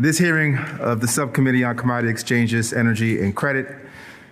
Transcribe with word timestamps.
This 0.00 0.16
hearing 0.16 0.56
of 0.56 1.02
the 1.02 1.06
Subcommittee 1.06 1.62
on 1.62 1.76
Commodity 1.76 2.10
Exchanges, 2.10 2.72
Energy, 2.72 3.22
and 3.22 3.36
Credit, 3.36 3.66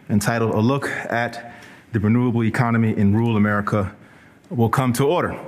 entitled 0.08 0.54
A 0.54 0.60
Look 0.60 0.88
at 0.88 1.52
the 1.92 2.00
Renewable 2.00 2.42
Economy 2.44 2.96
in 2.96 3.14
Rural 3.14 3.36
America, 3.36 3.94
will 4.48 4.70
come 4.70 4.94
to 4.94 5.04
order. 5.04 5.38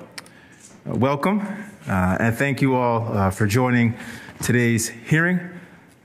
Welcome, 0.85 1.41
uh, 1.89 2.19
and 2.21 2.37
thank 2.37 2.61
you 2.61 2.77
all 2.77 3.11
uh, 3.17 3.31
for 3.31 3.47
joining 3.47 3.95
today's 4.43 4.91
hearing. 4.91 5.41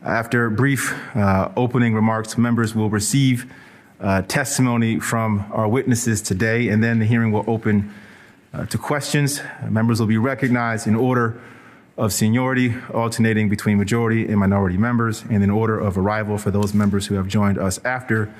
After 0.01 0.49
brief 0.49 0.93
uh, 1.13 1.51
opening 1.57 1.93
remarks, 1.93 2.37
members 2.37 2.73
will 2.73 2.89
receive 2.89 3.53
uh, 3.99 4.21
testimony 4.21 4.97
from 4.97 5.45
our 5.51 5.67
witnesses 5.67 6.21
today, 6.21 6.69
and 6.69 6.81
then 6.81 6.99
the 6.99 7.05
hearing 7.05 7.33
will 7.33 7.43
open 7.47 7.93
uh, 8.53 8.65
to 8.67 8.77
questions. 8.77 9.41
Members 9.69 9.99
will 9.99 10.07
be 10.07 10.17
recognized 10.17 10.87
in 10.87 10.95
order 10.95 11.37
of 11.97 12.11
seniority, 12.11 12.75
alternating 12.93 13.47
between 13.47 13.77
majority 13.77 14.27
and 14.27 14.37
minority 14.37 14.77
members, 14.77 15.23
and 15.29 15.43
in 15.43 15.49
order 15.49 15.79
of 15.79 15.97
arrival 15.97 16.37
for 16.37 16.51
those 16.51 16.73
members 16.73 17.07
who 17.07 17.15
have 17.15 17.27
joined 17.27 17.57
us 17.57 17.79
after 17.85 18.33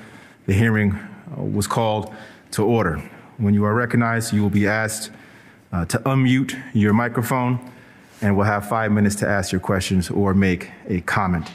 the 0.46 0.52
hearing 0.52 0.92
uh, 0.92 1.42
was 1.42 1.66
called 1.66 2.14
to 2.50 2.62
order. 2.62 2.98
When 3.38 3.54
you 3.54 3.64
are 3.64 3.74
recognized, 3.74 4.32
you 4.32 4.42
will 4.42 4.50
be 4.50 4.66
asked 4.66 5.10
uh, 5.72 5.84
to 5.86 5.98
unmute 6.00 6.60
your 6.74 6.92
microphone, 6.92 7.58
and 8.20 8.36
we'll 8.36 8.46
have 8.46 8.68
five 8.68 8.92
minutes 8.92 9.16
to 9.16 9.28
ask 9.28 9.52
your 9.52 9.60
questions 9.60 10.10
or 10.10 10.34
make 10.34 10.70
a 10.88 11.00
comment. 11.02 11.50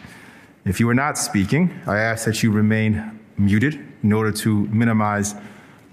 If 0.65 0.79
you 0.79 0.89
are 0.89 0.95
not 0.95 1.17
speaking, 1.17 1.79
I 1.87 1.97
ask 1.99 2.25
that 2.25 2.43
you 2.43 2.51
remain 2.51 3.19
muted 3.37 3.79
in 4.03 4.11
order 4.11 4.31
to 4.31 4.67
minimize 4.67 5.35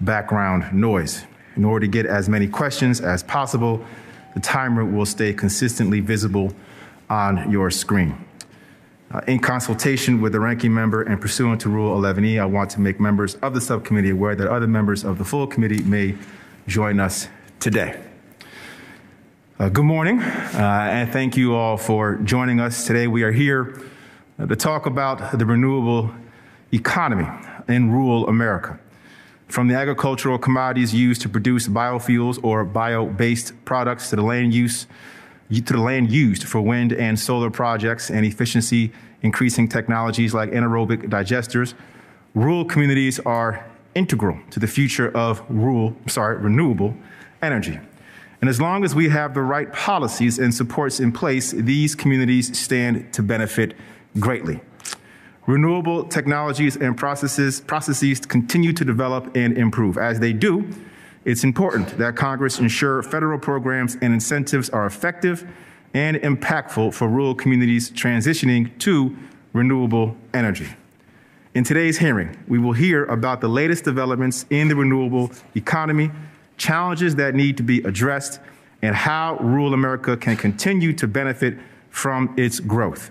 background 0.01 0.73
noise. 0.73 1.25
In 1.55 1.65
order 1.65 1.85
to 1.85 1.91
get 1.91 2.05
as 2.05 2.29
many 2.29 2.47
questions 2.47 3.01
as 3.01 3.23
possible, 3.23 3.83
the 4.39 4.47
timer 4.47 4.85
will 4.85 5.05
stay 5.05 5.33
consistently 5.33 5.99
visible 5.99 6.53
on 7.09 7.51
your 7.51 7.69
screen. 7.69 8.25
Uh, 9.11 9.19
in 9.27 9.37
consultation 9.39 10.21
with 10.21 10.31
the 10.31 10.39
ranking 10.39 10.73
member 10.73 11.01
and 11.01 11.19
pursuant 11.19 11.59
to 11.59 11.67
Rule 11.67 11.99
11E, 11.99 12.39
I 12.39 12.45
want 12.45 12.69
to 12.71 12.79
make 12.79 13.01
members 13.01 13.35
of 13.35 13.53
the 13.53 13.59
subcommittee 13.59 14.11
aware 14.11 14.35
that 14.35 14.47
other 14.47 14.67
members 14.67 15.03
of 15.03 15.17
the 15.17 15.25
full 15.25 15.45
committee 15.45 15.83
may 15.83 16.15
join 16.67 17.01
us 17.01 17.27
today. 17.59 18.01
Uh, 19.59 19.67
good 19.67 19.83
morning, 19.83 20.21
uh, 20.21 20.87
and 20.89 21.11
thank 21.11 21.35
you 21.35 21.53
all 21.53 21.75
for 21.75 22.15
joining 22.23 22.61
us 22.61 22.87
today. 22.87 23.07
We 23.07 23.23
are 23.23 23.33
here 23.33 23.81
uh, 24.37 24.45
to 24.45 24.55
talk 24.55 24.85
about 24.85 25.37
the 25.37 25.45
renewable 25.45 26.11
economy 26.71 27.27
in 27.67 27.91
rural 27.91 28.29
America. 28.29 28.79
From 29.49 29.67
the 29.67 29.73
agricultural 29.73 30.37
commodities 30.37 30.93
used 30.93 31.21
to 31.23 31.29
produce 31.29 31.67
biofuels 31.67 32.39
or 32.43 32.63
bio-based 32.63 33.65
products 33.65 34.11
to 34.11 34.15
the 34.15 34.21
land 34.21 34.53
use 34.53 34.85
to 35.51 35.73
the 35.73 35.81
land 35.81 36.11
used 36.11 36.43
for 36.43 36.61
wind 36.61 36.93
and 36.93 37.19
solar 37.19 37.49
projects 37.49 38.11
and 38.11 38.23
efficiency 38.23 38.91
increasing 39.23 39.67
technologies 39.67 40.35
like 40.35 40.51
anaerobic 40.51 41.09
digesters, 41.09 41.73
rural 42.35 42.63
communities 42.63 43.19
are 43.21 43.65
integral 43.95 44.37
to 44.51 44.59
the 44.59 44.67
future 44.67 45.09
of 45.17 45.41
rural, 45.49 45.95
sorry, 46.05 46.37
renewable 46.37 46.95
energy. 47.41 47.79
And 48.41 48.49
as 48.49 48.61
long 48.61 48.85
as 48.85 48.93
we 48.93 49.09
have 49.09 49.33
the 49.33 49.41
right 49.41 49.73
policies 49.73 50.37
and 50.37 50.53
supports 50.53 50.99
in 50.99 51.11
place, 51.11 51.49
these 51.51 51.95
communities 51.95 52.55
stand 52.57 53.11
to 53.13 53.23
benefit 53.23 53.75
greatly. 54.19 54.61
Renewable 55.49 56.03
technologies 56.03 56.75
and 56.75 56.95
processes, 56.95 57.59
processes 57.61 58.19
continue 58.19 58.71
to 58.71 58.85
develop 58.85 59.35
and 59.35 59.57
improve. 59.57 59.97
As 59.97 60.19
they 60.19 60.31
do, 60.31 60.69
it's 61.25 61.43
important 61.43 61.97
that 61.97 62.15
Congress 62.15 62.59
ensure 62.59 63.01
federal 63.01 63.39
programs 63.39 63.95
and 63.95 64.13
incentives 64.13 64.69
are 64.69 64.85
effective 64.85 65.47
and 65.95 66.17
impactful 66.17 66.93
for 66.93 67.07
rural 67.07 67.33
communities 67.33 67.89
transitioning 67.89 68.77
to 68.77 69.17
renewable 69.51 70.15
energy. 70.35 70.67
In 71.55 71.63
today's 71.63 71.97
hearing, 71.97 72.37
we 72.47 72.59
will 72.59 72.73
hear 72.73 73.05
about 73.05 73.41
the 73.41 73.47
latest 73.47 73.83
developments 73.83 74.45
in 74.51 74.67
the 74.67 74.75
renewable 74.75 75.31
economy, 75.55 76.11
challenges 76.57 77.15
that 77.15 77.33
need 77.33 77.57
to 77.57 77.63
be 77.63 77.79
addressed, 77.79 78.39
and 78.83 78.95
how 78.95 79.35
rural 79.39 79.73
America 79.73 80.15
can 80.15 80.37
continue 80.37 80.93
to 80.93 81.07
benefit 81.07 81.57
from 81.89 82.35
its 82.37 82.59
growth. 82.59 83.09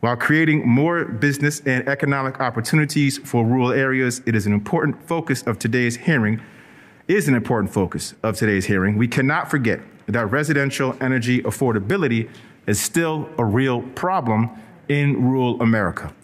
While 0.00 0.16
creating 0.16 0.66
more 0.66 1.04
business 1.04 1.60
and 1.66 1.86
economic 1.86 2.40
opportunities 2.40 3.18
for 3.18 3.44
rural 3.44 3.70
areas, 3.70 4.22
it 4.24 4.34
is 4.34 4.46
an 4.46 4.54
important 4.54 5.06
focus 5.06 5.42
of 5.42 5.58
today's 5.58 5.96
hearing. 5.96 6.40
Is 7.06 7.28
an 7.28 7.34
important 7.34 7.72
focus 7.72 8.14
of 8.22 8.36
today's 8.36 8.64
hearing. 8.64 8.96
We 8.96 9.08
cannot 9.08 9.50
forget 9.50 9.80
that 10.06 10.30
residential 10.30 10.96
energy 11.02 11.42
affordability 11.42 12.30
is 12.66 12.80
still 12.80 13.28
a 13.36 13.44
real 13.44 13.82
problem 13.82 14.48
in 14.88 15.22
rural 15.22 15.60
America. 15.60 16.14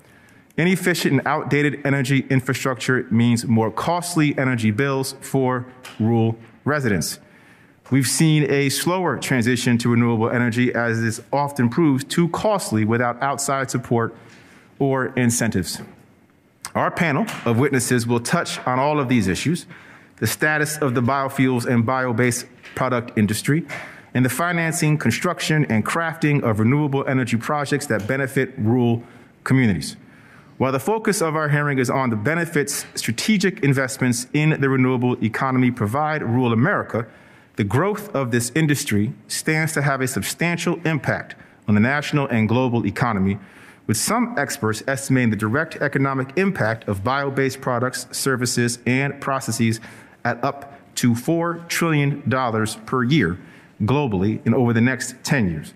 Inefficient 0.57 1.13
and 1.13 1.27
outdated 1.27 1.85
energy 1.85 2.25
infrastructure 2.31 3.07
means 3.11 3.45
more 3.45 3.71
costly 3.71 4.37
energy 4.39 4.71
bills 4.71 5.17
for 5.21 5.67
rural 6.01 6.39
residents. 6.65 7.19
We've 7.91 8.07
seen 8.07 8.51
a 8.51 8.69
slower 8.69 9.17
transition 9.17 9.79
to 9.79 9.91
renewable 9.91 10.29
energy 10.29 10.75
as 10.75 11.01
this 11.01 11.21
often 11.33 11.69
proves 11.69 12.03
too 12.03 12.29
costly 12.31 12.85
without 12.85 13.23
outside 13.23 13.71
support 13.71 14.17
or 14.81 15.07
incentives. 15.17 15.81
Our 16.75 16.91
panel 16.91 17.27
of 17.45 17.59
witnesses 17.59 18.07
will 18.07 18.19
touch 18.19 18.59
on 18.67 18.81
all 18.81 18.99
of 18.99 19.09
these 19.09 19.29
issues 19.29 19.67
the 20.17 20.27
status 20.27 20.79
of 20.79 20.95
the 20.95 21.03
biofuels 21.03 21.67
and 21.67 21.85
bio 21.85 22.13
based 22.13 22.47
product 22.75 23.17
industry, 23.19 23.67
and 24.15 24.25
the 24.25 24.31
financing, 24.31 24.97
construction, 24.97 25.67
and 25.67 25.85
crafting 25.85 26.43
of 26.43 26.59
renewable 26.59 27.07
energy 27.07 27.37
projects 27.37 27.87
that 27.87 28.07
benefit 28.07 28.55
rural 28.57 29.03
communities. 29.45 29.97
While 30.57 30.73
the 30.73 30.81
focus 30.81 31.21
of 31.21 31.37
our 31.37 31.51
hearing 31.51 31.79
is 31.79 31.91
on 31.91 32.09
the 32.09 32.17
benefits 32.17 32.87
strategic 32.95 33.63
investments 33.63 34.27
in 34.33 34.59
the 34.59 34.71
renewable 34.71 35.23
economy 35.23 35.71
provide 35.71 36.23
rural 36.23 36.55
America, 36.55 37.07
the 37.57 37.65
growth 37.65 38.15
of 38.15 38.31
this 38.31 38.53
industry 38.55 39.15
stands 39.29 39.73
to 39.73 39.83
have 39.83 40.03
a 40.03 40.07
substantial 40.07 40.79
impact 40.87 41.35
on 41.67 41.75
the 41.75 41.81
national 41.81 42.27
and 42.29 42.49
global 42.49 42.87
economy, 42.87 43.39
with 43.87 43.97
some 43.97 44.35
experts 44.37 44.83
estimating 44.87 45.31
the 45.31 45.37
direct 45.37 45.77
economic 45.77 46.37
impact 46.37 46.87
of 46.87 47.03
bio 47.03 47.31
based 47.31 47.63
products, 47.63 48.07
services, 48.13 48.79
and 48.85 49.21
processes 49.21 49.81
at 50.25 50.43
up 50.45 50.79
to 50.97 51.13
$4 51.13 51.67
trillion 51.69 52.23
per 52.85 53.03
year 53.05 53.39
globally 53.83 54.45
in 54.47 54.55
over 54.55 54.73
the 54.73 54.81
next 54.81 55.15
10 55.25 55.51
years. 55.51 55.75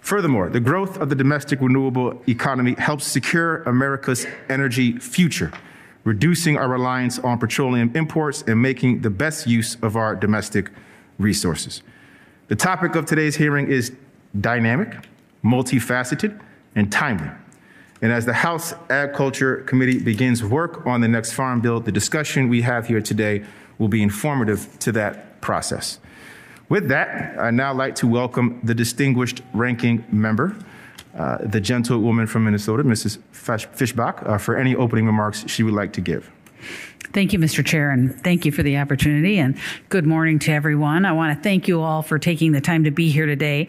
Furthermore, 0.00 0.50
the 0.50 0.60
growth 0.60 0.98
of 0.98 1.08
the 1.08 1.14
domestic 1.14 1.60
renewable 1.62 2.22
economy 2.28 2.74
helps 2.74 3.06
secure 3.06 3.62
America's 3.62 4.26
energy 4.50 4.98
future, 4.98 5.50
reducing 6.04 6.58
our 6.58 6.68
reliance 6.68 7.18
on 7.20 7.38
petroleum 7.38 7.90
imports 7.94 8.42
and 8.46 8.60
making 8.60 9.00
the 9.00 9.08
best 9.08 9.46
use 9.46 9.76
of 9.80 9.96
our 9.96 10.14
domestic 10.14 10.70
resources. 11.18 11.82
The 12.48 12.56
topic 12.56 12.94
of 12.94 13.06
today's 13.06 13.36
hearing 13.36 13.68
is 13.68 13.92
dynamic, 14.38 15.06
multifaceted, 15.42 16.40
and 16.74 16.90
timely. 16.90 17.30
And 18.02 18.12
as 18.12 18.26
the 18.26 18.34
House 18.34 18.74
Agriculture 18.90 19.58
Committee 19.62 19.98
begins 19.98 20.44
work 20.44 20.86
on 20.86 21.00
the 21.00 21.08
next 21.08 21.32
Farm 21.32 21.60
Bill, 21.60 21.80
the 21.80 21.92
discussion 21.92 22.48
we 22.48 22.62
have 22.62 22.86
here 22.86 23.00
today 23.00 23.44
will 23.78 23.88
be 23.88 24.02
informative 24.02 24.78
to 24.80 24.92
that 24.92 25.40
process. 25.40 25.98
With 26.68 26.88
that, 26.88 27.38
I'd 27.38 27.54
now 27.54 27.72
like 27.72 27.94
to 27.96 28.06
welcome 28.06 28.60
the 28.62 28.74
distinguished 28.74 29.42
ranking 29.52 30.04
member, 30.10 30.56
uh, 31.16 31.38
the 31.42 31.60
gentlewoman 31.60 32.26
from 32.26 32.44
Minnesota, 32.44 32.82
Mrs. 32.82 33.18
Fischbach, 33.32 34.26
uh, 34.26 34.38
for 34.38 34.56
any 34.56 34.74
opening 34.74 35.06
remarks 35.06 35.44
she 35.46 35.62
would 35.62 35.74
like 35.74 35.92
to 35.94 36.00
give. 36.00 36.30
Thank 37.14 37.32
you, 37.32 37.38
Mr. 37.38 37.64
Chair, 37.64 37.92
and 37.92 38.20
thank 38.24 38.44
you 38.44 38.50
for 38.50 38.64
the 38.64 38.78
opportunity. 38.78 39.38
And 39.38 39.56
good 39.88 40.04
morning 40.04 40.40
to 40.40 40.52
everyone. 40.52 41.04
I 41.04 41.12
want 41.12 41.36
to 41.36 41.40
thank 41.40 41.68
you 41.68 41.80
all 41.80 42.02
for 42.02 42.18
taking 42.18 42.50
the 42.50 42.60
time 42.60 42.82
to 42.84 42.90
be 42.90 43.08
here 43.08 43.26
today. 43.26 43.68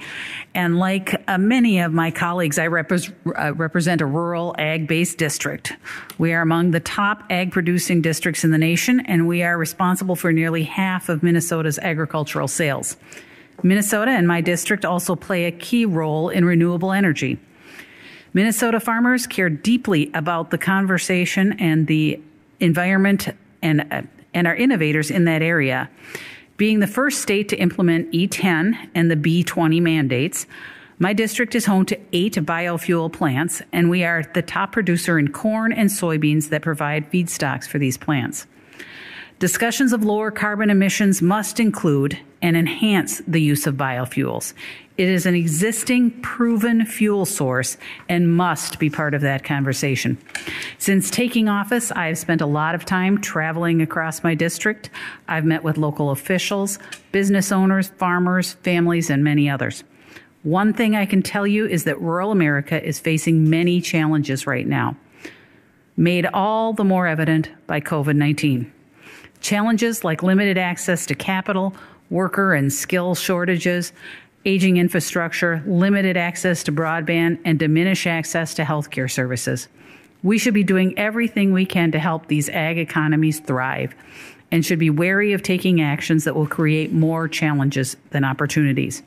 And 0.56 0.80
like 0.80 1.22
uh, 1.28 1.38
many 1.38 1.80
of 1.80 1.94
my 1.94 2.10
colleagues, 2.10 2.58
I 2.58 2.66
uh, 2.66 2.70
represent 2.70 4.02
a 4.02 4.06
rural 4.08 4.56
ag 4.58 4.88
based 4.88 5.20
district. 5.20 5.74
We 6.18 6.34
are 6.34 6.42
among 6.42 6.72
the 6.72 6.80
top 6.80 7.24
ag 7.30 7.52
producing 7.52 8.02
districts 8.02 8.44
in 8.44 8.50
the 8.50 8.58
nation, 8.58 9.02
and 9.02 9.28
we 9.28 9.44
are 9.44 9.60
responsible 9.60 10.16
for 10.16 10.32
nearly 10.34 10.64
half 10.64 11.08
of 11.08 11.22
Minnesota's 11.22 11.78
agricultural 11.78 12.48
sales. 12.48 12.98
Minnesota 13.62 14.10
and 14.10 14.28
my 14.28 14.42
district 14.42 14.86
also 14.86 15.16
play 15.16 15.46
a 15.46 15.52
key 15.52 15.86
role 15.86 16.30
in 16.30 16.46
renewable 16.46 16.92
energy. 16.92 17.38
Minnesota 18.34 18.80
farmers 18.80 19.28
care 19.28 19.52
deeply 19.52 20.10
about 20.14 20.50
the 20.50 20.58
conversation 20.58 21.54
and 21.60 21.86
the 21.86 22.20
environment 22.60 23.30
and, 23.62 23.86
uh, 23.92 24.02
and 24.34 24.48
our 24.48 24.56
innovators 24.56 25.12
in 25.12 25.26
that 25.26 25.42
area. 25.42 25.90
Being 26.58 26.80
the 26.80 26.88
first 26.88 27.22
state 27.22 27.50
to 27.50 27.58
implement 27.58 28.12
E10 28.14 28.90
and 28.96 29.12
the 29.12 29.16
B20 29.16 29.82
mandates, 29.82 30.48
my 30.98 31.12
district 31.12 31.56
is 31.56 31.66
home 31.66 31.86
to 31.88 32.00
eight 32.14 32.36
biofuel 32.36 33.12
plants, 33.12 33.62
and 33.74 33.90
we 33.90 34.06
are 34.06 34.24
the 34.34 34.42
top 34.42 34.72
producer 34.72 35.20
in 35.20 35.30
corn 35.30 35.74
and 35.74 35.90
soybeans 35.90 36.50
that 36.50 36.62
provide 36.62 37.12
feedstocks 37.12 37.68
for 37.68 37.78
these 37.78 37.98
plants. 37.98 38.48
Discussions 39.40 39.92
of 39.92 40.06
lower 40.06 40.32
carbon 40.32 40.70
emissions 40.70 41.22
must 41.22 41.60
include 41.60 42.18
and 42.42 42.56
enhance 42.56 43.22
the 43.28 43.42
use 43.42 43.68
of 43.68 43.76
biofuels. 43.76 44.54
It 44.98 45.10
is 45.10 45.26
an 45.26 45.36
existing 45.36 46.22
proven 46.22 46.86
fuel 46.86 47.26
source 47.26 47.76
and 48.08 48.34
must 48.34 48.80
be 48.80 48.90
part 48.90 49.14
of 49.14 49.20
that 49.22 49.44
conversation. 49.44 50.18
Since 50.78 51.10
taking 51.10 51.50
office, 51.50 51.92
I 51.92 52.08
have 52.08 52.18
spent 52.18 52.40
a 52.40 52.46
lot 52.46 52.76
of 52.76 52.86
time 52.86 53.20
traveling 53.20 53.82
across 53.82 54.24
my 54.24 54.36
district. 54.36 54.90
I've 55.28 55.44
met 55.44 55.64
with 55.64 55.78
local 55.78 56.12
officials, 56.12 56.80
business 57.12 57.52
owners, 57.52 57.90
farmers, 57.90 58.54
families, 58.64 59.10
and 59.10 59.22
many 59.22 59.50
others. 59.50 59.84
One 60.44 60.72
thing 60.72 60.96
I 60.96 61.06
can 61.06 61.22
tell 61.22 61.46
you 61.46 61.66
is 61.66 61.84
that 61.84 62.00
rural 62.00 62.32
America 62.32 62.82
is 62.82 62.98
facing 62.98 63.50
many 63.50 63.82
challenges 63.82 64.48
right 64.48 64.68
now, 64.68 64.96
made 65.98 66.26
all 66.28 66.72
the 66.72 66.84
more 66.86 67.06
evident 67.06 67.50
by 67.68 67.82
COVID 67.82 68.16
19. 68.16 68.72
Challenges 69.42 70.06
like 70.06 70.24
limited 70.24 70.58
access 70.58 71.06
to 71.08 71.16
capital, 71.16 71.76
worker 72.10 72.54
and 72.54 72.72
skill 72.72 73.16
shortages, 73.16 73.92
aging 74.46 74.78
infrastructure, 74.78 75.64
limited 75.66 76.16
access 76.16 76.64
to 76.64 76.72
broadband, 76.72 77.40
and 77.44 77.58
diminished 77.60 78.08
access 78.08 78.54
to 78.54 78.64
healthcare 78.64 79.10
services. 79.10 79.68
We 80.24 80.38
should 80.38 80.54
be 80.54 80.64
doing 80.64 80.98
everything 80.98 81.52
we 81.52 81.66
can 81.66 81.92
to 81.92 82.00
help 82.00 82.28
these 82.28 82.50
ag 82.50 82.78
economies 82.78 83.40
thrive 83.40 83.94
and 84.52 84.66
should 84.66 84.80
be 84.80 84.90
wary 84.90 85.34
of 85.34 85.44
taking 85.44 85.82
actions 85.82 86.24
that 86.24 86.36
will 86.36 86.48
create 86.48 86.92
more 86.92 87.28
challenges 87.28 87.98
than 88.12 88.24
opportunities. 88.24 89.04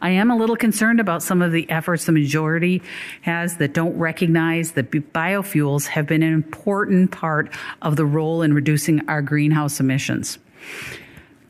I 0.00 0.10
am 0.10 0.30
a 0.30 0.36
little 0.36 0.56
concerned 0.56 1.00
about 1.00 1.22
some 1.22 1.42
of 1.42 1.52
the 1.52 1.68
efforts 1.68 2.06
the 2.06 2.12
majority 2.12 2.82
has 3.22 3.58
that 3.58 3.74
don't 3.74 3.96
recognize 3.98 4.72
that 4.72 4.90
biofuels 4.90 5.86
have 5.86 6.06
been 6.06 6.22
an 6.22 6.32
important 6.32 7.10
part 7.10 7.52
of 7.82 7.96
the 7.96 8.06
role 8.06 8.42
in 8.42 8.54
reducing 8.54 9.06
our 9.08 9.20
greenhouse 9.20 9.80
emissions. 9.80 10.38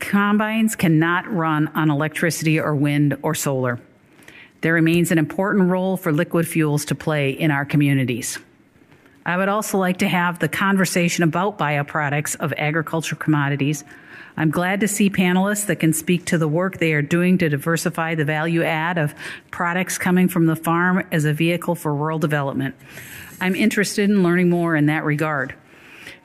Combines 0.01 0.75
cannot 0.75 1.31
run 1.31 1.67
on 1.69 1.89
electricity 1.89 2.59
or 2.59 2.75
wind 2.75 3.17
or 3.21 3.35
solar. 3.35 3.79
There 4.61 4.73
remains 4.73 5.11
an 5.11 5.17
important 5.17 5.69
role 5.69 5.95
for 5.95 6.11
liquid 6.11 6.47
fuels 6.47 6.85
to 6.85 6.95
play 6.95 7.29
in 7.29 7.51
our 7.51 7.65
communities. 7.65 8.37
I 9.25 9.37
would 9.37 9.47
also 9.47 9.77
like 9.77 9.97
to 9.97 10.07
have 10.07 10.39
the 10.39 10.49
conversation 10.49 11.23
about 11.23 11.59
bioproducts 11.59 12.35
of 12.37 12.51
agriculture 12.57 13.15
commodities. 13.15 13.83
I'm 14.35 14.49
glad 14.49 14.79
to 14.79 14.87
see 14.87 15.09
panelists 15.09 15.67
that 15.67 15.79
can 15.79 15.93
speak 15.93 16.25
to 16.25 16.37
the 16.37 16.47
work 16.47 16.79
they 16.79 16.93
are 16.93 17.03
doing 17.03 17.37
to 17.37 17.49
diversify 17.49 18.15
the 18.15 18.25
value 18.25 18.63
add 18.63 18.97
of 18.97 19.13
products 19.51 19.99
coming 19.99 20.27
from 20.27 20.47
the 20.47 20.55
farm 20.55 21.05
as 21.11 21.25
a 21.25 21.33
vehicle 21.33 21.75
for 21.75 21.93
rural 21.93 22.17
development. 22.17 22.75
I'm 23.39 23.55
interested 23.55 24.09
in 24.09 24.23
learning 24.23 24.49
more 24.49 24.75
in 24.75 24.87
that 24.87 25.03
regard 25.03 25.53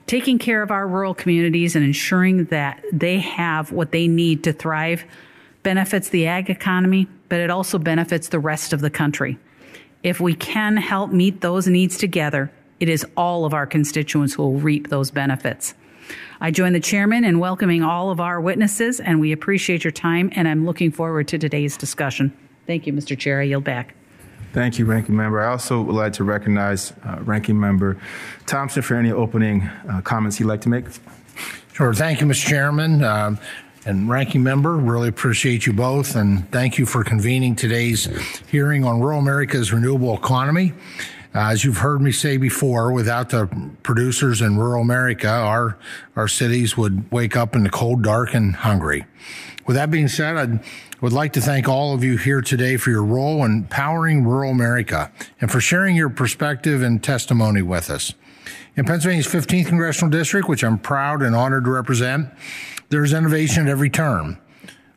taking 0.06 0.38
care 0.38 0.62
of 0.62 0.70
our 0.70 0.86
rural 0.86 1.14
communities 1.14 1.74
and 1.74 1.84
ensuring 1.84 2.44
that 2.46 2.82
they 2.92 3.18
have 3.18 3.72
what 3.72 3.92
they 3.92 4.06
need 4.06 4.44
to 4.44 4.52
thrive 4.52 5.04
benefits 5.62 6.10
the 6.10 6.28
ag 6.28 6.48
economy, 6.48 7.08
but 7.28 7.40
it 7.40 7.50
also 7.50 7.76
benefits 7.76 8.28
the 8.28 8.38
rest 8.38 8.72
of 8.72 8.80
the 8.80 8.90
country. 8.90 9.36
If 10.04 10.20
we 10.20 10.34
can 10.34 10.76
help 10.76 11.10
meet 11.10 11.40
those 11.40 11.66
needs 11.66 11.98
together, 11.98 12.52
it 12.78 12.88
is 12.88 13.04
all 13.16 13.44
of 13.44 13.52
our 13.52 13.66
constituents 13.66 14.34
who 14.34 14.44
will 14.44 14.60
reap 14.60 14.90
those 14.90 15.10
benefits. 15.10 15.74
I 16.40 16.52
join 16.52 16.72
the 16.72 16.78
chairman 16.78 17.24
in 17.24 17.40
welcoming 17.40 17.82
all 17.82 18.10
of 18.12 18.20
our 18.20 18.40
witnesses, 18.40 19.00
and 19.00 19.18
we 19.18 19.32
appreciate 19.32 19.82
your 19.82 19.90
time, 19.90 20.30
and 20.36 20.46
I'm 20.46 20.64
looking 20.64 20.92
forward 20.92 21.26
to 21.28 21.38
today's 21.38 21.76
discussion. 21.76 22.36
Thank 22.68 22.86
you, 22.86 22.92
Mr. 22.92 23.18
Chair. 23.18 23.40
I 23.40 23.44
yield 23.44 23.64
back. 23.64 23.96
Thank 24.56 24.78
you, 24.78 24.86
Ranking 24.86 25.14
Member. 25.14 25.42
I 25.42 25.50
also 25.50 25.82
would 25.82 25.94
like 25.94 26.14
to 26.14 26.24
recognize 26.24 26.94
uh, 27.04 27.18
Ranking 27.20 27.60
Member 27.60 27.98
Thompson 28.46 28.80
for 28.80 28.94
any 28.94 29.12
opening 29.12 29.64
uh, 29.86 30.00
comments 30.00 30.38
he'd 30.38 30.44
like 30.44 30.62
to 30.62 30.70
make. 30.70 30.86
Sure. 31.74 31.92
Thank 31.92 32.22
you, 32.22 32.26
Mr. 32.26 32.46
Chairman. 32.46 33.04
Um, 33.04 33.38
and 33.84 34.08
Ranking 34.08 34.42
Member, 34.42 34.76
really 34.76 35.10
appreciate 35.10 35.66
you 35.66 35.74
both, 35.74 36.16
and 36.16 36.50
thank 36.52 36.78
you 36.78 36.86
for 36.86 37.04
convening 37.04 37.54
today's 37.54 38.06
hearing 38.50 38.82
on 38.82 38.98
rural 38.98 39.18
America's 39.18 39.74
renewable 39.74 40.14
economy. 40.14 40.72
Uh, 41.34 41.50
as 41.50 41.62
you've 41.62 41.76
heard 41.76 42.00
me 42.00 42.10
say 42.10 42.38
before, 42.38 42.92
without 42.92 43.28
the 43.28 43.50
producers 43.82 44.40
in 44.40 44.56
rural 44.56 44.80
America, 44.80 45.28
our 45.28 45.76
our 46.16 46.28
cities 46.28 46.78
would 46.78 47.12
wake 47.12 47.36
up 47.36 47.54
in 47.54 47.62
the 47.62 47.68
cold, 47.68 48.02
dark, 48.02 48.32
and 48.32 48.56
hungry. 48.56 49.04
With 49.66 49.76
that 49.76 49.90
being 49.90 50.08
said, 50.08 50.38
I'd 50.38 50.60
would 51.00 51.12
like 51.12 51.32
to 51.34 51.40
thank 51.40 51.68
all 51.68 51.94
of 51.94 52.02
you 52.02 52.16
here 52.16 52.40
today 52.40 52.76
for 52.76 52.90
your 52.90 53.04
role 53.04 53.44
in 53.44 53.64
powering 53.64 54.24
rural 54.24 54.50
America 54.50 55.12
and 55.40 55.50
for 55.50 55.60
sharing 55.60 55.94
your 55.94 56.08
perspective 56.08 56.82
and 56.82 57.02
testimony 57.02 57.60
with 57.60 57.90
us. 57.90 58.14
In 58.76 58.84
Pennsylvania's 58.84 59.26
15th 59.26 59.66
congressional 59.66 60.10
district, 60.10 60.48
which 60.48 60.64
I'm 60.64 60.78
proud 60.78 61.22
and 61.22 61.36
honored 61.36 61.64
to 61.64 61.70
represent, 61.70 62.28
there's 62.88 63.12
innovation 63.12 63.66
at 63.66 63.70
every 63.70 63.90
turn. 63.90 64.38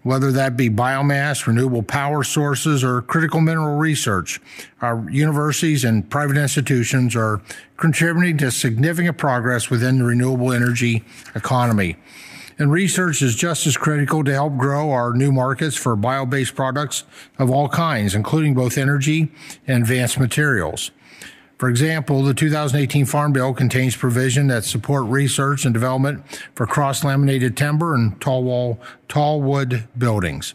Whether 0.04 0.32
that 0.32 0.56
be 0.56 0.70
biomass, 0.70 1.46
renewable 1.46 1.84
power 1.84 2.24
sources, 2.24 2.86
or 2.86 3.02
critical 3.02 3.42
mineral 3.42 3.78
research, 3.78 4.40
our 4.82 5.10
universities 5.10 5.84
and 5.84 6.10
private 6.10 6.38
institutions 6.38 7.18
are 7.18 7.42
contributing 7.76 8.38
to 8.38 8.52
significant 8.52 9.18
progress 9.18 9.70
within 9.70 10.00
the 10.00 10.06
renewable 10.06 10.54
energy 10.54 11.04
economy 11.36 11.98
and 12.60 12.72
research 12.72 13.22
is 13.22 13.36
just 13.36 13.66
as 13.66 13.78
critical 13.78 14.24
to 14.26 14.34
help 14.34 14.58
grow 14.58 14.92
our 14.92 15.14
new 15.14 15.32
markets 15.32 15.78
for 15.78 15.96
bio 15.96 16.26
based 16.26 16.54
products 16.54 17.06
of 17.40 17.50
all 17.50 17.70
kinds, 17.70 18.14
including 18.14 18.54
both 18.54 18.78
energy 18.78 19.32
and 19.66 19.84
advanced 19.84 20.20
materials. 20.20 20.92
For 21.58 21.70
example, 21.70 22.24
the 22.24 22.34
2018 22.34 23.06
Farm 23.06 23.34
Bill 23.34 23.54
contains 23.54 23.96
provision 23.96 24.48
that 24.48 24.64
support 24.64 25.06
research 25.06 25.66
and 25.66 25.74
development 25.74 26.24
for 26.54 26.66
cross-laminated 26.66 27.58
timber 27.58 27.96
and 27.96 28.20
tall 28.22 28.44
wall, 28.44 28.80
tall 29.08 29.42
wood 29.42 29.88
buildings. 29.98 30.54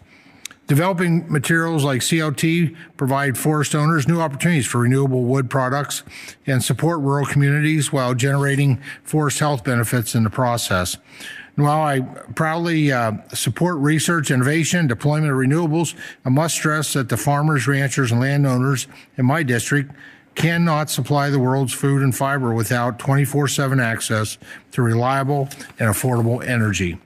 Developing 0.66 1.30
materials 1.30 1.84
like 1.84 2.00
CLT 2.00 2.74
provide 2.96 3.36
forest 3.36 3.74
owners 3.74 4.08
new 4.08 4.18
opportunities 4.18 4.64
for 4.66 4.78
renewable 4.78 5.24
wood 5.24 5.50
products 5.50 6.02
and 6.46 6.64
support 6.64 7.00
rural 7.00 7.26
communities 7.26 7.92
while 7.92 8.14
generating 8.14 8.80
forest 9.02 9.40
health 9.40 9.62
benefits 9.62 10.14
in 10.14 10.24
the 10.24 10.30
process. 10.30 10.96
While 11.56 11.82
I 11.82 12.00
proudly 12.00 12.90
uh, 12.90 13.12
support 13.32 13.76
research, 13.78 14.30
innovation, 14.30 14.88
deployment 14.88 15.30
of 15.30 15.38
renewables, 15.38 15.94
I 16.24 16.28
must 16.28 16.56
stress 16.56 16.94
that 16.94 17.08
the 17.08 17.16
farmers, 17.16 17.68
ranchers, 17.68 18.10
and 18.10 18.20
landowners 18.20 18.88
in 19.16 19.24
my 19.26 19.44
district 19.44 19.92
cannot 20.34 20.90
supply 20.90 21.30
the 21.30 21.38
world's 21.38 21.72
food 21.72 22.02
and 22.02 22.14
fiber 22.14 22.52
without 22.52 22.98
24 22.98 23.46
7 23.46 23.78
access 23.78 24.36
to 24.72 24.82
reliable 24.82 25.48
and 25.78 25.88
affordable 25.88 26.44
energy. 26.44 26.98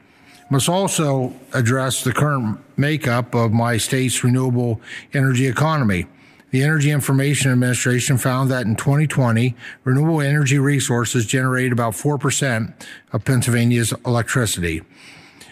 Must 0.50 0.70
also 0.70 1.34
address 1.52 2.02
the 2.02 2.12
current 2.14 2.58
makeup 2.78 3.34
of 3.34 3.52
my 3.52 3.76
state's 3.76 4.24
renewable 4.24 4.80
energy 5.12 5.46
economy. 5.46 6.06
The 6.50 6.62
Energy 6.62 6.90
Information 6.90 7.52
Administration 7.52 8.16
found 8.16 8.50
that 8.50 8.64
in 8.64 8.74
2020, 8.74 9.54
renewable 9.84 10.22
energy 10.22 10.58
resources 10.58 11.26
generated 11.26 11.72
about 11.72 11.92
4% 11.92 12.72
of 13.12 13.24
Pennsylvania's 13.24 13.92
electricity. 14.06 14.82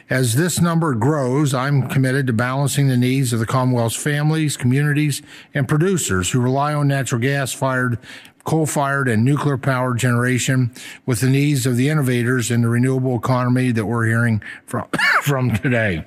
As 0.08 0.36
this 0.36 0.60
number 0.60 0.94
grows, 0.94 1.52
I'm 1.52 1.88
committed 1.88 2.26
to 2.28 2.32
balancing 2.32 2.88
the 2.88 2.96
needs 2.96 3.32
of 3.32 3.40
the 3.40 3.46
Commonwealth's 3.46 3.96
families, 3.96 4.56
communities, 4.56 5.20
and 5.52 5.68
producers 5.68 6.30
who 6.30 6.40
rely 6.40 6.72
on 6.72 6.88
natural 6.88 7.20
gas 7.20 7.52
fired, 7.52 7.98
coal 8.44 8.64
fired, 8.64 9.08
and 9.08 9.24
nuclear 9.24 9.58
power 9.58 9.94
generation 9.94 10.72
with 11.04 11.20
the 11.20 11.28
needs 11.28 11.66
of 11.66 11.76
the 11.76 11.90
innovators 11.90 12.50
in 12.50 12.62
the 12.62 12.68
renewable 12.68 13.16
economy 13.16 13.72
that 13.72 13.84
we're 13.84 14.06
hearing 14.06 14.40
from, 14.64 14.88
from 15.22 15.50
today. 15.56 16.04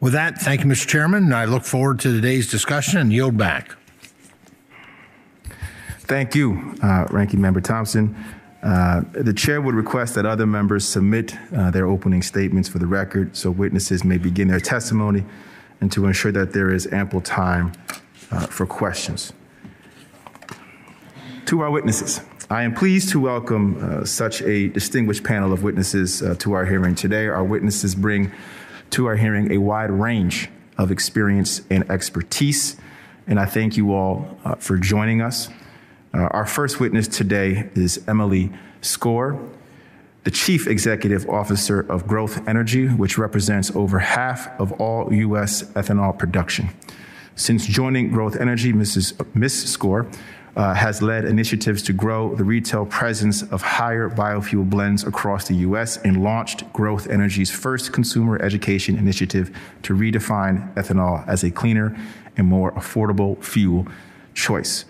With 0.00 0.12
that, 0.12 0.38
thank 0.38 0.60
you, 0.62 0.66
Mr. 0.66 0.86
Chairman. 0.86 1.32
I 1.32 1.44
look 1.44 1.64
forward 1.64 1.98
to 2.00 2.12
today's 2.12 2.50
discussion 2.50 2.98
and 2.98 3.12
yield 3.12 3.36
back. 3.36 3.76
Thank 6.00 6.36
you, 6.36 6.76
uh, 6.82 7.06
Ranking 7.10 7.40
Member 7.40 7.60
Thompson. 7.60 8.14
Uh, 8.62 9.02
the 9.12 9.32
chair 9.32 9.60
would 9.60 9.74
request 9.74 10.14
that 10.14 10.24
other 10.24 10.46
members 10.46 10.86
submit 10.86 11.36
uh, 11.54 11.70
their 11.70 11.86
opening 11.86 12.22
statements 12.22 12.68
for 12.68 12.78
the 12.78 12.86
record 12.86 13.36
so 13.36 13.50
witnesses 13.50 14.04
may 14.04 14.18
begin 14.18 14.48
their 14.48 14.60
testimony 14.60 15.24
and 15.80 15.90
to 15.92 16.06
ensure 16.06 16.32
that 16.32 16.52
there 16.52 16.72
is 16.72 16.86
ample 16.92 17.20
time 17.20 17.72
uh, 18.30 18.46
for 18.46 18.66
questions. 18.66 19.32
To 21.46 21.60
our 21.60 21.70
witnesses, 21.70 22.20
I 22.50 22.62
am 22.62 22.74
pleased 22.74 23.10
to 23.10 23.20
welcome 23.20 23.76
uh, 23.80 24.04
such 24.04 24.42
a 24.42 24.68
distinguished 24.68 25.24
panel 25.24 25.52
of 25.52 25.62
witnesses 25.62 26.22
uh, 26.22 26.34
to 26.38 26.52
our 26.52 26.64
hearing 26.64 26.94
today. 26.94 27.26
Our 27.26 27.44
witnesses 27.44 27.94
bring 27.94 28.32
to 28.90 29.06
our 29.06 29.16
hearing 29.16 29.52
a 29.52 29.58
wide 29.58 29.90
range 29.90 30.48
of 30.78 30.90
experience 30.90 31.62
and 31.70 31.88
expertise, 31.90 32.76
and 33.26 33.40
I 33.40 33.46
thank 33.46 33.76
you 33.76 33.94
all 33.94 34.38
uh, 34.44 34.54
for 34.56 34.76
joining 34.76 35.20
us. 35.20 35.48
Uh, 36.14 36.28
our 36.30 36.46
first 36.46 36.80
witness 36.80 37.08
today 37.08 37.68
is 37.74 38.02
Emily 38.08 38.52
Skor, 38.82 39.50
the 40.24 40.30
Chief 40.30 40.66
Executive 40.66 41.28
Officer 41.28 41.80
of 41.80 42.06
Growth 42.06 42.46
Energy, 42.48 42.88
which 42.88 43.18
represents 43.18 43.74
over 43.74 43.98
half 43.98 44.48
of 44.60 44.72
all 44.72 45.12
U.S. 45.12 45.62
ethanol 45.72 46.16
production. 46.18 46.68
Since 47.34 47.66
joining 47.66 48.10
Growth 48.10 48.36
Energy, 48.36 48.72
Mrs. 48.72 49.12
Ms. 49.34 49.76
Skor 49.76 50.10
uh, 50.56 50.72
has 50.72 51.02
led 51.02 51.24
initiatives 51.24 51.82
to 51.82 51.92
grow 51.92 52.34
the 52.34 52.44
retail 52.44 52.86
presence 52.86 53.42
of 53.42 53.60
higher 53.60 54.08
biofuel 54.08 54.68
blends 54.68 55.04
across 55.04 55.46
the 55.48 55.54
U.S. 55.56 55.98
and 55.98 56.22
launched 56.22 56.70
Growth 56.72 57.08
Energy's 57.08 57.50
first 57.50 57.92
consumer 57.92 58.40
education 58.40 58.96
initiative 58.96 59.54
to 59.82 59.94
redefine 59.94 60.72
ethanol 60.74 61.26
as 61.28 61.44
a 61.44 61.50
cleaner 61.50 61.96
and 62.36 62.46
more 62.46 62.72
affordable 62.72 63.42
fuel 63.44 63.86
choice. 64.34 64.86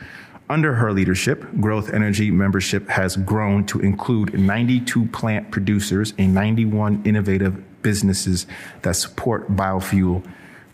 Under 0.48 0.74
her 0.74 0.92
leadership, 0.92 1.44
Growth 1.60 1.92
Energy 1.92 2.30
membership 2.30 2.88
has 2.88 3.16
grown 3.16 3.66
to 3.66 3.80
include 3.80 4.38
92 4.38 5.06
plant 5.06 5.50
producers 5.50 6.14
and 6.16 6.32
91 6.32 7.02
innovative 7.04 7.82
businesses 7.82 8.46
that 8.82 8.94
support 8.94 9.56
biofuel 9.56 10.24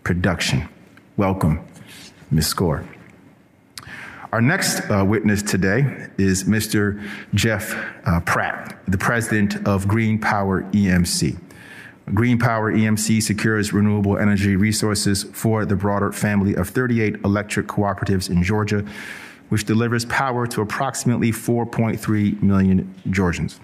production. 0.03 0.69
Welcome, 1.17 1.65
Ms. 2.29 2.53
Skor. 2.53 2.92
Our 4.33 4.41
next 4.41 4.89
uh, 4.89 5.05
witness 5.05 5.43
today 5.43 6.07
is 6.17 6.45
Mr. 6.45 6.99
Jeff 7.35 7.75
uh, 8.07 8.19
Pratt, 8.21 8.79
the 8.87 8.97
president 8.97 9.67
of 9.67 9.87
Green 9.87 10.17
Power 10.17 10.63
EMC. 10.71 11.39
Green 12.15 12.39
Power 12.39 12.73
EMC 12.73 13.21
secures 13.21 13.73
renewable 13.73 14.17
energy 14.17 14.55
resources 14.55 15.21
for 15.21 15.65
the 15.65 15.75
broader 15.75 16.11
family 16.11 16.55
of 16.55 16.67
38 16.67 17.17
electric 17.23 17.67
cooperatives 17.67 18.27
in 18.27 18.41
Georgia, 18.41 18.83
which 19.49 19.65
delivers 19.65 20.03
power 20.05 20.47
to 20.47 20.61
approximately 20.61 21.31
4.3 21.31 22.41
million 22.41 22.91
Georgians. 23.11 23.59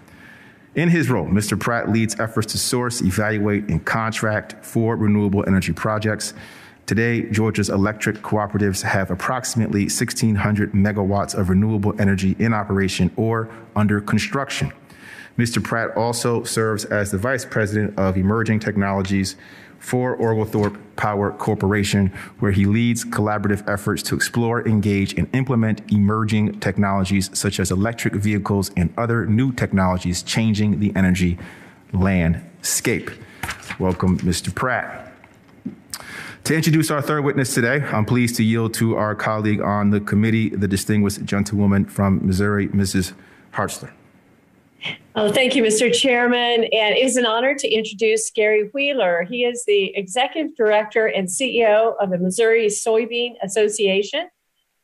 In 0.75 0.89
his 0.89 1.09
role, 1.09 1.25
Mr. 1.25 1.59
Pratt 1.59 1.89
leads 1.89 2.19
efforts 2.19 2.51
to 2.51 2.59
source, 2.59 3.01
evaluate, 3.01 3.67
and 3.69 3.83
contract 3.83 4.63
for 4.63 4.95
renewable 4.95 5.43
energy 5.47 5.73
projects. 5.73 6.35
Today, 6.89 7.21
Georgia's 7.29 7.69
electric 7.69 8.23
cooperatives 8.23 8.81
have 8.81 9.11
approximately 9.11 9.81
1,600 9.81 10.71
megawatts 10.71 11.35
of 11.37 11.49
renewable 11.49 11.93
energy 12.01 12.35
in 12.39 12.51
operation 12.51 13.11
or 13.15 13.47
under 13.75 14.01
construction. 14.01 14.73
Mr. 15.37 15.63
Pratt 15.63 15.95
also 15.95 16.43
serves 16.43 16.85
as 16.85 17.11
the 17.11 17.19
Vice 17.19 17.45
President 17.45 17.93
of 17.99 18.17
Emerging 18.17 18.59
Technologies 18.59 19.35
for 19.77 20.19
Oglethorpe 20.19 20.79
Power 20.95 21.31
Corporation, 21.33 22.07
where 22.39 22.53
he 22.53 22.65
leads 22.65 23.05
collaborative 23.05 23.69
efforts 23.69 24.01
to 24.01 24.15
explore, 24.15 24.67
engage, 24.67 25.13
and 25.13 25.29
implement 25.35 25.91
emerging 25.91 26.59
technologies 26.59 27.29
such 27.37 27.59
as 27.59 27.69
electric 27.69 28.15
vehicles 28.15 28.71
and 28.75 28.91
other 28.97 29.27
new 29.27 29.51
technologies 29.51 30.23
changing 30.23 30.79
the 30.79 30.91
energy 30.95 31.37
landscape. 31.93 33.11
Welcome, 33.77 34.17
Mr. 34.21 34.53
Pratt. 34.55 35.08
To 36.45 36.55
introduce 36.55 36.89
our 36.89 37.01
third 37.01 37.23
witness 37.23 37.53
today, 37.53 37.81
I'm 37.81 38.05
pleased 38.05 38.35
to 38.37 38.43
yield 38.43 38.73
to 38.75 38.95
our 38.95 39.15
colleague 39.15 39.61
on 39.61 39.91
the 39.91 39.99
committee, 39.99 40.49
the 40.49 40.67
distinguished 40.67 41.23
gentlewoman 41.25 41.85
from 41.85 42.25
Missouri, 42.25 42.67
Mrs. 42.69 43.13
Hartzler. 43.53 43.91
Oh, 45.15 45.31
thank 45.31 45.55
you, 45.55 45.63
Mr. 45.63 45.93
Chairman. 45.93 46.63
And 46.63 46.95
it 46.95 47.03
is 47.03 47.17
an 47.17 47.25
honor 47.25 47.53
to 47.55 47.67
introduce 47.67 48.31
Gary 48.31 48.69
Wheeler. 48.73 49.23
He 49.23 49.43
is 49.43 49.65
the 49.65 49.95
Executive 49.95 50.55
Director 50.55 51.07
and 51.07 51.27
CEO 51.27 51.95
of 51.99 52.09
the 52.09 52.17
Missouri 52.17 52.67
Soybean 52.67 53.33
Association, 53.43 54.29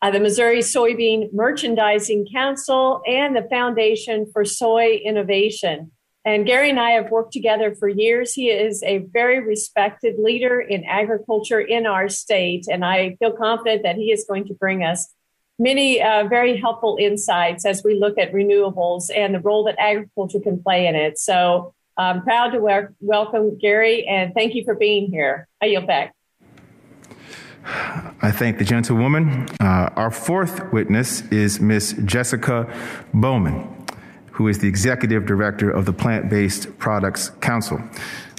uh, 0.01 0.11
the 0.11 0.19
Missouri 0.19 0.59
Soybean 0.59 1.31
Merchandising 1.31 2.27
Council, 2.33 3.01
and 3.07 3.35
the 3.35 3.47
Foundation 3.49 4.29
for 4.33 4.43
Soy 4.43 4.99
Innovation. 5.05 5.91
And 6.25 6.45
Gary 6.45 6.71
and 6.71 6.79
I 6.79 6.91
have 6.91 7.11
worked 7.11 7.33
together 7.33 7.75
for 7.75 7.87
years. 7.87 8.33
He 8.33 8.49
is 8.49 8.81
a 8.81 8.97
very 9.13 9.39
respected 9.39 10.15
leader 10.17 10.59
in 10.59 10.83
agriculture 10.85 11.61
in 11.61 11.85
our 11.85 12.09
state. 12.09 12.65
And 12.67 12.83
I 12.83 13.15
feel 13.19 13.31
confident 13.31 13.83
that 13.83 13.95
he 13.95 14.11
is 14.11 14.25
going 14.27 14.47
to 14.47 14.55
bring 14.55 14.83
us 14.83 15.13
many 15.59 16.01
uh, 16.01 16.27
very 16.27 16.59
helpful 16.59 16.97
insights 16.99 17.63
as 17.63 17.83
we 17.83 17.99
look 17.99 18.17
at 18.17 18.33
renewables 18.33 19.05
and 19.15 19.35
the 19.35 19.39
role 19.39 19.63
that 19.65 19.75
agriculture 19.79 20.39
can 20.39 20.61
play 20.61 20.87
in 20.87 20.95
it. 20.95 21.19
So 21.19 21.73
I'm 21.95 22.23
proud 22.23 22.49
to 22.49 22.59
wel- 22.59 22.89
welcome 22.99 23.57
Gary 23.57 24.05
and 24.05 24.33
thank 24.33 24.55
you 24.55 24.63
for 24.65 24.75
being 24.75 25.11
here. 25.11 25.47
I 25.61 25.67
yield 25.67 25.87
back. 25.87 26.13
I 27.65 28.31
thank 28.31 28.57
the 28.57 28.63
gentlewoman. 28.63 29.47
Uh, 29.59 29.89
our 29.95 30.11
fourth 30.11 30.71
witness 30.71 31.21
is 31.31 31.59
Miss 31.59 31.93
Jessica 32.05 32.71
Bowman, 33.13 33.85
who 34.35 34.49
is 34.49 34.59
the 34.59 34.67
executive 34.67 35.25
director 35.25 35.71
of 35.71 35.85
the 35.85 35.93
Plant 35.93 36.29
Based 36.29 36.77
Products 36.77 37.29
Council. 37.39 37.81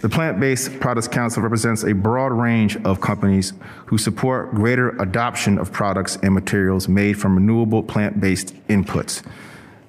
The 0.02 0.10
Plant 0.10 0.38
Based 0.38 0.78
Products 0.78 1.08
Council 1.08 1.42
represents 1.42 1.84
a 1.84 1.94
broad 1.94 2.32
range 2.32 2.76
of 2.84 3.00
companies 3.00 3.54
who 3.86 3.96
support 3.96 4.54
greater 4.54 4.90
adoption 5.00 5.58
of 5.58 5.72
products 5.72 6.18
and 6.22 6.34
materials 6.34 6.86
made 6.86 7.18
from 7.18 7.34
renewable 7.34 7.82
plant 7.82 8.20
based 8.20 8.54
inputs. 8.68 9.22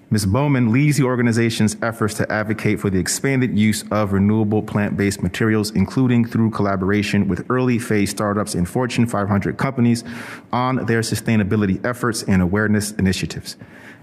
Ms. 0.09 0.25
Bowman 0.25 0.71
leads 0.71 0.95
the 0.95 1.03
organization's 1.03 1.75
efforts 1.81 2.13
to 2.13 2.31
advocate 2.31 2.79
for 2.79 2.89
the 2.89 2.97
expanded 2.97 3.59
use 3.59 3.83
of 3.91 4.13
renewable 4.13 4.63
plant 4.63 4.95
based 4.95 5.21
materials, 5.21 5.71
including 5.71 6.23
through 6.23 6.51
collaboration 6.51 7.27
with 7.27 7.45
early 7.49 7.77
phase 7.77 8.09
startups 8.09 8.55
and 8.55 8.69
Fortune 8.69 9.05
500 9.05 9.57
companies 9.57 10.05
on 10.53 10.85
their 10.85 11.01
sustainability 11.01 11.85
efforts 11.85 12.23
and 12.23 12.41
awareness 12.41 12.91
initiatives. 12.93 13.57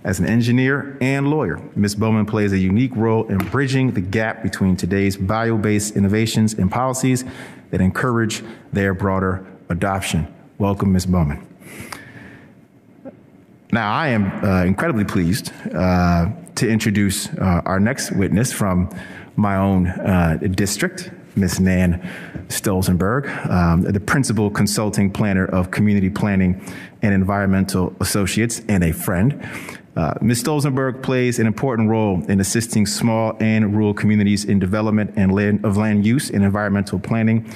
As 0.05 0.21
an 0.21 0.27
engineer 0.27 0.99
and 1.01 1.29
lawyer, 1.29 1.59
Ms. 1.75 1.95
Bowman 1.95 2.27
plays 2.27 2.53
a 2.53 2.59
unique 2.59 2.95
role 2.95 3.27
in 3.29 3.39
bridging 3.39 3.93
the 3.93 4.03
gap 4.03 4.43
between 4.43 4.77
today's 4.77 5.17
bio 5.17 5.57
based 5.57 5.97
innovations 5.97 6.53
and 6.53 6.71
policies 6.71 7.25
that 7.71 7.81
encourage 7.81 8.45
their 8.71 8.93
broader 8.93 9.47
adoption. 9.71 10.29
Welcome, 10.59 10.93
Ms. 10.93 11.07
Bowman. 11.07 11.47
Now, 13.73 13.95
I 13.95 14.09
am 14.09 14.45
uh, 14.45 14.65
incredibly 14.65 15.07
pleased 15.07 15.53
uh, 15.75 16.29
to 16.57 16.69
introduce 16.69 17.31
uh, 17.31 17.63
our 17.65 17.81
next 17.81 18.13
witness 18.13 18.53
from 18.53 18.91
my 19.37 19.57
own 19.57 19.87
uh, 19.87 20.39
district, 20.51 21.11
Ms. 21.35 21.61
Nan 21.61 22.01
Stolzenburg, 22.49 23.27
um, 23.51 23.83
the 23.83 23.99
principal 23.99 24.51
consulting 24.51 25.11
planner 25.11 25.47
of 25.47 25.71
community 25.71 26.11
planning 26.11 26.63
and 27.01 27.15
environmental 27.15 27.97
associates, 28.01 28.61
and 28.69 28.85
a 28.85 28.93
friend. 28.93 29.43
Uh, 29.97 30.15
Ms. 30.21 30.43
Stolzenburg 30.43 31.03
plays 31.03 31.39
an 31.39 31.47
important 31.47 31.89
role 31.89 32.25
in 32.27 32.41
assisting 32.41 32.85
small 32.85 33.37
and 33.39 33.77
rural 33.77 33.95
communities 33.95 34.45
in 34.45 34.59
development 34.59 35.13
and 35.17 35.33
land, 35.33 35.65
of 35.65 35.77
land 35.77 36.05
use 36.05 36.31
and 36.31 36.43
environmental 36.43 36.99
planning. 36.99 37.49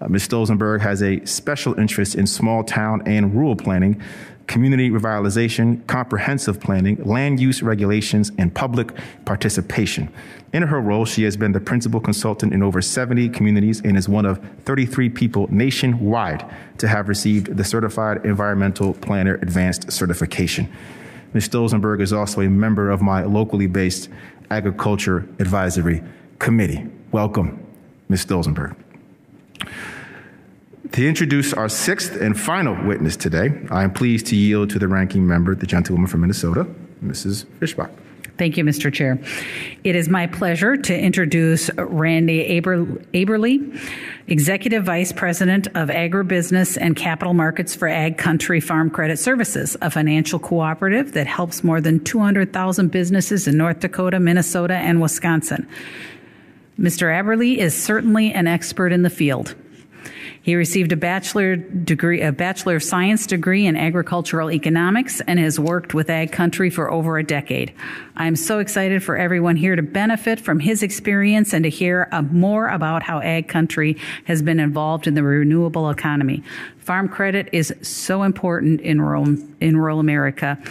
Uh, 0.00 0.08
Ms. 0.08 0.28
Stolzenburg 0.28 0.80
has 0.82 1.02
a 1.02 1.24
special 1.24 1.78
interest 1.80 2.14
in 2.14 2.26
small 2.26 2.62
town 2.62 3.02
and 3.06 3.34
rural 3.34 3.56
planning, 3.56 4.02
community 4.46 4.90
revitalization, 4.90 5.84
comprehensive 5.86 6.60
planning, 6.60 7.02
land 7.02 7.40
use 7.40 7.62
regulations, 7.62 8.30
and 8.36 8.54
public 8.54 8.92
participation. 9.24 10.12
In 10.52 10.64
her 10.64 10.80
role, 10.82 11.06
she 11.06 11.22
has 11.22 11.34
been 11.36 11.52
the 11.52 11.60
principal 11.60 11.98
consultant 11.98 12.52
in 12.52 12.62
over 12.62 12.82
70 12.82 13.30
communities 13.30 13.80
and 13.80 13.96
is 13.96 14.06
one 14.06 14.26
of 14.26 14.38
33 14.66 15.08
people 15.08 15.48
nationwide 15.50 16.44
to 16.76 16.88
have 16.88 17.08
received 17.08 17.56
the 17.56 17.64
Certified 17.64 18.24
Environmental 18.26 18.92
Planner 18.92 19.36
Advanced 19.36 19.90
Certification. 19.90 20.70
Ms. 21.34 21.48
Stolzenburg 21.48 22.00
is 22.00 22.12
also 22.12 22.40
a 22.40 22.48
member 22.48 22.90
of 22.90 23.02
my 23.02 23.24
locally 23.24 23.66
based 23.66 24.08
Agriculture 24.50 25.28
Advisory 25.38 26.02
Committee. 26.38 26.86
Welcome, 27.12 27.64
Ms. 28.08 28.24
Stolzenburg. 28.26 28.76
To 30.92 31.06
introduce 31.06 31.52
our 31.52 31.68
sixth 31.68 32.16
and 32.20 32.38
final 32.38 32.74
witness 32.86 33.16
today, 33.16 33.50
I 33.70 33.82
am 33.82 33.92
pleased 33.92 34.26
to 34.26 34.36
yield 34.36 34.70
to 34.70 34.78
the 34.78 34.88
ranking 34.88 35.26
member, 35.26 35.54
the 35.54 35.66
gentlewoman 35.66 36.06
from 36.06 36.20
Minnesota, 36.22 36.66
Mrs. 37.04 37.44
Fischbach. 37.60 37.90
Thank 38.38 38.56
you, 38.58 38.64
Mr. 38.64 38.92
Chair. 38.92 39.18
It 39.82 39.96
is 39.96 40.08
my 40.08 40.26
pleasure 40.26 40.76
to 40.76 40.98
introduce 40.98 41.70
Randy 41.76 42.58
Aber- 42.58 42.84
Aberle, 43.14 43.80
Executive 44.28 44.84
Vice 44.84 45.12
President 45.12 45.68
of 45.68 45.88
Agribusiness 45.88 46.76
and 46.78 46.94
Capital 46.96 47.32
Markets 47.32 47.74
for 47.74 47.88
AgCountry 47.88 48.62
Farm 48.62 48.90
Credit 48.90 49.18
Services, 49.18 49.76
a 49.80 49.90
financial 49.90 50.38
cooperative 50.38 51.12
that 51.12 51.26
helps 51.26 51.64
more 51.64 51.80
than 51.80 52.00
200,000 52.04 52.90
businesses 52.90 53.48
in 53.48 53.56
North 53.56 53.80
Dakota, 53.80 54.20
Minnesota, 54.20 54.74
and 54.74 55.00
Wisconsin. 55.00 55.66
Mr. 56.78 57.06
Aberle 57.06 57.56
is 57.56 57.74
certainly 57.74 58.32
an 58.32 58.46
expert 58.46 58.92
in 58.92 59.02
the 59.02 59.10
field. 59.10 59.54
He 60.46 60.54
received 60.54 60.92
a 60.92 60.96
bachelor 60.96 61.56
degree, 61.56 62.22
a 62.22 62.30
bachelor 62.30 62.76
of 62.76 62.84
science 62.84 63.26
degree 63.26 63.66
in 63.66 63.76
agricultural 63.76 64.52
economics, 64.52 65.20
and 65.22 65.40
has 65.40 65.58
worked 65.58 65.92
with 65.92 66.06
AgCountry 66.06 66.72
for 66.72 66.88
over 66.88 67.18
a 67.18 67.24
decade. 67.24 67.74
I'm 68.14 68.36
so 68.36 68.60
excited 68.60 69.02
for 69.02 69.16
everyone 69.16 69.56
here 69.56 69.74
to 69.74 69.82
benefit 69.82 70.38
from 70.38 70.60
his 70.60 70.84
experience 70.84 71.52
and 71.52 71.64
to 71.64 71.68
hear 71.68 72.08
uh, 72.12 72.22
more 72.22 72.68
about 72.68 73.02
how 73.02 73.18
AgCountry 73.22 73.98
has 74.26 74.40
been 74.40 74.60
involved 74.60 75.08
in 75.08 75.14
the 75.14 75.24
renewable 75.24 75.90
economy. 75.90 76.44
Farm 76.78 77.08
credit 77.08 77.48
is 77.50 77.74
so 77.82 78.22
important 78.22 78.80
in 78.82 79.02
rural 79.02 79.36
in 79.60 79.76
rural 79.76 79.98
America, 79.98 80.62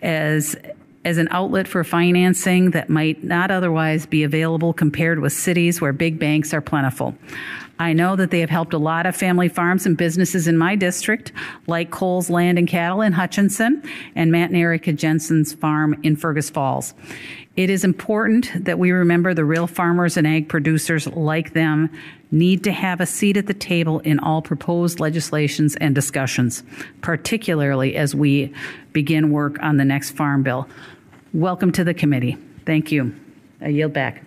as 0.00 0.56
as 1.04 1.18
an 1.18 1.28
outlet 1.30 1.68
for 1.68 1.84
financing 1.84 2.70
that 2.70 2.88
might 2.88 3.22
not 3.22 3.50
otherwise 3.50 4.06
be 4.06 4.22
available 4.22 4.72
compared 4.72 5.18
with 5.18 5.32
cities 5.32 5.78
where 5.80 5.92
big 5.92 6.18
banks 6.18 6.54
are 6.54 6.60
plentiful. 6.60 7.14
I 7.80 7.94
know 7.94 8.14
that 8.14 8.30
they 8.30 8.40
have 8.40 8.50
helped 8.50 8.74
a 8.74 8.78
lot 8.78 9.06
of 9.06 9.16
family 9.16 9.48
farms 9.48 9.86
and 9.86 9.96
businesses 9.96 10.46
in 10.46 10.58
my 10.58 10.76
district, 10.76 11.32
like 11.66 11.90
Cole's 11.90 12.28
Land 12.28 12.58
and 12.58 12.68
Cattle 12.68 13.00
in 13.00 13.14
Hutchinson 13.14 13.82
and 14.14 14.30
Matt 14.30 14.50
and 14.50 14.58
Erica 14.58 14.92
Jensen's 14.92 15.54
farm 15.54 15.98
in 16.02 16.14
Fergus 16.14 16.50
Falls. 16.50 16.92
It 17.56 17.70
is 17.70 17.82
important 17.82 18.66
that 18.66 18.78
we 18.78 18.90
remember 18.90 19.32
the 19.32 19.46
real 19.46 19.66
farmers 19.66 20.18
and 20.18 20.26
ag 20.26 20.46
producers 20.46 21.06
like 21.06 21.54
them 21.54 21.90
need 22.30 22.64
to 22.64 22.72
have 22.72 23.00
a 23.00 23.06
seat 23.06 23.38
at 23.38 23.46
the 23.46 23.54
table 23.54 24.00
in 24.00 24.18
all 24.18 24.42
proposed 24.42 25.00
legislations 25.00 25.74
and 25.76 25.94
discussions, 25.94 26.62
particularly 27.00 27.96
as 27.96 28.14
we 28.14 28.52
begin 28.92 29.30
work 29.30 29.56
on 29.62 29.78
the 29.78 29.86
next 29.86 30.10
farm 30.10 30.42
bill. 30.42 30.68
Welcome 31.32 31.72
to 31.72 31.82
the 31.82 31.94
committee. 31.94 32.36
Thank 32.66 32.92
you. 32.92 33.14
I 33.62 33.68
yield 33.68 33.94
back. 33.94 34.22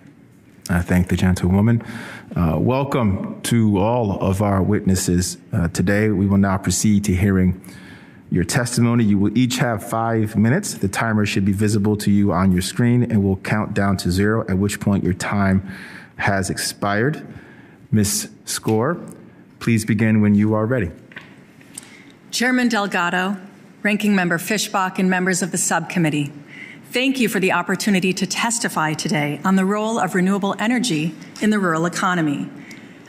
I 0.70 0.80
thank 0.80 1.08
the 1.08 1.16
gentlewoman. 1.16 1.82
Uh, 2.34 2.56
welcome 2.58 3.38
to 3.42 3.78
all 3.78 4.18
of 4.18 4.40
our 4.40 4.62
witnesses 4.62 5.36
uh, 5.52 5.68
today. 5.68 6.08
We 6.08 6.26
will 6.26 6.38
now 6.38 6.56
proceed 6.56 7.04
to 7.04 7.14
hearing 7.14 7.60
your 8.30 8.44
testimony. 8.44 9.04
You 9.04 9.18
will 9.18 9.36
each 9.36 9.58
have 9.58 9.86
five 9.86 10.36
minutes. 10.36 10.72
The 10.74 10.88
timer 10.88 11.26
should 11.26 11.44
be 11.44 11.52
visible 11.52 11.96
to 11.98 12.10
you 12.10 12.32
on 12.32 12.50
your 12.50 12.62
screen 12.62 13.02
and 13.02 13.22
will 13.22 13.36
count 13.36 13.74
down 13.74 13.98
to 13.98 14.10
zero, 14.10 14.46
at 14.48 14.56
which 14.56 14.80
point 14.80 15.04
your 15.04 15.12
time 15.12 15.70
has 16.16 16.48
expired. 16.48 17.26
Ms. 17.92 18.30
Skor, 18.46 19.14
please 19.60 19.84
begin 19.84 20.22
when 20.22 20.34
you 20.34 20.54
are 20.54 20.64
ready. 20.64 20.90
Chairman 22.30 22.68
Delgado, 22.68 23.36
Ranking 23.82 24.14
Member 24.14 24.38
Fischbach, 24.38 24.98
and 24.98 25.10
members 25.10 25.42
of 25.42 25.52
the 25.52 25.58
subcommittee. 25.58 26.32
Thank 26.94 27.18
you 27.18 27.28
for 27.28 27.40
the 27.40 27.50
opportunity 27.50 28.12
to 28.12 28.24
testify 28.24 28.92
today 28.92 29.40
on 29.44 29.56
the 29.56 29.64
role 29.64 29.98
of 29.98 30.14
renewable 30.14 30.54
energy 30.60 31.12
in 31.42 31.50
the 31.50 31.58
rural 31.58 31.86
economy. 31.86 32.48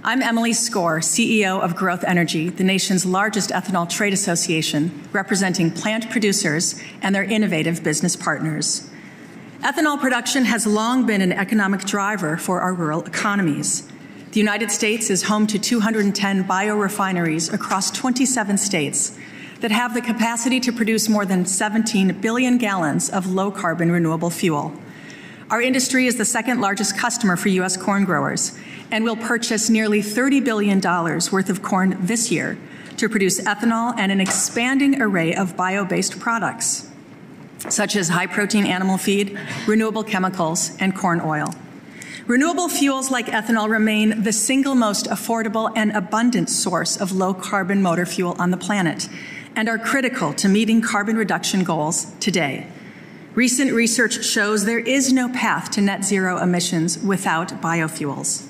I'm 0.03 0.23
Emily 0.23 0.53
Skor, 0.53 1.03
CEO 1.03 1.61
of 1.61 1.75
Growth 1.75 2.03
Energy, 2.03 2.49
the 2.49 2.63
nation's 2.63 3.05
largest 3.05 3.51
ethanol 3.51 3.87
trade 3.87 4.11
association, 4.11 5.07
representing 5.11 5.69
plant 5.69 6.09
producers 6.09 6.81
and 7.03 7.13
their 7.13 7.25
innovative 7.25 7.83
business 7.83 8.15
partners. 8.15 8.89
Ethanol 9.59 10.01
production 10.01 10.45
has 10.45 10.65
long 10.65 11.05
been 11.05 11.21
an 11.21 11.31
economic 11.31 11.81
driver 11.81 12.37
for 12.37 12.61
our 12.61 12.73
rural 12.73 13.03
economies. 13.03 13.87
The 14.31 14.39
United 14.39 14.71
States 14.71 15.11
is 15.11 15.21
home 15.21 15.45
to 15.45 15.59
210 15.59 16.45
biorefineries 16.45 17.53
across 17.53 17.91
27 17.91 18.57
states 18.57 19.15
that 19.65 19.71
have 19.71 19.95
the 19.95 20.01
capacity 20.01 20.59
to 20.59 20.71
produce 20.71 21.09
more 21.09 21.25
than 21.25 21.43
17 21.43 22.21
billion 22.21 22.59
gallons 22.59 23.09
of 23.09 23.25
low 23.25 23.49
carbon 23.49 23.91
renewable 23.91 24.29
fuel. 24.29 24.71
Our 25.49 25.59
industry 25.59 26.05
is 26.05 26.17
the 26.17 26.23
second 26.23 26.61
largest 26.61 26.95
customer 26.95 27.35
for 27.35 27.49
U.S. 27.49 27.75
corn 27.75 28.05
growers 28.05 28.55
and 28.91 29.03
will 29.03 29.15
purchase 29.15 29.67
nearly 29.67 30.03
$30 30.03 30.45
billion 30.45 30.79
worth 30.79 31.49
of 31.49 31.63
corn 31.63 31.97
this 31.99 32.31
year 32.31 32.59
to 32.97 33.09
produce 33.09 33.41
ethanol 33.41 33.97
and 33.97 34.11
an 34.11 34.21
expanding 34.21 35.01
array 35.01 35.33
of 35.33 35.57
bio 35.57 35.83
based 35.83 36.19
products, 36.19 36.87
such 37.67 37.95
as 37.95 38.09
high 38.09 38.27
protein 38.27 38.67
animal 38.67 38.99
feed, 38.99 39.35
renewable 39.65 40.03
chemicals, 40.03 40.77
and 40.79 40.95
corn 40.95 41.19
oil. 41.21 41.51
Renewable 42.27 42.69
fuels 42.69 43.09
like 43.09 43.25
ethanol 43.25 43.67
remain 43.67 44.21
the 44.21 44.31
single 44.31 44.75
most 44.75 45.07
affordable 45.07 45.71
and 45.75 45.91
abundant 45.91 46.51
source 46.51 46.97
of 46.97 47.11
low 47.11 47.33
carbon 47.33 47.81
motor 47.81 48.05
fuel 48.05 48.35
on 48.37 48.51
the 48.51 48.57
planet 48.57 49.09
and 49.55 49.69
are 49.69 49.77
critical 49.77 50.33
to 50.33 50.49
meeting 50.49 50.81
carbon 50.81 51.17
reduction 51.17 51.63
goals 51.63 52.11
today. 52.19 52.67
Recent 53.35 53.73
research 53.73 54.23
shows 54.23 54.65
there 54.65 54.79
is 54.79 55.11
no 55.11 55.29
path 55.29 55.71
to 55.71 55.81
net 55.81 56.05
zero 56.05 56.37
emissions 56.37 56.97
without 56.97 57.49
biofuels. 57.61 58.49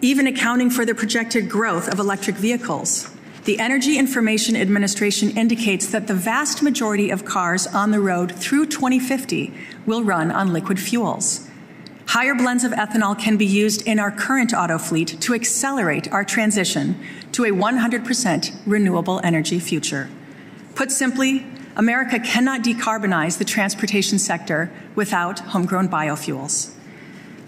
Even 0.00 0.26
accounting 0.26 0.70
for 0.70 0.84
the 0.84 0.94
projected 0.94 1.48
growth 1.48 1.88
of 1.88 1.98
electric 1.98 2.36
vehicles, 2.36 3.10
the 3.44 3.58
Energy 3.58 3.98
Information 3.98 4.54
Administration 4.54 5.36
indicates 5.36 5.86
that 5.88 6.06
the 6.06 6.14
vast 6.14 6.62
majority 6.62 7.10
of 7.10 7.24
cars 7.24 7.66
on 7.66 7.90
the 7.90 7.98
road 7.98 8.30
through 8.30 8.66
2050 8.66 9.52
will 9.86 10.04
run 10.04 10.30
on 10.30 10.52
liquid 10.52 10.78
fuels. 10.78 11.48
Higher 12.08 12.34
blends 12.34 12.62
of 12.62 12.72
ethanol 12.72 13.18
can 13.18 13.36
be 13.36 13.46
used 13.46 13.86
in 13.86 13.98
our 13.98 14.10
current 14.10 14.54
auto 14.54 14.78
fleet 14.78 15.20
to 15.20 15.34
accelerate 15.34 16.10
our 16.12 16.24
transition 16.24 16.98
to 17.32 17.44
a 17.44 17.50
100% 17.50 18.60
renewable 18.66 19.20
energy 19.24 19.58
future. 19.58 20.08
Put 20.78 20.92
simply, 20.92 21.44
America 21.74 22.20
cannot 22.20 22.62
decarbonize 22.62 23.38
the 23.38 23.44
transportation 23.44 24.16
sector 24.16 24.70
without 24.94 25.40
homegrown 25.40 25.88
biofuels. 25.88 26.72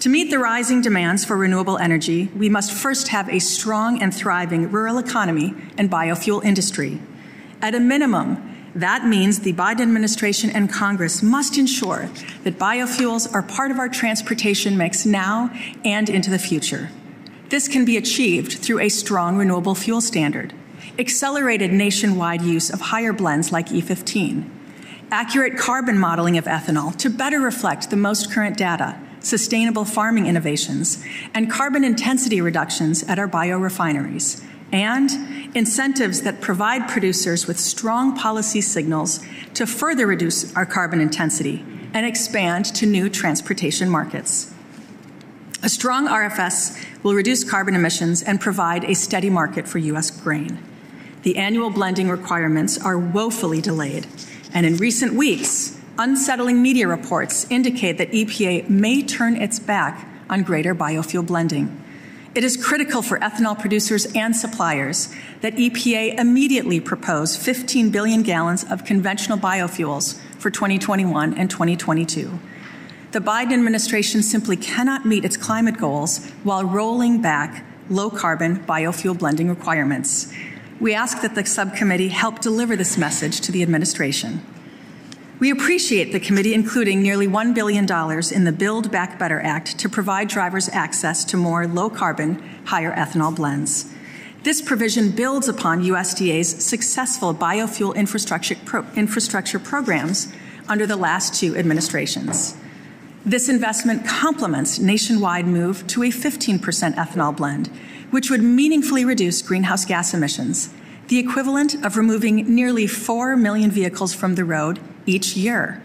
To 0.00 0.08
meet 0.08 0.30
the 0.30 0.40
rising 0.40 0.82
demands 0.82 1.24
for 1.24 1.36
renewable 1.36 1.78
energy, 1.78 2.28
we 2.34 2.48
must 2.48 2.72
first 2.72 3.06
have 3.08 3.28
a 3.28 3.38
strong 3.38 4.02
and 4.02 4.12
thriving 4.12 4.72
rural 4.72 4.98
economy 4.98 5.54
and 5.78 5.88
biofuel 5.88 6.42
industry. 6.42 7.00
At 7.62 7.76
a 7.76 7.78
minimum, 7.78 8.72
that 8.74 9.06
means 9.06 9.38
the 9.38 9.52
Biden 9.52 9.82
administration 9.82 10.50
and 10.50 10.68
Congress 10.68 11.22
must 11.22 11.56
ensure 11.56 12.10
that 12.42 12.58
biofuels 12.58 13.32
are 13.32 13.44
part 13.44 13.70
of 13.70 13.78
our 13.78 13.88
transportation 13.88 14.76
mix 14.76 15.06
now 15.06 15.56
and 15.84 16.10
into 16.10 16.30
the 16.30 16.38
future. 16.40 16.90
This 17.48 17.68
can 17.68 17.84
be 17.84 17.96
achieved 17.96 18.54
through 18.54 18.80
a 18.80 18.88
strong 18.88 19.36
renewable 19.36 19.76
fuel 19.76 20.00
standard, 20.00 20.52
accelerated 20.98 21.72
nationwide 21.72 22.42
use 22.42 22.70
of 22.70 22.80
higher 22.80 23.12
blends 23.12 23.52
like 23.52 23.68
E15, 23.68 24.48
accurate 25.10 25.56
carbon 25.56 25.98
modeling 25.98 26.38
of 26.38 26.44
ethanol 26.44 26.96
to 26.96 27.10
better 27.10 27.40
reflect 27.40 27.90
the 27.90 27.96
most 27.96 28.32
current 28.32 28.56
data, 28.56 28.98
sustainable 29.20 29.84
farming 29.84 30.26
innovations, 30.26 31.04
and 31.34 31.50
carbon 31.50 31.84
intensity 31.84 32.40
reductions 32.40 33.02
at 33.04 33.18
our 33.18 33.28
biorefineries, 33.28 34.44
and 34.72 35.10
incentives 35.56 36.22
that 36.22 36.40
provide 36.40 36.88
producers 36.88 37.46
with 37.46 37.58
strong 37.58 38.16
policy 38.16 38.60
signals 38.60 39.20
to 39.54 39.66
further 39.66 40.06
reduce 40.06 40.54
our 40.54 40.66
carbon 40.66 41.00
intensity 41.00 41.64
and 41.92 42.06
expand 42.06 42.64
to 42.64 42.86
new 42.86 43.08
transportation 43.08 43.88
markets. 43.90 44.54
A 45.62 45.68
strong 45.68 46.08
RFS 46.08 47.02
will 47.02 47.14
reduce 47.14 47.44
carbon 47.44 47.74
emissions 47.74 48.22
and 48.22 48.40
provide 48.40 48.84
a 48.84 48.94
steady 48.94 49.28
market 49.28 49.68
for 49.68 49.78
U.S. 49.78 50.10
grain. 50.10 50.58
The 51.22 51.36
annual 51.36 51.70
blending 51.70 52.08
requirements 52.08 52.78
are 52.78 52.98
woefully 52.98 53.60
delayed, 53.60 54.06
and 54.52 54.64
in 54.64 54.76
recent 54.76 55.14
weeks, 55.14 55.78
unsettling 55.98 56.62
media 56.62 56.88
reports 56.88 57.46
indicate 57.50 57.98
that 57.98 58.10
EPA 58.10 58.68
may 58.68 59.02
turn 59.02 59.36
its 59.36 59.58
back 59.58 60.06
on 60.28 60.42
greater 60.42 60.74
biofuel 60.74 61.26
blending. 61.26 61.82
It 62.34 62.44
is 62.44 62.56
critical 62.56 63.02
for 63.02 63.18
ethanol 63.18 63.58
producers 63.58 64.06
and 64.14 64.34
suppliers 64.34 65.12
that 65.40 65.56
EPA 65.56 66.18
immediately 66.18 66.80
propose 66.80 67.36
15 67.36 67.90
billion 67.90 68.22
gallons 68.22 68.64
of 68.64 68.84
conventional 68.84 69.36
biofuels 69.36 70.18
for 70.38 70.50
2021 70.50 71.34
and 71.34 71.50
2022 71.50 72.38
the 73.12 73.18
Biden 73.18 73.52
administration 73.52 74.22
simply 74.22 74.56
cannot 74.56 75.04
meet 75.04 75.24
its 75.24 75.36
climate 75.36 75.76
goals 75.76 76.24
while 76.44 76.64
rolling 76.64 77.20
back 77.20 77.64
low 77.88 78.08
carbon 78.08 78.64
biofuel 78.66 79.18
blending 79.18 79.48
requirements. 79.48 80.32
We 80.80 80.94
ask 80.94 81.20
that 81.20 81.34
the 81.34 81.44
subcommittee 81.44 82.08
help 82.08 82.40
deliver 82.40 82.74
this 82.74 82.96
message 82.96 83.42
to 83.42 83.52
the 83.52 83.62
administration. 83.62 84.40
We 85.38 85.50
appreciate 85.50 86.12
the 86.12 86.20
committee 86.20 86.54
including 86.54 87.02
nearly 87.02 87.26
$1 87.26 87.54
billion 87.54 87.84
in 87.84 88.44
the 88.44 88.52
Build 88.56 88.90
Back 88.90 89.18
Better 89.18 89.40
Act 89.40 89.78
to 89.78 89.90
provide 89.90 90.28
drivers 90.28 90.70
access 90.70 91.22
to 91.26 91.36
more 91.36 91.66
low 91.66 91.90
carbon, 91.90 92.42
higher 92.64 92.94
ethanol 92.94 93.34
blends. 93.36 93.92
This 94.42 94.62
provision 94.62 95.10
builds 95.10 95.48
upon 95.48 95.82
USDA's 95.82 96.64
successful 96.64 97.34
biofuel 97.34 97.94
infrastructure, 97.94 98.56
pro- 98.64 98.86
infrastructure 98.96 99.58
programs 99.58 100.32
under 100.66 100.86
the 100.86 100.96
last 100.96 101.34
two 101.34 101.56
administrations. 101.56 102.56
This 103.24 103.50
investment 103.50 104.06
complements 104.06 104.78
nationwide 104.78 105.46
move 105.46 105.86
to 105.88 106.02
a 106.04 106.08
15% 106.08 106.94
ethanol 106.94 107.36
blend, 107.36 107.70
which 108.10 108.30
would 108.30 108.42
meaningfully 108.42 109.04
reduce 109.04 109.42
greenhouse 109.42 109.84
gas 109.84 110.12
emissions, 110.14 110.72
the 111.08 111.18
equivalent 111.18 111.84
of 111.84 111.96
removing 111.96 112.54
nearly 112.54 112.86
4 112.86 113.36
million 113.36 113.70
vehicles 113.70 114.14
from 114.14 114.34
the 114.34 114.44
road 114.44 114.78
each 115.06 115.36
year. 115.36 115.82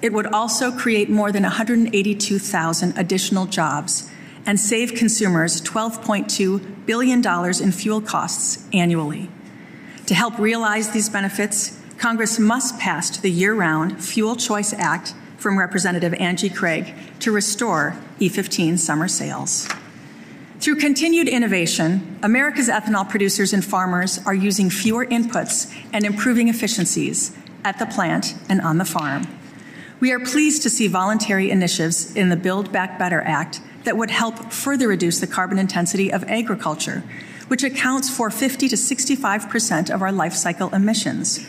It 0.00 0.12
would 0.12 0.26
also 0.26 0.72
create 0.72 1.08
more 1.08 1.30
than 1.30 1.44
182,000 1.44 2.98
additional 2.98 3.46
jobs 3.46 4.10
and 4.44 4.58
save 4.58 4.94
consumers 4.94 5.60
$12.2 5.60 6.86
billion 6.86 7.24
in 7.62 7.72
fuel 7.72 8.00
costs 8.00 8.66
annually. 8.72 9.30
To 10.06 10.14
help 10.14 10.38
realize 10.38 10.90
these 10.90 11.08
benefits, 11.08 11.78
Congress 11.98 12.38
must 12.38 12.78
pass 12.80 13.16
the 13.16 13.30
year 13.30 13.54
round 13.54 14.02
Fuel 14.04 14.34
Choice 14.34 14.72
Act 14.72 15.14
from 15.36 15.58
Representative 15.58 16.14
Angie 16.14 16.50
Craig 16.50 16.94
to 17.20 17.30
restore 17.30 17.96
E15 18.18 18.78
summer 18.78 19.06
sales. 19.06 19.68
Through 20.62 20.76
continued 20.76 21.26
innovation, 21.26 22.20
America's 22.22 22.68
ethanol 22.68 23.08
producers 23.10 23.52
and 23.52 23.64
farmers 23.64 24.20
are 24.24 24.32
using 24.32 24.70
fewer 24.70 25.04
inputs 25.04 25.76
and 25.92 26.04
improving 26.04 26.46
efficiencies 26.46 27.36
at 27.64 27.80
the 27.80 27.86
plant 27.86 28.36
and 28.48 28.60
on 28.60 28.78
the 28.78 28.84
farm. 28.84 29.26
We 29.98 30.12
are 30.12 30.20
pleased 30.20 30.62
to 30.62 30.70
see 30.70 30.86
voluntary 30.86 31.50
initiatives 31.50 32.14
in 32.14 32.28
the 32.28 32.36
Build 32.36 32.70
Back 32.70 32.96
Better 32.96 33.20
Act 33.22 33.60
that 33.82 33.96
would 33.96 34.12
help 34.12 34.52
further 34.52 34.86
reduce 34.86 35.18
the 35.18 35.26
carbon 35.26 35.58
intensity 35.58 36.12
of 36.12 36.22
agriculture, 36.28 37.02
which 37.48 37.64
accounts 37.64 38.08
for 38.08 38.30
50 38.30 38.68
to 38.68 38.76
65% 38.76 39.92
of 39.92 40.00
our 40.00 40.12
life 40.12 40.34
cycle 40.34 40.72
emissions. 40.72 41.44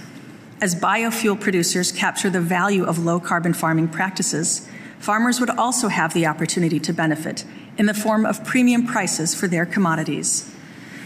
As 0.59 0.73
biofuel 0.73 1.39
producers 1.39 1.91
capture 1.91 2.31
the 2.31 2.41
value 2.41 2.83
of 2.83 2.97
low 2.97 3.19
carbon 3.19 3.53
farming 3.53 3.89
practices, 3.89 4.67
farmers 4.97 5.39
would 5.39 5.51
also 5.51 5.89
have 5.89 6.15
the 6.15 6.25
opportunity 6.25 6.79
to 6.79 6.91
benefit 6.91 7.45
in 7.77 7.85
the 7.85 7.93
form 7.93 8.25
of 8.25 8.43
premium 8.43 8.85
prices 8.85 9.33
for 9.33 9.47
their 9.47 9.65
commodities. 9.65 10.53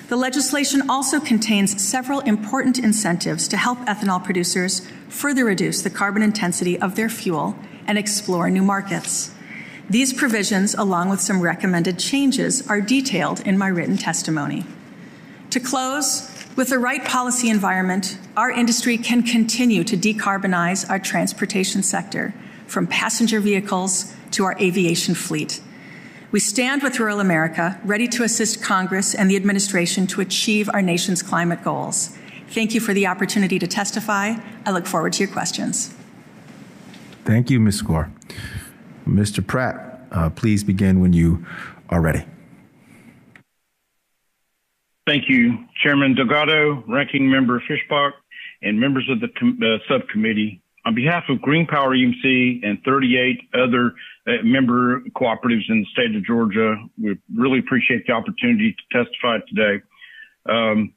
The 0.10 0.16
legislation 0.16 0.90
also 0.90 1.20
contains 1.20 1.84
several 1.84 2.22
important 2.22 2.80
incentives 2.80 3.48
to 3.50 3.58
help 3.58 3.80
ethanol 3.80 4.24
producers 4.24 4.88
further 5.10 5.44
reduce 5.44 5.82
the 5.82 5.90
carbon 5.90 6.24
intensity 6.24 6.80
of 6.80 6.96
their 6.96 7.10
fuel 7.10 7.58
and 7.86 7.98
explore 7.98 8.50
new 8.50 8.62
markets. 8.62 9.32
These 9.90 10.14
provisions, 10.14 10.74
along 10.76 11.10
with 11.10 11.22
some 11.22 11.42
recommended 11.42 12.00
changes, 12.00 12.66
are 12.70 12.82
detailed 12.82 13.42
in 13.42 13.58
my 13.58 13.68
written 13.68 13.98
testimony. 13.98 14.66
To 15.52 15.60
close, 15.60 16.30
with 16.58 16.70
the 16.70 16.80
right 16.80 17.04
policy 17.06 17.50
environment, 17.50 18.18
our 18.36 18.52
industry 18.52 18.98
can 18.98 19.24
continue 19.24 19.84
to 19.86 19.96
decarbonize 19.96 20.90
our 20.90 21.00
transportation 21.00 21.84
sector, 21.84 22.34
from 22.66 22.88
passenger 22.88 23.40
vehicles 23.40 24.14
to 24.32 24.44
our 24.44 24.58
aviation 24.60 25.16
fleet. 25.16 25.62
We 26.38 26.42
stand 26.42 26.84
with 26.84 27.00
rural 27.00 27.20
America, 27.20 27.82
ready 27.84 28.08
to 28.10 28.22
assist 28.22 28.62
Congress 28.62 29.16
and 29.16 29.28
the 29.28 29.36
administration 29.36 30.06
to 30.06 30.22
achieve 30.22 30.70
our 30.72 30.84
nation's 30.84 31.24
climate 31.24 31.64
goals. 31.64 32.16
Thank 32.50 32.76
you 32.76 32.80
for 32.80 32.94
the 32.94 33.08
opportunity 33.08 33.58
to 33.58 33.66
testify. 33.66 34.36
I 34.64 34.72
look 34.72 34.86
forward 34.86 35.14
to 35.14 35.24
your 35.24 35.34
questions. 35.34 35.96
Thank 37.26 37.50
you, 37.50 37.60
Ms. 37.60 37.82
Skor. 37.82 38.12
Mr. 39.08 39.48
Pratt, 39.48 40.00
uh, 40.12 40.30
please 40.30 40.64
begin 40.64 41.00
when 41.00 41.12
you 41.12 41.44
are 41.90 42.02
ready. 42.02 42.24
Thank 45.08 45.30
you, 45.30 45.66
Chairman 45.82 46.14
Delgado, 46.14 46.84
Ranking 46.88 47.32
Member 47.32 47.64
Fischbach, 47.68 48.12
and 48.62 48.80
members 48.80 49.10
of 49.10 49.22
the 49.22 49.30
com- 49.40 49.60
uh, 49.64 49.80
subcommittee. 49.90 50.62
On 50.86 50.94
behalf 50.94 51.24
of 51.30 51.42
Green 51.42 51.66
Power 51.66 51.96
EMC 51.96 52.62
and 52.64 52.78
38 52.84 53.42
other 53.56 53.96
member 54.44 55.02
cooperatives 55.16 55.70
in 55.70 55.80
the 55.82 55.88
state 55.92 56.16
of 56.16 56.26
Georgia, 56.26 56.76
we 57.02 57.18
really 57.36 57.60
appreciate 57.60 58.06
the 58.08 58.14
opportunity 58.14 58.76
to 58.76 59.04
testify 59.04 59.38
today. 59.48 59.84
Um, 60.50 60.94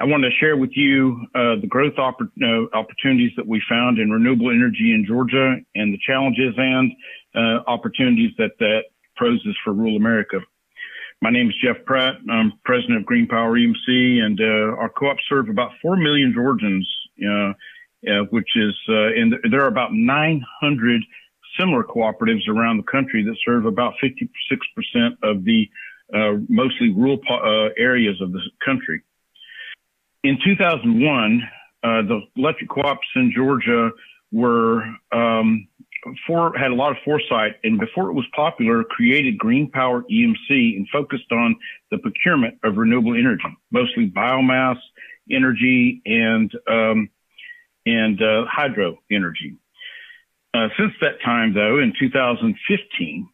I 0.00 0.04
want 0.04 0.24
to 0.24 0.30
share 0.40 0.56
with 0.56 0.70
you 0.74 1.26
uh, 1.34 1.60
the 1.60 1.68
growth 1.68 1.94
oppor- 1.94 2.32
uh, 2.42 2.76
opportunities 2.76 3.30
that 3.36 3.46
we 3.46 3.62
found 3.68 3.98
in 3.98 4.10
renewable 4.10 4.50
energy 4.50 4.92
in 4.94 5.04
Georgia 5.06 5.56
and 5.76 5.94
the 5.94 5.98
challenges 6.04 6.54
and 6.56 6.92
uh, 7.36 7.62
opportunities 7.70 8.32
that 8.38 8.50
that 8.58 8.82
poses 9.16 9.56
for 9.62 9.72
rural 9.72 9.96
America. 9.96 10.40
My 11.20 11.30
name 11.30 11.50
is 11.50 11.54
Jeff 11.62 11.84
Pratt. 11.86 12.14
I'm 12.28 12.52
president 12.64 12.98
of 12.98 13.06
Green 13.06 13.28
Power 13.28 13.56
EMC, 13.56 14.18
and 14.22 14.40
uh, 14.40 14.76
our 14.76 14.88
co-op 14.88 15.18
serve 15.28 15.48
about 15.48 15.70
4 15.80 15.96
million 15.96 16.32
Georgians, 16.34 16.88
uh, 17.24 17.52
uh, 18.10 18.24
which 18.30 18.48
is, 18.56 18.74
and 18.88 19.34
there 19.52 19.62
are 19.62 19.68
about 19.68 19.92
900 19.92 21.02
similar 21.58 21.84
cooperatives 21.84 22.48
around 22.48 22.78
the 22.78 22.90
country 22.90 23.22
that 23.24 23.36
serve 23.44 23.66
about 23.66 23.94
56% 24.02 24.28
of 25.22 25.44
the 25.44 25.68
mostly 26.48 26.90
rural 26.90 27.20
areas 27.78 28.20
of 28.20 28.32
the 28.32 28.40
country. 28.64 29.02
In 30.24 30.38
2001, 30.44 31.42
the 31.82 32.20
electric 32.36 32.70
co-ops 32.70 33.06
in 33.16 33.32
Georgia 33.34 33.90
were 34.30 34.84
um, 35.12 35.68
for, 36.26 36.56
had 36.56 36.70
a 36.70 36.74
lot 36.74 36.90
of 36.90 36.96
foresight 37.04 37.56
and 37.62 37.78
before 37.78 38.10
it 38.10 38.14
was 38.14 38.26
popular, 38.34 38.82
created 38.84 39.38
Green 39.38 39.70
Power 39.70 40.02
EMC 40.10 40.76
and 40.76 40.88
focused 40.92 41.30
on 41.30 41.56
the 41.90 41.98
procurement 41.98 42.58
of 42.64 42.76
renewable 42.76 43.14
energy, 43.14 43.44
mostly 43.70 44.10
biomass 44.10 44.78
energy 45.30 46.02
and 46.04 46.52
um, 46.68 47.08
and 47.84 48.22
uh, 48.22 48.44
hydro 48.48 48.96
energy. 49.10 49.56
Uh, 50.54 50.68
since 50.78 50.92
that 51.00 51.20
time, 51.24 51.54
though, 51.54 51.78
in 51.78 51.92
2015, 51.98 53.28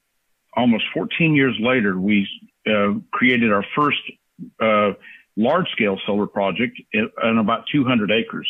almost 0.56 0.84
14 0.94 1.34
years 1.34 1.56
later, 1.60 1.98
we 1.98 2.26
uh, 2.66 2.94
created 3.12 3.52
our 3.52 3.64
first 3.74 3.98
uh, 4.60 4.92
large-scale 5.36 5.98
solar 6.06 6.26
project 6.26 6.80
on 7.22 7.38
about 7.38 7.64
200 7.72 8.10
acres. 8.10 8.48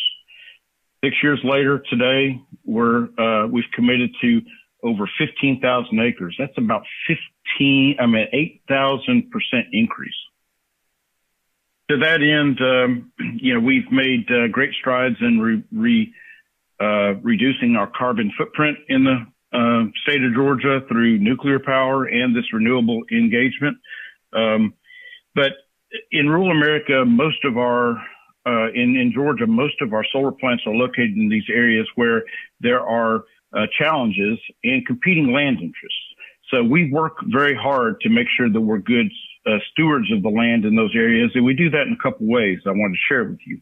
Six 1.03 1.15
years 1.23 1.39
later, 1.43 1.81
today 1.89 2.41
we're 2.65 3.07
uh, 3.17 3.47
we've 3.47 3.71
committed 3.73 4.11
to 4.21 4.41
over 4.83 5.09
15,000 5.17 5.99
acres. 5.99 6.35
That's 6.37 6.57
about 6.57 6.83
15, 7.07 7.97
I 7.99 8.05
mean, 8.05 8.27
8,000 8.31 9.31
percent 9.31 9.67
increase. 9.71 10.13
To 11.89 11.97
that 11.97 12.21
end, 12.21 12.59
um, 12.61 13.11
you 13.41 13.53
know, 13.53 13.59
we've 13.59 13.91
made 13.91 14.29
uh, 14.29 14.47
great 14.47 14.73
strides 14.73 15.15
in 15.21 15.39
re, 15.39 15.63
re, 15.71 16.13
uh, 16.79 17.15
reducing 17.21 17.75
our 17.75 17.91
carbon 17.97 18.31
footprint 18.37 18.77
in 18.87 19.03
the 19.03 19.25
uh, 19.51 19.89
state 20.03 20.23
of 20.23 20.33
Georgia 20.33 20.79
through 20.87 21.17
nuclear 21.17 21.59
power 21.59 22.05
and 22.05 22.35
this 22.35 22.53
renewable 22.53 23.01
engagement. 23.11 23.77
Um, 24.33 24.73
but 25.35 25.53
in 26.11 26.29
rural 26.29 26.51
America, 26.51 27.03
most 27.05 27.43
of 27.43 27.57
our 27.57 27.97
uh, 28.45 28.69
in, 28.73 28.95
in 28.95 29.11
Georgia, 29.13 29.45
most 29.45 29.75
of 29.81 29.93
our 29.93 30.05
solar 30.11 30.31
plants 30.31 30.63
are 30.65 30.73
located 30.73 31.17
in 31.17 31.29
these 31.29 31.43
areas 31.53 31.87
where 31.95 32.23
there 32.61 32.79
are 32.79 33.23
uh, 33.53 33.65
challenges 33.77 34.39
and 34.63 34.85
competing 34.85 35.33
land 35.33 35.57
interests. 35.61 35.99
So 36.51 36.63
we 36.63 36.91
work 36.91 37.17
very 37.27 37.55
hard 37.55 37.99
to 38.01 38.09
make 38.09 38.27
sure 38.37 38.49
that 38.49 38.61
we're 38.61 38.79
good 38.79 39.07
uh, 39.45 39.57
stewards 39.71 40.11
of 40.11 40.23
the 40.23 40.29
land 40.29 40.65
in 40.65 40.75
those 40.75 40.95
areas, 40.95 41.31
and 41.35 41.45
we 41.45 41.53
do 41.53 41.69
that 41.69 41.83
in 41.83 41.93
a 41.99 42.03
couple 42.03 42.27
ways. 42.27 42.59
I 42.65 42.71
want 42.71 42.93
to 42.93 42.99
share 43.07 43.25
with 43.25 43.39
you. 43.45 43.59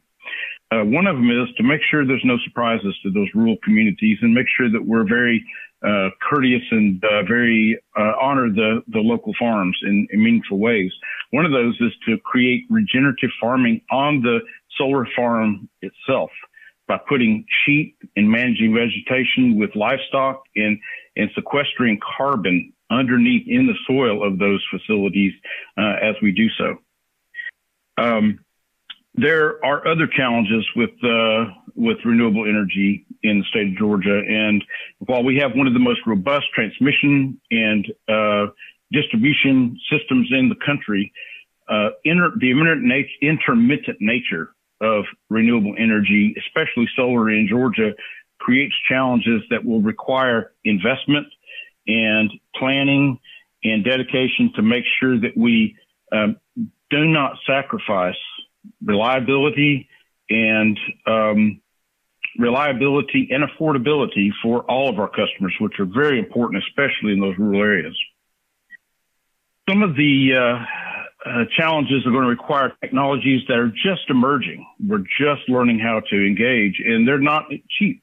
Uh, 0.70 0.84
one 0.84 1.08
of 1.08 1.16
them 1.16 1.30
is 1.30 1.48
to 1.56 1.64
make 1.64 1.80
sure 1.90 2.06
there's 2.06 2.26
no 2.26 2.38
surprises 2.44 2.94
to 3.04 3.12
those 3.12 3.30
rural 3.34 3.56
communities 3.64 4.18
and 4.22 4.34
make 4.34 4.48
sure 4.58 4.70
that 4.70 4.86
we're 4.86 5.08
very 5.08 5.46
uh, 5.86 6.10
courteous 6.28 6.64
and 6.72 7.02
uh, 7.06 7.24
very 7.24 7.80
uh, 7.98 8.14
honor 8.22 8.50
the, 8.50 8.82
the 8.88 9.00
local 9.00 9.34
farms 9.40 9.78
in, 9.84 10.08
in, 10.12 10.24
meaningful 10.24 10.60
ways. 10.60 10.92
One 11.32 11.46
of 11.46 11.52
those 11.52 11.78
is 11.80 11.94
to 12.08 12.18
create 12.26 12.66
regenerative 12.70 13.30
farming 13.40 13.82
on 13.92 14.22
the 14.22 14.40
solar 14.78 15.08
farm 15.16 15.70
itself 15.82 16.32
by 16.88 16.98
putting 17.08 17.46
sheep 17.66 17.96
and 18.16 18.30
managing 18.30 18.74
vegetation 18.74 19.58
with 19.58 19.76
livestock 19.76 20.42
and, 20.56 20.80
and 21.16 21.30
sequestering 21.36 22.00
carbon 22.18 22.74
underneath 22.90 23.46
in 23.48 23.68
the 23.68 23.76
soil 23.86 24.26
of 24.26 24.40
those 24.40 24.66
facilities 24.72 25.34
uh, 25.78 25.96
as 26.02 26.16
we 26.22 26.32
do 26.32 26.48
so. 26.58 26.78
Um, 27.98 28.40
there 29.18 29.64
are 29.66 29.88
other 29.88 30.08
challenges 30.08 30.66
with 30.76 30.92
uh, 31.04 31.46
with 31.76 31.98
renewable 32.06 32.46
energy 32.48 33.06
in 33.24 33.40
the 33.40 33.46
state 33.50 33.68
of 33.68 33.78
Georgia, 33.78 34.22
and 34.28 34.64
while 35.00 35.24
we 35.24 35.38
have 35.38 35.52
one 35.56 35.68
of 35.68 35.74
the 35.74 35.80
most 35.80 36.00
robust 36.06 36.46
transmission 36.54 37.40
and 37.52 37.88
uh, 38.08 38.52
distribution 38.92 39.78
systems 39.92 40.30
in 40.32 40.50
the 40.50 40.56
country, 40.66 41.12
uh, 41.68 41.90
inter- 42.06 42.34
the 42.40 42.52
intermittent 43.22 43.98
nature 44.00 44.54
of 44.82 45.04
renewable 45.30 45.74
energy, 45.80 46.36
especially 46.38 46.88
solar 46.96 47.32
in 47.32 47.48
Georgia, 47.50 47.92
creates 48.40 48.74
challenges 48.88 49.42
that 49.50 49.66
will 49.66 49.82
require 49.82 50.54
investment 50.64 51.26
and 51.88 52.32
planning 52.56 53.20
and 53.64 53.84
dedication 53.84 54.52
to 54.56 54.62
make 54.62 54.84
sure 55.00 55.20
that 55.20 55.36
we 55.36 55.76
um, 56.12 56.38
do 56.90 57.06
not 57.06 57.34
sacrifice 57.48 58.16
reliability 58.84 59.88
and 60.30 60.78
um, 61.06 61.62
reliability 62.38 63.30
and 63.32 63.44
affordability 63.44 64.30
for 64.44 64.62
all 64.64 64.90
of 64.90 65.00
our 65.00 65.10
customers, 65.10 65.56
which 65.60 65.80
are 65.80 65.86
very 65.86 66.20
important, 66.20 66.64
especially 66.68 67.14
in 67.14 67.20
those 67.20 67.38
rural 67.38 67.62
areas. 67.62 67.98
Some 69.70 69.84
of 69.84 69.96
the 69.96 70.30
uh, 70.34 71.30
uh, 71.30 71.44
challenges 71.58 72.06
are 72.06 72.12
going 72.12 72.24
to 72.24 72.30
require 72.30 72.74
technologies 72.82 73.42
that 73.48 73.58
are 73.58 73.70
just 73.70 74.10
emerging. 74.10 74.66
We're 74.86 75.04
just 75.20 75.50
learning 75.50 75.80
how 75.80 76.02
to 76.10 76.16
engage, 76.16 76.82
and 76.86 77.08
they're 77.08 77.20
not 77.20 77.46
cheap. 77.78 78.02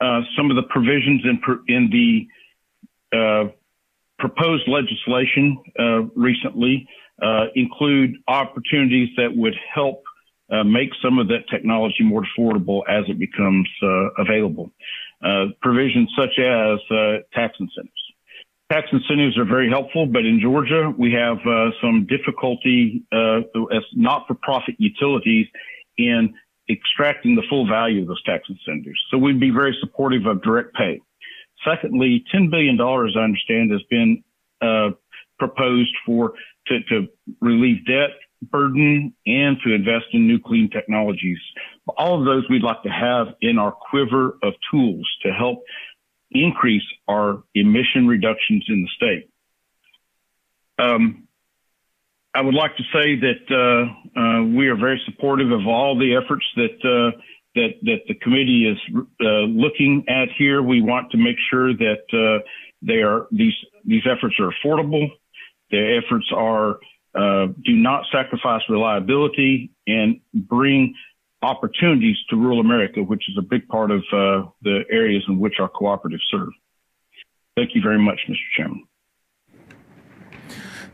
Uh, 0.00 0.20
some 0.36 0.50
of 0.50 0.56
the 0.56 0.62
provisions 0.62 1.22
in, 1.24 1.40
in 1.68 1.90
the 1.90 3.16
uh, 3.16 3.50
proposed 4.18 4.68
legislation 4.68 5.58
uh, 5.78 6.02
recently 6.14 6.86
uh, 7.22 7.46
include 7.54 8.16
opportunities 8.28 9.08
that 9.16 9.34
would 9.34 9.54
help 9.74 10.02
uh, 10.50 10.62
make 10.62 10.90
some 11.02 11.18
of 11.18 11.28
that 11.28 11.44
technology 11.50 12.04
more 12.04 12.22
affordable 12.22 12.82
as 12.88 13.04
it 13.08 13.18
becomes 13.18 13.68
available. 14.18 14.70
provisions 15.60 16.10
such 16.16 16.38
as 16.38 16.78
tax 17.32 17.56
incentives. 17.58 18.06
Tax 18.70 18.88
incentives 18.92 19.38
are 19.38 19.44
very 19.44 19.70
helpful, 19.70 20.06
but 20.06 20.24
in 20.24 20.40
Georgia, 20.40 20.92
we 20.98 21.12
have 21.12 21.38
uh, 21.46 21.70
some 21.80 22.04
difficulty 22.06 23.04
uh, 23.12 23.38
as 23.72 23.82
not-for-profit 23.94 24.74
utilities 24.78 25.46
in 25.98 26.34
extracting 26.68 27.36
the 27.36 27.44
full 27.48 27.68
value 27.68 28.02
of 28.02 28.08
those 28.08 28.22
tax 28.24 28.42
incentives. 28.48 28.98
So 29.10 29.18
we'd 29.18 29.38
be 29.38 29.50
very 29.50 29.76
supportive 29.80 30.26
of 30.26 30.42
direct 30.42 30.74
pay. 30.74 31.00
Secondly, 31.64 32.24
$10 32.34 32.50
billion, 32.50 32.80
I 32.80 33.22
understand, 33.22 33.70
has 33.70 33.82
been 33.88 34.24
uh, 34.60 34.90
proposed 35.38 35.94
for 36.04 36.32
to, 36.68 36.78
to 36.88 37.08
relieve 37.40 37.84
debt 37.86 38.10
burden 38.42 39.14
and 39.26 39.56
to 39.64 39.74
invest 39.74 40.06
in 40.12 40.26
new 40.26 40.38
clean 40.38 40.70
technologies. 40.70 41.38
All 41.96 42.18
of 42.18 42.26
those 42.26 42.44
we'd 42.50 42.62
like 42.62 42.82
to 42.82 42.90
have 42.90 43.28
in 43.40 43.58
our 43.58 43.72
quiver 43.72 44.36
of 44.42 44.54
tools 44.70 45.08
to 45.22 45.32
help 45.32 45.62
increase 46.30 46.82
our 47.08 47.42
emission 47.54 48.06
reductions 48.06 48.64
in 48.68 48.82
the 48.82 48.88
state. 48.96 49.30
Um, 50.78 51.26
I 52.34 52.42
would 52.42 52.54
like 52.54 52.76
to 52.76 52.82
say 52.92 53.16
that 53.16 53.46
uh, 53.50 54.20
uh, 54.20 54.44
we 54.44 54.68
are 54.68 54.76
very 54.76 55.00
supportive 55.06 55.50
of 55.50 55.66
all 55.66 55.98
the 55.98 56.14
efforts 56.14 56.44
that 56.56 56.76
uh, 56.84 57.18
that 57.54 57.70
that 57.82 58.00
the 58.08 58.14
committee 58.16 58.68
is 58.68 58.78
uh, 59.22 59.46
looking 59.48 60.04
at 60.08 60.28
here. 60.36 60.60
We 60.60 60.82
want 60.82 61.10
to 61.12 61.16
make 61.16 61.36
sure 61.50 61.72
that 61.72 62.04
uh, 62.12 62.44
they 62.82 63.00
are 63.00 63.26
these 63.30 63.54
these 63.86 64.02
efforts 64.04 64.36
are 64.38 64.52
affordable. 64.52 65.08
The 65.70 66.00
efforts 66.02 66.26
are 66.34 66.78
uh, 67.14 67.46
do 67.64 67.72
not 67.72 68.04
sacrifice 68.12 68.62
reliability 68.68 69.70
and 69.86 70.20
bring 70.34 70.94
opportunities 71.42 72.16
to 72.28 72.36
rural 72.36 72.60
America, 72.60 73.02
which 73.02 73.24
is 73.28 73.36
a 73.38 73.42
big 73.42 73.66
part 73.68 73.90
of 73.90 74.00
uh, 74.12 74.48
the 74.62 74.84
areas 74.90 75.24
in 75.28 75.38
which 75.38 75.54
our 75.58 75.68
cooperatives 75.68 76.20
serve. 76.30 76.48
Thank 77.56 77.74
you 77.74 77.80
very 77.80 77.98
much, 77.98 78.20
Mr. 78.28 78.36
Chairman. 78.56 78.84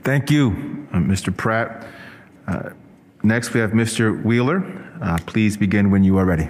Thank 0.02 0.30
you, 0.30 0.48
uh, 0.92 0.98
Mr. 0.98 1.36
Pratt. 1.36 1.86
Uh, 2.46 2.70
next, 3.22 3.52
we 3.52 3.60
have 3.60 3.70
Mr. 3.70 4.22
Wheeler. 4.24 4.64
Uh, 5.00 5.18
please 5.26 5.56
begin 5.56 5.90
when 5.90 6.04
you 6.04 6.18
are 6.18 6.24
ready. 6.24 6.48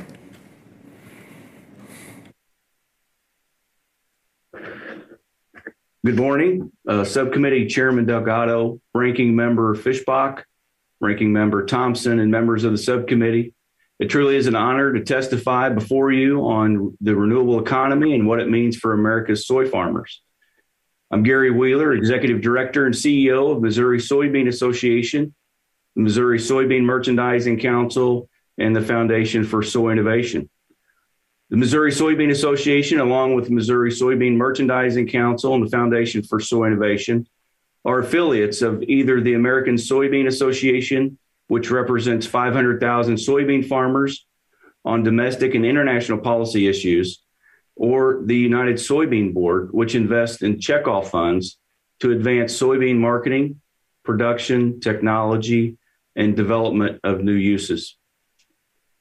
Good 6.05 6.17
morning, 6.17 6.73
uh, 6.88 7.05
Subcommittee 7.05 7.69
Chairman 7.69 8.07
Delgado, 8.07 8.81
Ranking 8.93 9.37
Member 9.37 9.77
Fischbach, 9.77 10.43
Ranking 11.01 11.33
Member 11.33 11.65
Thompson, 11.65 12.19
and 12.19 12.29
members 12.29 12.65
of 12.65 12.73
the 12.73 12.79
subcommittee. 12.79 13.55
It 14.01 14.09
truly 14.09 14.35
is 14.35 14.49
an 14.49 14.57
honor 14.57 14.93
to 14.93 15.05
testify 15.05 15.69
before 15.69 16.11
you 16.11 16.41
on 16.41 16.99
the 17.01 17.15
renewable 17.15 17.61
economy 17.61 18.17
and 18.17 18.27
what 18.27 18.41
it 18.41 18.51
means 18.51 18.77
for 18.77 18.95
America's 18.95 19.47
soy 19.47 19.69
farmers. 19.69 20.23
I'm 21.12 21.23
Gary 21.23 21.53
Wheeler, 21.53 21.93
Executive 21.93 22.41
Director 22.41 22.85
and 22.85 22.97
CEO 22.97 23.55
of 23.55 23.62
Missouri 23.62 23.99
Soybean 23.99 24.49
Association, 24.49 25.33
Missouri 25.95 26.41
Soybean 26.41 26.83
Merchandising 26.83 27.61
Council, 27.61 28.29
and 28.59 28.75
the 28.75 28.83
Foundation 28.83 29.45
for 29.45 29.62
Soy 29.62 29.93
Innovation. 29.93 30.51
The 31.53 31.59
Missouri 31.59 31.93
Soybean 31.93 32.31
Association, 32.31 32.99
along 32.99 33.35
with 33.35 33.45
the 33.45 33.51
Missouri 33.51 33.91
Soybean 33.91 34.37
Merchandising 34.37 35.09
Council 35.09 35.55
and 35.55 35.62
the 35.62 35.69
Foundation 35.69 36.23
for 36.23 36.41
Soy 36.41 36.69
Innovation, 36.69 37.29
are 37.85 37.99
affiliates 37.99 38.62
of 38.62 38.83
either 38.85 39.21
the 39.21 39.35
American 39.35 39.75
Soybean 39.75 40.27
Association, 40.27 41.19
which 41.49 41.71
represents 41.71 42.27
500,000 42.27 43.17
soybean 43.17 43.69
farmers 43.69 44.25
on 44.87 45.03
domestic 45.03 45.55
and 45.55 45.67
international 45.67 46.17
policy 46.17 46.69
issues, 46.69 47.23
or 47.77 48.23
the 48.25 48.35
United 48.35 48.77
Soybean 48.77 49.35
Board, 49.35 49.69
which 49.73 49.95
invests 49.95 50.41
in 50.41 50.57
checkoff 50.57 51.09
funds 51.09 51.59
to 52.01 52.12
advance 52.12 52.59
soybean 52.59 52.97
marketing, 52.97 53.61
production, 54.05 54.81
technology, 54.81 55.77
and 56.17 56.35
development 56.35 56.99
of 57.05 57.23
new 57.23 57.35
uses. 57.35 57.99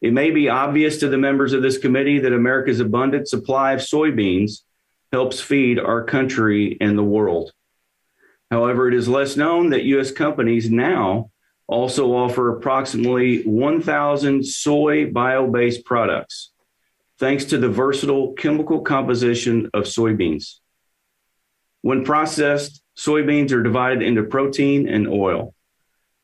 It 0.01 0.13
may 0.13 0.31
be 0.31 0.49
obvious 0.49 0.97
to 0.97 1.09
the 1.09 1.17
members 1.17 1.53
of 1.53 1.61
this 1.61 1.77
committee 1.77 2.19
that 2.19 2.33
America's 2.33 2.79
abundant 2.79 3.27
supply 3.27 3.73
of 3.73 3.81
soybeans 3.81 4.61
helps 5.11 5.39
feed 5.39 5.77
our 5.79 6.03
country 6.03 6.77
and 6.81 6.97
the 6.97 7.03
world. 7.03 7.51
However, 8.49 8.87
it 8.87 8.93
is 8.93 9.07
less 9.07 9.37
known 9.37 9.69
that 9.69 9.83
U.S. 9.83 10.11
companies 10.11 10.69
now 10.69 11.29
also 11.67 12.13
offer 12.13 12.49
approximately 12.49 13.43
1,000 13.43 14.45
soy 14.45 15.09
bio 15.09 15.47
based 15.47 15.85
products, 15.85 16.51
thanks 17.17 17.45
to 17.45 17.57
the 17.57 17.69
versatile 17.69 18.33
chemical 18.33 18.81
composition 18.81 19.69
of 19.73 19.83
soybeans. 19.83 20.55
When 21.81 22.03
processed, 22.03 22.83
soybeans 22.97 23.51
are 23.51 23.63
divided 23.63 24.01
into 24.01 24.23
protein 24.23 24.89
and 24.89 25.07
oil. 25.07 25.53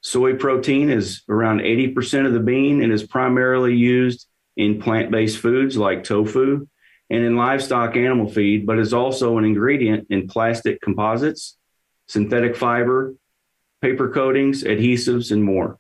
Soy 0.08 0.36
protein 0.36 0.90
is 0.90 1.24
around 1.28 1.60
80% 1.60 2.26
of 2.26 2.32
the 2.32 2.40
bean 2.40 2.82
and 2.82 2.94
is 2.94 3.04
primarily 3.04 3.76
used 3.76 4.26
in 4.56 4.82
plant 4.82 5.12
based 5.12 5.38
foods 5.38 5.76
like 5.76 6.06
tofu 6.06 6.66
and 7.10 7.24
in 7.26 7.36
livestock 7.36 7.98
animal 7.98 8.30
feed, 8.32 8.66
but 8.66 8.80
is 8.80 8.94
also 8.94 9.38
an 9.38 9.44
ingredient 9.44 10.08
in 10.10 10.30
plastic 10.30 10.80
composites, 10.80 11.58
synthetic 12.08 12.56
fiber, 12.56 13.16
paper 13.82 14.08
coatings, 14.10 14.64
adhesives, 14.64 15.34
and 15.34 15.44
more. 15.44 15.78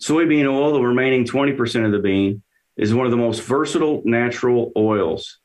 Soybean 0.00 0.52
oil, 0.52 0.72
the 0.72 0.80
remaining 0.80 1.24
20% 1.24 1.86
of 1.86 1.92
the 1.92 2.00
bean, 2.00 2.42
is 2.76 2.92
one 2.92 3.06
of 3.06 3.12
the 3.12 3.16
most 3.16 3.42
versatile 3.42 4.02
natural 4.04 4.72
oils. 4.76 5.38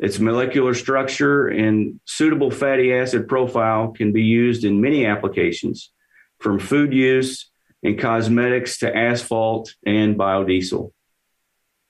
Its 0.00 0.18
molecular 0.18 0.74
structure 0.74 1.46
and 1.46 2.00
suitable 2.06 2.50
fatty 2.50 2.92
acid 2.92 3.28
profile 3.28 3.92
can 3.92 4.10
be 4.10 4.24
used 4.24 4.64
in 4.64 4.80
many 4.80 5.06
applications, 5.06 5.92
from 6.40 6.58
food 6.58 6.92
use 6.92 7.50
and 7.82 7.98
cosmetics 7.98 8.78
to 8.78 8.94
asphalt 8.94 9.74
and 9.86 10.16
biodiesel. 10.16 10.92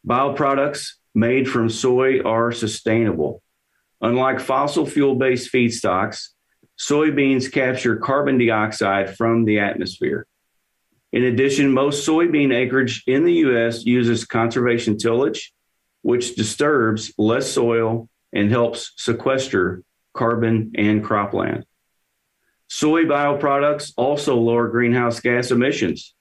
Bioproducts 0.06 0.92
made 1.14 1.48
from 1.48 1.68
soy 1.68 2.20
are 2.20 2.52
sustainable. 2.52 3.42
Unlike 4.00 4.40
fossil 4.40 4.86
fuel 4.86 5.14
based 5.16 5.52
feedstocks, 5.52 6.28
soybeans 6.78 7.52
capture 7.52 7.96
carbon 7.96 8.38
dioxide 8.38 9.16
from 9.16 9.44
the 9.44 9.58
atmosphere. 9.58 10.26
In 11.12 11.24
addition, 11.24 11.72
most 11.72 12.06
soybean 12.06 12.54
acreage 12.54 13.02
in 13.06 13.24
the 13.24 13.34
U.S. 13.34 13.84
uses 13.84 14.24
conservation 14.24 14.96
tillage, 14.96 15.52
which 16.02 16.36
disturbs 16.36 17.12
less 17.18 17.50
soil 17.50 18.08
and 18.32 18.50
helps 18.50 18.92
sequester 18.96 19.82
carbon 20.14 20.72
and 20.76 21.04
cropland. 21.04 21.64
Soy 22.72 23.02
bioproducts 23.02 23.92
also 23.96 24.36
lower 24.36 24.68
greenhouse 24.68 25.18
gas 25.18 25.50
emissions, 25.50 26.14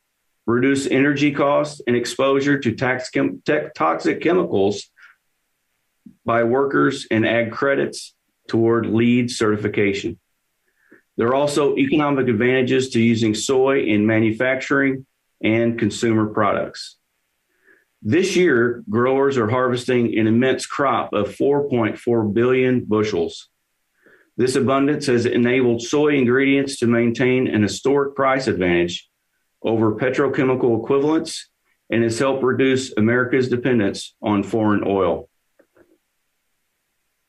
reduce 0.47 0.87
energy 0.87 1.31
costs 1.31 1.79
and 1.85 1.95
exposure 1.95 2.57
to 2.57 2.73
chem- 2.73 3.43
toxic 3.75 4.19
chemicals 4.19 4.89
by 6.25 6.43
workers 6.43 7.05
and 7.11 7.23
add 7.23 7.51
credits 7.51 8.15
toward 8.47 8.87
LEED 8.87 9.29
certification. 9.29 10.19
There 11.17 11.27
are 11.27 11.35
also 11.35 11.77
economic 11.77 12.27
advantages 12.27 12.89
to 12.91 12.99
using 12.99 13.35
soy 13.35 13.83
in 13.83 14.07
manufacturing 14.07 15.05
and 15.43 15.77
consumer 15.77 16.25
products. 16.25 16.97
This 18.01 18.35
year, 18.35 18.83
growers 18.89 19.37
are 19.37 19.49
harvesting 19.49 20.17
an 20.17 20.25
immense 20.25 20.65
crop 20.65 21.13
of 21.13 21.29
4.4 21.29 22.33
billion 22.33 22.85
bushels. 22.85 23.49
This 24.39 24.55
abundance 24.55 25.07
has 25.07 25.25
enabled 25.25 25.81
soy 25.81 26.15
ingredients 26.15 26.79
to 26.79 26.87
maintain 26.87 27.45
an 27.45 27.61
historic 27.61 28.15
price 28.15 28.47
advantage 28.47 29.09
over 29.61 29.95
petrochemical 29.95 30.81
equivalents 30.81 31.49
and 31.89 32.03
has 32.03 32.17
helped 32.19 32.41
reduce 32.41 32.95
America's 32.95 33.49
dependence 33.49 34.15
on 34.21 34.43
foreign 34.43 34.85
oil. 34.87 35.27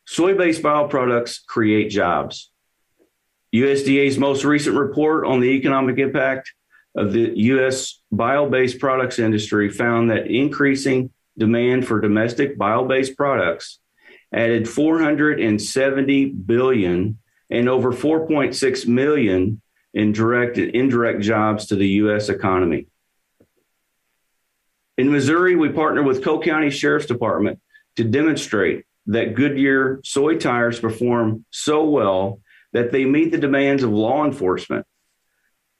Soy 0.06 0.34
based 0.38 0.62
bioproducts 0.62 1.44
create 1.44 1.90
jobs. 1.90 2.52
USDA's 3.52 4.16
most 4.16 4.44
recent 4.44 4.76
report 4.76 5.26
on 5.26 5.40
the 5.40 5.48
economic 5.48 5.98
impact 5.98 6.52
of 6.94 7.12
the 7.12 7.32
U.S. 7.34 8.00
bio 8.12 8.48
based 8.48 8.78
products 8.78 9.18
industry 9.18 9.68
found 9.68 10.12
that 10.12 10.28
increasing 10.28 11.10
demand 11.36 11.88
for 11.88 12.00
domestic 12.00 12.56
bio 12.56 12.84
based 12.84 13.16
products 13.16 13.79
added 14.32 14.68
470 14.68 16.26
billion 16.26 17.18
and 17.50 17.68
over 17.68 17.92
4.6 17.92 18.86
million 18.86 19.60
in 19.92 20.12
direct 20.12 20.56
and 20.56 20.70
indirect 20.70 21.20
jobs 21.20 21.66
to 21.66 21.76
the 21.76 21.88
U.S. 21.88 22.28
economy. 22.28 22.86
In 24.96 25.10
Missouri, 25.10 25.56
we 25.56 25.70
partner 25.70 26.02
with 26.02 26.22
Cole 26.22 26.42
County 26.42 26.70
Sheriff's 26.70 27.06
Department 27.06 27.58
to 27.96 28.04
demonstrate 28.04 28.84
that 29.06 29.34
Goodyear 29.34 30.00
soy 30.04 30.36
tires 30.36 30.78
perform 30.78 31.44
so 31.50 31.84
well 31.84 32.40
that 32.72 32.92
they 32.92 33.04
meet 33.04 33.32
the 33.32 33.38
demands 33.38 33.82
of 33.82 33.90
law 33.90 34.24
enforcement. 34.24 34.86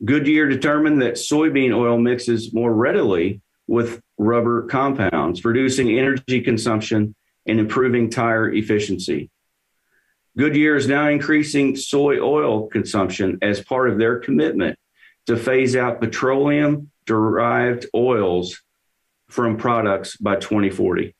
Goodyear 0.04 0.48
determined 0.48 1.02
that 1.02 1.14
soybean 1.14 1.76
oil 1.76 1.98
mixes 1.98 2.52
more 2.52 2.72
readily 2.72 3.42
with 3.68 4.00
rubber 4.18 4.62
compounds, 4.66 5.44
reducing 5.44 5.96
energy 5.96 6.40
consumption 6.40 7.14
and 7.50 7.58
improving 7.58 8.10
tire 8.10 8.48
efficiency. 8.48 9.28
Goodyear 10.38 10.76
is 10.76 10.86
now 10.86 11.08
increasing 11.08 11.76
soy 11.76 12.20
oil 12.20 12.68
consumption 12.68 13.38
as 13.42 13.60
part 13.60 13.90
of 13.90 13.98
their 13.98 14.20
commitment 14.20 14.78
to 15.26 15.36
phase 15.36 15.74
out 15.74 16.00
petroleum 16.00 16.90
derived 17.06 17.86
oils 17.94 18.62
from 19.28 19.56
products 19.56 20.16
by 20.16 20.36
2040. 20.36 21.14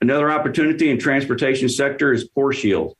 Another 0.00 0.30
opportunity 0.30 0.90
in 0.90 0.98
transportation 0.98 1.70
sector 1.70 2.12
is 2.12 2.28
PoreShield, 2.28 2.92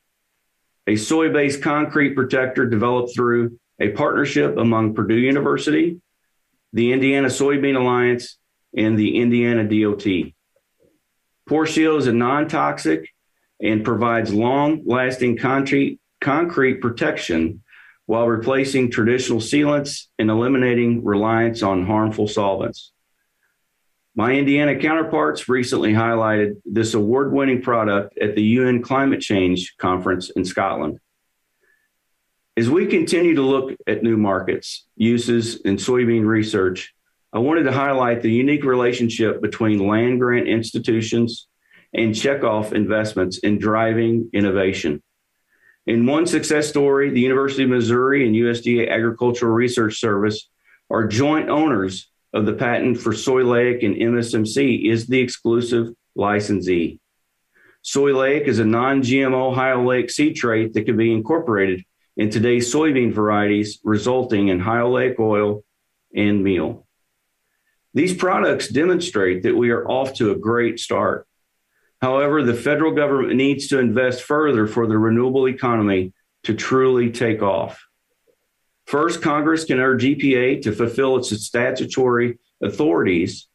a 0.87 0.95
soy 0.95 1.31
based 1.31 1.61
concrete 1.61 2.15
protector 2.15 2.65
developed 2.65 3.15
through 3.15 3.59
a 3.79 3.89
partnership 3.89 4.57
among 4.57 4.95
Purdue 4.95 5.15
University, 5.15 6.01
the 6.73 6.91
Indiana 6.91 7.27
Soybean 7.27 7.75
Alliance, 7.75 8.39
and 8.75 8.97
the 8.97 9.17
Indiana 9.19 9.63
DOT. 9.63 10.33
PoreShield 11.49 11.99
is 11.99 12.07
a 12.07 12.13
non 12.13 12.47
toxic 12.47 13.09
and 13.61 13.85
provides 13.85 14.33
long 14.33 14.83
lasting 14.85 15.37
concrete, 15.37 15.99
concrete 16.19 16.81
protection 16.81 17.61
while 18.05 18.27
replacing 18.27 18.91
traditional 18.91 19.39
sealants 19.39 20.05
and 20.19 20.29
eliminating 20.29 21.03
reliance 21.03 21.63
on 21.63 21.85
harmful 21.85 22.27
solvents. 22.27 22.91
My 24.15 24.33
Indiana 24.33 24.79
counterparts 24.79 25.49
recently 25.49 25.91
highlighted 25.91 26.61
this 26.63 26.93
award 26.93 27.33
winning 27.33 27.61
product 27.61 28.17
at 28.17 28.35
the 28.35 28.43
UN 28.43 28.81
Climate 28.81 29.21
Change 29.21 29.75
Conference 29.77 30.29
in 30.29 30.45
Scotland. 30.45 30.99
As 32.55 32.69
we 32.69 32.85
continue 32.85 33.35
to 33.35 33.41
look 33.41 33.75
at 33.85 34.03
new 34.03 34.15
markets, 34.15 34.87
uses, 34.95 35.59
and 35.65 35.77
soybean 35.77 36.25
research, 36.25 36.94
I 37.35 37.39
wanted 37.39 37.63
to 37.63 37.73
highlight 37.73 38.21
the 38.21 38.31
unique 38.31 38.63
relationship 38.63 39.41
between 39.41 39.85
land 39.85 40.21
grant 40.21 40.47
institutions 40.47 41.49
and 41.93 42.13
checkoff 42.13 42.71
investments 42.71 43.39
in 43.39 43.59
driving 43.59 44.29
innovation. 44.31 45.03
In 45.85 46.05
one 46.05 46.27
success 46.27 46.69
story, 46.69 47.09
the 47.09 47.19
University 47.19 47.63
of 47.63 47.71
Missouri 47.71 48.25
and 48.25 48.33
USDA 48.33 48.89
Agricultural 48.89 49.51
Research 49.51 49.99
Service 49.99 50.47
are 50.89 51.09
joint 51.09 51.49
owners 51.49 52.09
of 52.31 52.45
the 52.45 52.53
patent 52.53 52.99
for 52.99 53.11
Soyleic 53.11 53.85
and 53.85 53.97
MSMC 53.97 54.89
is 54.89 55.05
the 55.07 55.19
exclusive 55.19 55.93
licensee. 56.15 57.01
Soyleic 57.83 58.43
is 58.43 58.59
a 58.59 58.65
non-GMO 58.65 59.53
high 59.53 59.71
oleic 59.71 60.09
seed 60.09 60.37
trait 60.37 60.73
that 60.73 60.85
can 60.85 60.95
be 60.95 61.11
incorporated 61.11 61.83
in 62.15 62.29
today's 62.29 62.73
soybean 62.73 63.11
varieties, 63.11 63.79
resulting 63.83 64.47
in 64.47 64.61
high 64.61 64.79
oleic 64.79 65.19
oil 65.19 65.65
and 66.15 66.41
meal. 66.41 66.84
These 67.95 68.13
products 68.13 68.67
demonstrate 68.67 69.43
that 69.43 69.55
we 69.55 69.71
are 69.71 69.87
off 69.89 70.13
to 70.15 70.31
a 70.31 70.35
great 70.35 70.79
start. 70.79 71.25
However, 72.01 72.43
the 72.43 72.53
federal 72.53 72.91
government 72.91 73.35
needs 73.35 73.67
to 73.67 73.79
invest 73.79 74.23
further 74.23 74.67
for 74.67 74.85
the 74.85 74.97
renewable 74.97 75.47
economy 75.47 76.13
to 76.43 76.53
truly 76.53 77.09
take 77.09 77.41
off. 77.41 77.87
First, 78.85 79.21
Congress 79.21 79.63
can 79.63 79.79
urge 79.79 80.03
EPA 80.03 80.61
to 80.63 80.73
fulfill 80.73 81.15
its 81.15 81.29
statutory 81.41 82.37
authorities 82.61 83.47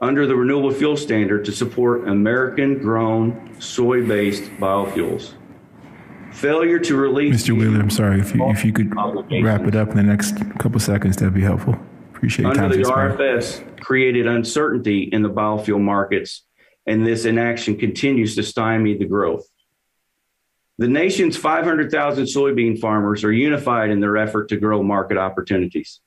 under 0.00 0.26
the 0.26 0.34
renewable 0.34 0.72
fuel 0.72 0.96
standard 0.96 1.44
to 1.44 1.52
support 1.52 2.08
American 2.08 2.78
grown 2.78 3.54
soy 3.60 4.06
based 4.06 4.44
biofuels. 4.58 5.34
Failure 6.32 6.80
to 6.80 6.96
release. 6.96 7.44
Mr. 7.44 7.56
Wheeler, 7.56 7.78
I'm 7.78 7.90
sorry. 7.90 8.20
If 8.20 8.34
you, 8.34 8.50
if 8.50 8.64
you 8.64 8.72
could 8.72 8.92
wrap 9.42 9.66
it 9.66 9.76
up 9.76 9.90
in 9.90 9.96
the 9.98 10.02
next 10.02 10.36
couple 10.58 10.80
seconds, 10.80 11.18
that'd 11.18 11.34
be 11.34 11.42
helpful. 11.42 11.78
Appreciate 12.14 12.46
Under 12.46 12.68
the. 12.76 12.82
RFS 12.82 13.80
created 13.80 14.26
uncertainty 14.26 15.02
in 15.12 15.22
the 15.22 15.30
biofuel 15.30 15.80
markets, 15.80 16.44
and 16.86 17.06
this 17.06 17.24
inaction 17.24 17.76
continues 17.76 18.34
to 18.36 18.42
stymie 18.42 18.96
the 18.96 19.04
growth. 19.04 19.46
The 20.78 20.88
nation's 20.88 21.36
500,000 21.36 22.24
soybean 22.24 22.80
farmers 22.80 23.22
are 23.22 23.32
unified 23.32 23.90
in 23.90 24.00
their 24.00 24.16
effort 24.16 24.48
to 24.48 24.56
grow 24.56 24.82
market 24.82 25.18
opportunities 25.18 26.00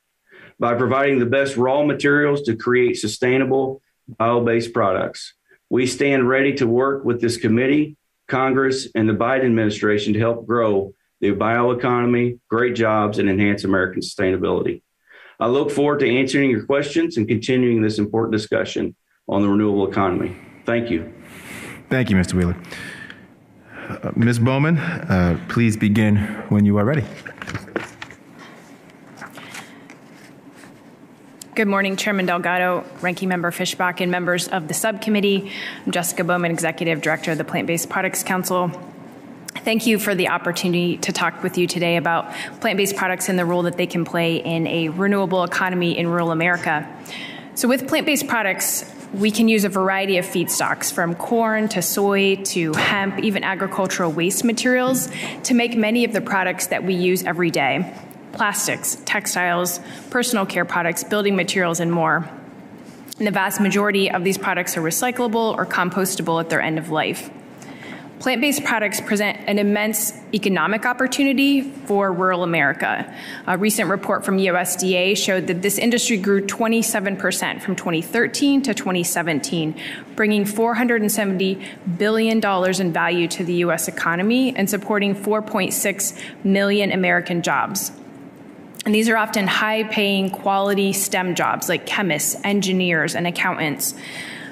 by 0.60 0.74
providing 0.76 1.20
the 1.20 1.26
best 1.26 1.56
raw 1.56 1.84
materials 1.84 2.42
to 2.44 2.56
create 2.56 2.98
sustainable 2.98 3.82
bio 4.08 4.44
based 4.44 4.74
products. 4.74 5.34
We 5.70 5.86
stand 5.86 6.28
ready 6.28 6.54
to 6.56 6.68
work 6.68 7.06
with 7.06 7.22
this 7.22 7.38
committee, 7.38 7.98
Congress, 8.28 8.88
and 8.96 9.08
the 9.08 9.14
Biden 9.14 9.46
administration 9.46 10.14
to 10.14 10.20
help 10.20 10.46
grow 10.46 10.94
the 11.20 11.32
bioeconomy, 11.32 12.40
great 12.50 12.76
jobs, 12.76 13.20
and 13.20 13.30
enhance 13.30 13.64
American 13.64 14.02
sustainability. 14.02 14.82
I 15.40 15.48
look 15.48 15.70
forward 15.70 16.00
to 16.00 16.10
answering 16.10 16.50
your 16.50 16.66
questions 16.66 17.18
and 17.18 17.28
continuing 17.28 17.82
this 17.82 18.00
important 18.00 18.32
discussion 18.32 18.96
on 19.30 19.42
the 19.42 19.48
renewable 19.48 19.88
economy. 19.90 20.36
Thank 20.66 20.90
you. 20.90 21.14
Thank 21.90 22.10
you, 22.10 22.16
Mr. 22.16 22.34
Wheeler. 22.34 22.58
Uh, 23.88 24.12
Ms. 24.16 24.40
Bowman, 24.40 24.80
uh, 24.80 25.40
please 25.48 25.78
begin 25.78 26.18
when 26.50 26.66
you 26.66 26.78
are 26.78 26.86
ready. 26.86 27.06
Good 31.54 31.68
morning, 31.68 31.96
Chairman 31.96 32.26
Delgado, 32.26 32.84
Ranking 33.02 33.30
Member 33.30 33.52
Fischbach, 33.52 34.02
and 34.02 34.12
members 34.12 34.48
of 34.48 34.68
the 34.68 34.74
subcommittee. 34.74 35.52
I'm 35.86 35.92
Jessica 35.92 36.24
Bowman, 36.24 36.52
Executive 36.52 37.02
Director 37.02 37.32
of 37.32 37.38
the 37.38 37.44
Plant 37.44 37.68
Based 37.68 37.90
Products 37.90 38.24
Council. 38.24 38.72
Thank 39.64 39.88
you 39.88 40.00
for 40.00 40.16
the 40.16 40.30
opportunity 40.30 40.98
to 40.98 41.12
talk 41.12 41.44
with 41.44 41.58
you 41.58 41.68
today 41.68 41.98
about 41.98 42.32
plant 42.62 42.78
based 42.78 42.96
products 42.96 43.30
and 43.30 43.38
the 43.38 43.46
role 43.46 43.64
that 43.64 43.78
they 43.78 43.88
can 43.88 44.06
play 44.06 44.38
in 44.38 44.68
a 44.68 44.90
renewable 44.90 45.44
economy 45.44 45.98
in 45.98 46.08
rural 46.08 46.32
America. 46.32 46.88
So, 47.56 47.68
with 47.68 47.88
plant 47.88 48.06
based 48.06 48.28
products, 48.28 48.86
we 49.14 49.32
can 49.32 49.48
use 49.48 49.64
a 49.64 49.70
variety 49.70 50.18
of 50.18 50.26
feedstocks 50.26 50.92
from 50.92 51.16
corn 51.16 51.70
to 51.70 51.82
soy 51.82 52.36
to 52.36 52.74
hemp, 52.74 53.20
even 53.20 53.44
agricultural 53.44 54.12
waste 54.12 54.44
materials 54.44 55.10
to 55.44 55.54
make 55.54 55.76
many 55.76 56.04
of 56.04 56.14
the 56.14 56.22
products 56.22 56.68
that 56.68 56.84
we 56.84 56.94
use 56.94 57.24
every 57.24 57.52
day 57.52 57.94
plastics, 58.34 59.02
textiles, 59.06 59.80
personal 60.12 60.46
care 60.46 60.66
products, 60.66 61.04
building 61.04 61.36
materials, 61.36 61.80
and 61.80 61.92
more. 61.92 62.30
And 63.18 63.26
the 63.26 63.32
vast 63.32 63.60
majority 63.60 64.12
of 64.12 64.24
these 64.24 64.38
products 64.38 64.78
are 64.78 64.82
recyclable 64.82 65.58
or 65.58 65.66
compostable 65.66 66.40
at 66.40 66.50
their 66.50 66.62
end 66.62 66.78
of 66.78 66.92
life. 66.92 67.32
Plant 68.20 68.42
based 68.42 68.64
products 68.64 69.00
present 69.00 69.38
an 69.46 69.60
immense 69.60 70.12
economic 70.34 70.86
opportunity 70.86 71.62
for 71.62 72.12
rural 72.12 72.42
America. 72.44 73.14
A 73.46 73.60
recent 73.60 73.92
report 73.92 74.26
from 74.26 74.38
USDA 74.40 75.16
showed 75.16 75.46
that 75.48 75.62
this 75.62 75.78
industry 75.78 76.18
grew 76.18 76.42
27% 76.42 77.62
from 77.62 77.76
2013 77.76 78.64
to 78.64 78.74
2017, 78.74 79.80
bringing 80.16 80.46
$470 80.46 81.64
billion 82.00 82.44
in 82.82 82.92
value 82.92 83.28
to 83.28 83.44
the 83.44 83.54
U.S. 83.54 83.88
economy 83.88 84.56
and 84.56 84.68
supporting 84.68 85.16
4.6 85.16 86.20
million 86.44 86.92
American 86.92 87.44
jobs. 87.44 87.92
And 88.84 88.96
these 88.96 89.10
are 89.10 89.18
often 89.18 89.46
high 89.46 89.84
paying 89.84 90.32
quality 90.32 90.92
STEM 90.92 91.36
jobs 91.36 91.70
like 91.70 91.86
chemists, 91.86 92.36
engineers, 92.44 93.14
and 93.14 93.28
accountants 93.28 93.94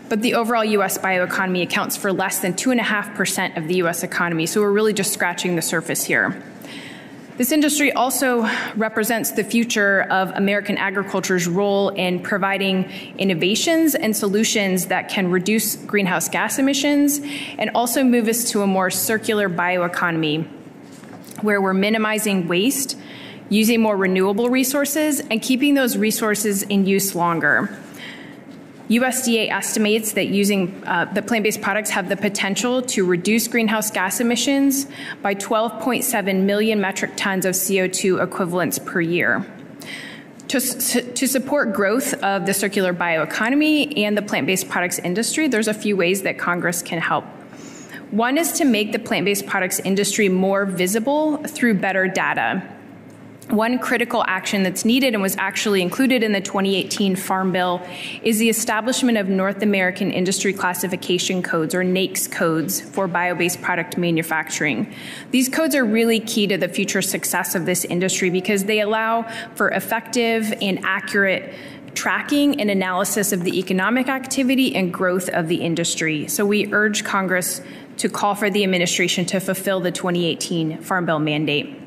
but 0.10 0.22
the 0.22 0.36
overall 0.36 0.64
US 0.64 0.98
bioeconomy 0.98 1.64
accounts 1.64 1.98
for 1.98 2.14
less 2.14 2.40
than 2.40 2.54
2.5% 2.54 3.58
of 3.58 3.68
the 3.68 3.76
US 3.84 4.04
economy, 4.04 4.46
so 4.46 4.62
we're 4.62 4.72
really 4.72 4.94
just 4.94 5.14
scratching 5.14 5.56
the 5.56 5.62
surface 5.62 6.04
here. 6.04 6.42
This 7.38 7.52
industry 7.52 7.92
also 7.92 8.48
represents 8.78 9.32
the 9.32 9.44
future 9.44 10.04
of 10.04 10.32
American 10.36 10.78
agriculture's 10.78 11.48
role 11.48 11.90
in 11.90 12.22
providing 12.22 12.86
innovations 13.18 13.94
and 13.94 14.16
solutions 14.16 14.86
that 14.86 15.10
can 15.10 15.30
reduce 15.30 15.76
greenhouse 15.76 16.30
gas 16.30 16.60
emissions 16.60 17.20
and 17.58 17.72
also 17.76 18.06
move 18.06 18.30
us 18.30 18.50
to 18.52 18.62
a 18.62 18.68
more 18.68 18.90
circular 18.90 19.50
bioeconomy 19.50 20.48
where 21.42 21.62
we're 21.62 21.74
minimizing 21.74 22.48
waste, 22.48 22.98
using 23.50 23.82
more 23.82 23.98
renewable 23.98 24.50
resources, 24.50 25.20
and 25.20 25.42
keeping 25.42 25.74
those 25.74 25.98
resources 25.98 26.64
in 26.64 26.86
use 26.86 27.16
longer. 27.16 27.78
USDA 28.90 29.50
estimates 29.50 30.14
that 30.14 30.28
using 30.28 30.84
uh, 30.86 31.06
the 31.06 31.22
plant 31.22 31.44
based 31.44 31.62
products 31.62 31.90
have 31.90 32.08
the 32.08 32.16
potential 32.16 32.84
to 32.84 33.04
reduce 33.04 33.48
greenhouse 33.48 33.90
gas 33.90 34.20
emissions 34.20 34.86
by 35.24 35.34
12.7 35.34 36.44
million 36.44 36.80
metric 36.80 37.12
tons 37.16 37.46
of 37.46 37.56
CO2 37.56 38.24
equivalents 38.24 38.78
per 38.78 39.02
year. 39.02 39.46
To, 40.50 40.60
to 40.60 41.28
support 41.28 41.74
growth 41.74 42.14
of 42.24 42.46
the 42.46 42.54
circular 42.54 42.94
bioeconomy 42.94 43.98
and 43.98 44.16
the 44.16 44.22
plant 44.22 44.46
based 44.46 44.70
products 44.70 45.00
industry, 45.00 45.48
there's 45.48 45.68
a 45.68 45.74
few 45.74 45.98
ways 45.98 46.22
that 46.22 46.38
Congress 46.38 46.84
can 46.84 47.00
help. 47.00 47.26
One 48.12 48.38
is 48.38 48.52
to 48.54 48.66
make 48.66 48.92
the 48.92 49.00
plant 49.00 49.26
based 49.26 49.48
products 49.48 49.80
industry 49.80 50.30
more 50.30 50.66
visible 50.66 51.38
through 51.38 51.74
better 51.76 52.08
data. 52.08 52.62
One 53.50 53.78
critical 53.78 54.24
action 54.28 54.64
that's 54.64 54.86
needed 54.86 55.14
and 55.14 55.22
was 55.22 55.38
actually 55.38 55.84
included 55.84 56.24
in 56.24 56.32
the 56.32 56.42
2018 56.42 57.16
Farm 57.16 57.52
Bill 57.52 57.80
is 58.24 58.40
the 58.40 58.50
establishment 58.50 59.20
of 59.20 59.30
North 59.30 59.62
American 59.62 60.10
Industry 60.10 60.52
Classification 60.52 61.44
Codes, 61.44 61.76
or 61.76 61.84
NAICS 61.84 62.32
codes, 62.32 62.82
for 62.82 63.08
bio 63.08 63.36
based 63.36 63.62
product 63.62 64.00
manufacturing. 64.00 64.92
These 65.30 65.50
codes 65.50 65.76
are 65.76 65.86
really 65.86 66.20
key 66.20 66.48
to 66.48 66.58
the 66.58 66.68
future 66.68 67.04
success 67.04 67.54
of 67.54 67.68
this 67.68 67.86
industry 67.86 68.32
because 68.32 68.64
they 68.64 68.80
allow 68.80 69.30
for 69.54 69.70
effective 69.70 70.52
and 70.60 70.84
accurate 70.84 71.54
tracking 71.94 72.60
and 72.60 72.72
analysis 72.72 73.32
of 73.32 73.44
the 73.44 73.60
economic 73.60 74.10
activity 74.10 74.76
and 74.76 74.92
growth 74.92 75.30
of 75.30 75.50
the 75.50 75.58
industry. 75.58 76.28
So 76.28 76.48
we 76.48 76.74
urge 76.74 77.04
Congress 77.04 77.62
to 77.98 78.10
call 78.10 78.34
for 78.34 78.50
the 78.50 78.64
administration 78.64 79.24
to 79.26 79.40
fulfill 79.40 79.82
the 79.82 79.92
2018 79.92 80.80
Farm 80.82 81.06
Bill 81.06 81.20
mandate. 81.20 81.85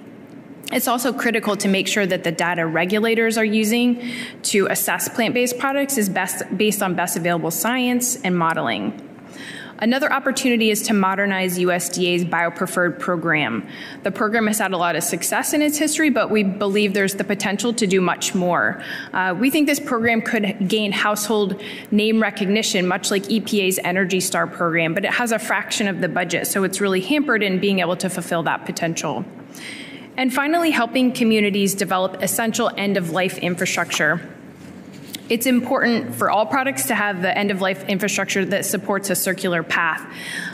It's 0.70 0.86
also 0.86 1.14
critical 1.14 1.56
to 1.56 1.68
make 1.68 1.88
sure 1.88 2.04
that 2.04 2.24
the 2.24 2.32
data 2.32 2.66
regulators 2.66 3.38
are 3.38 3.44
using 3.44 4.12
to 4.44 4.66
assess 4.66 5.08
plant 5.08 5.32
based 5.32 5.58
products 5.58 5.96
is 5.96 6.10
best 6.10 6.44
based 6.56 6.82
on 6.82 6.94
best 6.94 7.16
available 7.16 7.50
science 7.50 8.16
and 8.16 8.36
modeling. 8.36 9.04
Another 9.80 10.12
opportunity 10.12 10.70
is 10.70 10.82
to 10.82 10.92
modernize 10.92 11.56
USDA's 11.56 12.24
BioPreferred 12.24 12.98
program. 12.98 13.66
The 14.02 14.10
program 14.10 14.48
has 14.48 14.58
had 14.58 14.72
a 14.72 14.76
lot 14.76 14.96
of 14.96 15.04
success 15.04 15.52
in 15.52 15.62
its 15.62 15.78
history, 15.78 16.10
but 16.10 16.30
we 16.30 16.42
believe 16.42 16.94
there's 16.94 17.14
the 17.14 17.22
potential 17.22 17.72
to 17.74 17.86
do 17.86 18.00
much 18.00 18.34
more. 18.34 18.82
Uh, 19.12 19.36
we 19.38 19.50
think 19.50 19.68
this 19.68 19.78
program 19.78 20.20
could 20.20 20.68
gain 20.68 20.90
household 20.90 21.62
name 21.92 22.20
recognition, 22.20 22.88
much 22.88 23.12
like 23.12 23.22
EPA's 23.24 23.78
Energy 23.84 24.18
Star 24.18 24.48
program, 24.48 24.94
but 24.94 25.04
it 25.04 25.12
has 25.12 25.30
a 25.30 25.38
fraction 25.38 25.86
of 25.86 26.00
the 26.00 26.08
budget, 26.08 26.48
so 26.48 26.64
it's 26.64 26.80
really 26.80 27.00
hampered 27.00 27.44
in 27.44 27.60
being 27.60 27.78
able 27.78 27.96
to 27.96 28.10
fulfill 28.10 28.42
that 28.42 28.66
potential. 28.66 29.24
And 30.18 30.34
finally, 30.34 30.72
helping 30.72 31.12
communities 31.12 31.76
develop 31.76 32.24
essential 32.24 32.72
end 32.76 32.96
of 32.96 33.10
life 33.10 33.38
infrastructure. 33.38 34.20
It's 35.28 35.46
important 35.46 36.16
for 36.16 36.28
all 36.28 36.44
products 36.44 36.86
to 36.86 36.96
have 36.96 37.22
the 37.22 37.38
end 37.38 37.52
of 37.52 37.60
life 37.60 37.84
infrastructure 37.88 38.44
that 38.46 38.66
supports 38.66 39.10
a 39.10 39.14
circular 39.14 39.62
path. 39.62 40.04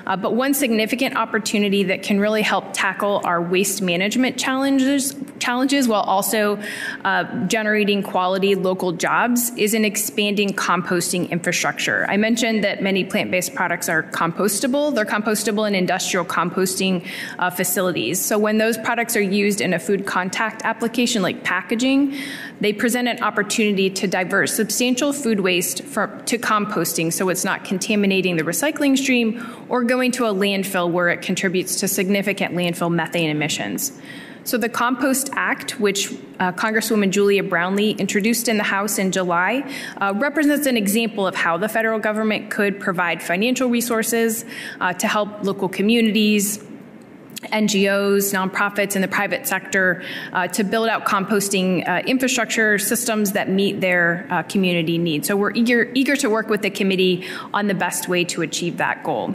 Uh, 0.06 0.16
but 0.16 0.34
one 0.34 0.54
significant 0.54 1.16
opportunity 1.16 1.84
that 1.84 2.02
can 2.02 2.20
really 2.20 2.42
help 2.42 2.72
tackle 2.72 3.20
our 3.24 3.40
waste 3.40 3.82
management 3.82 4.38
challenges, 4.38 5.14
challenges 5.38 5.88
while 5.88 6.02
also 6.02 6.58
uh, 7.04 7.24
generating 7.46 8.02
quality 8.02 8.54
local 8.54 8.92
jobs 8.92 9.50
is 9.56 9.74
an 9.74 9.84
expanding 9.84 10.50
composting 10.50 11.30
infrastructure. 11.30 12.06
I 12.08 12.16
mentioned 12.16 12.64
that 12.64 12.82
many 12.82 13.04
plant 13.04 13.30
based 13.30 13.54
products 13.54 13.88
are 13.88 14.02
compostable. 14.02 14.94
They're 14.94 15.04
compostable 15.04 15.66
in 15.66 15.74
industrial 15.74 16.24
composting 16.24 17.06
uh, 17.38 17.50
facilities. 17.50 18.20
So 18.24 18.38
when 18.38 18.58
those 18.58 18.76
products 18.76 19.16
are 19.16 19.22
used 19.22 19.60
in 19.60 19.72
a 19.72 19.78
food 19.78 20.06
contact 20.06 20.62
application 20.64 21.22
like 21.22 21.44
packaging, 21.44 22.16
they 22.60 22.72
present 22.72 23.08
an 23.08 23.22
opportunity 23.22 23.90
to 23.90 24.06
divert 24.06 24.48
substantial 24.48 25.12
food 25.12 25.40
waste 25.40 25.82
for, 25.84 26.06
to 26.26 26.38
composting 26.38 27.12
so 27.12 27.28
it's 27.28 27.44
not 27.44 27.64
contaminating 27.64 28.36
the 28.36 28.42
recycling 28.42 28.96
stream 28.96 29.44
or 29.68 29.84
going 29.94 30.10
to 30.10 30.24
a 30.26 30.34
landfill 30.34 30.90
where 30.90 31.08
it 31.08 31.22
contributes 31.22 31.76
to 31.76 31.86
significant 31.86 32.52
landfill 32.52 32.92
methane 32.92 33.30
emissions. 33.30 33.92
So, 34.42 34.58
the 34.58 34.68
Compost 34.68 35.30
Act, 35.34 35.78
which 35.78 36.12
uh, 36.40 36.50
Congresswoman 36.52 37.10
Julia 37.10 37.44
Brownley 37.44 37.96
introduced 37.96 38.48
in 38.48 38.56
the 38.56 38.64
House 38.64 38.98
in 38.98 39.12
July, 39.12 39.62
uh, 40.00 40.12
represents 40.16 40.66
an 40.66 40.76
example 40.76 41.26
of 41.26 41.36
how 41.36 41.56
the 41.58 41.68
federal 41.68 42.00
government 42.00 42.50
could 42.50 42.80
provide 42.80 43.22
financial 43.22 43.70
resources 43.70 44.44
uh, 44.80 44.92
to 44.94 45.06
help 45.06 45.44
local 45.44 45.68
communities, 45.68 46.62
NGOs, 47.42 48.32
nonprofits, 48.32 48.94
and 48.94 49.04
the 49.04 49.08
private 49.08 49.46
sector 49.46 50.02
uh, 50.32 50.48
to 50.48 50.64
build 50.64 50.88
out 50.88 51.04
composting 51.04 51.86
uh, 51.86 52.02
infrastructure 52.06 52.78
systems 52.78 53.32
that 53.32 53.48
meet 53.48 53.80
their 53.80 54.26
uh, 54.30 54.42
community 54.44 54.98
needs. 54.98 55.28
So 55.28 55.36
we're 55.36 55.52
eager, 55.52 55.90
eager 55.94 56.16
to 56.16 56.28
work 56.28 56.48
with 56.48 56.62
the 56.62 56.70
committee 56.70 57.26
on 57.52 57.66
the 57.66 57.74
best 57.74 58.08
way 58.08 58.24
to 58.24 58.42
achieve 58.42 58.78
that 58.78 59.04
goal. 59.04 59.34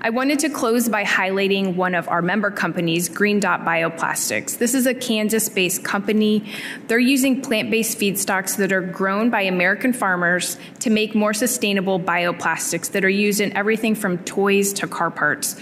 I 0.00 0.10
wanted 0.10 0.40
to 0.40 0.50
close 0.50 0.88
by 0.88 1.04
highlighting 1.04 1.74
one 1.74 1.94
of 1.94 2.08
our 2.08 2.22
member 2.22 2.50
companies, 2.50 3.08
Green 3.08 3.40
Dot 3.40 3.60
Bioplastics. 3.60 4.58
This 4.58 4.74
is 4.74 4.86
a 4.86 4.94
Kansas 4.94 5.48
based 5.48 5.84
company. 5.84 6.44
They're 6.86 6.98
using 6.98 7.40
plant 7.40 7.70
based 7.70 7.98
feedstocks 7.98 8.56
that 8.56 8.72
are 8.72 8.82
grown 8.82 9.30
by 9.30 9.42
American 9.42 9.92
farmers 9.92 10.58
to 10.80 10.90
make 10.90 11.14
more 11.14 11.32
sustainable 11.32 11.98
bioplastics 11.98 12.90
that 12.92 13.04
are 13.04 13.08
used 13.08 13.40
in 13.40 13.56
everything 13.56 13.94
from 13.94 14.18
toys 14.18 14.72
to 14.74 14.86
car 14.86 15.10
parts. 15.10 15.56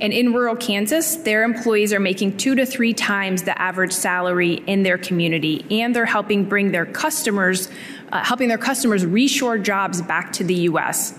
And 0.00 0.12
in 0.12 0.32
rural 0.34 0.56
Kansas, 0.56 1.16
their 1.16 1.42
employees 1.42 1.92
are 1.92 2.00
making 2.00 2.36
two 2.36 2.54
to 2.54 2.66
three 2.66 2.92
times 2.92 3.44
the 3.44 3.60
average 3.60 3.92
salary 3.92 4.54
in 4.66 4.82
their 4.82 4.98
community, 4.98 5.64
and 5.70 5.96
they're 5.96 6.04
helping 6.04 6.44
bring 6.44 6.70
their 6.72 6.84
customers, 6.84 7.70
uh, 8.12 8.22
helping 8.22 8.48
their 8.48 8.58
customers 8.58 9.04
reshore 9.04 9.62
jobs 9.62 10.02
back 10.02 10.32
to 10.34 10.44
the 10.44 10.54
U.S. 10.54 11.18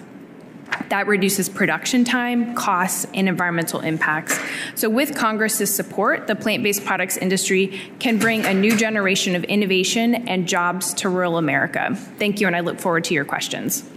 That 0.90 1.08
reduces 1.08 1.50
production 1.50 2.04
time, 2.04 2.54
costs, 2.54 3.08
and 3.14 3.28
environmental 3.28 3.80
impacts. 3.80 4.40
So, 4.76 4.90
with 4.90 5.16
Congress's 5.16 5.74
support, 5.74 6.28
the 6.28 6.36
plant 6.36 6.62
based 6.62 6.86
products 6.86 7.18
industry 7.18 7.82
can 8.00 8.20
bring 8.20 8.46
a 8.46 8.54
new 8.54 8.78
generation 8.78 9.36
of 9.36 9.44
innovation 9.46 10.28
and 10.28 10.48
jobs 10.48 10.94
to 10.96 11.10
rural 11.10 11.38
America. 11.38 11.96
Thank 12.20 12.42
you, 12.42 12.48
and 12.48 12.56
I 12.56 12.60
look 12.60 12.80
forward 12.80 13.06
to 13.06 13.14
your 13.14 13.26
questions. 13.26 13.90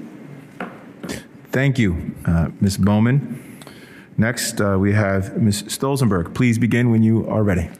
Thank 1.52 1.78
you, 1.78 2.14
uh, 2.24 2.50
Ms. 2.60 2.78
Bowman. 2.78 3.49
Next, 4.20 4.60
uh, 4.60 4.76
we 4.78 4.92
have 4.92 5.38
Ms. 5.38 5.62
Stolzenburg. 5.62 6.34
Please 6.34 6.58
begin 6.58 6.90
when 6.90 7.02
you 7.02 7.26
are 7.26 7.42
ready. 7.42 7.70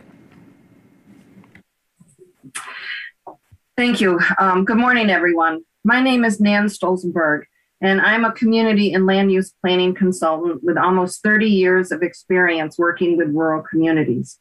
Thank 3.76 4.00
you. 4.00 4.18
Um, 4.38 4.64
good 4.64 4.78
morning, 4.78 5.10
everyone. 5.10 5.60
My 5.84 6.00
name 6.00 6.24
is 6.24 6.40
Nan 6.40 6.68
Stolzenburg, 6.68 7.42
and 7.82 8.00
I'm 8.00 8.24
a 8.24 8.32
community 8.32 8.94
and 8.94 9.04
land 9.04 9.30
use 9.30 9.52
planning 9.60 9.94
consultant 9.94 10.64
with 10.64 10.78
almost 10.78 11.22
30 11.22 11.46
years 11.46 11.92
of 11.92 12.02
experience 12.02 12.78
working 12.78 13.18
with 13.18 13.28
rural 13.28 13.62
communities. 13.62 14.38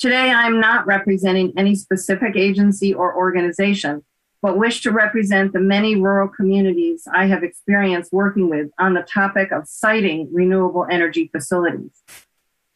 Today, 0.00 0.32
I'm 0.32 0.58
not 0.58 0.88
representing 0.88 1.52
any 1.56 1.76
specific 1.76 2.34
agency 2.34 2.92
or 2.92 3.16
organization, 3.16 4.04
but 4.40 4.58
wish 4.58 4.82
to 4.82 4.92
represent 4.92 5.52
the 5.52 5.60
many 5.60 5.96
rural 5.96 6.28
communities 6.28 7.06
I 7.12 7.26
have 7.26 7.42
experienced 7.42 8.12
working 8.12 8.48
with 8.48 8.70
on 8.78 8.94
the 8.94 9.02
topic 9.02 9.50
of 9.52 9.66
siting 9.66 10.28
renewable 10.32 10.86
energy 10.90 11.28
facilities. 11.32 12.02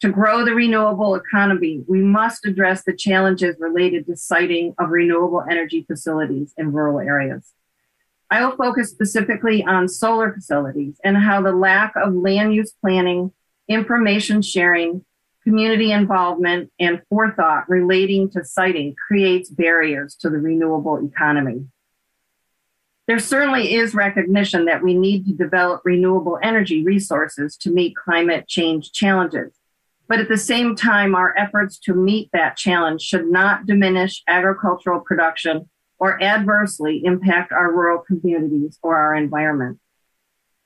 To 0.01 0.09
grow 0.09 0.43
the 0.43 0.53
renewable 0.53 1.15
economy, 1.15 1.83
we 1.87 2.01
must 2.01 2.45
address 2.45 2.83
the 2.83 2.93
challenges 2.93 3.55
related 3.59 4.05
to 4.07 4.17
siting 4.17 4.75
of 4.77 4.89
renewable 4.89 5.43
energy 5.49 5.85
facilities 5.87 6.53
in 6.57 6.73
rural 6.73 6.99
areas. 6.99 7.53
I 8.29 8.43
will 8.43 8.57
focus 8.57 8.89
specifically 8.89 9.63
on 9.63 9.87
solar 9.87 10.33
facilities 10.33 10.99
and 11.03 11.15
how 11.15 11.41
the 11.41 11.53
lack 11.53 11.93
of 11.95 12.13
land 12.15 12.53
use 12.53 12.73
planning, 12.81 13.31
information 13.69 14.41
sharing, 14.41 15.05
community 15.43 15.91
involvement, 15.91 16.71
and 16.79 17.01
forethought 17.09 17.69
relating 17.69 18.29
to 18.31 18.43
siting 18.43 18.95
creates 19.07 19.49
barriers 19.49 20.15
to 20.15 20.29
the 20.29 20.37
renewable 20.37 21.05
economy. 21.05 21.65
There 23.05 23.19
certainly 23.19 23.73
is 23.73 23.93
recognition 23.93 24.65
that 24.65 24.81
we 24.81 24.93
need 24.93 25.25
to 25.25 25.33
develop 25.33 25.81
renewable 25.83 26.39
energy 26.41 26.83
resources 26.83 27.57
to 27.57 27.69
meet 27.69 27.97
climate 27.97 28.47
change 28.47 28.93
challenges. 28.93 29.53
But 30.07 30.19
at 30.19 30.29
the 30.29 30.37
same 30.37 30.75
time, 30.75 31.15
our 31.15 31.37
efforts 31.37 31.77
to 31.79 31.93
meet 31.93 32.29
that 32.31 32.55
challenge 32.55 33.01
should 33.01 33.27
not 33.27 33.65
diminish 33.65 34.23
agricultural 34.27 35.01
production 35.01 35.69
or 35.99 36.21
adversely 36.21 37.03
impact 37.03 37.51
our 37.51 37.71
rural 37.71 37.99
communities 37.99 38.77
or 38.81 38.97
our 38.97 39.15
environment. 39.15 39.79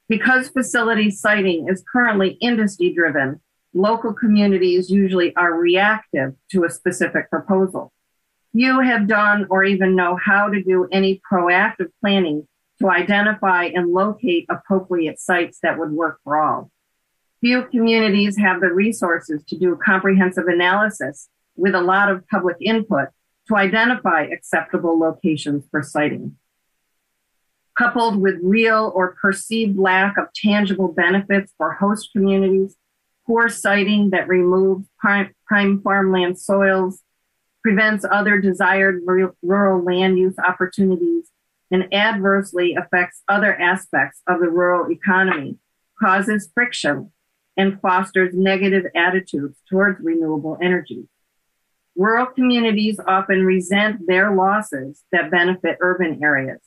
Because 0.09 0.49
facility 0.49 1.11
siting 1.11 1.67
is 1.69 1.83
currently 1.91 2.37
industry 2.41 2.93
driven, 2.93 3.41
local 3.73 4.13
communities 4.13 4.89
usually 4.89 5.35
are 5.35 5.53
reactive 5.53 6.35
to 6.51 6.63
a 6.63 6.69
specific 6.69 7.29
proposal. 7.29 7.91
Few 8.53 8.79
have 8.79 9.07
done 9.07 9.45
or 9.49 9.63
even 9.63 9.95
know 9.95 10.15
how 10.15 10.49
to 10.49 10.63
do 10.63 10.87
any 10.91 11.21
proactive 11.31 11.89
planning 12.01 12.47
to 12.79 12.89
identify 12.89 13.65
and 13.65 13.91
locate 13.91 14.45
appropriate 14.49 15.19
sites 15.19 15.59
that 15.61 15.77
would 15.77 15.91
work 15.91 16.19
for 16.23 16.37
all. 16.37 16.71
Few 17.41 17.63
communities 17.65 18.37
have 18.37 18.61
the 18.61 18.71
resources 18.71 19.43
to 19.45 19.57
do 19.57 19.77
comprehensive 19.83 20.47
analysis 20.47 21.29
with 21.55 21.75
a 21.75 21.81
lot 21.81 22.09
of 22.09 22.27
public 22.27 22.57
input 22.61 23.09
to 23.47 23.55
identify 23.55 24.23
acceptable 24.23 24.97
locations 24.97 25.65
for 25.69 25.81
siting. 25.83 26.35
Coupled 27.77 28.19
with 28.19 28.35
real 28.41 28.91
or 28.95 29.15
perceived 29.21 29.77
lack 29.77 30.17
of 30.17 30.33
tangible 30.33 30.87
benefits 30.87 31.53
for 31.57 31.73
host 31.73 32.09
communities, 32.11 32.75
poor 33.27 33.49
siting 33.49 34.09
that 34.11 34.27
removes 34.27 34.87
prime, 34.97 35.35
prime 35.45 35.81
farmland 35.81 36.39
soils, 36.39 37.01
prevents 37.61 38.05
other 38.09 38.39
desired 38.39 39.03
rural 39.41 39.83
land 39.83 40.17
use 40.17 40.39
opportunities, 40.39 41.29
and 41.69 41.93
adversely 41.93 42.75
affects 42.75 43.21
other 43.27 43.53
aspects 43.59 44.21
of 44.25 44.39
the 44.39 44.49
rural 44.49 44.89
economy, 44.89 45.57
causes 46.01 46.49
friction, 46.53 47.11
and 47.57 47.81
fosters 47.81 48.33
negative 48.33 48.85
attitudes 48.95 49.57
towards 49.69 49.99
renewable 49.99 50.57
energy. 50.61 51.09
Rural 51.97 52.27
communities 52.27 52.99
often 53.05 53.43
resent 53.45 54.07
their 54.07 54.33
losses 54.33 55.03
that 55.11 55.31
benefit 55.31 55.77
urban 55.81 56.23
areas. 56.23 56.61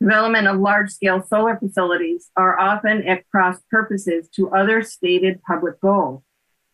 Development 0.00 0.46
of 0.46 0.60
large 0.60 0.90
scale 0.90 1.22
solar 1.22 1.56
facilities 1.56 2.30
are 2.36 2.58
often 2.58 3.06
at 3.06 3.28
cross 3.30 3.58
purposes 3.68 4.28
to 4.30 4.50
other 4.50 4.82
stated 4.82 5.42
public 5.42 5.80
goals, 5.80 6.22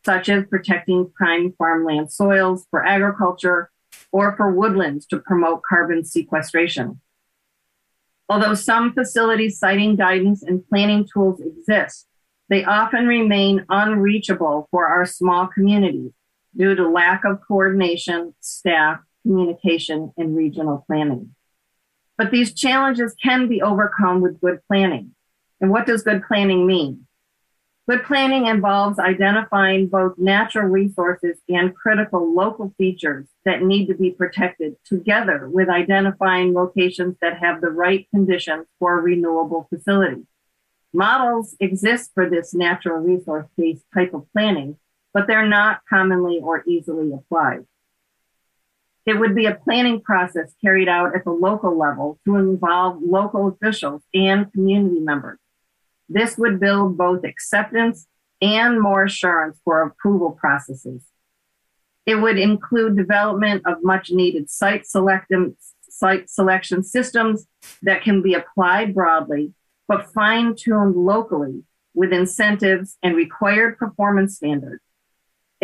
such 0.04 0.28
as 0.28 0.44
protecting 0.46 1.10
prime 1.14 1.54
farmland 1.56 2.12
soils 2.12 2.66
for 2.70 2.84
agriculture 2.84 3.70
or 4.12 4.36
for 4.36 4.52
woodlands 4.52 5.06
to 5.06 5.18
promote 5.18 5.62
carbon 5.62 6.04
sequestration. 6.04 7.00
Although 8.28 8.54
some 8.54 8.92
facility 8.92 9.48
siting 9.48 9.96
guidance 9.96 10.42
and 10.42 10.66
planning 10.68 11.06
tools 11.10 11.40
exist, 11.40 12.06
they 12.50 12.64
often 12.64 13.06
remain 13.06 13.64
unreachable 13.70 14.68
for 14.70 14.86
our 14.86 15.06
small 15.06 15.46
communities 15.46 16.12
due 16.54 16.74
to 16.74 16.88
lack 16.88 17.24
of 17.24 17.40
coordination, 17.46 18.34
staff, 18.40 19.00
communication, 19.22 20.12
and 20.18 20.36
regional 20.36 20.84
planning. 20.86 21.34
But 22.16 22.30
these 22.30 22.54
challenges 22.54 23.14
can 23.22 23.48
be 23.48 23.62
overcome 23.62 24.20
with 24.20 24.40
good 24.40 24.60
planning. 24.68 25.14
And 25.60 25.70
what 25.70 25.86
does 25.86 26.02
good 26.02 26.22
planning 26.24 26.66
mean? 26.66 27.06
Good 27.86 28.04
planning 28.04 28.46
involves 28.46 28.98
identifying 28.98 29.88
both 29.88 30.16
natural 30.16 30.68
resources 30.68 31.38
and 31.50 31.74
critical 31.74 32.34
local 32.34 32.72
features 32.78 33.26
that 33.44 33.62
need 33.62 33.88
to 33.88 33.94
be 33.94 34.10
protected 34.10 34.76
together 34.86 35.50
with 35.50 35.68
identifying 35.68 36.54
locations 36.54 37.16
that 37.20 37.38
have 37.38 37.60
the 37.60 37.68
right 37.68 38.08
conditions 38.10 38.66
for 38.78 38.98
a 38.98 39.02
renewable 39.02 39.66
facility. 39.68 40.26
Models 40.94 41.56
exist 41.60 42.12
for 42.14 42.30
this 42.30 42.54
natural 42.54 43.00
resource 43.00 43.48
based 43.54 43.84
type 43.92 44.14
of 44.14 44.26
planning, 44.32 44.78
but 45.12 45.26
they're 45.26 45.46
not 45.46 45.80
commonly 45.86 46.40
or 46.42 46.64
easily 46.66 47.12
applied. 47.12 47.66
It 49.06 49.18
would 49.18 49.34
be 49.34 49.46
a 49.46 49.54
planning 49.54 50.00
process 50.00 50.54
carried 50.62 50.88
out 50.88 51.14
at 51.14 51.24
the 51.24 51.30
local 51.30 51.76
level 51.76 52.18
to 52.24 52.36
involve 52.36 53.02
local 53.02 53.48
officials 53.48 54.02
and 54.14 54.50
community 54.52 55.00
members. 55.00 55.38
This 56.08 56.38
would 56.38 56.58
build 56.58 56.96
both 56.96 57.24
acceptance 57.24 58.06
and 58.40 58.80
more 58.80 59.04
assurance 59.04 59.58
for 59.64 59.82
approval 59.82 60.32
processes. 60.32 61.04
It 62.06 62.16
would 62.16 62.38
include 62.38 62.96
development 62.96 63.62
of 63.66 63.82
much 63.82 64.10
needed 64.10 64.50
site, 64.50 64.86
site 64.86 66.30
selection 66.30 66.82
systems 66.82 67.46
that 67.82 68.02
can 68.02 68.22
be 68.22 68.34
applied 68.34 68.94
broadly, 68.94 69.52
but 69.86 70.12
fine 70.12 70.54
tuned 70.54 70.96
locally 70.96 71.62
with 71.94 72.12
incentives 72.12 72.98
and 73.02 73.16
required 73.16 73.78
performance 73.78 74.36
standards. 74.36 74.82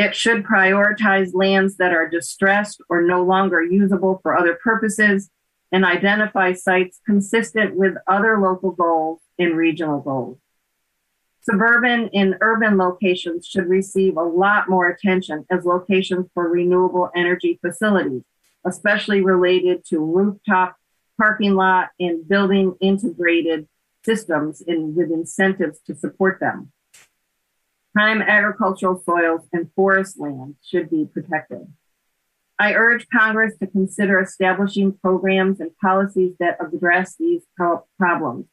It 0.01 0.17
should 0.17 0.45
prioritize 0.45 1.35
lands 1.35 1.77
that 1.77 1.93
are 1.93 2.09
distressed 2.09 2.81
or 2.89 3.03
no 3.03 3.23
longer 3.23 3.63
usable 3.63 4.19
for 4.23 4.35
other 4.35 4.55
purposes 4.55 5.29
and 5.73 5.85
identify 5.85 6.55
sites 6.55 6.99
consistent 7.05 7.77
with 7.77 7.97
other 8.07 8.41
local 8.41 8.71
goals 8.71 9.21
and 9.39 9.55
regional 9.55 10.01
goals. 10.01 10.39
Suburban 11.43 12.09
and 12.15 12.37
urban 12.41 12.79
locations 12.79 13.47
should 13.47 13.69
receive 13.69 14.17
a 14.17 14.23
lot 14.23 14.71
more 14.71 14.89
attention 14.89 15.45
as 15.51 15.67
locations 15.67 16.31
for 16.33 16.49
renewable 16.49 17.11
energy 17.15 17.59
facilities, 17.61 18.23
especially 18.65 19.21
related 19.21 19.85
to 19.89 19.99
rooftop, 19.99 20.77
parking 21.19 21.57
lot, 21.57 21.91
and 22.01 22.27
building 22.27 22.75
integrated 22.81 23.69
systems 24.03 24.63
and 24.67 24.97
with 24.97 25.11
incentives 25.11 25.79
to 25.81 25.95
support 25.95 26.41
them. 26.41 26.73
Prime 27.93 28.23
agricultural 28.23 29.03
soils 29.05 29.43
and 29.53 29.71
forest 29.75 30.19
lands 30.19 30.57
should 30.65 30.91
be 30.91 31.07
protected. 31.13 31.73
I 32.59 32.75
urge 32.75 33.07
Congress 33.09 33.57
to 33.59 33.67
consider 33.67 34.21
establishing 34.21 34.93
programs 34.93 35.61
and 35.61 35.77
policies 35.79 36.35
that 36.41 36.59
address 36.61 37.17
these 37.19 37.43
problems. 37.99 38.47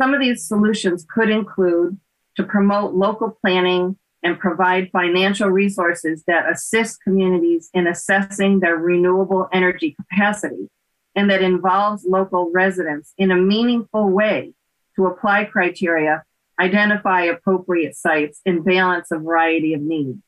Some 0.00 0.14
of 0.14 0.20
these 0.20 0.46
solutions 0.46 1.06
could 1.08 1.30
include 1.30 1.98
to 2.36 2.44
promote 2.44 2.94
local 2.94 3.36
planning 3.40 3.98
and 4.22 4.38
provide 4.38 4.90
financial 4.90 5.48
resources 5.48 6.24
that 6.26 6.50
assist 6.50 7.02
communities 7.02 7.70
in 7.72 7.86
assessing 7.86 8.60
their 8.60 8.76
renewable 8.76 9.48
energy 9.52 9.94
capacity 9.94 10.70
and 11.14 11.30
that 11.30 11.42
involves 11.42 12.04
local 12.04 12.50
residents 12.52 13.12
in 13.16 13.30
a 13.30 13.36
meaningful 13.36 14.08
way 14.08 14.52
to 14.96 15.06
apply 15.06 15.44
criteria, 15.44 16.22
identify 16.60 17.22
appropriate 17.22 17.96
sites, 17.96 18.40
and 18.46 18.64
balance 18.64 19.10
a 19.10 19.18
variety 19.18 19.74
of 19.74 19.80
needs. 19.80 20.18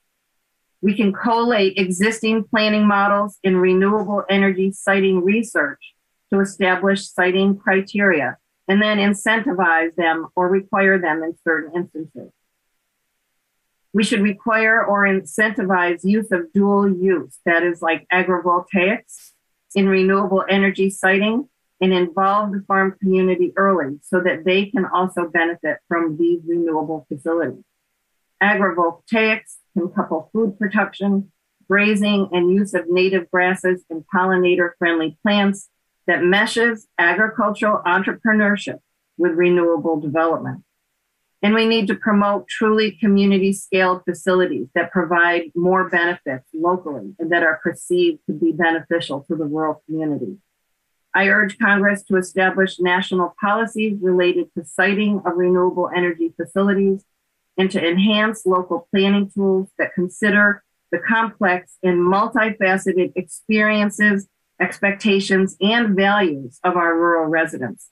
We 0.80 0.94
can 0.94 1.12
collate 1.12 1.76
existing 1.76 2.44
planning 2.44 2.86
models 2.86 3.38
in 3.42 3.56
renewable 3.56 4.24
energy 4.30 4.70
siting 4.72 5.24
research 5.24 5.94
to 6.30 6.40
establish 6.40 7.08
siting 7.08 7.56
criteria 7.56 8.36
and 8.68 8.82
then 8.82 8.98
incentivize 8.98 9.94
them 9.96 10.28
or 10.36 10.48
require 10.48 10.98
them 10.98 11.22
in 11.22 11.34
certain 11.42 11.74
instances. 11.74 12.30
We 13.94 14.04
should 14.04 14.20
require 14.20 14.84
or 14.84 15.04
incentivize 15.04 16.04
use 16.04 16.30
of 16.30 16.52
dual 16.52 16.88
use, 16.88 17.38
that 17.46 17.62
is 17.62 17.80
like 17.80 18.06
agrivoltaics 18.12 19.32
in 19.74 19.88
renewable 19.88 20.44
energy 20.48 20.90
siting 20.90 21.48
and 21.80 21.92
involve 21.92 22.52
the 22.52 22.64
farm 22.66 22.96
community 23.00 23.52
early 23.56 23.98
so 24.02 24.20
that 24.20 24.44
they 24.44 24.66
can 24.66 24.84
also 24.84 25.28
benefit 25.28 25.78
from 25.86 26.16
these 26.16 26.40
renewable 26.46 27.06
facilities. 27.08 27.64
Agrivoltaics 28.42 29.56
can 29.76 29.88
couple 29.90 30.30
food 30.32 30.58
production, 30.58 31.30
grazing, 31.68 32.28
and 32.32 32.50
use 32.50 32.74
of 32.74 32.88
native 32.88 33.30
grasses 33.30 33.84
and 33.90 34.04
pollinator 34.14 34.70
friendly 34.78 35.18
plants 35.22 35.68
that 36.06 36.22
meshes 36.22 36.88
agricultural 36.98 37.82
entrepreneurship 37.86 38.78
with 39.18 39.32
renewable 39.32 40.00
development. 40.00 40.64
And 41.42 41.54
we 41.54 41.66
need 41.66 41.86
to 41.86 41.94
promote 41.94 42.48
truly 42.48 42.92
community 42.92 43.52
scaled 43.52 44.02
facilities 44.04 44.68
that 44.74 44.90
provide 44.90 45.52
more 45.54 45.88
benefits 45.88 46.48
locally 46.52 47.14
and 47.18 47.30
that 47.30 47.44
are 47.44 47.60
perceived 47.62 48.20
to 48.26 48.32
be 48.32 48.50
beneficial 48.50 49.24
to 49.28 49.36
the 49.36 49.44
rural 49.44 49.82
community. 49.86 50.38
I 51.18 51.28
urge 51.28 51.58
Congress 51.58 52.04
to 52.04 52.16
establish 52.16 52.78
national 52.78 53.34
policies 53.40 53.98
related 54.00 54.54
to 54.54 54.64
siting 54.64 55.20
of 55.26 55.36
renewable 55.36 55.90
energy 55.94 56.32
facilities 56.36 57.04
and 57.56 57.68
to 57.72 57.84
enhance 57.84 58.46
local 58.46 58.86
planning 58.92 59.28
tools 59.28 59.68
that 59.78 59.94
consider 59.94 60.62
the 60.92 61.00
complex 61.00 61.76
and 61.82 61.98
multifaceted 61.98 63.12
experiences 63.16 64.28
expectations, 64.60 65.56
and 65.60 65.96
values 65.96 66.58
of 66.64 66.76
our 66.76 66.94
rural 66.94 67.26
residents. 67.26 67.90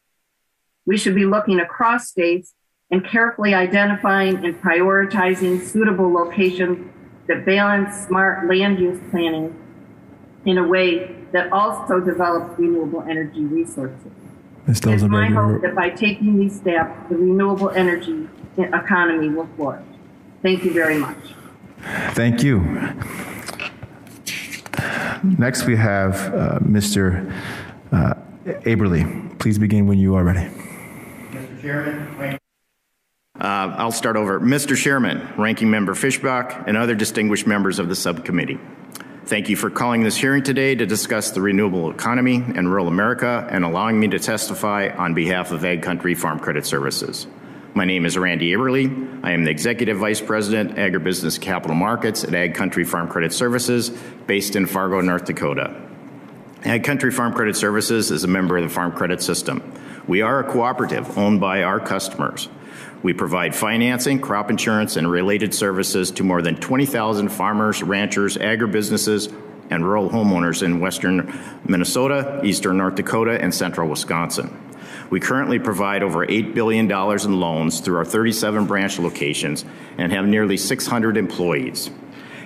We 0.85 0.97
should 0.99 1.15
be 1.15 1.27
looking 1.27 1.61
across 1.61 2.09
states 2.09 2.55
and 2.91 3.05
carefully 3.05 3.55
identifying 3.55 4.45
and 4.45 4.61
prioritizing 4.61 5.63
suitable 5.63 6.13
locations 6.13 6.93
that 7.29 7.45
balance 7.45 8.07
smart 8.07 8.49
land 8.49 8.79
use 8.79 9.01
planning 9.11 9.57
in 10.45 10.59
a 10.59 10.67
way 10.67 11.26
that 11.37 11.53
also 11.53 12.01
develops 12.01 12.59
renewable 12.59 13.03
energy 13.03 13.45
resources. 13.45 14.11
Ms. 14.67 14.81
It's 14.87 15.03
my 15.03 15.27
hope 15.29 15.61
that 15.61 15.75
by 15.75 15.91
taking 15.91 16.39
these 16.39 16.57
steps, 16.57 17.09
the 17.11 17.17
renewable 17.17 17.71
energy 17.71 18.27
economy 18.57 19.29
will 19.29 19.49
flourish. 19.55 19.85
Thank 20.43 20.65
you 20.65 20.73
very 20.73 20.99
much. 20.99 21.19
Thank 22.15 22.43
you. 22.43 22.61
Next, 25.39 25.67
we 25.67 25.77
have 25.77 26.15
uh, 26.35 26.59
Mr. 26.61 27.31
Uh, 27.93 28.15
Aberle. 28.65 29.39
Please 29.39 29.59
begin 29.59 29.87
when 29.87 29.99
you 29.99 30.15
are 30.15 30.25
ready. 30.25 30.49
Mr. 31.31 31.61
Chairman, 31.61 32.39
uh, 33.39 33.75
I'll 33.77 33.93
start 33.93 34.17
over. 34.17 34.41
Mr. 34.41 34.75
Chairman, 34.75 35.29
Ranking 35.37 35.71
Member 35.71 35.95
Fischbach, 35.95 36.67
and 36.67 36.79
other 36.79 36.95
distinguished 36.95 37.47
members 37.47 37.79
of 37.79 37.89
the 37.89 37.95
subcommittee. 37.95 38.59
Thank 39.27 39.49
you 39.49 39.57
for 39.57 39.71
calling 39.71 40.05
this 40.05 40.17
hearing 40.17 40.45
today 40.45 40.77
to 40.77 40.87
discuss 40.87 41.33
the 41.33 41.41
renewable 41.41 41.91
economy 41.91 42.37
in 42.37 42.69
rural 42.69 42.87
America 42.87 43.45
and 43.51 43.65
allowing 43.65 43.99
me 43.99 44.07
to 44.07 44.21
testify 44.21 44.89
on 44.97 45.15
behalf 45.15 45.51
of 45.51 45.63
AgCountry 45.63 46.17
Farm 46.17 46.39
Credit 46.39 46.65
Services. 46.65 47.27
My 47.75 47.85
name 47.85 48.07
is 48.07 48.17
Randy 48.17 48.53
Aberle. 48.53 49.25
I 49.25 49.33
am 49.33 49.43
the 49.43 49.51
Executive 49.51 49.99
Vice 49.99 50.21
President, 50.21 50.77
Agribusiness 50.77 51.41
Capital 51.41 51.75
Markets 51.75 52.23
at 52.23 52.31
AgCountry 52.31 52.87
Farm 52.87 53.09
Credit 53.09 53.33
Services, 53.33 53.91
based 54.29 54.55
in 54.55 54.65
Fargo, 54.65 55.01
North 55.01 55.25
Dakota. 55.25 55.75
AgCountry 56.61 57.13
Farm 57.13 57.33
Credit 57.33 57.57
Services 57.57 58.13
is 58.13 58.23
a 58.23 58.29
member 58.29 58.57
of 58.57 58.63
the 58.63 58.71
Farm 58.71 58.93
Credit 58.93 59.21
System. 59.21 59.61
We 60.07 60.23
are 60.23 60.39
a 60.39 60.49
cooperative 60.49 61.19
owned 61.19 61.41
by 61.41 61.65
our 61.65 61.81
customers. 61.81 62.49
We 63.07 63.13
provide 63.13 63.55
financing, 63.55 64.21
crop 64.21 64.51
insurance, 64.51 64.97
and 64.97 65.09
related 65.09 65.55
services 65.55 66.11
to 66.11 66.25
more 66.25 66.43
than 66.43 66.57
20,000 66.57 67.29
farmers, 67.29 67.81
ranchers, 67.81 68.37
agribusinesses, 68.37 69.33
and 69.71 69.87
rural 69.87 70.11
homeowners 70.11 70.65
in 70.65 70.81
western 70.81 71.33
Minnesota, 71.65 72.41
eastern 72.43 72.79
North 72.79 72.97
Dakota, 72.97 73.41
and 73.41 73.55
central 73.55 73.89
Wisconsin. 73.89 74.51
We 75.09 75.21
currently 75.21 75.61
provide 75.61 76.03
over 76.03 76.27
$8 76.27 76.53
billion 76.53 76.91
in 76.91 77.41
loans 77.41 77.79
through 77.79 77.99
our 77.99 78.05
37 78.05 78.67
branch 78.67 78.99
locations 78.99 79.65
and 79.97 80.11
have 80.11 80.27
nearly 80.27 80.57
600 80.57 81.17
employees. 81.17 81.91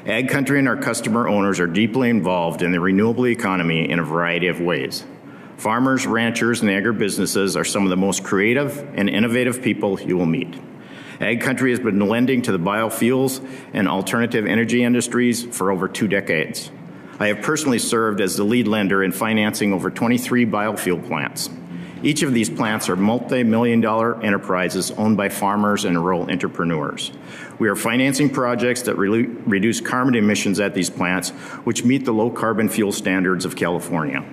AgCountry 0.05 0.59
and 0.59 0.69
our 0.69 0.77
customer 0.77 1.27
owners 1.27 1.59
are 1.59 1.67
deeply 1.67 2.11
involved 2.11 2.61
in 2.61 2.73
the 2.73 2.81
renewable 2.81 3.29
economy 3.29 3.89
in 3.89 3.99
a 3.99 4.05
variety 4.05 4.49
of 4.49 4.61
ways. 4.61 5.07
Farmers, 5.61 6.07
ranchers, 6.07 6.63
and 6.63 6.71
agribusinesses 6.71 7.55
are 7.55 7.65
some 7.65 7.85
of 7.85 7.91
the 7.91 7.97
most 7.99 8.25
creative 8.25 8.79
and 8.95 9.11
innovative 9.11 9.61
people 9.61 10.01
you 10.01 10.17
will 10.17 10.25
meet. 10.25 10.51
AgCountry 11.19 11.69
has 11.69 11.79
been 11.79 12.01
lending 12.01 12.41
to 12.41 12.53
the 12.53 12.59
biofuels 12.59 13.47
and 13.75 13.87
alternative 13.87 14.47
energy 14.47 14.83
industries 14.83 15.45
for 15.45 15.71
over 15.71 15.87
two 15.87 16.09
decades. 16.09 16.71
I 17.19 17.27
have 17.27 17.43
personally 17.43 17.79
served 17.79 18.23
as 18.23 18.37
the 18.37 18.45
lead 18.45 18.69
lender 18.69 19.05
in 19.05 19.13
financing 19.13 19.75
over 19.75 19.91
23 19.91 20.47
biofuel 20.47 21.07
plants. 21.07 21.51
Each 22.03 22.23
of 22.23 22.33
these 22.33 22.49
plants 22.49 22.89
are 22.89 22.97
multi 22.97 23.43
million 23.43 23.83
dollar 23.83 24.19
enterprises 24.23 24.91
owned 24.93 25.19
by 25.19 25.29
farmers 25.29 25.85
and 25.85 26.03
rural 26.03 26.31
entrepreneurs. 26.31 27.13
We 27.59 27.69
are 27.69 27.77
financing 27.77 28.31
projects 28.31 28.81
that 28.85 28.97
re- 28.97 29.27
reduce 29.27 29.83
carbon 29.83 30.15
emissions 30.15 30.59
at 30.59 30.73
these 30.73 30.89
plants, 30.89 31.29
which 31.65 31.85
meet 31.85 32.07
the 32.07 32.15
low 32.15 32.31
carbon 32.31 32.71
fuel 32.71 32.93
standards 32.93 33.45
of 33.45 33.57
California. 33.57 34.25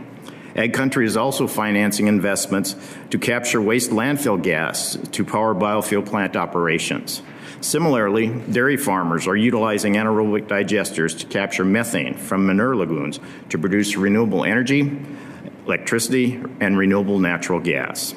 AgCountry 0.58 1.06
is 1.06 1.16
also 1.16 1.46
financing 1.46 2.08
investments 2.08 2.76
to 3.12 3.20
capture 3.20 3.62
waste 3.62 3.92
landfill 3.92 4.42
gas 4.42 4.98
to 5.12 5.24
power 5.24 5.54
biofuel 5.54 6.04
plant 6.04 6.36
operations. 6.36 7.22
Similarly, 7.62 8.28
dairy 8.28 8.76
farmers 8.76 9.28
are 9.28 9.36
utilizing 9.36 9.94
anaerobic 9.94 10.48
digesters 10.48 11.18
to 11.20 11.28
capture 11.28 11.64
methane 11.64 12.16
from 12.16 12.48
manure 12.48 12.76
lagoons 12.76 13.20
to 13.50 13.60
produce 13.60 13.96
renewable 13.98 14.44
energy, 14.44 15.00
electricity, 15.68 16.44
and 16.60 16.76
renewable 16.76 17.20
natural 17.20 17.60
gas. 17.60 18.16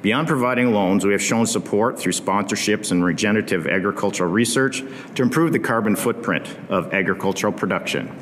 Beyond 0.00 0.26
providing 0.26 0.72
loans, 0.72 1.04
we 1.04 1.12
have 1.12 1.22
shown 1.22 1.46
support 1.46 1.98
through 1.98 2.12
sponsorships 2.12 2.92
and 2.92 3.04
regenerative 3.04 3.66
agricultural 3.66 4.30
research 4.30 4.82
to 5.16 5.22
improve 5.22 5.52
the 5.52 5.58
carbon 5.58 5.96
footprint 5.96 6.46
of 6.70 6.94
agricultural 6.94 7.52
production. 7.52 8.14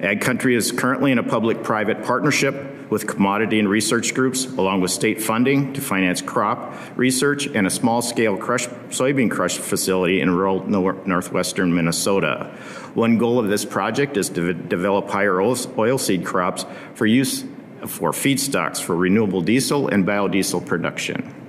AgCountry 0.00 0.56
is 0.56 0.72
currently 0.72 1.12
in 1.12 1.18
a 1.18 1.22
public 1.22 1.62
private 1.62 2.02
partnership 2.02 2.90
with 2.90 3.06
commodity 3.06 3.58
and 3.58 3.68
research 3.68 4.14
groups, 4.14 4.46
along 4.46 4.80
with 4.80 4.90
state 4.90 5.22
funding 5.22 5.74
to 5.74 5.80
finance 5.80 6.22
crop 6.22 6.74
research 6.96 7.46
and 7.46 7.66
a 7.66 7.70
small 7.70 8.00
scale 8.00 8.36
crush, 8.36 8.66
soybean 8.88 9.30
crush 9.30 9.58
facility 9.58 10.20
in 10.20 10.30
rural 10.30 10.66
northwestern 10.66 11.74
Minnesota. 11.74 12.46
One 12.94 13.18
goal 13.18 13.38
of 13.38 13.48
this 13.48 13.64
project 13.64 14.16
is 14.16 14.30
to 14.30 14.54
develop 14.54 15.08
higher 15.10 15.34
oilseed 15.34 16.24
crops 16.24 16.64
for 16.94 17.06
use 17.06 17.44
for 17.86 18.12
feedstocks 18.12 18.80
for 18.80 18.96
renewable 18.96 19.42
diesel 19.42 19.88
and 19.88 20.06
biodiesel 20.06 20.66
production. 20.66 21.39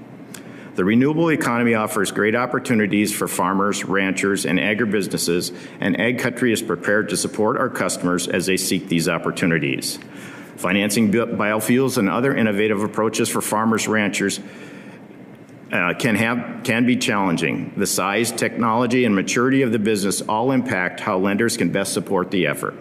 The 0.76 0.86
renewable 0.86 1.30
economy 1.30 1.74
offers 1.74 2.12
great 2.12 2.34
opportunities 2.34 3.14
for 3.14 3.28
farmers, 3.28 3.84
ranchers, 3.84 4.46
and 4.46 4.58
agribusinesses, 4.58 5.54
and 5.82 5.98
AgCountry 5.98 6.54
is 6.54 6.62
prepared 6.62 7.10
to 7.10 7.18
support 7.18 7.58
our 7.58 7.70
customers 7.70 8.28
as 8.28 8.46
they 8.46 8.56
seek 8.56 8.88
these 8.88 9.10
opportunities. 9.10 10.00
Financing 10.56 11.12
biofuels 11.12 11.98
and 11.98 12.10
other 12.10 12.34
innovative 12.34 12.84
approaches 12.84 13.28
for 13.28 13.42
farmers, 13.42 13.88
ranchers, 13.88 14.40
uh, 15.74 15.94
can 15.98 16.16
have 16.16 16.64
can 16.64 16.86
be 16.86 16.96
challenging. 16.98 17.74
The 17.76 17.88
size, 17.88 18.32
technology, 18.32 19.06
and 19.06 19.16
maturity 19.16 19.62
of 19.62 19.72
the 19.72 19.80
business 19.80 20.22
all 20.22 20.52
impact 20.52 21.00
how 21.00 21.18
lenders 21.18 21.58
can 21.58 21.72
best 21.72 21.94
support 21.94 22.30
the 22.30 22.48
effort. 22.48 22.76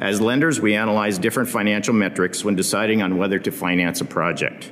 As 0.00 0.20
lenders, 0.20 0.60
we 0.60 0.74
analyze 0.74 1.18
different 1.18 1.48
financial 1.48 1.94
metrics 1.94 2.44
when 2.44 2.56
deciding 2.56 3.02
on 3.02 3.16
whether 3.16 3.38
to 3.38 3.52
finance 3.52 4.00
a 4.00 4.04
project. 4.04 4.70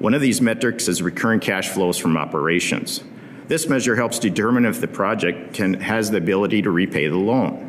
One 0.00 0.14
of 0.14 0.22
these 0.22 0.40
metrics 0.40 0.88
is 0.88 1.02
recurring 1.02 1.40
cash 1.40 1.68
flows 1.68 1.98
from 1.98 2.16
operations. 2.16 3.04
This 3.48 3.68
measure 3.68 3.96
helps 3.96 4.18
determine 4.18 4.64
if 4.64 4.80
the 4.80 4.88
project 4.88 5.52
can, 5.52 5.74
has 5.74 6.10
the 6.10 6.16
ability 6.16 6.62
to 6.62 6.70
repay 6.70 7.08
the 7.08 7.18
loan. 7.18 7.66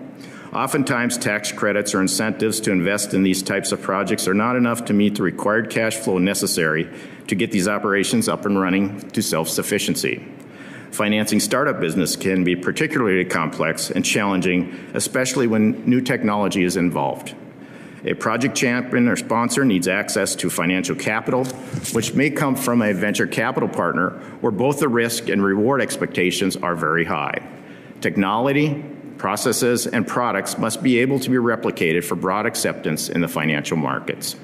Oftentimes, 0.54 1.18
tax 1.18 1.52
credits 1.52 1.94
or 1.94 2.00
incentives 2.00 2.62
to 2.62 2.72
invest 2.72 3.14
in 3.14 3.24
these 3.24 3.44
types 3.44 3.74
of 3.74 3.82
projects 3.82 4.30
are 4.30 4.34
not 4.34 4.56
enough 4.56 4.86
to 4.86 4.94
meet 4.94 5.16
the 5.16 5.24
required 5.24 5.70
cash 5.70 5.98
flow 5.98 6.20
necessary 6.20 6.90
to 7.28 7.36
get 7.36 7.52
these 7.52 7.68
operations 7.68 8.30
up 8.30 8.46
and 8.46 8.58
running 8.58 9.02
to 9.10 9.22
self 9.22 9.50
sufficiency. 9.50 10.26
Financing 10.92 11.42
startup 11.42 11.82
business 11.82 12.16
can 12.16 12.46
be 12.46 12.56
particularly 12.56 13.26
complex 13.26 13.92
and 13.92 14.06
challenging, 14.06 14.74
especially 14.94 15.48
when 15.48 15.84
new 15.86 16.00
technology 16.00 16.64
is 16.64 16.78
involved. 16.78 17.36
A 18.04 18.16
project 18.16 18.56
champion 18.56 19.08
or 19.08 19.16
sponsor 19.16 19.64
needs 19.64 19.88
access 19.88 20.36
to 20.38 20.50
financial 20.50 20.96
capital, 20.96 21.46
which 21.94 22.16
may 22.16 22.32
come 22.32 22.56
from 22.56 22.82
a 22.82 22.94
venture 22.94 23.28
capital 23.28 23.70
partner 23.70 24.12
where 24.42 24.52
both 24.52 24.80
the 24.80 24.90
risk 24.90 25.30
and 25.30 25.44
reward 25.44 25.82
expectations 25.82 26.56
are 26.58 26.76
very 26.76 27.06
high. 27.06 27.48
Technology, 28.02 28.84
processes, 29.20 29.86
and 29.86 30.08
products 30.08 30.58
must 30.58 30.82
be 30.82 30.98
able 30.98 31.20
to 31.20 31.30
be 31.30 31.36
replicated 31.36 32.04
for 32.04 32.16
broad 32.16 32.48
acceptance 32.48 33.08
in 33.08 33.22
the 33.22 33.28
financial 33.28 33.78
markets. 33.78 34.36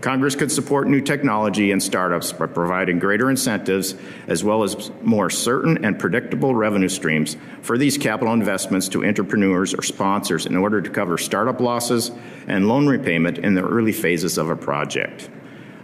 Congress 0.00 0.34
could 0.34 0.50
support 0.50 0.88
new 0.88 1.00
technology 1.00 1.72
and 1.72 1.82
startups 1.82 2.32
by 2.32 2.46
providing 2.46 2.98
greater 2.98 3.28
incentives 3.28 3.94
as 4.28 4.42
well 4.42 4.62
as 4.62 4.90
more 5.02 5.28
certain 5.28 5.84
and 5.84 5.98
predictable 5.98 6.54
revenue 6.54 6.88
streams 6.88 7.36
for 7.60 7.76
these 7.76 7.98
capital 7.98 8.32
investments 8.32 8.88
to 8.88 9.04
entrepreneurs 9.04 9.74
or 9.74 9.82
sponsors 9.82 10.46
in 10.46 10.56
order 10.56 10.80
to 10.80 10.88
cover 10.88 11.18
startup 11.18 11.60
losses 11.60 12.10
and 12.46 12.66
loan 12.66 12.86
repayment 12.86 13.36
in 13.38 13.54
the 13.54 13.62
early 13.62 13.92
phases 13.92 14.38
of 14.38 14.48
a 14.48 14.56
project. 14.56 15.28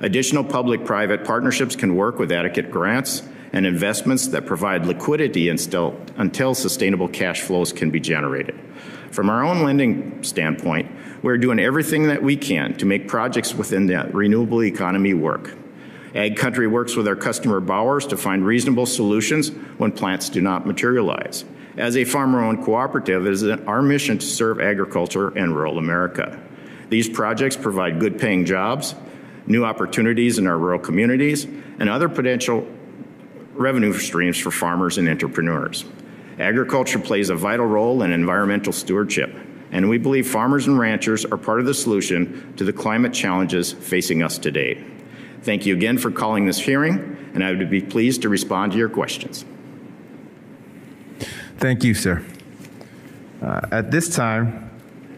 Additional 0.00 0.44
public 0.44 0.84
private 0.86 1.24
partnerships 1.24 1.76
can 1.76 1.94
work 1.94 2.18
with 2.18 2.32
adequate 2.32 2.70
grants 2.70 3.22
and 3.52 3.66
investments 3.66 4.28
that 4.28 4.46
provide 4.46 4.86
liquidity 4.86 5.48
until, 5.50 5.98
until 6.16 6.54
sustainable 6.54 7.08
cash 7.08 7.42
flows 7.42 7.72
can 7.72 7.90
be 7.90 8.00
generated. 8.00 8.58
From 9.16 9.30
our 9.30 9.42
own 9.42 9.62
lending 9.62 10.22
standpoint, 10.22 10.90
we're 11.22 11.38
doing 11.38 11.58
everything 11.58 12.08
that 12.08 12.22
we 12.22 12.36
can 12.36 12.74
to 12.74 12.84
make 12.84 13.08
projects 13.08 13.54
within 13.54 13.86
the 13.86 14.10
renewable 14.12 14.62
economy 14.62 15.14
work. 15.14 15.54
AgCountry 16.12 16.70
works 16.70 16.96
with 16.96 17.08
our 17.08 17.16
customer 17.16 17.60
borrowers 17.60 18.06
to 18.08 18.18
find 18.18 18.44
reasonable 18.44 18.84
solutions 18.84 19.48
when 19.78 19.90
plants 19.90 20.28
do 20.28 20.42
not 20.42 20.66
materialize. 20.66 21.46
As 21.78 21.96
a 21.96 22.04
farmer 22.04 22.44
owned 22.44 22.62
cooperative, 22.62 23.26
it 23.26 23.32
is 23.32 23.42
our 23.42 23.80
mission 23.80 24.18
to 24.18 24.26
serve 24.26 24.60
agriculture 24.60 25.28
and 25.28 25.56
rural 25.56 25.78
America. 25.78 26.38
These 26.90 27.08
projects 27.08 27.56
provide 27.56 27.98
good 27.98 28.18
paying 28.18 28.44
jobs, 28.44 28.94
new 29.46 29.64
opportunities 29.64 30.36
in 30.36 30.46
our 30.46 30.58
rural 30.58 30.78
communities, 30.78 31.44
and 31.44 31.88
other 31.88 32.10
potential 32.10 32.68
revenue 33.54 33.94
streams 33.94 34.36
for 34.36 34.50
farmers 34.50 34.98
and 34.98 35.08
entrepreneurs. 35.08 35.86
Agriculture 36.38 36.98
plays 36.98 37.30
a 37.30 37.34
vital 37.34 37.66
role 37.66 38.02
in 38.02 38.12
environmental 38.12 38.72
stewardship 38.72 39.34
and 39.72 39.88
we 39.88 39.98
believe 39.98 40.28
farmers 40.28 40.66
and 40.66 40.78
ranchers 40.78 41.24
are 41.24 41.36
part 41.36 41.60
of 41.60 41.66
the 41.66 41.74
solution 41.74 42.54
to 42.56 42.64
the 42.64 42.72
climate 42.72 43.12
challenges 43.12 43.72
facing 43.72 44.22
us 44.22 44.38
today. 44.38 44.82
Thank 45.42 45.66
you 45.66 45.74
again 45.74 45.98
for 45.98 46.10
calling 46.10 46.46
this 46.46 46.58
hearing, 46.58 47.30
and 47.34 47.44
I 47.44 47.52
would 47.52 47.70
be 47.70 47.80
pleased 47.80 48.22
to 48.22 48.28
respond 48.28 48.72
to 48.72 48.78
your 48.78 48.88
questions. 48.88 49.44
Thank 51.58 51.84
you, 51.84 51.94
sir. 51.94 52.24
Uh, 53.42 53.60
at 53.70 53.90
this 53.90 54.14
time, 54.14 54.70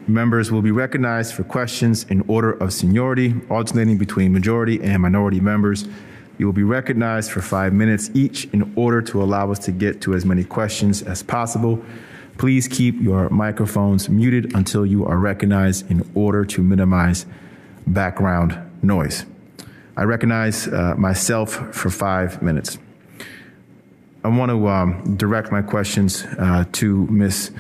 members 0.07 0.51
will 0.51 0.63
be 0.63 0.71
recognized 0.71 1.35
for 1.35 1.45
questions 1.45 2.05
in 2.05 2.25
order 2.27 2.53
of 2.53 2.73
seniority, 2.73 3.35
alternating 3.51 3.99
between 3.99 4.33
majority 4.33 4.83
and 4.83 5.03
minority 5.03 5.41
members. 5.41 5.87
You 6.39 6.47
will 6.47 6.53
be 6.53 6.63
recognized 6.63 7.33
for 7.33 7.43
five 7.43 7.73
minutes 7.73 8.11
each 8.15 8.45
in 8.53 8.73
order 8.77 9.03
to 9.03 9.23
allow 9.23 9.51
us 9.51 9.59
to 9.61 9.73
get 9.73 10.01
to 10.03 10.15
as 10.15 10.25
many 10.25 10.45
questions 10.45 11.03
as 11.03 11.23
possible. 11.23 11.85
Please 12.39 12.69
keep 12.69 13.01
your 13.01 13.29
microphones 13.31 14.09
muted 14.09 14.55
until 14.55 14.87
you 14.87 15.05
are 15.05 15.19
recognized 15.19 15.91
in 15.91 16.09
order 16.15 16.45
to 16.45 16.63
minimize 16.63 17.27
background 17.89 18.57
noise. 18.83 19.27
I 19.97 20.05
recognize 20.05 20.69
uh, 20.69 20.95
myself 20.97 21.75
for 21.75 21.91
five 21.91 22.41
minutes. 22.41 22.79
I 24.23 24.29
want 24.29 24.51
to 24.51 24.69
um, 24.69 25.17
direct 25.17 25.51
my 25.51 25.63
questions 25.63 26.25
uh, 26.39 26.65
to 26.73 27.07
Ms. 27.09 27.51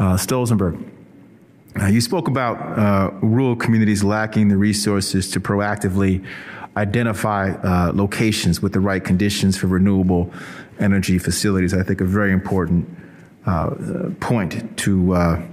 Uh, 0.00 0.16
Stolzenburg. 0.16 0.92
Uh, 1.80 1.86
you 1.86 2.00
spoke 2.00 2.26
about 2.26 2.56
uh, 2.78 3.10
rural 3.20 3.54
communities 3.54 4.02
lacking 4.02 4.48
the 4.48 4.56
resources 4.56 5.30
to 5.30 5.40
proactively 5.40 6.26
identify 6.76 7.50
uh, 7.50 7.92
locations 7.94 8.60
with 8.60 8.72
the 8.72 8.80
right 8.80 9.02
conditions 9.02 9.56
for 9.56 9.66
renewable 9.66 10.32
energy 10.78 11.18
facilities. 11.18 11.72
I 11.72 11.82
think 11.82 12.00
a 12.00 12.04
very 12.04 12.32
important 12.32 12.88
uh, 13.46 13.70
point 14.20 14.76
to 14.78 15.14
uh, 15.14 15.46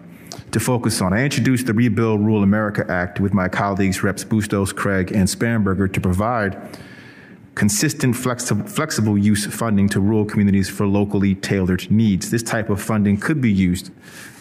to 0.51 0.59
focus 0.59 1.01
on. 1.01 1.13
I 1.13 1.23
introduced 1.23 1.65
the 1.65 1.73
Rebuild 1.73 2.21
Rural 2.21 2.43
America 2.43 2.85
Act 2.89 3.19
with 3.19 3.33
my 3.33 3.47
colleagues 3.47 4.03
Reps 4.03 4.23
Bustos, 4.23 4.73
Craig, 4.73 5.11
and 5.11 5.27
Spanberger 5.27 5.91
to 5.91 6.01
provide 6.01 6.77
consistent, 7.55 8.15
flexible, 8.15 8.65
flexible 8.65 9.17
use 9.17 9.45
funding 9.45 9.87
to 9.89 9.99
rural 9.99 10.25
communities 10.25 10.69
for 10.69 10.87
locally 10.87 11.35
tailored 11.35 11.89
needs. 11.91 12.31
This 12.31 12.43
type 12.43 12.69
of 12.69 12.81
funding 12.81 13.17
could 13.17 13.41
be 13.41 13.51
used, 13.51 13.91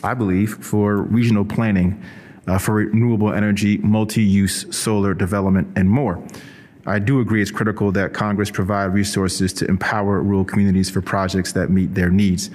I 0.03 0.14
believe, 0.14 0.55
for 0.64 1.03
regional 1.03 1.45
planning, 1.45 2.03
uh, 2.47 2.59
for 2.59 2.74
renewable 2.74 3.33
energy, 3.33 3.78
multi 3.78 4.22
use 4.22 4.74
solar 4.74 5.14
development, 5.14 5.68
and 5.76 5.91
more. 5.91 6.22
I 6.85 6.99
do 6.99 7.20
agree 7.20 7.41
it's 7.43 7.51
critical 7.51 7.93
that 7.93 8.12
Congress 8.12 8.51
provide 8.51 8.87
resources 8.87 9.53
to 9.55 9.66
empower 9.66 10.20
rural 10.20 10.45
communities 10.45 10.91
for 10.91 11.01
projects 11.01 11.53
that 11.53 11.70
meet 11.70 11.95
their 11.95 12.11
needs 12.11 12.51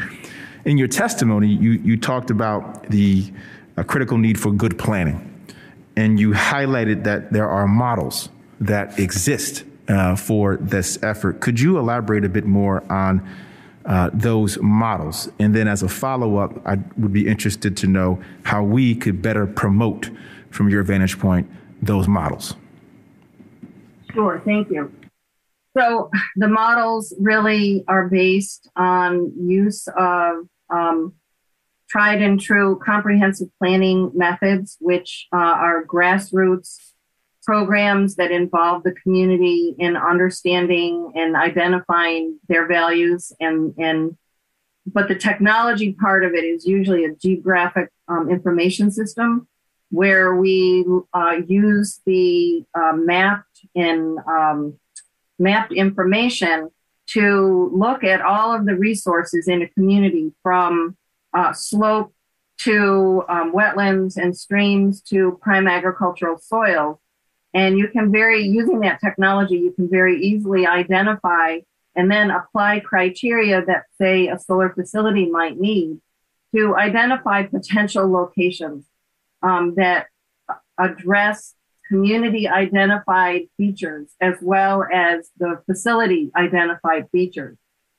in 0.67 0.77
your 0.77 0.89
testimony, 0.89 1.47
you, 1.47 1.71
you 1.71 1.97
talked 1.97 2.29
about 2.29 2.89
the 2.89 3.31
uh, 3.77 3.83
critical 3.83 4.17
need 4.17 4.37
for 4.37 4.51
good 4.51 4.77
planning. 4.77 5.33
And 5.95 6.19
you 6.19 6.31
highlighted 6.31 7.05
that 7.05 7.31
there 7.31 7.49
are 7.49 7.67
models 7.67 8.29
that 8.59 8.99
exist 8.99 9.63
uh, 9.87 10.17
for 10.17 10.57
this 10.57 11.01
effort. 11.01 11.39
Could 11.39 11.59
you 11.59 11.79
elaborate 11.79 12.25
a 12.25 12.29
bit 12.29 12.45
more 12.45 12.83
on 12.91 13.27
uh, 13.85 14.09
those 14.13 14.59
models? 14.59 15.29
And 15.39 15.55
then, 15.55 15.69
as 15.69 15.81
a 15.83 15.89
follow 15.89 16.35
up, 16.35 16.61
I 16.67 16.77
would 16.97 17.13
be 17.13 17.25
interested 17.25 17.77
to 17.77 17.87
know 17.87 18.21
how 18.43 18.61
we 18.61 18.93
could 18.93 19.21
better 19.21 19.47
promote, 19.47 20.09
from 20.51 20.69
your 20.69 20.83
vantage 20.83 21.17
point, 21.17 21.49
those 21.81 22.09
models. 22.09 22.55
Sure, 24.17 24.41
thank 24.43 24.71
you. 24.71 24.91
So, 25.77 26.09
the 26.35 26.47
models 26.47 27.13
really 27.19 27.83
are 27.87 28.09
based 28.09 28.67
on 28.75 29.31
use 29.47 29.87
of 29.95 30.47
um, 30.71 31.13
tried 31.87 32.23
and 32.23 32.41
true 32.41 32.79
comprehensive 32.83 33.49
planning 33.59 34.09
methods, 34.15 34.77
which 34.79 35.27
uh, 35.31 35.37
are 35.37 35.85
grassroots 35.85 36.77
programs 37.43 38.15
that 38.15 38.31
involve 38.31 38.81
the 38.81 38.91
community 39.03 39.75
in 39.77 39.95
understanding 39.95 41.13
and 41.15 41.35
identifying 41.35 42.39
their 42.49 42.67
values 42.67 43.31
and 43.39 43.73
and 43.77 44.17
but 44.85 45.07
the 45.07 45.15
technology 45.15 45.93
part 45.93 46.25
of 46.25 46.33
it 46.33 46.43
is 46.43 46.65
usually 46.65 47.05
a 47.05 47.15
geographic 47.15 47.89
um, 48.09 48.29
information 48.29 48.91
system 48.91 49.47
where 49.89 50.35
we 50.35 50.85
uh, 51.13 51.37
use 51.47 52.01
the 52.05 52.65
uh, 52.75 52.91
mapped 52.93 53.46
and 53.75 54.19
um, 54.27 54.79
mapped 55.39 55.73
information 55.73 56.69
to 57.07 57.71
look 57.73 58.03
at 58.03 58.21
all 58.21 58.53
of 58.53 58.65
the 58.65 58.75
resources 58.75 59.47
in 59.47 59.61
a 59.61 59.67
community 59.69 60.33
from 60.43 60.97
uh, 61.33 61.53
slope 61.53 62.13
to 62.57 63.23
um, 63.29 63.53
wetlands 63.53 64.17
and 64.17 64.35
streams 64.35 65.01
to 65.01 65.39
prime 65.41 65.67
agricultural 65.67 66.37
soils. 66.37 66.97
And 67.53 67.77
you 67.77 67.87
can 67.87 68.11
very, 68.11 68.41
using 68.41 68.81
that 68.81 68.99
technology, 68.99 69.55
you 69.55 69.71
can 69.71 69.89
very 69.89 70.21
easily 70.21 70.67
identify 70.67 71.59
and 71.95 72.11
then 72.11 72.29
apply 72.29 72.81
criteria 72.81 73.63
that, 73.65 73.85
say, 73.97 74.27
a 74.27 74.37
solar 74.37 74.69
facility 74.69 75.29
might 75.29 75.59
need 75.59 75.99
to 76.55 76.75
identify 76.75 77.43
potential 77.43 78.09
locations 78.11 78.85
um, 79.41 79.75
that 79.75 80.07
address 80.77 81.55
community 81.87 82.47
identified 82.47 83.43
features 83.57 84.09
as 84.21 84.35
well 84.41 84.83
as 84.93 85.29
the 85.37 85.61
facility 85.65 86.31
identified 86.35 87.07
features. 87.11 87.57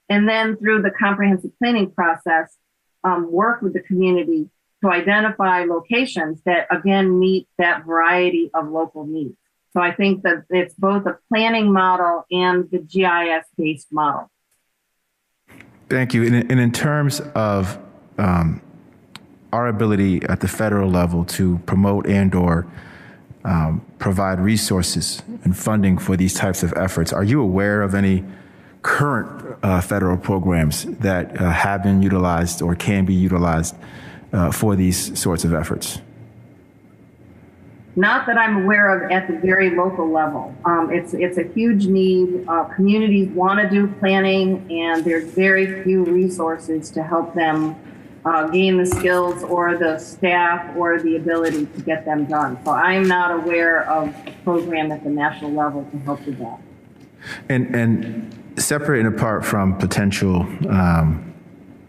And 0.08 0.28
then 0.28 0.56
through 0.56 0.82
the 0.82 0.90
comprehensive 0.90 1.50
planning 1.58 1.90
process, 1.90 2.56
um, 3.04 3.30
work 3.30 3.62
with 3.62 3.74
the 3.74 3.80
community 3.80 4.48
to 4.82 4.90
identify 4.90 5.64
locations 5.64 6.40
that 6.44 6.66
again 6.70 7.18
meet 7.18 7.48
that 7.58 7.84
variety 7.84 8.50
of 8.54 8.68
local 8.68 9.06
needs. 9.06 9.36
So 9.72 9.80
I 9.80 9.92
think 9.92 10.22
that 10.22 10.44
it's 10.50 10.74
both 10.74 11.06
a 11.06 11.18
planning 11.28 11.72
model 11.72 12.24
and 12.30 12.70
the 12.70 12.78
GIS 12.78 13.46
based 13.56 13.88
model. 13.92 14.30
Thank 15.88 16.14
you. 16.14 16.24
And, 16.24 16.50
in 16.50 16.72
terms 16.72 17.20
of 17.34 17.78
um, 18.18 18.62
our 19.52 19.68
ability 19.68 20.22
at 20.24 20.40
the 20.40 20.48
federal 20.48 20.90
level 20.90 21.24
to 21.24 21.58
promote 21.66 22.06
and 22.06 22.34
or 22.34 22.66
um, 23.44 23.84
provide 23.98 24.40
resources 24.40 25.22
and 25.44 25.56
funding 25.56 25.98
for 25.98 26.16
these 26.16 26.34
types 26.34 26.62
of 26.62 26.72
efforts, 26.76 27.12
are 27.12 27.24
you 27.24 27.40
aware 27.40 27.82
of 27.82 27.94
any 27.94 28.24
current 28.82 29.58
uh, 29.62 29.80
federal 29.80 30.16
programs 30.16 30.84
that 30.84 31.40
uh, 31.40 31.50
have 31.50 31.82
been 31.82 32.02
utilized 32.02 32.62
or 32.62 32.74
can 32.74 33.04
be 33.04 33.14
utilized 33.14 33.74
uh, 34.32 34.50
for 34.50 34.76
these 34.76 35.18
sorts 35.18 35.44
of 35.44 35.54
efforts? 35.54 36.00
Not 37.96 38.26
that 38.26 38.38
I'm 38.38 38.62
aware 38.62 38.96
of 38.96 39.10
at 39.10 39.26
the 39.26 39.36
very 39.38 39.74
local 39.74 40.08
level. 40.08 40.54
Um, 40.64 40.92
it's 40.92 41.14
it's 41.14 41.36
a 41.36 41.42
huge 41.42 41.86
need. 41.86 42.44
Uh, 42.46 42.62
communities 42.64 43.28
want 43.30 43.58
to 43.58 43.68
do 43.68 43.88
planning, 43.98 44.64
and 44.70 45.04
there's 45.04 45.28
very 45.30 45.82
few 45.82 46.04
resources 46.04 46.92
to 46.92 47.02
help 47.02 47.34
them 47.34 47.74
uh, 48.28 48.48
gain 48.48 48.76
the 48.76 48.86
skills 48.86 49.42
or 49.44 49.76
the 49.76 49.98
staff 49.98 50.76
or 50.76 51.00
the 51.00 51.16
ability 51.16 51.66
to 51.66 51.82
get 51.82 52.04
them 52.04 52.26
done. 52.26 52.58
So 52.64 52.72
I'm 52.72 53.06
not 53.06 53.30
aware 53.32 53.88
of 53.88 54.08
a 54.26 54.34
program 54.44 54.92
at 54.92 55.04
the 55.04 55.10
national 55.10 55.52
level 55.52 55.88
to 55.90 55.98
help 55.98 56.24
with 56.26 56.38
that. 56.38 56.60
And 57.48 57.74
and 57.74 58.34
separate 58.56 59.04
and 59.04 59.14
apart 59.14 59.44
from 59.44 59.76
potential 59.78 60.42
um, 60.68 61.34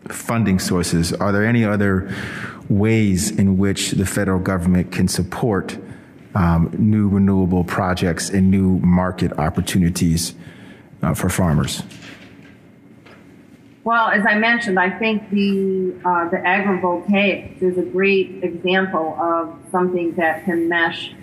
funding 0.08 0.60
sources, 0.60 1.14
are 1.14 1.32
there 1.32 1.46
any 1.46 1.64
other 1.64 2.14
ways 2.70 3.32
in 3.32 3.58
which 3.58 3.92
the 3.92 4.06
federal 4.06 4.40
government 4.40 4.92
can 4.92 5.08
support? 5.08 5.78
um, 6.36 6.74
new 6.78 7.08
renewable 7.08 7.64
projects 7.64 8.30
and 8.30 8.52
new 8.52 8.80
market 8.80 9.34
opportunities 9.34 10.36
uh, 11.02 11.14
for 11.14 11.30
farmers? 11.30 11.84
Well, 13.84 14.10
as 14.10 14.26
I 14.28 14.36
mentioned, 14.36 14.78
I 14.80 14.90
think 14.90 15.30
the 15.30 15.96
uh, 16.06 16.30
the 16.30 16.38
agrivoltaics 16.38 17.62
is 17.62 17.78
a 17.78 17.84
great 17.84 18.44
example 18.44 19.16
of 19.20 19.58
something 19.72 20.14
that 20.16 20.46
can 20.46 20.68
mesh 20.68 21.14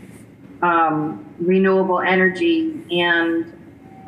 um, 0.63 1.25
renewable 1.39 2.01
energy 2.01 2.83
and 2.91 3.53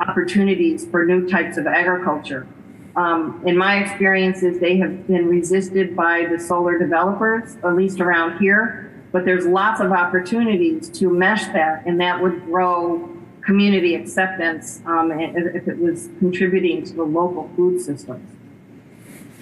opportunities 0.01 0.87
for 0.87 1.05
new 1.05 1.29
types 1.29 1.57
of 1.57 1.67
agriculture. 1.67 2.47
Um, 2.95 3.41
in 3.45 3.55
my 3.55 3.77
experiences, 3.77 4.59
they 4.59 4.77
have 4.77 5.07
been 5.07 5.27
resisted 5.27 5.95
by 5.95 6.25
the 6.25 6.39
solar 6.39 6.77
developers, 6.79 7.55
at 7.63 7.75
least 7.75 8.01
around 8.01 8.39
here 8.39 8.89
but 9.11 9.25
there's 9.25 9.45
lots 9.45 9.81
of 9.81 9.91
opportunities 9.91 10.89
to 10.89 11.09
mesh 11.09 11.45
that, 11.47 11.83
and 11.85 11.99
that 11.99 12.21
would 12.21 12.45
grow 12.45 13.09
community 13.41 13.95
acceptance 13.95 14.81
um, 14.85 15.11
if 15.11 15.67
it 15.67 15.77
was 15.79 16.09
contributing 16.19 16.83
to 16.83 16.93
the 16.93 17.03
local 17.03 17.49
food 17.55 17.81
systems. 17.81 18.29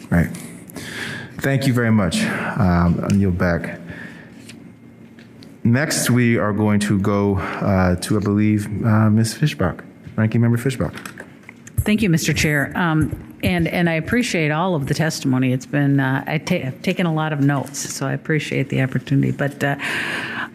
Right. 0.10 0.30
Thank 1.40 1.68
you 1.68 1.74
very 1.74 1.92
much. 1.92 2.22
Um, 2.24 3.00
I'll 3.04 3.14
yield 3.14 3.38
back. 3.38 3.80
Next, 5.64 6.10
we 6.10 6.38
are 6.38 6.54
going 6.54 6.80
to 6.82 7.00
go 7.00 7.38
uh, 7.38 7.96
to, 7.98 8.18
I 8.18 8.20
believe, 8.22 8.68
uh, 8.86 9.10
Ms. 9.10 9.34
Fischbach, 9.36 9.84
Ranking 10.16 10.42
Member 10.42 10.58
Fischbach. 10.58 10.96
Thank 11.82 12.02
you, 12.02 12.10
Mr. 12.10 12.36
Chair. 12.36 12.72
Um, 12.76 13.28
and 13.44 13.68
and 13.68 13.90
I 13.90 13.94
appreciate 13.94 14.52
all 14.52 14.76
of 14.76 14.88
the 14.88 14.94
testimony. 14.94 15.54
It's 15.54 15.66
been 15.66 16.00
uh, 16.00 16.24
I 16.26 16.34
I've 16.34 16.82
taken 16.82 17.06
a 17.06 17.14
lot 17.14 17.34
of 17.34 17.40
notes, 17.40 17.80
so 17.80 18.08
I 18.08 18.14
appreciate 18.14 18.70
the 18.70 18.82
opportunity. 18.82 19.32
But 19.32 19.64
uh, 19.64 19.78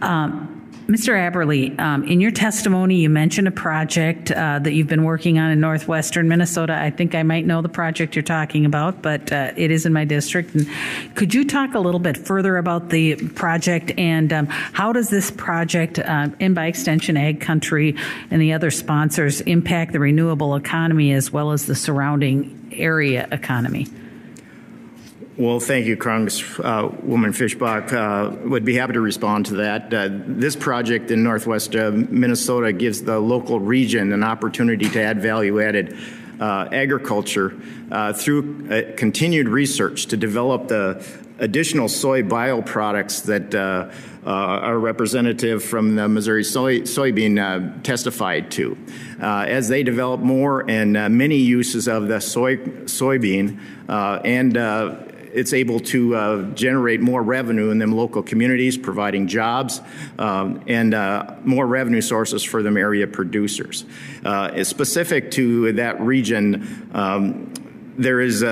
um, 0.00 0.61
Mr. 0.92 1.14
Aberle, 1.14 1.80
um, 1.80 2.04
in 2.04 2.20
your 2.20 2.30
testimony, 2.30 2.96
you 2.96 3.08
mentioned 3.08 3.48
a 3.48 3.50
project 3.50 4.30
uh, 4.30 4.58
that 4.58 4.74
you've 4.74 4.88
been 4.88 5.04
working 5.04 5.38
on 5.38 5.50
in 5.50 5.58
northwestern 5.58 6.28
Minnesota. 6.28 6.74
I 6.74 6.90
think 6.90 7.14
I 7.14 7.22
might 7.22 7.46
know 7.46 7.62
the 7.62 7.70
project 7.70 8.14
you're 8.14 8.22
talking 8.22 8.66
about, 8.66 9.00
but 9.00 9.32
uh, 9.32 9.52
it 9.56 9.70
is 9.70 9.86
in 9.86 9.94
my 9.94 10.04
district. 10.04 10.54
And 10.54 10.68
could 11.14 11.32
you 11.32 11.46
talk 11.46 11.72
a 11.72 11.78
little 11.78 11.98
bit 11.98 12.18
further 12.18 12.58
about 12.58 12.90
the 12.90 13.14
project 13.28 13.92
and 13.96 14.34
um, 14.34 14.46
how 14.48 14.92
does 14.92 15.08
this 15.08 15.30
project, 15.30 15.98
uh, 15.98 16.28
and 16.40 16.54
by 16.54 16.66
extension, 16.66 17.16
AgCountry 17.16 17.98
and 18.30 18.42
the 18.42 18.52
other 18.52 18.70
sponsors, 18.70 19.40
impact 19.40 19.92
the 19.92 19.98
renewable 19.98 20.54
economy 20.56 21.12
as 21.12 21.32
well 21.32 21.52
as 21.52 21.64
the 21.64 21.74
surrounding 21.74 22.68
area 22.70 23.26
economy? 23.32 23.86
Well, 25.38 25.60
thank 25.60 25.86
you, 25.86 25.96
Congresswoman 25.96 27.28
uh, 27.28 27.32
Fischbach. 27.32 27.90
Uh, 27.90 28.48
would 28.48 28.66
be 28.66 28.74
happy 28.74 28.92
to 28.92 29.00
respond 29.00 29.46
to 29.46 29.54
that. 29.54 29.92
Uh, 29.92 30.10
this 30.10 30.54
project 30.54 31.10
in 31.10 31.22
Northwest 31.22 31.74
uh, 31.74 31.90
Minnesota 31.90 32.70
gives 32.70 33.02
the 33.02 33.18
local 33.18 33.58
region 33.58 34.12
an 34.12 34.22
opportunity 34.24 34.90
to 34.90 35.02
add 35.02 35.22
value-added 35.22 35.96
uh, 36.38 36.68
agriculture 36.70 37.54
uh, 37.90 38.12
through 38.12 38.94
continued 38.96 39.48
research 39.48 40.04
to 40.06 40.18
develop 40.18 40.68
the 40.68 41.02
additional 41.38 41.88
soy 41.88 42.22
bioproducts 42.22 43.24
that 43.24 43.54
uh, 43.54 43.90
our 44.30 44.78
representative 44.78 45.64
from 45.64 45.96
the 45.96 46.08
Missouri 46.08 46.44
soy, 46.44 46.80
soybean 46.80 47.38
uh, 47.38 47.82
testified 47.82 48.50
to. 48.50 48.76
Uh, 49.20 49.44
as 49.48 49.68
they 49.68 49.82
develop 49.82 50.20
more 50.20 50.68
and 50.70 50.92
many 51.16 51.38
uses 51.38 51.88
of 51.88 52.08
the 52.08 52.20
soy 52.20 52.58
soybean 52.58 53.58
and 53.88 54.56
it's 55.32 55.52
able 55.52 55.80
to 55.80 56.14
uh, 56.14 56.42
generate 56.52 57.00
more 57.00 57.22
revenue 57.22 57.70
in 57.70 57.78
them 57.78 57.92
local 57.92 58.22
communities, 58.22 58.76
providing 58.76 59.26
jobs 59.26 59.80
um, 60.18 60.62
and 60.66 60.94
uh, 60.94 61.34
more 61.44 61.66
revenue 61.66 62.00
sources 62.00 62.42
for 62.42 62.62
them 62.62 62.76
area 62.76 63.06
producers. 63.06 63.84
Uh, 64.24 64.62
specific 64.64 65.30
to 65.32 65.72
that 65.72 66.00
region, 66.00 66.90
um, 66.92 67.52
there 67.96 68.20
is 68.20 68.42
a, 68.42 68.48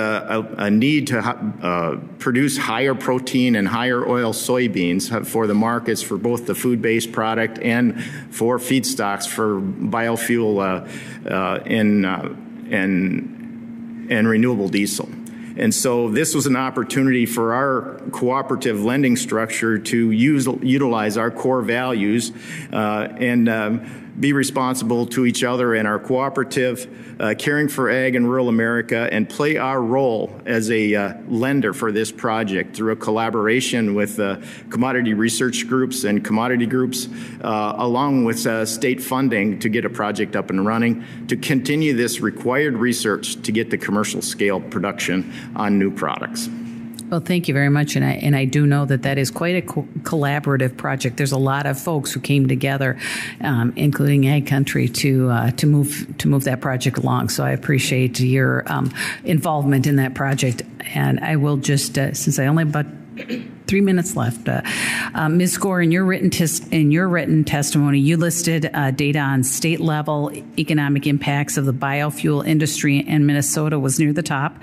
a, 0.57 0.65
a 0.65 0.71
need 0.71 1.07
to 1.07 1.19
uh, 1.19 1.97
produce 2.19 2.57
higher 2.57 2.93
protein 2.93 3.55
and 3.55 3.67
higher 3.67 4.07
oil 4.07 4.33
soybeans 4.33 5.25
for 5.25 5.47
the 5.47 5.53
markets 5.53 6.01
for 6.01 6.17
both 6.17 6.45
the 6.45 6.55
food-based 6.55 7.11
product 7.11 7.57
and 7.59 8.03
for 8.29 8.59
feedstocks 8.59 9.27
for 9.27 9.59
biofuel 9.59 10.59
uh, 10.59 11.29
uh, 11.29 11.59
and, 11.65 12.05
uh, 12.05 12.29
and, 12.69 14.11
and 14.11 14.27
renewable 14.27 14.69
diesel. 14.69 15.09
And 15.61 15.73
so 15.73 16.09
this 16.09 16.33
was 16.33 16.47
an 16.47 16.55
opportunity 16.55 17.27
for 17.27 17.53
our 17.53 18.01
cooperative 18.09 18.83
lending 18.83 19.15
structure 19.15 19.77
to 19.77 20.09
use, 20.09 20.47
utilize 20.63 21.17
our 21.17 21.29
core 21.29 21.61
values 21.61 22.31
uh, 22.73 23.07
and 23.17 23.47
um, 23.47 24.10
be 24.19 24.33
responsible 24.33 25.05
to 25.07 25.25
each 25.25 25.43
other 25.43 25.73
and 25.73 25.87
our 25.87 25.99
cooperative, 25.99 27.15
uh, 27.19 27.33
caring 27.37 27.67
for 27.67 27.89
ag 27.89 28.15
in 28.15 28.25
rural 28.25 28.49
America, 28.49 29.07
and 29.11 29.29
play 29.29 29.57
our 29.57 29.81
role 29.81 30.31
as 30.45 30.69
a 30.69 30.93
uh, 30.93 31.13
lender 31.27 31.73
for 31.73 31.91
this 31.91 32.11
project 32.11 32.75
through 32.75 32.91
a 32.91 32.95
collaboration 32.95 33.95
with 33.95 34.19
uh, 34.19 34.37
commodity 34.69 35.13
research 35.13 35.67
groups 35.67 36.03
and 36.03 36.23
commodity 36.25 36.65
groups, 36.65 37.07
uh, 37.41 37.75
along 37.77 38.25
with 38.25 38.45
uh, 38.45 38.65
state 38.65 39.01
funding 39.01 39.59
to 39.59 39.69
get 39.69 39.85
a 39.85 39.89
project 39.89 40.35
up 40.35 40.49
and 40.49 40.65
running, 40.65 41.05
to 41.27 41.37
continue 41.37 41.93
this 41.93 42.19
required 42.19 42.75
research 42.75 43.41
to 43.41 43.51
get 43.51 43.69
the 43.69 43.77
commercial 43.77 44.21
scale 44.21 44.59
production 44.59 45.33
on 45.55 45.79
new 45.79 45.91
products. 45.91 46.49
Well, 47.11 47.19
thank 47.19 47.49
you 47.49 47.53
very 47.53 47.67
much, 47.67 47.97
and 47.97 48.05
I 48.05 48.11
and 48.11 48.37
I 48.37 48.45
do 48.45 48.65
know 48.65 48.85
that 48.85 49.01
that 49.01 49.17
is 49.17 49.31
quite 49.31 49.57
a 49.57 49.61
co- 49.61 49.87
collaborative 50.03 50.77
project. 50.77 51.17
There's 51.17 51.33
a 51.33 51.37
lot 51.37 51.65
of 51.65 51.77
folks 51.77 52.13
who 52.13 52.21
came 52.21 52.47
together, 52.47 52.97
um, 53.41 53.73
including 53.75 54.21
AgCountry, 54.21 54.93
to 54.95 55.29
uh, 55.29 55.51
to 55.51 55.67
move 55.67 56.07
to 56.19 56.29
move 56.29 56.45
that 56.45 56.61
project 56.61 56.97
along. 56.97 57.27
So 57.27 57.43
I 57.43 57.51
appreciate 57.51 58.21
your 58.21 58.63
um, 58.71 58.93
involvement 59.25 59.87
in 59.87 59.97
that 59.97 60.13
project, 60.13 60.61
and 60.95 61.19
I 61.19 61.35
will 61.35 61.57
just 61.57 61.97
uh, 61.97 62.13
since 62.13 62.39
I 62.39 62.45
only 62.45 62.63
but 62.63 62.85
three 63.71 63.79
minutes 63.79 64.17
left. 64.17 64.49
Uh, 64.49 64.61
uh, 65.15 65.29
Ms. 65.29 65.57
Skor, 65.57 65.81
in 65.81 65.93
your 65.93 66.03
written 66.03 66.29
tes- 66.29 66.67
in 66.71 66.91
your 66.91 67.07
written 67.07 67.45
testimony, 67.45 67.99
you 67.99 68.17
listed 68.17 68.69
uh, 68.73 68.91
data 68.91 69.19
on 69.19 69.45
state 69.45 69.79
level 69.79 70.29
economic 70.59 71.07
impacts 71.07 71.55
of 71.55 71.65
the 71.65 71.71
biofuel 71.71 72.45
industry 72.45 72.97
in 72.97 73.25
Minnesota 73.25 73.79
was 73.79 73.97
near 73.97 74.11
the 74.11 74.21
top. 74.21 74.57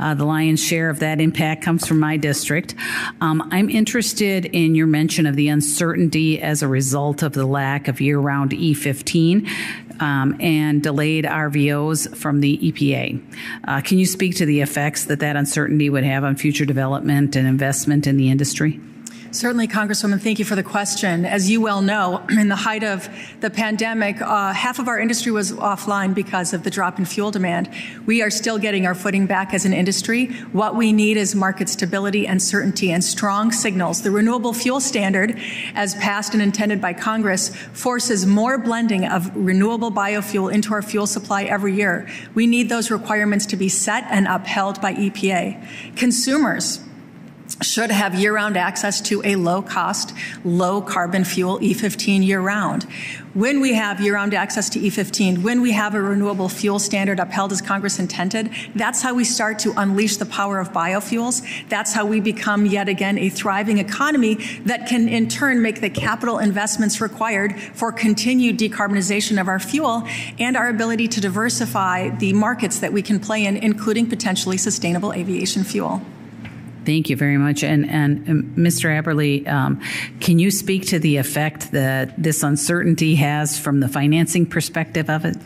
Uh, 0.00 0.12
the 0.14 0.24
lion's 0.24 0.60
share 0.60 0.90
of 0.90 0.98
that 0.98 1.20
impact 1.20 1.62
comes 1.62 1.86
from 1.86 2.00
my 2.00 2.16
district. 2.16 2.74
Um, 3.20 3.48
I'm 3.52 3.70
interested 3.70 4.46
in 4.46 4.74
your 4.74 4.88
mention 4.88 5.28
of 5.28 5.36
the 5.36 5.46
uncertainty 5.46 6.42
as 6.42 6.60
a 6.60 6.66
result 6.66 7.22
of 7.22 7.34
the 7.34 7.46
lack 7.46 7.86
of 7.86 8.00
year-round 8.00 8.50
E15 8.50 9.48
um, 10.00 10.36
and 10.40 10.82
delayed 10.82 11.24
RVOs 11.24 12.16
from 12.16 12.40
the 12.40 12.58
EPA. 12.58 13.22
Uh, 13.64 13.80
can 13.80 13.98
you 13.98 14.06
speak 14.06 14.36
to 14.36 14.46
the 14.46 14.60
effects 14.60 15.06
that 15.06 15.20
that 15.20 15.36
uncertainty 15.36 15.90
would 15.90 16.04
have 16.04 16.24
on 16.24 16.36
future 16.36 16.64
development 16.64 17.36
and 17.36 17.46
investment 17.46 18.06
in 18.06 18.16
the 18.16 18.30
industry? 18.30 18.80
Certainly, 19.30 19.68
Congresswoman, 19.68 20.22
thank 20.22 20.38
you 20.38 20.44
for 20.46 20.56
the 20.56 20.62
question. 20.62 21.26
As 21.26 21.50
you 21.50 21.60
well 21.60 21.82
know, 21.82 22.24
in 22.30 22.48
the 22.48 22.56
height 22.56 22.82
of 22.82 23.08
the 23.40 23.50
pandemic, 23.50 24.22
uh, 24.22 24.54
half 24.54 24.78
of 24.78 24.88
our 24.88 24.98
industry 24.98 25.30
was 25.30 25.52
offline 25.52 26.14
because 26.14 26.54
of 26.54 26.62
the 26.62 26.70
drop 26.70 26.98
in 26.98 27.04
fuel 27.04 27.30
demand. 27.30 27.68
We 28.06 28.22
are 28.22 28.30
still 28.30 28.56
getting 28.56 28.86
our 28.86 28.94
footing 28.94 29.26
back 29.26 29.52
as 29.52 29.66
an 29.66 29.74
industry. 29.74 30.28
What 30.52 30.76
we 30.76 30.94
need 30.94 31.18
is 31.18 31.34
market 31.34 31.68
stability 31.68 32.26
and 32.26 32.40
certainty 32.40 32.90
and 32.90 33.04
strong 33.04 33.52
signals. 33.52 34.00
The 34.00 34.10
renewable 34.10 34.54
fuel 34.54 34.80
standard, 34.80 35.38
as 35.74 35.94
passed 35.96 36.32
and 36.32 36.42
intended 36.42 36.80
by 36.80 36.94
Congress, 36.94 37.54
forces 37.54 38.24
more 38.24 38.56
blending 38.56 39.04
of 39.04 39.30
renewable 39.36 39.92
biofuel 39.92 40.50
into 40.50 40.72
our 40.72 40.82
fuel 40.82 41.06
supply 41.06 41.44
every 41.44 41.74
year. 41.74 42.08
We 42.34 42.46
need 42.46 42.70
those 42.70 42.90
requirements 42.90 43.44
to 43.46 43.56
be 43.56 43.68
set 43.68 44.04
and 44.08 44.26
upheld 44.26 44.80
by 44.80 44.94
EPA. 44.94 45.96
Consumers, 45.96 46.80
should 47.60 47.90
have 47.90 48.14
year 48.14 48.34
round 48.34 48.56
access 48.56 49.00
to 49.00 49.20
a 49.24 49.36
low 49.36 49.62
cost, 49.62 50.14
low 50.44 50.80
carbon 50.80 51.24
fuel 51.24 51.58
E15 51.58 52.24
year 52.24 52.40
round. 52.40 52.84
When 53.34 53.60
we 53.60 53.74
have 53.74 54.00
year 54.00 54.14
round 54.14 54.34
access 54.34 54.68
to 54.70 54.80
E15, 54.80 55.42
when 55.42 55.60
we 55.60 55.72
have 55.72 55.94
a 55.94 56.00
renewable 56.00 56.48
fuel 56.48 56.78
standard 56.78 57.20
upheld 57.20 57.52
as 57.52 57.60
Congress 57.60 57.98
intended, 57.98 58.50
that's 58.74 59.02
how 59.02 59.14
we 59.14 59.24
start 59.24 59.58
to 59.60 59.72
unleash 59.76 60.16
the 60.16 60.26
power 60.26 60.58
of 60.58 60.72
biofuels. 60.72 61.42
That's 61.68 61.92
how 61.92 62.06
we 62.06 62.20
become 62.20 62.66
yet 62.66 62.88
again 62.88 63.18
a 63.18 63.28
thriving 63.28 63.78
economy 63.78 64.36
that 64.64 64.88
can 64.88 65.08
in 65.08 65.28
turn 65.28 65.60
make 65.60 65.80
the 65.80 65.90
capital 65.90 66.38
investments 66.38 67.00
required 67.00 67.60
for 67.60 67.92
continued 67.92 68.58
decarbonization 68.58 69.40
of 69.40 69.48
our 69.48 69.60
fuel 69.60 70.04
and 70.38 70.56
our 70.56 70.68
ability 70.68 71.08
to 71.08 71.20
diversify 71.20 72.08
the 72.08 72.32
markets 72.32 72.78
that 72.80 72.92
we 72.92 73.02
can 73.02 73.20
play 73.20 73.44
in, 73.44 73.56
including 73.56 74.08
potentially 74.08 74.56
sustainable 74.56 75.12
aviation 75.12 75.64
fuel. 75.64 76.02
Thank 76.88 77.10
you 77.10 77.16
very 77.16 77.36
much. 77.36 77.62
And, 77.62 77.86
and 77.90 78.24
Mr. 78.56 78.88
Um, 78.88 79.04
Aberle, 79.04 79.46
um, 79.46 79.82
can 80.20 80.38
you 80.38 80.50
speak 80.50 80.86
to 80.86 80.98
the 80.98 81.18
effect 81.18 81.72
that 81.72 82.14
this 82.16 82.42
uncertainty 82.42 83.14
has 83.16 83.58
from 83.58 83.80
the 83.80 83.88
financing 83.88 84.46
perspective 84.46 85.10
of 85.10 85.26
it? 85.26 85.36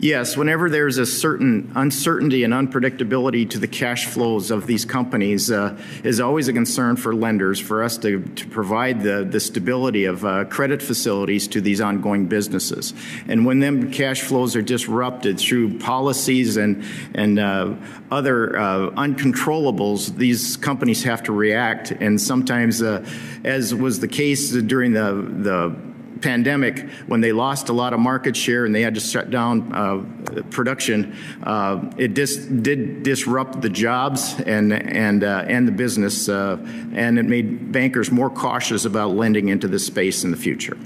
Yes, 0.00 0.36
whenever 0.36 0.70
there's 0.70 0.98
a 0.98 1.06
certain 1.06 1.72
uncertainty 1.74 2.44
and 2.44 2.54
unpredictability 2.54 3.50
to 3.50 3.58
the 3.58 3.66
cash 3.66 4.06
flows 4.06 4.52
of 4.52 4.68
these 4.68 4.84
companies, 4.84 5.50
uh, 5.50 5.76
is 6.04 6.20
always 6.20 6.46
a 6.46 6.52
concern 6.52 6.94
for 6.94 7.16
lenders 7.16 7.58
for 7.58 7.82
us 7.82 7.98
to, 7.98 8.22
to 8.22 8.46
provide 8.46 9.02
the, 9.02 9.26
the 9.28 9.40
stability 9.40 10.04
of 10.04 10.24
uh, 10.24 10.44
credit 10.44 10.82
facilities 10.82 11.48
to 11.48 11.60
these 11.60 11.80
ongoing 11.80 12.26
businesses. 12.26 12.94
And 13.26 13.44
when 13.44 13.58
them 13.58 13.90
cash 13.90 14.20
flows 14.20 14.54
are 14.54 14.62
disrupted 14.62 15.40
through 15.40 15.80
policies 15.80 16.56
and 16.56 16.84
and 17.14 17.40
uh, 17.40 17.74
other 18.12 18.56
uh, 18.56 18.90
uncontrollables, 18.90 20.16
these 20.16 20.56
companies 20.56 21.02
have 21.02 21.24
to 21.24 21.32
react. 21.32 21.90
And 21.90 22.20
sometimes, 22.20 22.82
uh, 22.82 23.04
as 23.42 23.74
was 23.74 23.98
the 23.98 24.08
case 24.08 24.52
during 24.52 24.92
the 24.92 25.12
the 25.12 25.87
pandemic, 26.20 26.88
when 27.06 27.20
they 27.20 27.32
lost 27.32 27.68
a 27.68 27.72
lot 27.72 27.92
of 27.92 28.00
market 28.00 28.36
share 28.36 28.64
and 28.64 28.74
they 28.74 28.82
had 28.82 28.94
to 28.94 29.00
shut 29.00 29.30
down 29.30 29.72
uh, 29.72 30.42
production, 30.50 31.16
uh, 31.42 31.90
it 31.96 32.14
dis- 32.14 32.46
did 32.46 33.02
disrupt 33.02 33.60
the 33.60 33.68
jobs 33.68 34.38
and 34.40 34.72
and 34.72 35.24
uh, 35.24 35.44
and 35.46 35.66
the 35.66 35.72
business, 35.72 36.28
uh, 36.28 36.56
and 36.94 37.18
it 37.18 37.24
made 37.24 37.72
bankers 37.72 38.10
more 38.10 38.30
cautious 38.30 38.84
about 38.84 39.10
lending 39.10 39.48
into 39.48 39.68
this 39.68 39.86
space 39.86 40.24
in 40.24 40.30
the 40.30 40.36
future. 40.36 40.76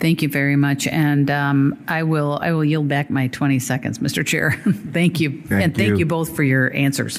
Thank 0.00 0.22
you 0.22 0.28
very 0.28 0.56
much, 0.56 0.86
and 0.86 1.30
um, 1.30 1.82
I 1.88 2.02
will 2.02 2.38
I 2.42 2.52
will 2.52 2.64
yield 2.64 2.88
back 2.88 3.10
my 3.10 3.28
20 3.28 3.58
seconds, 3.58 3.98
Mr. 4.00 4.26
Chair. 4.26 4.52
thank 4.92 5.20
you, 5.20 5.42
thank 5.42 5.64
and 5.64 5.74
thank 5.74 5.90
you. 5.90 5.98
you 5.98 6.06
both 6.06 6.34
for 6.34 6.42
your 6.42 6.74
answers. 6.74 7.18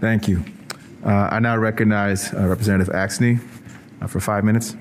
Thank 0.00 0.28
you. 0.28 0.44
Uh, 1.04 1.28
I 1.32 1.40
now 1.40 1.56
recognize 1.56 2.32
uh, 2.32 2.46
Representative 2.46 2.92
Axne 2.94 3.40
for 4.08 4.20
five 4.20 4.44
minutes. 4.44 4.76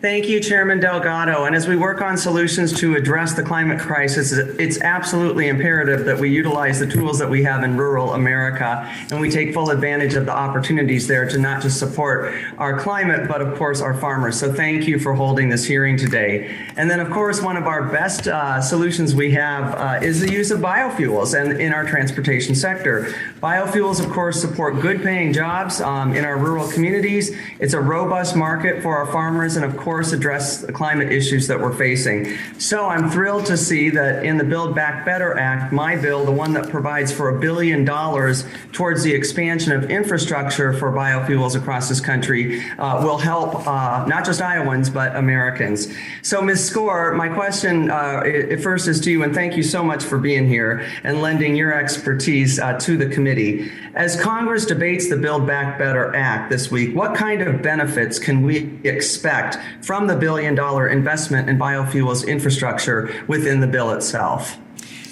Thank 0.00 0.30
you, 0.30 0.40
Chairman 0.40 0.80
Delgado. 0.80 1.44
And 1.44 1.54
as 1.54 1.68
we 1.68 1.76
work 1.76 2.00
on 2.00 2.16
solutions 2.16 2.72
to 2.80 2.94
address 2.94 3.34
the 3.34 3.42
climate 3.42 3.78
crisis, 3.78 4.32
it's 4.32 4.80
absolutely 4.80 5.48
imperative 5.48 6.06
that 6.06 6.18
we 6.18 6.30
utilize 6.30 6.80
the 6.80 6.86
tools 6.86 7.18
that 7.18 7.28
we 7.28 7.42
have 7.42 7.62
in 7.64 7.76
rural 7.76 8.14
America 8.14 8.90
and 9.10 9.20
we 9.20 9.30
take 9.30 9.52
full 9.52 9.68
advantage 9.68 10.14
of 10.14 10.24
the 10.24 10.32
opportunities 10.32 11.06
there 11.06 11.28
to 11.28 11.36
not 11.36 11.60
just 11.60 11.78
support 11.78 12.34
our 12.56 12.80
climate, 12.80 13.28
but 13.28 13.42
of 13.42 13.58
course 13.58 13.82
our 13.82 13.92
farmers. 13.92 14.40
So 14.40 14.50
thank 14.50 14.88
you 14.88 14.98
for 14.98 15.12
holding 15.12 15.50
this 15.50 15.66
hearing 15.66 15.98
today. 15.98 16.50
And 16.78 16.90
then, 16.90 17.00
of 17.00 17.10
course, 17.10 17.42
one 17.42 17.58
of 17.58 17.66
our 17.66 17.82
best 17.90 18.26
uh, 18.26 18.62
solutions 18.62 19.14
we 19.14 19.32
have 19.32 19.74
uh, 19.74 20.02
is 20.02 20.20
the 20.20 20.32
use 20.32 20.50
of 20.50 20.60
biofuels 20.60 21.38
and 21.38 21.60
in 21.60 21.74
our 21.74 21.84
transportation 21.84 22.54
sector. 22.54 23.12
Biofuels, 23.42 24.02
of 24.02 24.10
course, 24.10 24.40
support 24.40 24.80
good 24.80 25.02
paying 25.02 25.34
jobs 25.34 25.82
um, 25.82 26.14
in 26.14 26.24
our 26.24 26.38
rural 26.38 26.66
communities. 26.72 27.36
It's 27.58 27.74
a 27.74 27.80
robust 27.80 28.34
market 28.34 28.82
for 28.82 28.96
our 28.96 29.12
farmers 29.12 29.56
and, 29.56 29.64
of 29.66 29.76
course, 29.76 29.89
course, 29.90 30.12
address 30.12 30.58
the 30.58 30.72
climate 30.72 31.10
issues 31.10 31.48
that 31.48 31.58
we're 31.58 31.74
facing. 31.74 32.32
So 32.58 32.86
I'm 32.86 33.10
thrilled 33.10 33.44
to 33.46 33.56
see 33.56 33.90
that 33.90 34.24
in 34.24 34.38
the 34.38 34.44
Build 34.44 34.72
Back 34.72 35.04
Better 35.04 35.36
Act, 35.36 35.72
my 35.72 35.96
bill, 35.96 36.24
the 36.24 36.30
one 36.30 36.52
that 36.52 36.70
provides 36.70 37.10
for 37.10 37.28
a 37.28 37.40
billion 37.40 37.84
dollars 37.84 38.44
towards 38.70 39.02
the 39.02 39.12
expansion 39.12 39.72
of 39.72 39.90
infrastructure 39.90 40.72
for 40.72 40.92
biofuels 40.92 41.56
across 41.56 41.88
this 41.88 42.00
country, 42.00 42.62
uh, 42.78 43.04
will 43.04 43.18
help 43.18 43.66
uh, 43.66 44.06
not 44.06 44.24
just 44.24 44.40
Iowans, 44.40 44.88
but 44.88 45.16
Americans. 45.16 45.92
So, 46.22 46.40
Ms. 46.40 46.70
Skor, 46.70 47.16
my 47.16 47.28
question 47.28 47.90
uh, 47.90 48.22
first 48.62 48.86
is 48.86 49.00
to 49.00 49.10
you, 49.10 49.24
and 49.24 49.34
thank 49.34 49.56
you 49.56 49.64
so 49.64 49.82
much 49.82 50.04
for 50.04 50.18
being 50.18 50.46
here 50.46 50.86
and 51.02 51.20
lending 51.20 51.56
your 51.56 51.74
expertise 51.74 52.60
uh, 52.60 52.78
to 52.78 52.96
the 52.96 53.08
committee. 53.08 53.72
As 53.96 54.20
Congress 54.20 54.66
debates 54.66 55.08
the 55.08 55.16
Build 55.16 55.48
Back 55.48 55.80
Better 55.80 56.14
Act 56.14 56.48
this 56.48 56.70
week, 56.70 56.94
what 56.94 57.16
kind 57.16 57.42
of 57.42 57.60
benefits 57.60 58.20
can 58.20 58.42
we 58.42 58.78
expect 58.84 59.58
from 59.82 60.06
the 60.06 60.16
billion 60.16 60.54
dollar 60.54 60.88
investment 60.88 61.48
in 61.48 61.58
biofuels 61.58 62.26
infrastructure 62.26 63.24
within 63.26 63.60
the 63.60 63.66
bill 63.66 63.90
itself? 63.92 64.58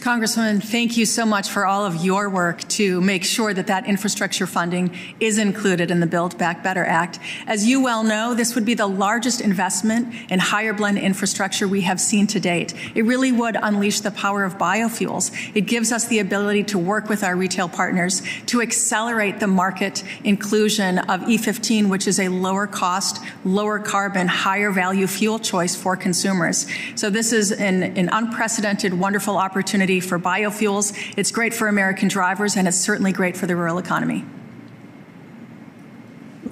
Congressman, 0.01 0.61
thank 0.61 0.97
you 0.97 1.05
so 1.05 1.27
much 1.27 1.49
for 1.49 1.67
all 1.67 1.85
of 1.85 2.05
your 2.05 2.29
work 2.29 2.67
to 2.69 3.01
make 3.01 3.25
sure 3.25 3.53
that 3.53 3.67
that 3.67 3.87
infrastructure 3.87 4.47
funding 4.47 4.95
is 5.19 5.39
included 5.39 5.91
in 5.91 5.99
the 5.99 6.07
Build 6.07 6.39
Back 6.39 6.63
Better 6.63 6.85
Act. 6.85 7.19
As 7.47 7.67
you 7.67 7.83
well 7.83 8.05
know, 8.05 8.35
this 8.35 8.55
would 8.55 8.65
be 8.65 8.75
the 8.75 8.87
largest 8.87 9.41
investment 9.41 10.15
in 10.31 10.39
higher 10.39 10.73
blend 10.73 10.99
infrastructure 10.99 11.67
we 11.67 11.81
have 11.81 12.01
seen 12.01 12.27
to 12.29 12.39
date. 12.39 12.75
It 12.95 13.07
really 13.07 13.33
would 13.33 13.57
unleash 13.61 14.01
the 14.01 14.11
power 14.11 14.45
of 14.45 14.59
biofuels. 14.59 15.33
It 15.55 15.63
gives 15.63 15.91
us 15.91 16.07
the 16.07 16.21
ability 16.21 16.65
to 16.65 16.79
work 16.79 17.09
with 17.09 17.25
our 17.25 17.35
retail 17.35 17.69
partners 17.69 18.23
to 18.47 18.61
accelerate 18.63 19.41
the 19.41 19.49
market 19.49 20.05
inclusion 20.23 20.99
of 20.99 21.23
E15, 21.23 21.89
which 21.89 22.07
is 22.07 22.21
a 22.21 22.29
lower 22.29 22.67
cost, 22.67 23.21
lower 23.45 23.79
carbon, 23.79 24.29
higher 24.29 24.71
value 24.71 25.07
fuel 25.07 25.39
choice 25.39 25.75
for 25.75 25.97
consumers. 25.97 26.67
So 26.95 27.11
this 27.11 27.33
is 27.33 27.51
an, 27.53 27.83
an 27.83 28.11
unprecedented, 28.13 28.95
wonderful 28.95 29.37
opportunity 29.37 29.88
opportunity 29.89 30.01
for 30.01 30.19
biofuels. 30.19 30.93
It's 31.17 31.31
great 31.31 31.55
for 31.55 31.69
American 31.69 32.09
drivers, 32.09 32.57
and 32.57 32.69
it's 32.69 32.77
certainly 32.77 33.13
great 33.13 33.37
for 33.37 33.47
the 33.47 33.57
rural 33.57 33.79
economy. 33.79 34.25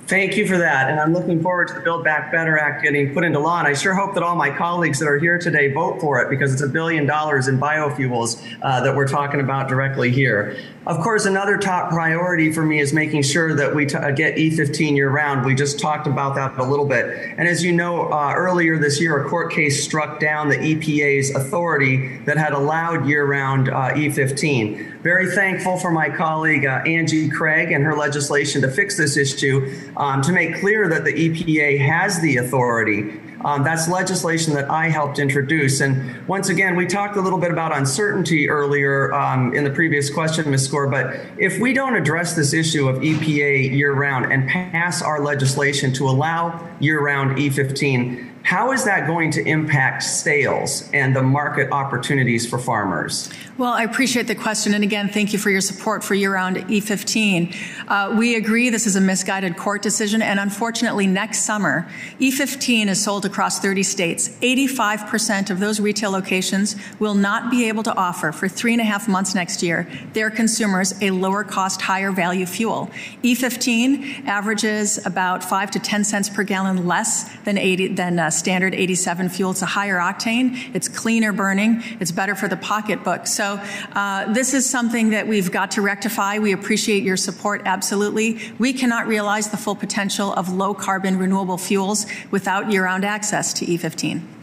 Thank 0.07 0.37
you 0.37 0.47
for 0.47 0.57
that. 0.59 0.89
And 0.89 1.01
I'm 1.01 1.13
looking 1.13 1.43
forward 1.43 1.67
to 1.69 1.75
the 1.75 1.81
Build 1.81 2.05
Back 2.05 2.31
Better 2.31 2.57
Act 2.57 2.85
getting 2.85 3.13
put 3.13 3.25
into 3.25 3.41
law. 3.41 3.59
And 3.59 3.67
I 3.67 3.75
sure 3.75 3.93
hope 3.93 4.15
that 4.15 4.23
all 4.23 4.37
my 4.37 4.51
colleagues 4.51 5.01
that 5.01 5.09
are 5.09 5.19
here 5.19 5.37
today 5.37 5.73
vote 5.73 6.01
for 6.01 6.23
it 6.23 6.31
because 6.31 6.53
it's 6.53 6.63
a 6.63 6.69
billion 6.69 7.07
dollars 7.07 7.49
in 7.49 7.59
biofuels 7.59 8.41
uh, 8.63 8.83
that 8.83 8.95
we're 8.95 9.09
talking 9.09 9.41
about 9.41 9.69
directly 9.69 10.13
here. 10.13 10.57
Of 10.87 11.01
course, 11.01 11.27
another 11.27 11.57
top 11.57 11.91
priority 11.91 12.53
for 12.53 12.65
me 12.65 12.79
is 12.79 12.93
making 12.93 13.23
sure 13.23 13.53
that 13.55 13.75
we 13.75 13.87
t- 13.87 13.97
uh, 13.97 14.13
get 14.13 14.37
E15 14.37 14.95
year 14.95 15.11
round. 15.11 15.45
We 15.45 15.53
just 15.53 15.81
talked 15.81 16.07
about 16.07 16.37
that 16.37 16.57
a 16.59 16.63
little 16.63 16.87
bit. 16.87 17.07
And 17.37 17.49
as 17.49 17.65
you 17.65 17.73
know, 17.73 18.13
uh, 18.13 18.33
earlier 18.37 18.79
this 18.79 19.01
year, 19.01 19.27
a 19.27 19.29
court 19.29 19.53
case 19.53 19.83
struck 19.83 20.21
down 20.21 20.49
the 20.49 20.57
EPA's 20.57 21.35
authority 21.35 22.19
that 22.19 22.37
had 22.37 22.53
allowed 22.53 23.09
year 23.09 23.27
round 23.27 23.69
uh, 23.69 23.95
E15. 23.95 25.01
Very 25.01 25.29
thankful 25.33 25.77
for 25.77 25.91
my 25.91 26.09
colleague 26.09 26.65
uh, 26.65 26.83
Angie 26.87 27.29
Craig 27.31 27.73
and 27.73 27.83
her 27.83 27.97
legislation 27.97 28.63
to 28.63 28.71
fix 28.71 28.97
this 28.97 29.17
issue 29.17 29.91
um, 29.97 30.23
to 30.23 30.31
make 30.31 30.61
clear 30.61 30.89
that 30.89 31.05
the 31.05 31.13
EPA 31.13 31.81
has 31.81 32.21
the 32.21 32.37
authority 32.37 33.21
um, 33.45 33.63
that's 33.63 33.89
legislation 33.89 34.55
that 34.55 34.71
I 34.71 34.89
helped 34.89 35.19
introduce. 35.19 35.81
And 35.81 36.27
once 36.27 36.49
again, 36.49 36.77
we 36.77 36.87
talked 36.87 37.17
a 37.17 37.21
little 37.21 37.39
bit 37.39 37.51
about 37.51 37.77
uncertainty 37.77 38.49
earlier 38.49 39.13
um, 39.13 39.55
in 39.55 39.65
the 39.65 39.71
previous 39.71 40.13
question, 40.13 40.51
Ms. 40.51 40.69
Skor. 40.69 40.91
But 40.91 41.17
if 41.39 41.59
we 41.61 41.73
don't 41.73 41.97
address 41.97 42.35
this 42.35 42.53
issue 42.53 42.89
of 42.89 42.97
EPA 42.97 43.71
year 43.73 43.93
round 43.93 44.33
and 44.33 44.49
pass 44.49 45.03
our 45.03 45.21
legislation 45.21 45.93
to 45.95 46.09
allow 46.09 46.69
year 46.81 47.01
round 47.01 47.37
E15, 47.37 48.36
how 48.47 48.71
is 48.71 48.85
that 48.85 49.09
going 49.09 49.33
to 49.33 49.45
impact 49.45 50.05
sales 50.05 50.89
and 50.93 51.17
the 51.17 51.23
market 51.23 51.69
opportunities 51.73 52.49
for 52.49 52.61
farmers? 52.61 53.29
Well, 53.59 53.73
I 53.73 53.83
appreciate 53.83 54.29
the 54.29 54.37
question. 54.37 54.73
And 54.73 54.85
again, 54.85 55.09
thank 55.09 55.33
you 55.33 55.39
for 55.39 55.51
your 55.51 55.61
support 55.61 56.05
for 56.05 56.15
year 56.15 56.33
round 56.33 56.57
E15. 56.57 57.57
Uh, 57.89 58.15
we 58.17 58.37
agree 58.37 58.71
this 58.71 58.87
is 58.87 58.95
a 58.95 59.01
misguided 59.01 59.57
court 59.57 59.83
decision. 59.83 60.23
And 60.23 60.39
unfortunately, 60.39 61.09
next 61.09 61.41
summer, 61.41 61.89
E15 62.21 62.87
is 62.87 63.03
sold 63.03 63.25
across 63.25 63.59
30 63.59 63.83
states. 63.83 64.29
85% 64.29 65.51
of 65.51 65.59
those 65.59 65.81
retail 65.81 66.13
locations 66.13 66.77
will 67.01 67.15
not 67.15 67.51
be 67.51 67.67
able 67.67 67.83
to 67.83 67.95
offer 67.97 68.31
for 68.31 68.47
three 68.47 68.73
and 68.73 68.81
a 68.81 68.85
half 68.85 69.09
months 69.09 69.35
next 69.35 69.61
year 69.61 69.89
their 70.13 70.31
consumers 70.31 70.95
a 71.03 71.11
lower 71.11 71.43
cost, 71.43 71.81
higher 71.81 72.13
value 72.13 72.47
fuel. 72.47 72.91
E15 73.25 74.27
averages 74.27 75.05
about 75.05 75.43
5 75.43 75.73
to 75.73 75.79
10 75.81 76.05
cents 76.05 76.29
per 76.29 76.45
gallon 76.45 76.87
less 76.87 77.25
than, 77.39 77.59
80, 77.59 77.89
than 77.95 78.21
uh, 78.21 78.31
standard 78.37 78.75
87 78.75 79.29
fuel. 79.29 79.51
It's 79.51 79.63
a 79.63 79.67
higher 79.67 79.99
octane, 79.99 80.75
it's 80.75 80.89
cleaner 80.89 81.33
burning, 81.33 81.83
it's 82.01 82.13
better 82.13 82.35
for 82.35 82.49
the 82.49 82.57
pocketbook. 82.57 83.27
So 83.27 83.61
uh, 83.93 84.33
this 84.33 84.55
is 84.55 84.69
something 84.69 85.11
that 85.11 85.27
we've 85.27 85.51
got 85.51 85.73
to 85.73 85.83
rectify. 85.83 86.39
We 86.39 86.53
appreciate 86.53 87.03
your 87.03 87.17
support, 87.17 87.63
absolutely. 87.65 88.41
We 88.59 88.73
cannot 88.73 89.07
realize 89.07 89.49
the 89.49 89.57
full 89.57 89.77
potential 89.77 90.33
of 90.35 90.53
low 90.53 90.75
carbon 90.75 91.19
renewable 91.19 91.59
fuels 91.59 92.07
without 92.31 92.71
year 92.71 92.85
round 92.85 93.05
access 93.05 93.53
to 93.55 93.67
E15. 93.67 94.36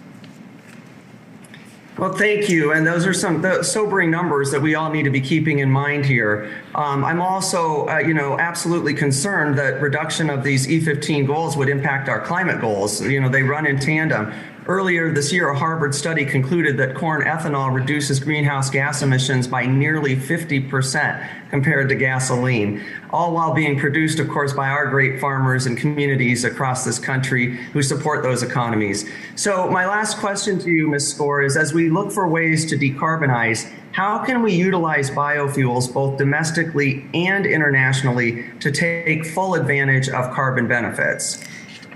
Well, 2.03 2.11
thank 2.11 2.49
you. 2.49 2.73
And 2.73 2.85
those 2.85 3.05
are 3.05 3.13
some 3.13 3.63
sobering 3.63 4.11
numbers 4.11 4.51
that 4.51 4.61
we 4.61 4.75
all 4.75 4.91
need 4.91 5.03
to 5.03 5.09
be 5.09 5.21
keeping 5.21 5.59
in 5.59 5.71
mind 5.71 6.05
here. 6.05 6.53
Um, 6.75 7.05
I'm 7.05 7.21
also, 7.21 7.87
uh, 7.87 7.99
you 7.99 8.13
know, 8.13 8.37
absolutely 8.37 8.93
concerned 8.93 9.57
that 9.57 9.81
reduction 9.81 10.29
of 10.29 10.43
these 10.43 10.67
E15 10.67 11.25
goals 11.25 11.55
would 11.55 11.69
impact 11.69 12.09
our 12.09 12.19
climate 12.19 12.59
goals. 12.59 13.01
You 13.01 13.21
know, 13.21 13.29
they 13.29 13.41
run 13.41 13.65
in 13.65 13.79
tandem. 13.79 14.33
Earlier 14.65 15.11
this 15.11 15.33
year, 15.33 15.49
a 15.49 15.59
Harvard 15.59 15.93
study 15.93 16.25
concluded 16.25 16.77
that 16.77 16.95
corn 16.95 17.23
ethanol 17.23 17.73
reduces 17.73 18.17
greenhouse 18.21 18.69
gas 18.69 19.01
emissions 19.01 19.45
by 19.45 19.65
nearly 19.65 20.15
50% 20.15 21.49
compared 21.49 21.89
to 21.89 21.95
gasoline, 21.95 22.81
all 23.09 23.33
while 23.33 23.53
being 23.53 23.77
produced, 23.77 24.19
of 24.19 24.29
course, 24.29 24.53
by 24.53 24.69
our 24.69 24.89
great 24.89 25.19
farmers 25.19 25.65
and 25.65 25.77
communities 25.77 26.45
across 26.45 26.85
this 26.85 26.97
country 26.97 27.57
who 27.73 27.83
support 27.83 28.23
those 28.23 28.41
economies. 28.41 29.05
So, 29.35 29.69
my 29.69 29.85
last 29.85 30.19
question 30.19 30.59
to 30.59 30.71
you, 30.71 30.87
Ms. 30.87 31.13
Skor, 31.13 31.45
is 31.45 31.57
as 31.57 31.73
we 31.73 31.89
look 31.89 32.13
for 32.13 32.25
ways 32.29 32.65
to 32.67 32.77
decarbonize, 32.77 33.69
how 33.91 34.23
can 34.23 34.41
we 34.41 34.53
utilize 34.53 35.11
biofuels 35.11 35.93
both 35.93 36.17
domestically 36.17 37.05
and 37.13 37.45
internationally 37.45 38.45
to 38.61 38.71
take 38.71 39.25
full 39.25 39.55
advantage 39.55 40.07
of 40.07 40.33
carbon 40.33 40.69
benefits? 40.69 41.43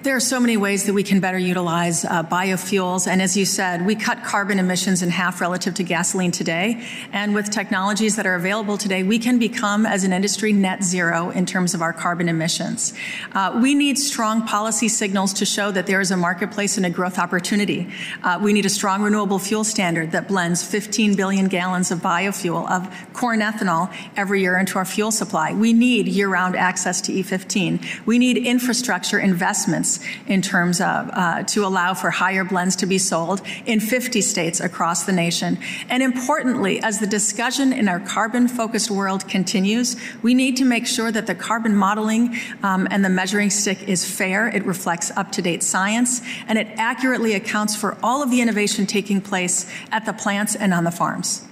There 0.08 0.16
are 0.16 0.22
so 0.22 0.40
many 0.40 0.56
ways 0.56 0.86
that 0.86 0.94
we 0.94 1.04
can 1.04 1.20
better 1.20 1.38
utilize 1.38 2.06
uh, 2.06 2.24
biofuels. 2.24 3.08
And 3.08 3.22
as 3.22 3.36
you 3.36 3.44
said, 3.44 3.86
we 3.86 3.94
cut 3.94 4.24
carbon 4.24 4.58
emissions 4.58 5.04
in 5.04 5.10
half 5.10 5.42
relative 5.42 5.74
to 5.74 5.84
gasoline 5.84 6.32
today. 6.32 6.82
And 7.12 7.36
with 7.36 7.52
technologies 7.52 8.16
that 8.16 8.26
are 8.26 8.36
available 8.36 8.78
today, 8.78 9.04
we 9.04 9.20
can 9.20 9.38
become, 9.38 9.86
as 9.86 10.06
an 10.06 10.14
industry, 10.14 10.54
net 10.54 10.82
zero 10.82 11.30
in 11.32 11.46
terms 11.46 11.74
of 11.74 11.82
our 11.82 11.92
carbon 11.92 12.30
emissions. 12.30 12.94
Uh, 13.34 13.60
we 13.62 13.76
need 13.76 14.00
strong 14.00 14.48
policy 14.48 14.88
signals 14.88 15.34
to 15.34 15.46
show 15.46 15.72
that 15.72 15.88
there 15.88 16.00
is 16.00 16.10
a 16.10 16.16
marketplace 16.16 16.78
and 16.78 16.86
a 16.86 16.90
growth 16.90 17.20
opportunity. 17.20 17.90
Uh, 18.24 18.40
we 18.42 18.54
need 18.54 18.66
a 18.66 18.70
strong 18.70 19.02
renewable 19.02 19.40
fuel 19.40 19.66
standard 19.66 20.14
that 20.14 20.30
blends 20.30 20.64
15 20.64 21.18
billion 21.18 21.50
gallons 21.50 21.92
of 21.92 22.00
biofuel, 22.00 22.66
of 22.72 22.90
corn 23.12 23.42
ethanol, 23.42 23.94
every 24.16 24.40
year 24.40 24.58
into 24.58 24.78
our 24.78 24.86
fuel 24.86 25.12
supply. 25.12 25.52
We 25.52 25.74
need 25.74 26.08
year 26.08 26.30
round 26.30 26.56
access 26.56 27.02
to 27.02 27.12
E15. 27.12 28.06
We 28.06 28.18
need 28.18 28.38
infrastructure 28.38 29.20
investments 29.20 29.97
in 30.28 30.42
terms 30.42 30.82
of 30.82 31.10
uh, 31.14 31.44
to 31.44 31.66
allow 31.66 31.94
for 31.94 32.10
higher 32.10 32.44
blends 32.44 32.76
to 32.78 32.86
be 32.86 32.98
sold 32.98 33.42
in 33.66 33.80
50 33.80 34.22
states 34.22 34.60
across 34.60 35.06
the 35.06 35.12
nation. 35.12 35.58
And 35.90 36.04
importantly, 36.04 36.80
as 36.82 37.00
the 37.00 37.08
discussion 37.08 37.74
in 37.74 37.88
our 37.88 38.00
carbon 38.00 38.48
focused 38.48 38.92
world 38.92 39.28
continues, 39.28 39.96
we 40.22 40.34
need 40.34 40.58
to 40.58 40.66
make 40.66 40.86
sure 40.86 41.12
that 41.12 41.28
the 41.28 41.36
carbon 41.36 41.76
modeling 41.76 42.36
um, 42.64 42.88
and 42.92 43.04
the 43.04 43.10
measuring 43.10 43.50
stick 43.50 43.88
is 43.88 44.06
fair, 44.06 44.48
it 44.48 44.66
reflects 44.66 45.12
up 45.12 45.32
to 45.34 45.42
date 45.42 45.64
science, 45.64 46.22
and 46.48 46.58
it 46.58 46.68
accurately 46.78 47.34
accounts 47.34 47.76
for 47.76 47.98
all 48.04 48.22
of 48.22 48.30
the 48.32 48.42
innovation 48.42 48.86
taking 48.86 49.22
place 49.22 49.70
at 49.92 50.06
the 50.06 50.14
plants 50.14 50.56
and 50.56 50.74
on 50.74 50.84
the 50.84 50.92
farms. 50.92 51.47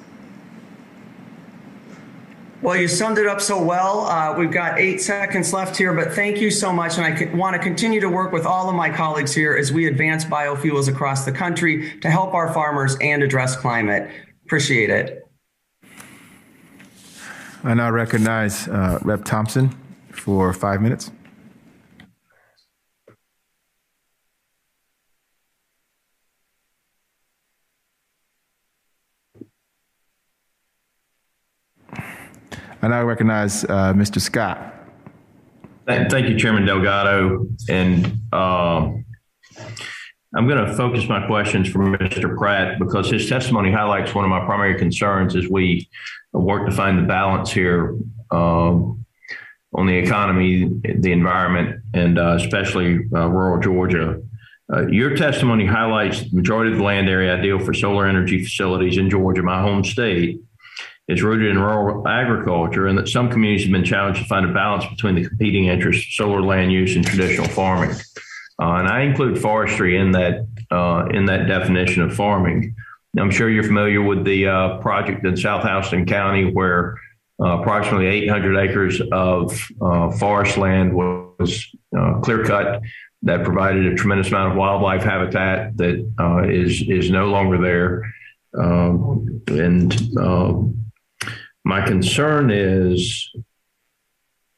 Well, 2.65 2.75
you 2.75 2.87
summed 2.87 3.19
it 3.19 3.27
up 3.27 3.41
so 3.41 3.61
well. 3.61 4.07
Uh, 4.07 4.35
we've 4.35 4.49
got 4.49 4.79
eight 4.79 4.99
seconds 4.99 5.53
left 5.53 5.77
here, 5.77 5.93
but 5.93 6.13
thank 6.13 6.41
you 6.41 6.49
so 6.49 6.73
much. 6.73 6.97
And 6.97 7.05
I 7.05 7.35
want 7.35 7.55
to 7.55 7.61
continue 7.61 7.99
to 8.01 8.09
work 8.09 8.31
with 8.31 8.47
all 8.47 8.67
of 8.67 8.73
my 8.73 8.89
colleagues 8.89 9.35
here 9.35 9.55
as 9.55 9.71
we 9.71 9.85
advance 9.85 10.25
biofuels 10.25 10.89
across 10.89 11.25
the 11.25 11.31
country 11.31 11.99
to 11.99 12.09
help 12.09 12.33
our 12.33 12.51
farmers 12.55 12.97
and 13.01 13.21
address 13.21 13.55
climate. 13.55 14.09
Appreciate 14.47 14.89
it. 14.89 15.29
I 17.63 17.75
now 17.75 17.91
recognize 17.91 18.67
uh, 18.67 18.97
Rep. 19.03 19.25
Thompson 19.25 19.69
for 20.09 20.51
five 20.51 20.81
minutes. 20.81 21.11
I 32.85 32.87
now 32.87 33.03
recognize 33.03 33.63
uh, 33.63 33.93
Mr. 33.95 34.21
Scott. 34.21 34.75
Thank 35.87 36.29
you, 36.29 36.37
Chairman 36.37 36.67
Delgado. 36.67 37.47
And 37.67 38.19
uh, 38.31 38.91
I'm 40.35 40.47
going 40.47 40.63
to 40.63 40.71
focus 40.75 41.09
my 41.09 41.25
questions 41.25 41.67
for 41.67 41.79
Mr. 41.79 42.37
Pratt 42.37 42.77
because 42.77 43.09
his 43.09 43.27
testimony 43.27 43.71
highlights 43.71 44.13
one 44.13 44.23
of 44.23 44.29
my 44.29 44.45
primary 44.45 44.77
concerns 44.77 45.35
as 45.35 45.47
we 45.49 45.89
work 46.31 46.69
to 46.69 46.75
find 46.75 46.99
the 46.99 47.07
balance 47.07 47.51
here 47.51 47.97
uh, 48.31 48.35
on 48.75 49.07
the 49.73 49.95
economy, 49.95 50.69
the 50.83 51.11
environment, 51.11 51.81
and 51.95 52.19
uh, 52.19 52.35
especially 52.35 52.99
uh, 53.15 53.27
rural 53.27 53.59
Georgia. 53.59 54.21
Uh, 54.71 54.85
your 54.89 55.15
testimony 55.15 55.65
highlights 55.65 56.21
the 56.21 56.35
majority 56.35 56.71
of 56.71 56.77
the 56.77 56.83
land 56.83 57.09
area 57.09 57.35
ideal 57.35 57.57
for 57.57 57.73
solar 57.73 58.05
energy 58.05 58.43
facilities 58.43 58.97
in 58.97 59.09
Georgia, 59.09 59.41
my 59.41 59.59
home 59.59 59.83
state, 59.83 60.39
is 61.07 61.21
rooted 61.21 61.51
in 61.51 61.59
rural 61.59 62.07
agriculture 62.07 62.87
and 62.87 62.97
that 62.97 63.07
some 63.07 63.29
communities 63.29 63.65
have 63.65 63.71
been 63.71 63.83
challenged 63.83 64.21
to 64.21 64.27
find 64.27 64.49
a 64.49 64.53
balance 64.53 64.85
between 64.85 65.15
the 65.15 65.27
competing 65.27 65.67
interests 65.67 66.03
of 66.07 66.13
solar 66.13 66.41
land 66.41 66.71
use 66.71 66.95
and 66.95 67.05
traditional 67.05 67.47
farming. 67.47 67.95
Uh, 68.59 68.75
and 68.75 68.87
I 68.87 69.01
include 69.01 69.39
forestry 69.39 69.97
in 69.97 70.11
that 70.11 70.47
uh, 70.71 71.05
in 71.11 71.25
that 71.25 71.47
definition 71.47 72.01
of 72.01 72.15
farming. 72.15 72.75
I'm 73.17 73.31
sure 73.31 73.49
you're 73.49 73.63
familiar 73.63 74.01
with 74.01 74.25
the 74.25 74.47
uh, 74.47 74.77
project 74.79 75.25
in 75.25 75.37
South 75.37 75.63
Houston 75.63 76.05
County 76.05 76.51
where 76.51 76.97
uh, 77.39 77.59
approximately 77.59 78.07
800 78.07 78.57
acres 78.57 79.01
of 79.11 79.57
uh, 79.81 80.09
forest 80.11 80.57
land 80.57 80.93
was 80.93 81.75
uh, 81.97 82.19
clear 82.21 82.43
cut 82.43 82.81
that 83.23 83.43
provided 83.43 83.85
a 83.85 83.95
tremendous 83.95 84.29
amount 84.29 84.51
of 84.51 84.57
wildlife 84.57 85.03
habitat 85.03 85.75
that 85.77 86.45
is 86.49 86.81
is 86.87 87.11
no 87.11 87.27
longer 87.27 87.61
there. 87.61 88.13
Um, 88.57 89.43
and 89.47 89.91
my 91.65 91.81
concern 91.81 92.51
is 92.51 93.31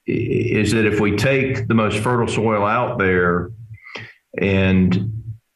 is 0.05 0.72
that 0.72 0.86
if 0.86 0.99
we 0.99 1.18
take 1.18 1.68
the 1.68 1.74
most 1.74 1.97
fertile 1.99 2.28
soil 2.28 2.66
out 2.66 2.97
there 2.97 3.51
and 4.38 5.14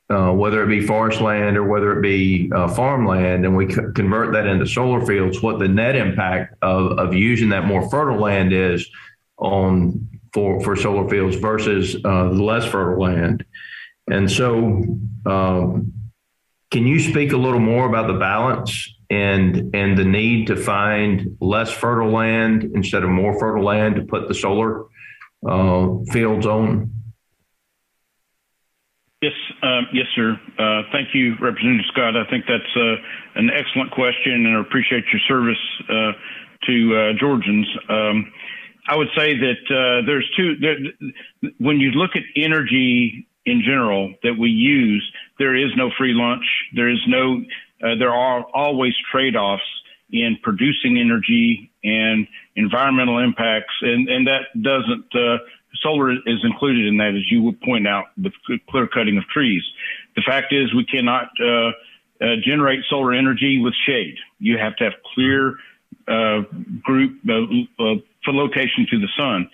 uh, 0.09 0.31
whether 0.33 0.61
it 0.63 0.67
be 0.67 0.85
forest 0.85 1.21
land 1.21 1.55
or 1.55 1.63
whether 1.63 1.97
it 1.97 2.01
be 2.01 2.51
uh, 2.53 2.67
farmland, 2.67 3.45
and 3.45 3.55
we 3.55 3.65
convert 3.65 4.33
that 4.33 4.45
into 4.45 4.65
solar 4.65 5.05
fields, 5.05 5.41
what 5.41 5.57
the 5.59 5.67
net 5.69 5.95
impact 5.95 6.55
of, 6.61 6.99
of 6.99 7.13
using 7.13 7.47
that 7.49 7.65
more 7.65 7.89
fertile 7.89 8.19
land 8.19 8.51
is 8.51 8.89
on 9.37 10.07
for 10.33 10.61
for 10.61 10.75
solar 10.75 11.09
fields 11.09 11.35
versus 11.37 11.95
uh, 12.03 12.25
less 12.29 12.65
fertile 12.65 13.01
land. 13.01 13.45
And 14.09 14.29
so, 14.29 14.83
um, 15.25 15.93
can 16.71 16.87
you 16.87 16.99
speak 16.99 17.31
a 17.31 17.37
little 17.37 17.59
more 17.59 17.87
about 17.87 18.07
the 18.07 18.19
balance 18.19 18.95
and 19.11 19.75
and 19.75 19.97
the 19.97 20.05
need 20.05 20.47
to 20.47 20.55
find 20.55 21.37
less 21.41 21.69
fertile 21.69 22.09
land 22.09 22.63
instead 22.73 23.03
of 23.03 23.09
more 23.09 23.37
fertile 23.37 23.63
land 23.63 23.95
to 23.95 24.03
put 24.03 24.27
the 24.27 24.33
solar 24.33 24.85
uh, 25.47 25.89
fields 26.11 26.45
on? 26.45 26.93
Yes, 29.21 29.33
um, 29.61 29.87
yes, 29.93 30.07
sir. 30.15 30.39
Uh, 30.57 30.81
thank 30.91 31.09
you, 31.13 31.35
Representative 31.39 31.85
Scott. 31.91 32.15
I 32.15 32.27
think 32.31 32.45
that's 32.47 32.75
uh, 32.75 32.95
an 33.35 33.51
excellent 33.51 33.91
question, 33.91 34.33
and 34.33 34.57
I 34.57 34.61
appreciate 34.61 35.03
your 35.13 35.21
service 35.27 35.61
uh, 35.89 36.11
to 36.65 36.95
uh, 36.95 37.19
Georgians. 37.19 37.67
Um, 37.87 38.31
I 38.87 38.95
would 38.95 39.09
say 39.15 39.37
that 39.37 39.61
uh, 39.69 40.05
there's 40.07 40.27
two. 40.35 40.55
There, 40.57 40.77
when 41.59 41.79
you 41.79 41.91
look 41.91 42.11
at 42.15 42.23
energy 42.35 43.27
in 43.45 43.61
general 43.61 44.13
that 44.23 44.33
we 44.39 44.49
use, 44.49 45.03
there 45.37 45.55
is 45.55 45.71
no 45.75 45.91
free 45.97 46.13
lunch. 46.13 46.45
There 46.75 46.89
is 46.89 46.99
no. 47.07 47.43
Uh, 47.83 47.95
there 47.95 48.13
are 48.13 48.43
always 48.53 48.93
trade-offs 49.11 49.63
in 50.11 50.37
producing 50.43 50.97
energy 50.97 51.71
and 51.83 52.27
environmental 52.55 53.19
impacts, 53.19 53.73
and 53.81 54.09
and 54.09 54.27
that 54.27 54.41
doesn't. 54.61 55.05
Uh, 55.15 55.37
solar 55.81 56.11
is 56.11 56.43
included 56.43 56.85
in 56.85 56.97
that, 56.97 57.15
as 57.15 57.31
you 57.31 57.41
would 57.41 57.59
point 57.61 57.87
out, 57.87 58.05
with 58.21 58.33
clear 58.69 58.87
cutting 58.87 59.17
of 59.17 59.23
trees. 59.33 59.63
The 60.15 60.21
fact 60.21 60.53
is, 60.53 60.73
we 60.73 60.85
cannot 60.85 61.29
uh, 61.41 61.71
uh, 62.21 62.35
generate 62.43 62.81
solar 62.89 63.13
energy 63.13 63.59
with 63.59 63.73
shade. 63.87 64.15
You 64.39 64.57
have 64.57 64.75
to 64.77 64.83
have 64.85 64.93
clear 65.15 65.55
uh, 66.07 66.41
group 66.83 67.19
uh, 67.27 67.95
for 68.23 68.33
location 68.33 68.85
to 68.91 68.99
the 68.99 69.07
sun. 69.17 69.49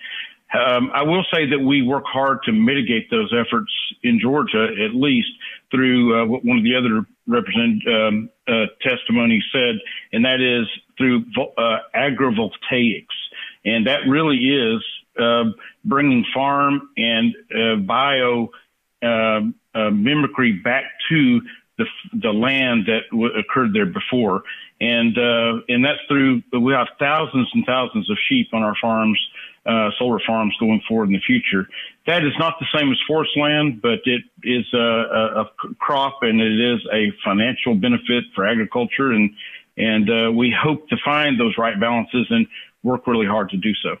Um, 0.54 0.90
I 0.94 1.02
will 1.02 1.24
say 1.32 1.50
that 1.50 1.58
we 1.58 1.82
work 1.82 2.04
hard 2.06 2.38
to 2.44 2.52
mitigate 2.52 3.10
those 3.10 3.32
efforts 3.34 3.70
in 4.02 4.18
Georgia, 4.18 4.68
at 4.84 4.94
least 4.94 5.28
through 5.70 6.22
uh, 6.22 6.26
what 6.26 6.44
one 6.44 6.56
of 6.56 6.64
the 6.64 6.74
other 6.74 7.06
represent 7.26 7.86
um, 7.86 8.30
uh, 8.48 8.64
testimonies 8.80 9.42
said, 9.52 9.78
and 10.12 10.24
that 10.24 10.40
is 10.40 10.66
through 10.96 11.24
uh, 11.58 11.78
agrovoltaics, 11.94 13.04
and 13.64 13.86
that 13.86 14.08
really 14.08 14.36
is 14.36 14.82
uh, 15.20 15.44
bringing 15.84 16.24
farm 16.32 16.88
and 16.96 17.34
uh, 17.54 17.76
bio 17.76 18.50
uh, 19.02 19.90
mimicry 19.90 20.52
back 20.52 20.84
to 21.10 21.40
the 21.78 21.86
the 22.12 22.30
land 22.30 22.86
that 22.86 23.02
w- 23.10 23.32
occurred 23.38 23.72
there 23.72 23.86
before, 23.86 24.42
and 24.80 25.16
and 25.68 25.84
that's 25.84 26.00
through 26.08 26.42
we 26.52 26.72
have 26.72 26.88
thousands 26.98 27.48
and 27.54 27.64
thousands 27.64 28.10
of 28.10 28.16
sheep 28.28 28.48
on 28.52 28.62
our 28.62 28.74
farms 28.80 29.18
uh, 29.68 29.90
solar 29.98 30.18
farms 30.26 30.54
going 30.58 30.80
forward 30.88 31.08
in 31.08 31.12
the 31.12 31.20
future. 31.20 31.68
That 32.06 32.24
is 32.24 32.32
not 32.38 32.54
the 32.58 32.66
same 32.74 32.90
as 32.90 32.98
forest 33.06 33.32
land, 33.36 33.82
but 33.82 34.00
it 34.04 34.22
is 34.42 34.64
a, 34.72 34.78
a, 34.78 35.40
a 35.42 35.74
crop 35.78 36.20
and 36.22 36.40
it 36.40 36.58
is 36.58 36.80
a 36.92 37.12
financial 37.22 37.74
benefit 37.74 38.24
for 38.34 38.46
agriculture. 38.46 39.12
And, 39.12 39.30
and 39.76 40.08
uh, 40.08 40.32
we 40.32 40.54
hope 40.58 40.88
to 40.88 40.96
find 41.04 41.38
those 41.38 41.58
right 41.58 41.78
balances 41.78 42.26
and 42.30 42.46
work 42.82 43.06
really 43.06 43.26
hard 43.26 43.50
to 43.50 43.58
do 43.58 43.74
so. 43.82 43.96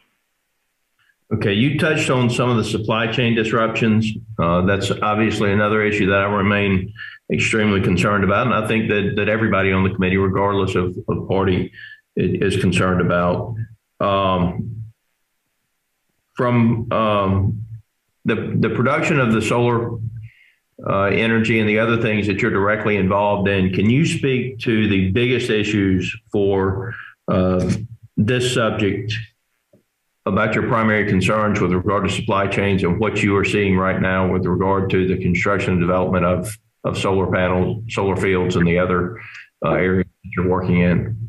Okay, 1.34 1.52
you 1.52 1.78
touched 1.78 2.08
on 2.08 2.30
some 2.30 2.48
of 2.48 2.56
the 2.56 2.64
supply 2.64 3.06
chain 3.12 3.34
disruptions. 3.34 4.10
Uh, 4.38 4.62
that's 4.62 4.90
obviously 4.90 5.52
another 5.52 5.82
issue 5.82 6.06
that 6.06 6.20
I 6.20 6.24
remain 6.24 6.94
extremely 7.32 7.80
concerned 7.80 8.24
about, 8.24 8.46
and 8.46 8.54
I 8.54 8.66
think 8.66 8.88
that 8.88 9.14
that 9.16 9.28
everybody 9.28 9.72
on 9.72 9.84
the 9.84 9.90
committee, 9.90 10.16
regardless 10.16 10.74
of, 10.74 10.96
of 11.08 11.28
party, 11.28 11.72
is 12.16 12.56
concerned 12.56 13.00
about. 13.00 13.54
Um, 14.00 14.74
from 16.34 16.90
um, 16.92 17.66
the 18.24 18.56
the 18.60 18.70
production 18.70 19.18
of 19.18 19.32
the 19.32 19.42
solar 19.42 19.98
uh, 20.86 21.06
energy 21.06 21.58
and 21.58 21.68
the 21.68 21.78
other 21.78 22.00
things 22.00 22.26
that 22.28 22.40
you're 22.40 22.52
directly 22.52 22.96
involved 22.96 23.48
in. 23.48 23.72
Can 23.72 23.90
you 23.90 24.06
speak 24.06 24.60
to 24.60 24.88
the 24.88 25.10
biggest 25.10 25.50
issues 25.50 26.16
for 26.30 26.94
uh, 27.26 27.68
this 28.16 28.54
subject 28.54 29.12
about 30.24 30.54
your 30.54 30.68
primary 30.68 31.08
concerns 31.08 31.60
with 31.60 31.72
regard 31.72 32.06
to 32.06 32.14
supply 32.14 32.46
chains 32.46 32.82
and 32.84 33.00
what 33.00 33.22
you 33.22 33.36
are 33.36 33.44
seeing 33.44 33.76
right 33.76 34.00
now 34.00 34.30
with 34.30 34.44
regard 34.46 34.90
to 34.90 35.08
the 35.08 35.16
construction 35.20 35.72
and 35.72 35.80
development 35.80 36.24
of, 36.24 36.56
of 36.84 36.96
solar 36.96 37.30
panels, 37.30 37.84
solar 37.88 38.16
fields, 38.16 38.56
and 38.56 38.66
the 38.66 38.78
other 38.78 39.20
uh, 39.64 39.72
areas 39.72 40.06
that 40.22 40.30
you're 40.36 40.48
working 40.48 40.80
in? 40.80 41.28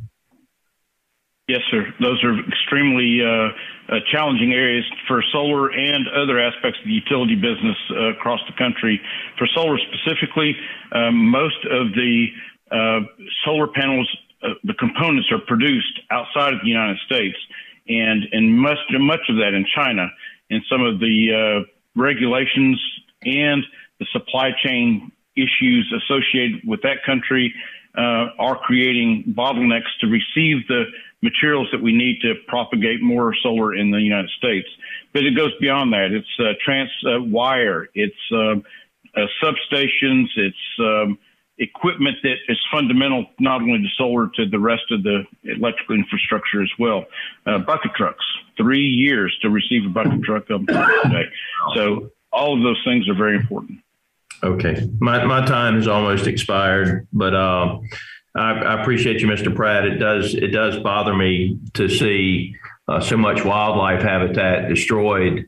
Yes, 1.49 1.61
sir. 1.71 1.83
Those 1.99 2.23
are 2.23 2.37
extremely 2.47 3.21
uh, 3.25 3.49
uh, 3.89 3.99
challenging 4.11 4.53
areas 4.53 4.85
for 5.07 5.23
solar 5.31 5.71
and 5.71 6.07
other 6.09 6.39
aspects 6.39 6.77
of 6.79 6.85
the 6.85 6.93
utility 6.93 7.33
business 7.33 7.75
uh, 7.89 8.13
across 8.13 8.39
the 8.45 8.53
country. 8.55 9.01
For 9.39 9.47
solar 9.55 9.79
specifically, 9.79 10.55
um, 10.91 11.15
most 11.15 11.57
of 11.65 11.87
the 11.93 12.27
uh, 12.71 12.99
solar 13.43 13.65
panels, 13.65 14.07
uh, 14.43 14.49
the 14.63 14.75
components 14.75 15.27
are 15.31 15.39
produced 15.47 15.99
outside 16.11 16.53
of 16.53 16.59
the 16.61 16.69
United 16.69 16.97
States, 17.07 17.37
and 17.87 18.25
and 18.31 18.55
much 18.55 18.77
much 18.91 19.25
of 19.27 19.37
that 19.37 19.55
in 19.55 19.65
China. 19.75 20.05
And 20.51 20.61
some 20.69 20.83
of 20.83 20.99
the 20.99 21.65
regulations 21.95 22.79
and 23.23 23.63
the 23.99 24.05
supply 24.13 24.51
chain 24.63 25.11
issues 25.41 25.93
associated 26.03 26.61
with 26.65 26.81
that 26.83 26.97
country 27.05 27.53
are 27.95 28.57
creating 28.57 29.33
bottlenecks 29.35 29.91
to 29.99 30.07
receive 30.07 30.65
the 30.67 30.85
materials 31.21 31.67
that 31.71 31.81
we 31.81 31.91
need 31.91 32.21
to 32.21 32.33
propagate 32.47 33.01
more 33.01 33.33
solar 33.43 33.75
in 33.75 33.91
the 33.91 33.99
United 33.99 34.29
States. 34.37 34.67
But 35.13 35.23
it 35.25 35.35
goes 35.35 35.51
beyond 35.59 35.93
that. 35.93 36.11
It's 36.11 36.27
uh, 36.39 36.53
trans 36.63 36.89
uh, 37.05 37.21
wire, 37.21 37.87
it's 37.93 38.15
um, 38.31 38.63
uh, 39.15 39.25
substations, 39.43 40.27
it's 40.37 40.79
um, 40.79 41.17
equipment 41.57 42.17
that 42.23 42.35
is 42.47 42.57
fundamental 42.71 43.25
not 43.39 43.61
only 43.61 43.79
to 43.79 43.87
solar 43.97 44.29
to 44.35 44.47
the 44.49 44.59
rest 44.59 44.83
of 44.91 45.03
the 45.03 45.23
electrical 45.43 45.95
infrastructure 45.95 46.61
as 46.61 46.71
well. 46.79 47.05
Uh, 47.45 47.57
bucket 47.59 47.91
trucks, 47.95 48.23
three 48.55 48.85
years 48.85 49.37
to 49.41 49.49
receive 49.49 49.85
a 49.85 49.89
bucket 49.89 50.23
truck 50.23 50.47
today. 50.47 51.25
So 51.75 52.11
all 52.31 52.55
of 52.55 52.63
those 52.63 52.81
things 52.85 53.09
are 53.09 53.15
very 53.15 53.35
important. 53.35 53.79
Okay, 54.43 54.89
my 54.99 55.25
my 55.25 55.45
time 55.45 55.75
has 55.75 55.87
almost 55.87 56.27
expired, 56.27 57.07
but. 57.13 57.33
Uh, 57.33 57.79
I, 58.35 58.51
I, 58.51 58.81
appreciate 58.81 59.21
you, 59.21 59.27
Mr. 59.27 59.53
Pratt. 59.53 59.85
It 59.85 59.97
does 59.97 60.35
it 60.35 60.49
does 60.49 60.77
bother 60.77 61.15
me 61.15 61.57
to 61.73 61.89
see 61.89 62.55
uh, 62.87 62.99
so 62.99 63.17
much 63.17 63.43
wildlife 63.43 64.03
habitat 64.03 64.69
destroyed 64.69 65.47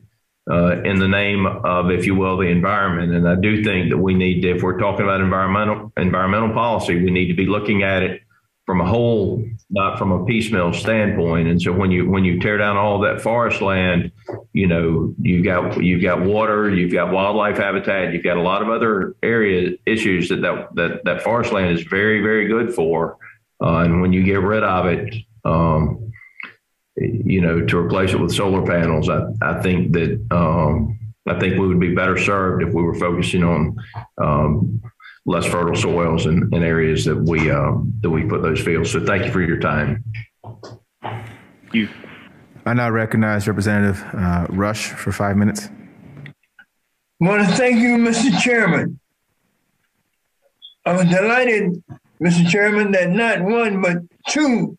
uh, 0.50 0.82
in 0.82 0.98
the 0.98 1.08
name 1.08 1.46
of, 1.46 1.90
if 1.90 2.06
you 2.06 2.14
will, 2.14 2.36
the 2.36 2.48
environment. 2.48 3.12
And 3.12 3.28
I 3.28 3.36
do 3.36 3.62
think 3.62 3.90
that 3.90 3.98
we 3.98 4.14
need, 4.14 4.42
to, 4.42 4.56
if 4.56 4.62
we're 4.62 4.78
talking 4.78 5.04
about 5.04 5.20
environmental 5.20 5.92
environmental 5.96 6.52
policy, 6.52 7.02
we 7.02 7.10
need 7.10 7.28
to 7.28 7.34
be 7.34 7.46
looking 7.46 7.82
at 7.82 8.02
it 8.02 8.22
from 8.66 8.80
a 8.80 8.86
whole, 8.86 9.44
not 9.72 9.98
from 9.98 10.12
a 10.12 10.24
piecemeal 10.26 10.72
standpoint. 10.74 11.48
And 11.48 11.60
so 11.60 11.72
when 11.72 11.90
you 11.90 12.08
when 12.08 12.24
you 12.24 12.38
tear 12.38 12.58
down 12.58 12.76
all 12.76 13.00
that 13.00 13.22
forest 13.22 13.62
land, 13.62 14.12
you 14.52 14.66
know 14.66 15.14
you 15.20 15.42
got 15.42 15.82
you've 15.82 16.02
got 16.02 16.20
water, 16.20 16.72
you've 16.72 16.92
got 16.92 17.10
wildlife 17.10 17.56
habitat, 17.56 18.12
you've 18.12 18.22
got 18.22 18.36
a 18.36 18.42
lot 18.42 18.62
of 18.62 18.68
other 18.68 19.16
area 19.22 19.72
issues 19.86 20.28
that 20.28 20.42
that 20.42 20.68
that, 20.74 21.04
that 21.04 21.22
forest 21.22 21.52
land 21.52 21.76
is 21.76 21.84
very 21.84 22.20
very 22.20 22.46
good 22.46 22.74
for. 22.74 23.16
Uh, 23.62 23.78
and 23.78 24.02
when 24.02 24.12
you 24.12 24.22
get 24.22 24.40
rid 24.40 24.62
of 24.62 24.86
it, 24.86 25.14
um, 25.44 26.12
you 26.96 27.40
know, 27.40 27.64
to 27.64 27.78
replace 27.78 28.12
it 28.12 28.20
with 28.20 28.34
solar 28.34 28.64
panels, 28.64 29.08
I 29.08 29.24
I 29.40 29.60
think 29.62 29.92
that. 29.94 30.24
Um, 30.30 30.98
I 31.24 31.38
think 31.38 31.56
we 31.56 31.68
would 31.68 31.78
be 31.78 31.94
better 31.94 32.18
served 32.18 32.64
if 32.64 32.74
we 32.74 32.82
were 32.82 32.96
focusing 32.96 33.44
on 33.44 33.76
um, 34.18 34.82
less 35.24 35.46
fertile 35.46 35.76
soils 35.76 36.26
and, 36.26 36.52
in 36.52 36.62
areas 36.62 37.04
that 37.04 37.16
we 37.16 37.50
um, 37.50 37.92
that 38.00 38.10
we 38.10 38.24
put 38.24 38.42
those 38.42 38.60
fields. 38.60 38.90
So 38.90 39.04
thank 39.04 39.24
you 39.24 39.30
for 39.30 39.40
your 39.40 39.58
time. 39.58 40.04
You. 41.72 41.88
I 42.64 42.74
now 42.74 42.90
recognize 42.90 43.48
Representative 43.48 44.04
uh, 44.14 44.46
Rush 44.50 44.90
for 44.90 45.10
five 45.12 45.36
minutes. 45.36 45.68
I 47.20 47.28
want 47.28 47.48
to 47.48 47.54
thank 47.54 47.78
you, 47.78 47.96
Mr. 47.98 48.38
Chairman. 48.40 48.98
I'm 50.84 51.08
delighted, 51.08 51.82
Mr. 52.20 52.48
Chairman, 52.48 52.90
that 52.92 53.10
not 53.10 53.40
one 53.42 53.80
but 53.80 53.98
two 54.28 54.76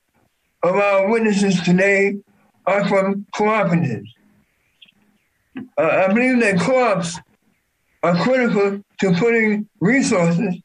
of 0.61 0.76
our 0.76 1.09
witnesses 1.09 1.61
today 1.61 2.18
are 2.65 2.88
from 2.88 3.26
cooperatives. 3.34 4.07
Uh, 5.57 5.61
I 5.81 6.07
believe 6.07 6.39
that 6.39 6.59
co-ops 6.59 7.19
are 8.01 8.15
critical 8.15 8.81
to 9.03 9.11
putting 9.15 9.67
resources 9.81 10.55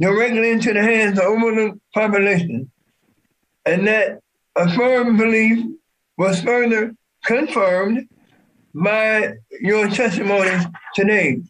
directly 0.00 0.52
into 0.52 0.72
the 0.72 0.80
hands 0.80 1.10
of 1.10 1.16
the 1.16 1.22
overlooked 1.24 1.80
population. 1.92 2.70
And 3.66 3.84
that 3.88 4.20
a 4.54 4.72
firm 4.76 5.16
belief 5.16 5.66
was 6.16 6.40
further 6.40 6.94
confirmed 7.24 8.08
by 8.72 9.32
your 9.60 9.88
testimonies 9.88 10.66
today. 10.94 11.40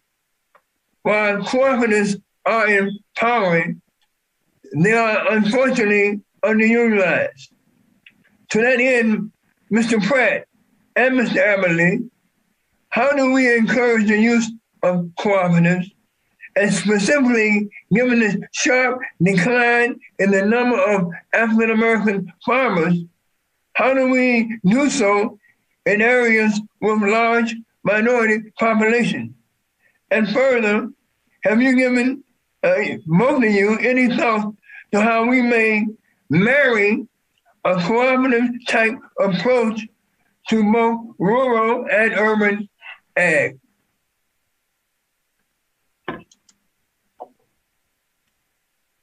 While 1.02 1.42
cooperatives 1.42 2.22
are 2.46 2.66
empowering, 2.68 3.82
they 4.78 4.92
are 4.92 5.30
unfortunately 5.30 6.22
underutilized. 6.42 7.48
To 8.52 8.62
that 8.62 8.80
end, 8.80 9.30
Mr. 9.70 10.02
Pratt, 10.02 10.46
and 10.96 11.18
Mr. 11.18 11.36
Aberle, 11.36 12.08
how 12.88 13.12
do 13.12 13.30
we 13.32 13.54
encourage 13.58 14.08
the 14.08 14.18
use 14.18 14.50
of 14.82 15.10
cooperatives? 15.18 15.92
And 16.58 16.74
specifically, 16.74 17.70
given 17.92 18.18
the 18.18 18.42
sharp 18.52 19.00
decline 19.22 20.00
in 20.18 20.32
the 20.32 20.44
number 20.44 20.76
of 20.76 21.08
African 21.32 21.70
American 21.70 22.32
farmers, 22.44 22.94
how 23.74 23.94
do 23.94 24.08
we 24.08 24.58
do 24.64 24.90
so 24.90 25.38
in 25.86 26.02
areas 26.02 26.60
with 26.80 27.00
large 27.00 27.54
minority 27.84 28.50
populations? 28.58 29.34
And 30.10 30.28
further, 30.30 30.88
have 31.44 31.62
you 31.62 31.76
given 31.76 32.24
uh, 32.64 32.74
both 33.06 33.44
of 33.44 33.50
you 33.50 33.78
any 33.78 34.16
thought 34.16 34.52
to 34.90 35.00
how 35.00 35.28
we 35.28 35.40
may 35.40 35.86
marry 36.28 37.06
a 37.64 37.74
cooperative 37.82 38.50
type 38.66 38.98
approach 39.20 39.86
to 40.48 40.72
both 40.72 41.14
rural 41.20 41.86
and 41.88 42.14
urban 42.14 42.68
ag? 43.16 43.60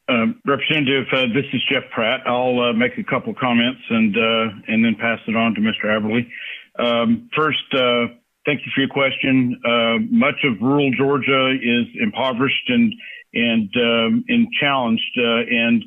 Uh, 0.08 0.28
Representative, 0.46 1.08
uh, 1.12 1.26
this 1.34 1.46
is 1.52 1.62
Jeff 1.72 1.84
Pratt. 1.92 2.22
I'll 2.28 2.60
uh, 2.60 2.74
make 2.74 2.98
a 3.00 3.04
couple 3.04 3.34
comments 3.34 3.82
and 3.90 4.16
uh, 4.16 4.54
and 4.68 4.86
then 4.86 4.96
pass 5.00 5.20
it 5.28 5.36
on 5.36 5.56
to 5.56 5.62
Mr. 5.62 5.86
Aberle. 5.86 6.28
Um, 6.78 7.30
first, 7.36 7.64
uh, 7.74 8.14
thank 8.46 8.62
you 8.66 8.72
for 8.76 8.82
your 8.82 8.90
question. 8.90 9.60
Uh, 9.66 9.98
much 10.12 10.36
of 10.44 10.62
rural 10.62 10.92
Georgia 10.92 11.56
is 11.60 11.88
impoverished 12.00 12.70
and 12.70 12.94
and 13.34 13.70
um, 13.78 14.26
and 14.28 14.48
challenged, 14.60 15.18
and 15.18 15.84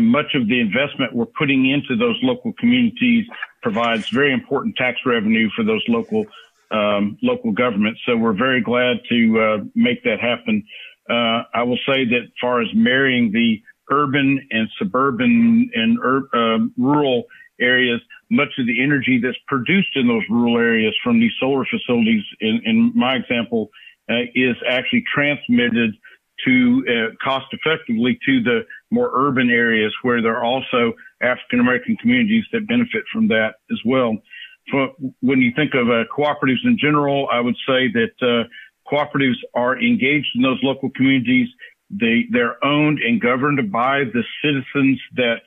much 0.00 0.34
of 0.34 0.48
the 0.48 0.58
investment 0.58 1.14
we're 1.14 1.26
putting 1.26 1.70
into 1.70 1.94
those 1.94 2.18
local 2.22 2.52
communities 2.54 3.26
provides 3.62 4.08
very 4.08 4.32
important 4.32 4.74
tax 4.74 4.98
revenue 5.06 5.48
for 5.54 5.62
those 5.62 5.84
local 5.86 6.26
um, 6.72 7.16
local 7.22 7.52
governments. 7.52 8.00
So 8.06 8.16
we're 8.16 8.36
very 8.36 8.60
glad 8.60 8.96
to 9.08 9.70
make 9.76 10.02
that 10.02 10.18
happen. 10.18 10.64
Uh, 11.12 11.42
I 11.52 11.62
will 11.62 11.78
say 11.86 12.06
that 12.06 12.30
far 12.40 12.62
as 12.62 12.68
marrying 12.74 13.32
the 13.32 13.62
urban 13.90 14.48
and 14.50 14.68
suburban 14.78 15.70
and 15.74 15.98
ur- 15.98 16.28
uh, 16.32 16.58
rural 16.78 17.24
areas, 17.60 18.00
much 18.30 18.48
of 18.58 18.66
the 18.66 18.82
energy 18.82 19.20
that's 19.22 19.36
produced 19.46 19.94
in 19.94 20.08
those 20.08 20.22
rural 20.30 20.56
areas 20.56 20.94
from 21.04 21.20
these 21.20 21.32
solar 21.38 21.66
facilities, 21.66 22.22
in, 22.40 22.62
in 22.64 22.92
my 22.94 23.14
example, 23.16 23.68
uh, 24.08 24.22
is 24.34 24.56
actually 24.66 25.04
transmitted 25.14 25.94
to 26.46 26.84
uh, 26.88 27.14
cost 27.22 27.46
effectively 27.52 28.18
to 28.26 28.42
the 28.42 28.60
more 28.90 29.10
urban 29.14 29.50
areas 29.50 29.92
where 30.02 30.22
there 30.22 30.36
are 30.36 30.44
also 30.44 30.94
African 31.22 31.60
American 31.60 31.96
communities 31.96 32.44
that 32.52 32.66
benefit 32.66 33.04
from 33.12 33.28
that 33.28 33.56
as 33.70 33.78
well. 33.84 34.16
When 35.20 35.40
you 35.40 35.52
think 35.54 35.74
of 35.74 35.88
uh, 35.88 36.04
cooperatives 36.16 36.64
in 36.64 36.78
general, 36.80 37.28
I 37.30 37.40
would 37.40 37.56
say 37.68 37.88
that 37.92 38.14
uh, 38.22 38.48
cooperatives 38.92 39.38
are 39.54 39.80
engaged 39.80 40.28
in 40.34 40.42
those 40.42 40.58
local 40.62 40.90
communities. 40.90 41.48
They, 41.90 42.26
they're 42.30 42.62
owned 42.64 42.98
and 43.00 43.20
governed 43.20 43.72
by 43.72 44.04
the 44.04 44.22
citizens 44.42 45.00
that 45.16 45.42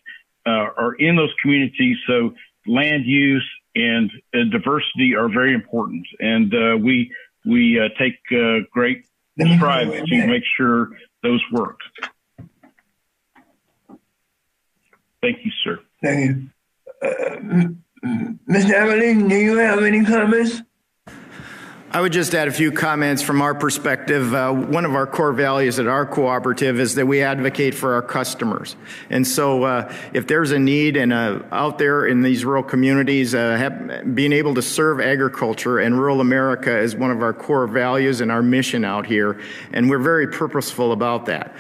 uh, 0.46 0.70
are 0.78 0.96
in 0.96 1.16
those 1.16 1.34
communities. 1.42 1.98
So 2.08 2.34
land 2.68 3.06
use 3.06 3.48
and 3.76 4.12
uh, 4.34 4.40
diversity 4.52 5.16
are 5.16 5.30
very 5.30 5.54
important. 5.54 6.06
And 6.20 6.54
uh, 6.54 6.78
we, 6.78 7.12
we 7.46 7.80
uh, 7.80 7.90
take 8.00 8.18
uh, 8.32 8.66
great 8.72 9.06
strides 9.38 10.10
to 10.10 10.28
make 10.28 10.44
sure 10.58 10.90
those 11.24 11.44
work. 11.52 11.80
Thank 15.22 15.40
you, 15.44 15.52
sir. 15.64 15.80
Thank 16.04 16.20
you. 16.20 16.50
Uh, 17.02 17.10
Mr. 18.48 18.74
Aberle, 18.74 19.28
do 19.28 19.36
you 19.36 19.58
have 19.58 19.84
any 19.84 20.06
comments? 20.06 20.62
I 21.92 22.02
would 22.02 22.12
just 22.12 22.34
add 22.34 22.48
a 22.48 22.52
few 22.52 22.72
comments 22.72 23.22
from 23.22 23.42
our 23.42 23.54
perspective. 23.54 24.34
Uh, 24.34 24.52
one 24.52 24.86
of 24.86 24.96
our 24.96 25.06
core 25.06 25.32
values 25.32 25.78
at 25.78 25.88
our 25.88 26.06
cooperative 26.06 26.80
is 26.80 26.96
that 26.96 27.06
we 27.06 27.22
advocate 27.22 27.76
for 27.76 27.94
our 27.94 28.02
customers. 28.02 28.76
And 29.10 29.26
so, 29.26 29.64
uh, 29.64 29.96
if 30.12 30.26
there's 30.26 30.52
a 30.52 30.60
need 30.60 30.98
uh, 30.98 31.40
out 31.52 31.78
there 31.78 32.08
in 32.08 32.22
these 32.22 32.44
rural 32.44 32.64
communities, 32.64 33.36
uh, 33.36 33.56
have, 33.56 34.16
being 34.16 34.34
able 34.34 34.56
to 34.56 34.64
serve 34.64 35.00
agriculture 35.00 35.78
and 35.78 35.98
rural 35.98 36.22
America 36.22 36.76
is 36.76 36.96
one 36.96 37.12
of 37.12 37.22
our 37.22 37.34
core 37.34 37.68
values 37.68 38.20
and 38.20 38.32
our 38.32 38.42
mission 38.42 38.84
out 38.84 39.06
here. 39.06 39.40
And 39.72 39.88
we're 39.88 40.00
very 40.00 40.28
purposeful 40.28 40.92
about 40.92 41.28
that. 41.28 41.56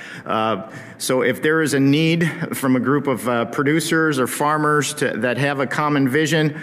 Uh, 0.96 1.00
so, 1.00 1.22
if 1.22 1.42
there 1.42 1.62
is 1.62 1.74
a 1.74 1.80
need 1.80 2.30
from 2.56 2.76
a 2.76 2.80
group 2.80 3.08
of 3.08 3.28
uh, 3.28 3.46
producers 3.46 4.20
or 4.20 4.28
farmers 4.28 4.94
to, 4.96 5.12
that 5.18 5.38
have 5.38 5.60
a 5.60 5.68
common 5.68 6.10
vision, 6.10 6.60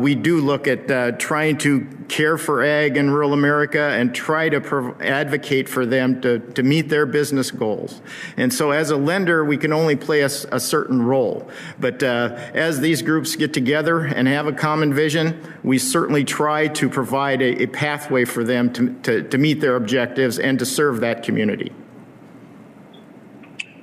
we 0.00 0.14
do 0.14 0.40
look 0.40 0.66
at 0.66 1.18
trying 1.18 1.58
to 1.58 1.86
care 2.08 2.36
for 2.36 2.62
ag 2.62 2.96
in 2.96 3.10
rural 3.10 3.32
America 3.32 3.80
and 3.80 4.14
try 4.14 4.48
to 4.48 4.60
prov- 4.60 5.00
advocate 5.00 5.68
for 5.68 5.86
them 5.86 6.20
to, 6.20 6.40
to 6.40 6.62
meet 6.62 6.88
their 6.88 7.06
business 7.06 7.50
goals. 7.50 8.00
And 8.36 8.52
so, 8.52 8.72
as 8.72 8.90
a 8.90 8.96
lender, 8.96 9.44
we 9.44 9.56
can 9.56 9.72
only 9.72 9.96
play 9.96 10.20
a, 10.20 10.30
a 10.52 10.60
certain 10.60 11.02
role. 11.02 11.48
But 11.78 12.02
uh, 12.02 12.36
as 12.54 12.80
these 12.80 13.02
groups 13.02 13.36
get 13.36 13.54
together 13.54 14.00
and 14.00 14.28
have 14.28 14.46
a 14.46 14.52
common 14.52 14.92
vision, 14.92 15.40
we 15.62 15.78
certainly 15.78 16.24
try 16.24 16.68
to 16.68 16.88
provide 16.88 17.40
a, 17.42 17.62
a 17.62 17.66
pathway 17.66 18.24
for 18.24 18.44
them 18.44 18.72
to, 18.72 18.94
to, 19.02 19.22
to 19.28 19.38
meet 19.38 19.60
their 19.60 19.76
objectives 19.76 20.38
and 20.38 20.58
to 20.58 20.66
serve 20.66 21.00
that 21.00 21.22
community. 21.22 21.72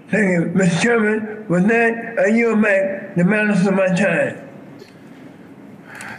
Thank 0.10 0.30
you, 0.32 0.52
Mr. 0.54 0.82
Chairman. 0.82 1.46
With 1.50 1.68
that, 1.68 2.18
I 2.18 2.28
yield 2.28 2.62
back 2.62 3.16
the 3.16 3.26
balance 3.26 3.68
of 3.68 3.74
my 3.74 3.88
time. 3.88 4.42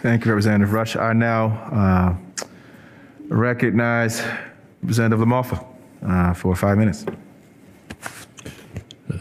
Thank 0.02 0.27
you, 0.27 0.31
Representative 0.31 0.74
Rush. 0.74 0.94
I 0.94 1.15
now 1.15 1.47
uh, 1.73 2.47
recognize 3.28 4.23
Representative 4.82 5.27
LaMalfa 5.27 5.66
uh, 6.06 6.35
for 6.35 6.55
five 6.55 6.77
minutes. 6.77 7.06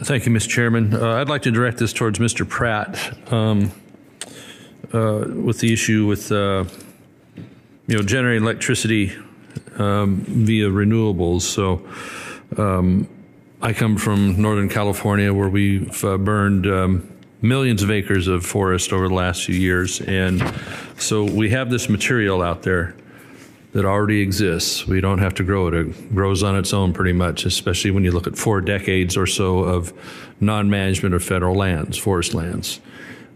Thank 0.02 0.26
you, 0.26 0.32
Mr. 0.32 0.48
Chairman. 0.50 0.94
Uh, 0.94 1.14
I'd 1.14 1.30
like 1.30 1.42
to 1.42 1.50
direct 1.50 1.78
this 1.78 1.94
towards 1.94 2.18
Mr. 2.18 2.46
Pratt 2.46 3.32
um, 3.32 3.72
uh, 4.92 5.24
with 5.28 5.60
the 5.60 5.72
issue 5.72 6.04
with 6.04 6.30
uh, 6.30 6.66
you 7.86 7.96
know 7.96 8.02
generating 8.02 8.42
electricity 8.42 9.16
um, 9.78 10.16
via 10.26 10.68
renewables. 10.68 11.40
So. 11.40 11.88
Um, 12.58 13.08
I 13.60 13.72
come 13.72 13.96
from 13.96 14.40
Northern 14.40 14.68
California, 14.68 15.34
where 15.34 15.48
we've 15.48 16.04
uh, 16.04 16.16
burned 16.16 16.68
um, 16.68 17.12
millions 17.42 17.82
of 17.82 17.90
acres 17.90 18.28
of 18.28 18.46
forest 18.46 18.92
over 18.92 19.08
the 19.08 19.14
last 19.14 19.44
few 19.44 19.56
years, 19.56 20.00
and 20.00 20.40
so 20.96 21.24
we 21.24 21.50
have 21.50 21.68
this 21.68 21.88
material 21.88 22.40
out 22.40 22.62
there 22.62 22.94
that 23.72 23.84
already 23.84 24.20
exists. 24.20 24.86
We 24.86 25.00
don't 25.00 25.18
have 25.18 25.34
to 25.34 25.42
grow 25.42 25.66
it. 25.66 25.74
It 25.74 26.14
grows 26.14 26.44
on 26.44 26.56
its 26.56 26.72
own 26.72 26.92
pretty 26.92 27.12
much, 27.12 27.44
especially 27.44 27.90
when 27.90 28.04
you 28.04 28.12
look 28.12 28.28
at 28.28 28.38
four 28.38 28.60
decades 28.60 29.16
or 29.16 29.26
so 29.26 29.58
of 29.58 29.92
non 30.40 30.70
management 30.70 31.16
of 31.16 31.24
federal 31.24 31.56
lands, 31.56 31.98
forest 31.98 32.34
lands. 32.34 32.80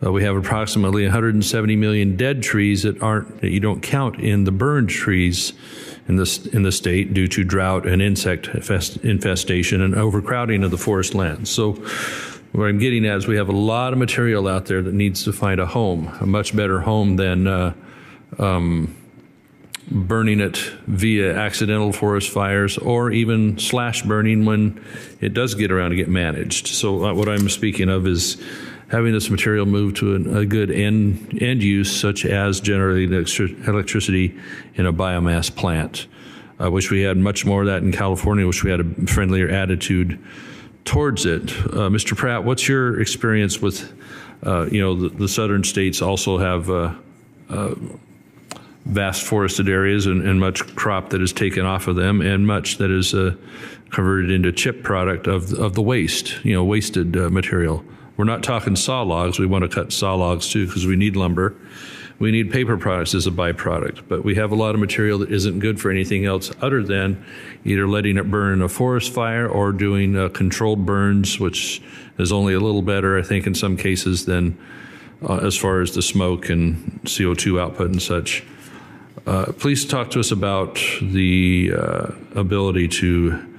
Uh, 0.04 0.12
we 0.12 0.22
have 0.22 0.36
approximately 0.36 1.02
170 1.02 1.74
million 1.74 2.16
dead 2.16 2.44
trees 2.44 2.84
that 2.84 3.02
aren't 3.02 3.40
that 3.40 3.50
you 3.50 3.58
don't 3.58 3.82
count 3.82 4.20
in 4.20 4.44
the 4.44 4.52
burned 4.52 4.88
trees 4.88 5.52
in 6.12 6.16
the 6.16 6.50
in 6.52 6.62
the 6.62 6.72
state 6.72 7.14
due 7.14 7.28
to 7.28 7.42
drought 7.42 7.86
and 7.86 8.02
insect 8.02 8.48
infestation 8.48 9.80
and 9.80 9.94
overcrowding 9.94 10.62
of 10.62 10.70
the 10.70 10.78
forest 10.78 11.14
lands. 11.14 11.50
So 11.50 11.72
what 12.52 12.66
I'm 12.66 12.78
getting 12.78 13.06
at 13.06 13.16
is 13.16 13.26
we 13.26 13.36
have 13.36 13.48
a 13.48 13.56
lot 13.56 13.94
of 13.94 13.98
material 13.98 14.46
out 14.46 14.66
there 14.66 14.82
that 14.82 14.92
needs 14.92 15.24
to 15.24 15.32
find 15.32 15.58
a 15.58 15.66
home, 15.66 16.12
a 16.20 16.26
much 16.26 16.54
better 16.54 16.80
home 16.80 17.16
than 17.16 17.46
uh, 17.46 17.72
um, 18.38 18.94
burning 19.90 20.40
it 20.40 20.58
via 20.86 21.34
accidental 21.34 21.92
forest 21.92 22.28
fires 22.28 22.76
or 22.76 23.10
even 23.10 23.58
slash 23.58 24.02
burning 24.02 24.44
when 24.44 24.84
it 25.20 25.32
does 25.32 25.54
get 25.54 25.70
around 25.72 25.90
to 25.90 25.96
get 25.96 26.08
managed. 26.08 26.66
So, 26.66 27.06
uh, 27.06 27.14
what 27.14 27.28
I'm 27.28 27.48
speaking 27.48 27.88
of 27.88 28.06
is 28.06 28.42
having 28.92 29.14
this 29.14 29.30
material 29.30 29.64
move 29.64 29.94
to 29.94 30.14
an, 30.14 30.36
a 30.36 30.44
good 30.44 30.70
end, 30.70 31.38
end 31.40 31.62
use, 31.62 31.90
such 31.90 32.26
as 32.26 32.60
generating 32.60 33.10
electricity 33.66 34.38
in 34.74 34.84
a 34.84 34.92
biomass 34.92 35.54
plant. 35.54 36.06
I 36.60 36.68
wish 36.68 36.90
we 36.90 37.00
had 37.00 37.16
much 37.16 37.46
more 37.46 37.62
of 37.62 37.68
that 37.68 37.82
in 37.82 37.90
California. 37.90 38.46
Wish 38.46 38.62
we 38.62 38.70
had 38.70 38.80
a 38.80 39.06
friendlier 39.06 39.48
attitude 39.48 40.22
towards 40.84 41.24
it. 41.24 41.44
Uh, 41.50 41.88
Mr. 41.88 42.14
Pratt, 42.14 42.44
what's 42.44 42.68
your 42.68 43.00
experience 43.00 43.62
with, 43.62 43.90
uh, 44.44 44.66
you 44.70 44.82
know, 44.82 44.94
the, 44.94 45.08
the, 45.08 45.28
southern 45.28 45.64
states 45.64 46.02
also 46.02 46.36
have 46.36 46.68
uh, 46.68 46.94
uh, 47.48 47.74
vast 48.84 49.22
forested 49.22 49.70
areas 49.70 50.04
and, 50.04 50.22
and, 50.22 50.38
much 50.38 50.74
crop 50.76 51.10
that 51.10 51.22
is 51.22 51.32
taken 51.32 51.64
off 51.64 51.86
of 51.86 51.96
them 51.96 52.20
and 52.20 52.46
much 52.46 52.76
that 52.76 52.90
is 52.90 53.14
uh, 53.14 53.34
converted 53.90 54.30
into 54.30 54.52
chip 54.52 54.82
product 54.82 55.26
of, 55.26 55.52
of 55.54 55.74
the 55.74 55.82
waste, 55.82 56.44
you 56.44 56.52
know, 56.52 56.64
wasted 56.64 57.16
uh, 57.16 57.30
material. 57.30 57.82
We're 58.16 58.24
not 58.24 58.42
talking 58.42 58.76
saw 58.76 59.02
logs. 59.02 59.38
We 59.38 59.46
want 59.46 59.62
to 59.62 59.68
cut 59.68 59.92
saw 59.92 60.14
logs 60.14 60.50
too 60.50 60.66
because 60.66 60.86
we 60.86 60.96
need 60.96 61.16
lumber. 61.16 61.54
We 62.18 62.30
need 62.30 62.52
paper 62.52 62.76
products 62.76 63.14
as 63.14 63.26
a 63.26 63.32
byproduct, 63.32 64.02
but 64.08 64.24
we 64.24 64.36
have 64.36 64.52
a 64.52 64.54
lot 64.54 64.74
of 64.74 64.80
material 64.80 65.18
that 65.18 65.32
isn't 65.32 65.58
good 65.58 65.80
for 65.80 65.90
anything 65.90 66.24
else 66.24 66.52
other 66.60 66.82
than 66.82 67.24
either 67.64 67.88
letting 67.88 68.16
it 68.16 68.30
burn 68.30 68.54
in 68.54 68.62
a 68.62 68.68
forest 68.68 69.12
fire 69.12 69.48
or 69.48 69.72
doing 69.72 70.16
uh, 70.16 70.28
controlled 70.28 70.86
burns, 70.86 71.40
which 71.40 71.82
is 72.18 72.30
only 72.30 72.54
a 72.54 72.60
little 72.60 72.82
better, 72.82 73.18
I 73.18 73.22
think, 73.22 73.46
in 73.46 73.56
some 73.56 73.76
cases 73.76 74.26
than 74.26 74.56
uh, 75.28 75.38
as 75.38 75.56
far 75.56 75.80
as 75.80 75.94
the 75.94 76.02
smoke 76.02 76.48
and 76.48 77.00
CO2 77.04 77.60
output 77.60 77.90
and 77.90 78.00
such. 78.00 78.44
Uh, 79.26 79.52
please 79.52 79.84
talk 79.84 80.10
to 80.10 80.20
us 80.20 80.30
about 80.30 80.74
the 81.00 81.72
uh, 81.76 82.08
ability 82.36 82.88
to 82.88 83.51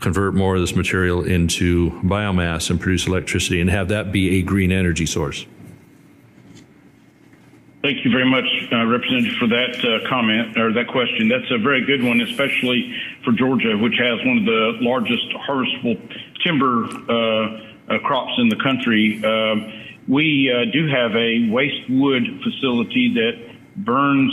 convert 0.00 0.34
more 0.34 0.56
of 0.56 0.60
this 0.60 0.74
material 0.74 1.22
into 1.22 1.90
biomass 2.02 2.70
and 2.70 2.80
produce 2.80 3.06
electricity 3.06 3.60
and 3.60 3.70
have 3.70 3.88
that 3.88 4.10
be 4.10 4.38
a 4.38 4.42
green 4.42 4.72
energy 4.72 5.06
source. 5.06 5.46
Thank 7.82 8.04
you 8.04 8.10
very 8.10 8.28
much, 8.28 8.44
uh, 8.72 8.84
Representative, 8.84 9.38
for 9.38 9.46
that 9.48 9.82
uh, 9.82 10.06
comment 10.06 10.58
or 10.58 10.70
that 10.74 10.88
question. 10.88 11.28
That's 11.28 11.50
a 11.50 11.56
very 11.56 11.84
good 11.84 12.02
one, 12.02 12.20
especially 12.20 12.94
for 13.24 13.32
Georgia, 13.32 13.76
which 13.78 13.96
has 13.98 14.18
one 14.26 14.38
of 14.38 14.44
the 14.44 14.78
largest 14.80 15.26
harvestable 15.48 15.96
timber 16.44 16.84
uh, 17.08 17.94
uh 17.94 17.98
crops 18.00 18.32
in 18.36 18.50
the 18.50 18.56
country. 18.56 19.24
Um, 19.24 19.72
we 20.08 20.52
uh, 20.52 20.70
do 20.72 20.88
have 20.88 21.16
a 21.16 21.48
waste 21.48 21.88
wood 21.88 22.24
facility 22.44 23.14
that 23.14 23.50
burns 23.76 24.32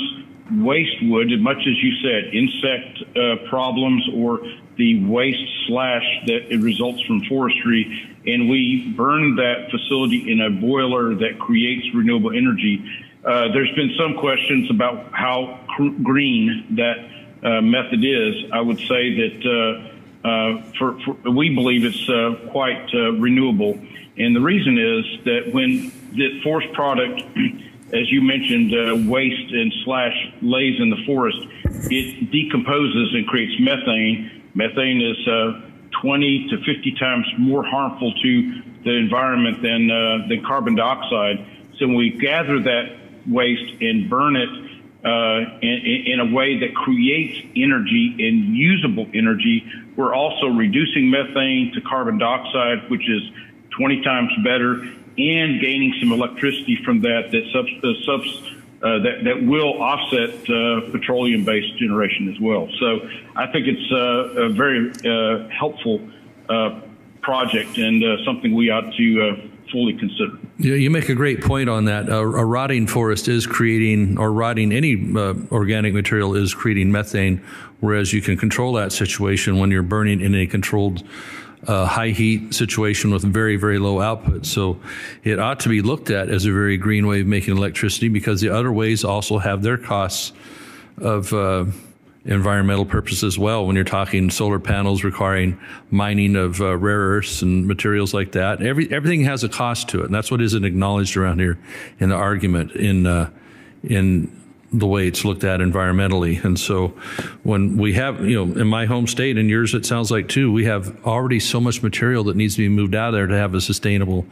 waste 0.52 1.04
wood, 1.04 1.30
much 1.40 1.58
as 1.58 1.84
you 1.84 1.94
said, 2.04 2.34
insect 2.34 3.16
uh, 3.16 3.50
problems 3.50 4.04
or 4.14 4.40
the 4.78 5.04
waste 5.06 5.44
slash 5.68 6.04
that 6.28 6.54
it 6.54 6.62
results 6.62 7.02
from 7.04 7.24
forestry, 7.26 8.16
and 8.26 8.50
we 8.50 8.94
burn 8.96 9.36
that 9.36 9.70
facility 9.72 10.32
in 10.32 10.42
a 10.42 10.50
boiler 10.50 11.16
that 11.16 11.40
creates 11.40 11.94
renewable 11.94 12.32
energy. 12.32 12.84
Uh, 13.26 13.52
there's 13.52 13.74
been 13.76 13.94
some 13.98 14.18
questions 14.18 14.70
about 14.70 15.12
how 15.14 15.60
cr- 15.68 16.02
green 16.04 16.66
that 16.76 16.98
uh, 17.44 17.62
method 17.62 18.04
is. 18.04 18.52
I 18.52 18.62
would 18.62 18.80
say 18.80 19.16
that 19.16 19.92
uh, 20.24 20.28
uh, 20.28 20.64
for, 20.78 21.00
for, 21.02 21.32
we 21.32 21.54
believe 21.54 21.84
it's 21.84 22.10
uh, 22.10 22.50
quite 22.52 22.90
renewable, 22.94 23.80
and 24.18 24.36
the 24.36 24.42
reason 24.42 24.78
is 24.78 25.26
that 25.26 25.54
when 25.54 25.92
the 26.14 26.42
forest 26.44 26.72
product 26.74 27.22
as 27.94 28.12
you 28.12 28.22
mentioned, 28.22 28.74
uh, 28.74 29.10
waste 29.10 29.52
and 29.54 29.74
slash 29.86 30.14
lays 30.42 30.80
in 30.80 30.90
the 30.90 31.04
forest, 31.06 31.40
it 31.90 32.32
decomposes 32.32 33.14
and 33.14 33.28
creates 33.28 33.60
methane. 33.60 34.37
Methane 34.58 35.02
is 35.02 35.28
uh, 35.28 35.62
20 36.02 36.50
to 36.50 36.58
50 36.58 36.92
times 37.00 37.28
more 37.38 37.64
harmful 37.64 38.12
to 38.12 38.62
the 38.84 38.92
environment 38.92 39.62
than 39.62 39.92
uh, 39.92 40.28
than 40.28 40.44
carbon 40.44 40.74
dioxide. 40.74 41.46
So 41.78 41.86
when 41.86 41.96
we 41.96 42.10
gather 42.10 42.60
that 42.64 42.98
waste 43.28 43.82
and 43.82 44.10
burn 44.10 44.36
it 44.36 44.50
uh, 45.06 45.60
in, 45.62 46.04
in, 46.08 46.20
a 46.20 46.34
way 46.34 46.60
that 46.62 46.74
creates 46.74 47.46
energy 47.56 48.16
and 48.18 48.56
usable 48.56 49.08
energy, 49.14 49.64
we're 49.96 50.16
also 50.16 50.48
reducing 50.48 51.12
methane 51.12 51.72
to 51.76 51.82
carbon 51.82 52.18
dioxide, 52.18 52.90
which 52.90 53.08
is 53.08 53.22
20 53.78 54.02
times 54.02 54.32
better 54.44 54.82
and 55.20 55.62
gaining 55.62 55.94
some 56.00 56.12
electricity 56.12 56.80
from 56.84 57.02
that 57.02 57.30
that 57.32 57.44
subs, 57.54 57.72
uh, 57.84 57.94
subs 58.06 58.57
uh, 58.82 59.00
that, 59.00 59.24
that 59.24 59.44
will 59.44 59.82
offset 59.82 60.30
uh, 60.50 60.92
petroleum-based 60.92 61.78
generation 61.80 62.32
as 62.32 62.40
well. 62.40 62.70
So 62.80 63.10
I 63.36 63.52
think 63.52 63.66
it's 63.68 63.92
uh, 63.92 64.44
a 64.44 64.50
very 64.50 64.92
uh, 65.04 65.50
helpful 65.50 66.00
uh, 66.48 66.82
project 67.22 67.80
and 67.80 68.04
something 68.24 68.54
we 68.54 68.70
ought 68.70 68.94
to 68.96 69.50
fully 69.72 69.94
consider. 69.94 70.38
Yeah, 70.60 70.76
you 70.76 70.92
make 70.92 71.10
a 71.10 71.16
great 71.16 71.42
point 71.42 71.70
on 71.70 71.86
that. 71.86 72.08
a 72.08 72.24
rotting 72.24 72.86
forest 72.86 73.28
is 73.28 73.48
creating, 73.48 74.18
or 74.20 74.32
rotting 74.32 74.72
any 74.72 74.96
organic 75.52 75.96
material 75.96 76.36
is 76.36 76.54
creating 76.54 76.92
methane, 76.92 77.44
whereas 77.80 78.14
you 78.14 78.22
can 78.22 78.38
control 78.38 78.74
that 78.74 78.92
situation 78.92 79.58
when 79.58 79.72
you're 79.72 79.84
burning 79.84 80.22
in 80.22 80.36
a 80.36 80.46
controlled 80.46 81.04
a 81.68 81.86
high 81.86 82.10
heat 82.10 82.54
situation 82.54 83.12
with 83.12 83.24
very, 83.24 83.58
very 83.58 83.78
low 83.78 84.00
output. 84.00 84.46
So 84.46 84.80
it 85.24 85.38
ought 85.38 85.60
to 85.62 85.70
be 85.70 85.82
looked 85.82 86.10
at 86.10 86.30
as 86.30 86.46
a 86.46 86.52
very 86.52 86.78
green 86.78 87.08
way 87.08 87.22
of 87.22 87.28
making 87.28 87.58
electricity 87.58 88.08
because 88.08 88.40
the 88.40 88.50
other 88.50 88.72
ways 88.72 89.04
also 89.04 89.38
have 89.38 89.62
their 89.64 89.78
costs 89.78 90.32
of 90.98 91.34
uh, 91.34 91.66
environmental 92.24 92.86
purpose 92.86 93.22
as 93.22 93.38
well. 93.38 93.66
When 93.68 93.76
you're 93.76 93.86
talking 93.86 94.30
solar 94.30 94.60
panels 94.60 95.04
requiring 95.04 95.60
mining 95.92 96.36
of 96.38 96.62
uh, 96.62 96.78
rare 96.78 97.00
earths 97.00 97.42
and 97.42 97.68
materials 97.68 98.14
like 98.14 98.32
that, 98.32 98.62
every, 98.62 98.92
everything 98.92 99.26
has 99.26 99.44
a 99.44 99.50
cost 99.50 99.90
to 99.90 100.02
it. 100.02 100.06
And 100.06 100.16
that's 100.16 100.32
what 100.32 100.42
isn't 100.42 100.64
acknowledged 100.64 101.18
around 101.18 101.40
here 101.40 101.60
in 102.00 102.10
the 102.10 102.16
argument 102.16 102.72
in, 102.72 103.06
uh, 103.06 103.30
in 103.84 104.32
the 104.74 104.88
way 104.88 105.08
it's 105.08 105.24
looked 105.24 105.44
at 105.44 105.62
environmentally. 105.62 106.44
And 106.44 106.60
so 106.60 106.90
when 107.44 107.78
we 107.78 107.94
have, 107.94 108.26
you 108.26 108.46
know, 108.46 108.60
in 108.60 108.68
my 108.68 108.86
home 108.86 109.08
state 109.08 109.38
and 109.38 109.50
yours, 109.50 109.74
it 109.74 109.86
sounds 109.86 110.12
like 110.12 110.28
too, 110.28 110.52
we 110.52 110.66
have 110.66 111.06
already 111.06 111.40
so 111.40 111.62
much 111.62 111.82
material 111.82 112.26
that 112.26 112.36
needs 112.36 112.56
to 112.56 112.62
be 112.62 112.70
moved 112.70 112.94
out 112.94 113.10
of 113.10 113.14
there 113.14 113.28
to 113.28 113.36
have 113.36 113.54
a 113.54 113.62
sustainable, 113.62 114.26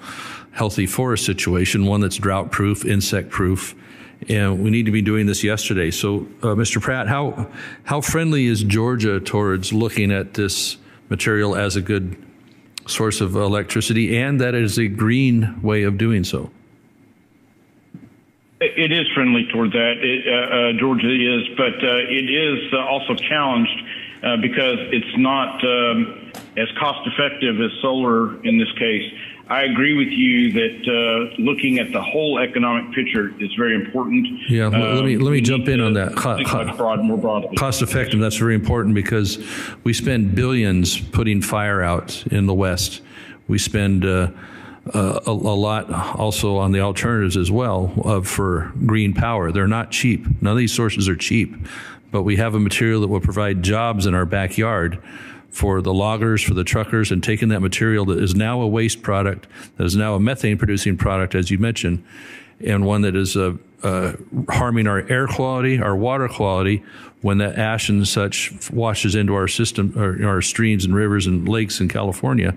healthy 0.51 0.87
forest 0.87 1.25
situation, 1.25 1.85
one 1.85 2.01
that's 2.01 2.17
drought 2.17 2.51
proof, 2.51 2.83
insect 2.85 3.29
proof. 3.29 3.75
And 4.27 4.63
we 4.63 4.69
need 4.69 4.85
to 4.85 4.91
be 4.91 5.01
doing 5.01 5.25
this 5.25 5.43
yesterday. 5.43 5.91
So, 5.91 6.27
uh, 6.41 6.55
Mr. 6.55 6.81
Pratt, 6.81 7.07
how, 7.07 7.49
how 7.83 8.01
friendly 8.01 8.45
is 8.45 8.63
Georgia 8.63 9.19
towards 9.19 9.71
looking 9.71 10.11
at 10.11 10.33
this 10.33 10.77
material 11.09 11.55
as 11.55 11.75
a 11.75 11.81
good 11.81 12.21
source 12.87 13.21
of 13.21 13.35
electricity 13.35 14.17
and 14.17 14.39
that 14.41 14.53
it 14.53 14.63
is 14.63 14.77
a 14.77 14.87
green 14.87 15.61
way 15.61 15.83
of 15.83 15.97
doing 15.97 16.23
so? 16.23 16.49
It 18.61 18.91
is 18.91 19.05
friendly 19.13 19.47
toward 19.51 19.71
that. 19.71 19.95
It, 19.99 20.27
uh, 20.27 20.31
uh, 20.31 20.79
Georgia 20.79 21.11
is, 21.11 21.47
but 21.57 21.75
uh, 21.83 21.97
it 22.07 22.29
is 22.29 22.73
uh, 22.73 22.85
also 22.85 23.13
challenged 23.13 23.83
uh, 24.23 24.37
because 24.37 24.79
it's 24.93 25.17
not 25.17 25.61
um, 25.63 26.31
as 26.55 26.69
cost 26.79 27.05
effective 27.05 27.59
as 27.59 27.71
solar 27.81 28.41
in 28.45 28.57
this 28.57 28.71
case. 28.73 29.11
I 29.47 29.63
agree 29.63 29.93
with 29.93 30.07
you 30.07 30.53
that 30.53 30.87
uh, 30.87 31.35
looking 31.37 31.77
at 31.79 31.91
the 31.91 32.01
whole 32.01 32.39
economic 32.39 32.95
picture 32.95 33.31
is 33.39 33.53
very 33.53 33.75
important. 33.75 34.25
Yeah, 34.49 34.69
let 34.69 35.03
me 35.03 35.17
let 35.17 35.31
me 35.31 35.41
jump 35.41 35.67
in 35.67 35.81
on 35.81 35.93
that. 35.93 36.15
Co- 36.15 36.43
broad, 36.75 37.03
more 37.03 37.17
broadly. 37.17 37.55
Cost 37.55 37.83
effective. 37.83 38.19
That's 38.19 38.37
very 38.37 38.55
important 38.55 38.95
because 38.95 39.45
we 39.83 39.93
spend 39.93 40.33
billions 40.33 40.99
putting 40.99 41.41
fire 41.41 41.83
out 41.83 42.25
in 42.31 42.47
the 42.47 42.55
West. 42.55 43.01
We 43.47 43.59
spend 43.59 44.03
uh, 44.03 44.31
a, 44.93 45.21
a, 45.25 45.31
lot 45.31 45.91
also 46.17 46.57
on 46.57 46.71
the 46.71 46.79
alternatives 46.79 47.37
as 47.37 47.49
well 47.49 47.93
of 48.03 48.27
for 48.27 48.71
green 48.85 49.13
power. 49.13 49.51
They're 49.51 49.67
not 49.67 49.91
cheap. 49.91 50.25
None 50.41 50.51
of 50.51 50.57
these 50.57 50.73
sources 50.73 51.09
are 51.09 51.15
cheap, 51.15 51.55
but 52.11 52.21
we 52.23 52.35
have 52.35 52.53
a 52.53 52.59
material 52.59 53.01
that 53.01 53.07
will 53.07 53.21
provide 53.21 53.63
jobs 53.63 54.05
in 54.05 54.13
our 54.13 54.25
backyard 54.25 55.01
for 55.49 55.81
the 55.81 55.93
loggers, 55.93 56.43
for 56.43 56.53
the 56.53 56.63
truckers, 56.63 57.11
and 57.11 57.23
taking 57.23 57.49
that 57.49 57.61
material 57.61 58.05
that 58.05 58.21
is 58.21 58.35
now 58.35 58.61
a 58.61 58.67
waste 58.67 59.01
product, 59.01 59.47
that 59.77 59.85
is 59.85 59.95
now 59.95 60.13
a 60.13 60.19
methane 60.19 60.57
producing 60.57 60.97
product, 60.97 61.33
as 61.33 61.49
you 61.49 61.57
mentioned, 61.57 62.03
and 62.59 62.85
one 62.85 63.01
that 63.01 63.15
is 63.15 63.37
uh, 63.37 63.53
uh, 63.81 64.13
harming 64.49 64.85
our 64.85 65.07
air 65.09 65.27
quality, 65.27 65.79
our 65.79 65.95
water 65.95 66.27
quality, 66.27 66.83
when 67.25 67.39
that 67.39 67.57
ash 67.57 67.89
and 67.89 68.07
such 68.07 68.53
washes 68.69 69.15
into 69.15 69.33
our 69.33 69.47
system, 69.47 69.91
or 69.97 70.23
our 70.27 70.43
streams 70.43 70.85
and 70.85 70.93
rivers 70.93 71.25
and 71.25 71.49
lakes 71.49 71.79
in 71.79 71.87
California. 71.87 72.55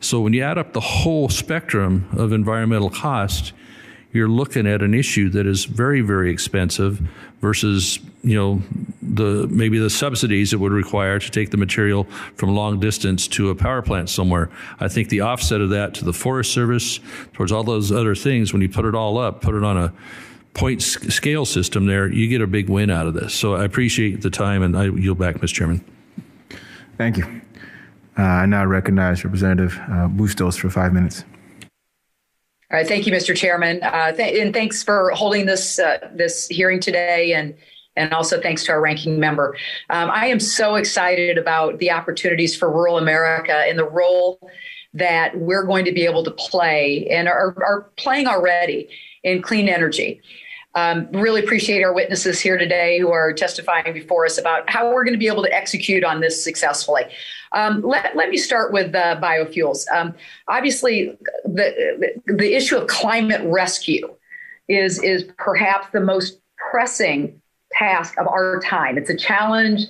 So 0.00 0.20
when 0.20 0.32
you 0.32 0.42
add 0.42 0.58
up 0.58 0.72
the 0.72 0.80
whole 0.80 1.28
spectrum 1.28 2.08
of 2.16 2.32
environmental 2.32 2.90
cost, 2.90 3.52
you're 4.12 4.26
looking 4.26 4.66
at 4.66 4.82
an 4.82 4.92
issue 4.92 5.28
that 5.28 5.46
is 5.46 5.66
very, 5.66 6.00
very 6.00 6.32
expensive 6.32 7.00
versus, 7.40 8.00
you 8.24 8.34
know, 8.34 8.60
the 9.02 9.46
maybe 9.52 9.78
the 9.78 9.88
subsidies 9.88 10.52
it 10.52 10.58
would 10.58 10.72
require 10.72 11.20
to 11.20 11.30
take 11.30 11.52
the 11.52 11.56
material 11.56 12.02
from 12.34 12.56
long 12.56 12.80
distance 12.80 13.28
to 13.28 13.50
a 13.50 13.54
power 13.54 13.82
plant 13.82 14.10
somewhere. 14.10 14.50
I 14.80 14.88
think 14.88 15.10
the 15.10 15.20
offset 15.20 15.60
of 15.60 15.70
that 15.70 15.94
to 15.94 16.04
the 16.04 16.12
Forest 16.12 16.52
Service, 16.52 16.98
towards 17.34 17.52
all 17.52 17.62
those 17.62 17.92
other 17.92 18.16
things, 18.16 18.52
when 18.52 18.62
you 18.62 18.68
put 18.68 18.84
it 18.84 18.96
all 18.96 19.16
up, 19.16 19.42
put 19.42 19.54
it 19.54 19.62
on 19.62 19.76
a 19.76 19.92
point 20.58 20.82
scale 20.82 21.44
system 21.44 21.86
there, 21.86 22.12
you 22.12 22.28
get 22.28 22.42
a 22.42 22.46
big 22.46 22.68
win 22.68 22.90
out 22.90 23.06
of 23.06 23.14
this. 23.14 23.32
So 23.32 23.54
I 23.54 23.64
appreciate 23.64 24.22
the 24.22 24.30
time 24.30 24.62
and 24.62 24.76
I 24.76 24.88
yield 24.88 25.18
back, 25.18 25.36
Mr. 25.36 25.54
Chairman. 25.54 25.84
Thank 26.96 27.16
you. 27.16 27.24
Uh, 28.18 28.22
I 28.22 28.46
now 28.46 28.66
recognize 28.66 29.24
Representative 29.24 29.78
uh, 29.88 30.08
Bustos 30.08 30.56
for 30.56 30.68
five 30.68 30.92
minutes. 30.92 31.24
All 32.70 32.76
right, 32.76 32.86
thank 32.86 33.06
you, 33.06 33.12
Mr. 33.12 33.34
Chairman, 33.34 33.82
uh, 33.82 34.12
th- 34.12 34.42
and 34.42 34.52
thanks 34.52 34.82
for 34.82 35.10
holding 35.12 35.46
this 35.46 35.78
uh, 35.78 36.10
this 36.12 36.48
hearing 36.48 36.80
today, 36.80 37.32
and 37.32 37.54
and 37.96 38.12
also 38.12 38.40
thanks 38.42 38.64
to 38.64 38.72
our 38.72 38.80
ranking 38.80 39.18
member. 39.18 39.56
Um, 39.88 40.10
I 40.10 40.26
am 40.26 40.38
so 40.38 40.74
excited 40.74 41.38
about 41.38 41.78
the 41.78 41.90
opportunities 41.90 42.54
for 42.54 42.70
rural 42.70 42.98
America 42.98 43.54
and 43.54 43.78
the 43.78 43.88
role 43.88 44.50
that 44.92 45.38
we're 45.38 45.64
going 45.64 45.86
to 45.86 45.92
be 45.92 46.04
able 46.04 46.24
to 46.24 46.30
play 46.32 47.06
and 47.10 47.26
are, 47.28 47.54
are 47.64 47.90
playing 47.96 48.26
already 48.26 48.88
in 49.22 49.40
clean 49.40 49.68
energy. 49.68 50.20
Um, 50.78 51.08
really 51.10 51.42
appreciate 51.42 51.82
our 51.82 51.92
witnesses 51.92 52.40
here 52.40 52.56
today 52.56 53.00
who 53.00 53.10
are 53.10 53.32
testifying 53.32 53.92
before 53.92 54.24
us 54.26 54.38
about 54.38 54.70
how 54.70 54.92
we're 54.92 55.02
going 55.02 55.14
to 55.14 55.18
be 55.18 55.26
able 55.26 55.42
to 55.42 55.52
execute 55.52 56.04
on 56.04 56.20
this 56.20 56.42
successfully. 56.42 57.02
Um, 57.50 57.82
let, 57.82 58.14
let 58.14 58.28
me 58.30 58.36
start 58.36 58.72
with 58.72 58.94
uh, 58.94 59.18
biofuels. 59.20 59.90
Um, 59.92 60.14
obviously, 60.46 61.18
the, 61.44 62.20
the 62.26 62.54
issue 62.54 62.76
of 62.76 62.86
climate 62.86 63.40
rescue 63.44 64.14
is, 64.68 65.02
is 65.02 65.24
perhaps 65.36 65.88
the 65.92 66.00
most 66.00 66.40
pressing 66.70 67.40
task 67.72 68.16
of 68.18 68.28
our 68.28 68.60
time. 68.60 68.96
It's 68.98 69.10
a 69.10 69.16
challenge 69.16 69.86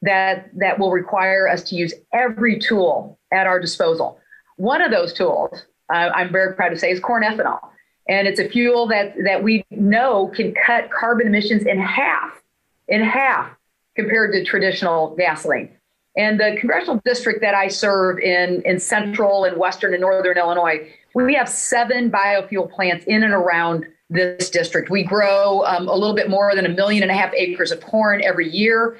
that, 0.00 0.50
that 0.56 0.78
will 0.78 0.90
require 0.90 1.48
us 1.48 1.62
to 1.64 1.76
use 1.76 1.94
every 2.12 2.58
tool 2.58 3.18
at 3.32 3.46
our 3.46 3.60
disposal. 3.60 4.18
One 4.56 4.82
of 4.82 4.90
those 4.90 5.12
tools, 5.12 5.66
uh, 5.92 6.10
I'm 6.14 6.32
very 6.32 6.54
proud 6.54 6.70
to 6.70 6.78
say, 6.78 6.90
is 6.90 6.98
corn 6.98 7.22
ethanol. 7.22 7.60
And 8.08 8.26
it's 8.26 8.40
a 8.40 8.48
fuel 8.48 8.86
that, 8.88 9.14
that 9.24 9.42
we 9.42 9.64
know 9.70 10.30
can 10.34 10.54
cut 10.54 10.90
carbon 10.90 11.26
emissions 11.26 11.64
in 11.64 11.78
half, 11.78 12.42
in 12.88 13.02
half 13.02 13.50
compared 13.94 14.32
to 14.32 14.44
traditional 14.44 15.14
gasoline. 15.16 15.70
And 16.16 16.38
the 16.38 16.56
congressional 16.60 17.00
district 17.04 17.40
that 17.40 17.54
I 17.54 17.68
serve 17.68 18.18
in, 18.18 18.62
in 18.64 18.78
central 18.78 19.44
and 19.44 19.56
western 19.56 19.94
and 19.94 20.00
northern 20.00 20.36
Illinois, 20.36 20.88
we 21.14 21.34
have 21.34 21.48
seven 21.48 22.10
biofuel 22.10 22.70
plants 22.70 23.04
in 23.06 23.22
and 23.22 23.32
around 23.32 23.86
this 24.10 24.50
district. 24.50 24.90
We 24.90 25.04
grow 25.04 25.64
um, 25.64 25.88
a 25.88 25.94
little 25.94 26.14
bit 26.14 26.28
more 26.28 26.54
than 26.54 26.66
a 26.66 26.68
million 26.68 27.02
and 27.02 27.10
a 27.10 27.14
half 27.14 27.32
acres 27.34 27.70
of 27.70 27.80
corn 27.80 28.22
every 28.22 28.48
year. 28.48 28.98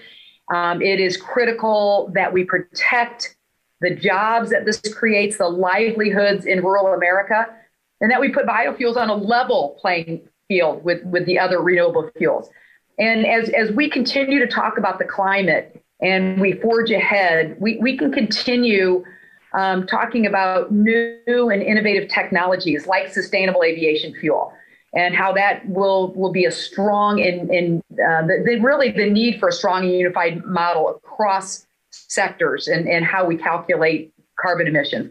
Um, 0.51 0.81
it 0.81 1.01
is 1.01 1.17
critical 1.17 2.11
that 2.15 2.33
we 2.33 2.45
protect 2.45 3.37
the 3.83 3.95
jobs 3.95 4.51
that 4.51 4.65
this 4.65 4.81
creates, 4.95 5.37
the 5.37 5.49
livelihoods 5.49 6.47
in 6.47 6.63
rural 6.63 6.95
America, 6.95 7.47
and 8.03 8.11
that 8.11 8.21
we 8.21 8.29
put 8.29 8.45
biofuels 8.45 8.97
on 8.97 9.09
a 9.09 9.15
level 9.15 9.79
playing 9.81 10.21
field 10.49 10.85
with, 10.85 11.03
with 11.05 11.25
the 11.25 11.39
other 11.39 11.63
renewable 11.63 12.11
fuels. 12.19 12.51
And 12.99 13.25
as, 13.27 13.49
as 13.51 13.71
we 13.73 13.89
continue 13.89 14.39
to 14.41 14.47
talk 14.47 14.77
about 14.77 14.99
the 14.99 15.07
climate 15.07 15.83
and 16.03 16.39
we 16.41 16.53
forge 16.53 16.91
ahead, 16.91 17.57
we, 17.59 17.79
we 17.79 17.97
can 17.97 18.13
continue 18.13 19.03
um, 19.55 19.87
talking 19.87 20.27
about 20.27 20.73
new 20.73 21.17
and 21.27 21.63
innovative 21.63 22.11
technologies 22.11 22.87
like 22.87 23.13
sustainable 23.13 23.63
aviation 23.63 24.15
fuel 24.15 24.53
and 24.95 25.15
how 25.15 25.33
that 25.33 25.67
will 25.69 26.13
will 26.15 26.33
be 26.33 26.45
a 26.45 26.51
strong 26.51 27.19
in 27.19 27.53
in 27.53 27.83
uh, 27.93 28.27
the, 28.27 28.43
the, 28.45 28.61
really 28.61 28.91
the 28.91 29.09
need 29.09 29.39
for 29.39 29.49
a 29.49 29.53
strong 29.53 29.85
and 29.85 29.93
unified 29.93 30.45
model 30.45 30.89
across 30.89 31.67
sectors 31.91 32.69
and, 32.69 32.89
and 32.89 33.05
how 33.05 33.25
we 33.25 33.37
calculate 33.37 34.13
carbon 34.39 34.67
emissions. 34.67 35.11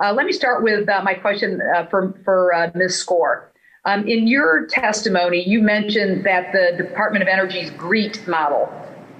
Uh, 0.00 0.12
let 0.12 0.26
me 0.26 0.32
start 0.32 0.62
with 0.62 0.88
uh, 0.88 1.02
my 1.02 1.12
question 1.12 1.60
uh, 1.74 1.84
for 1.86 2.14
for 2.24 2.54
uh, 2.54 2.70
Ms. 2.74 3.04
Skor. 3.04 3.46
Um, 3.84 4.06
in 4.06 4.28
your 4.28 4.66
testimony, 4.66 5.42
you 5.48 5.60
mentioned 5.60 6.24
that 6.24 6.52
the 6.52 6.76
Department 6.76 7.22
of 7.22 7.28
Energy's 7.28 7.70
GREET 7.70 8.26
model. 8.28 8.72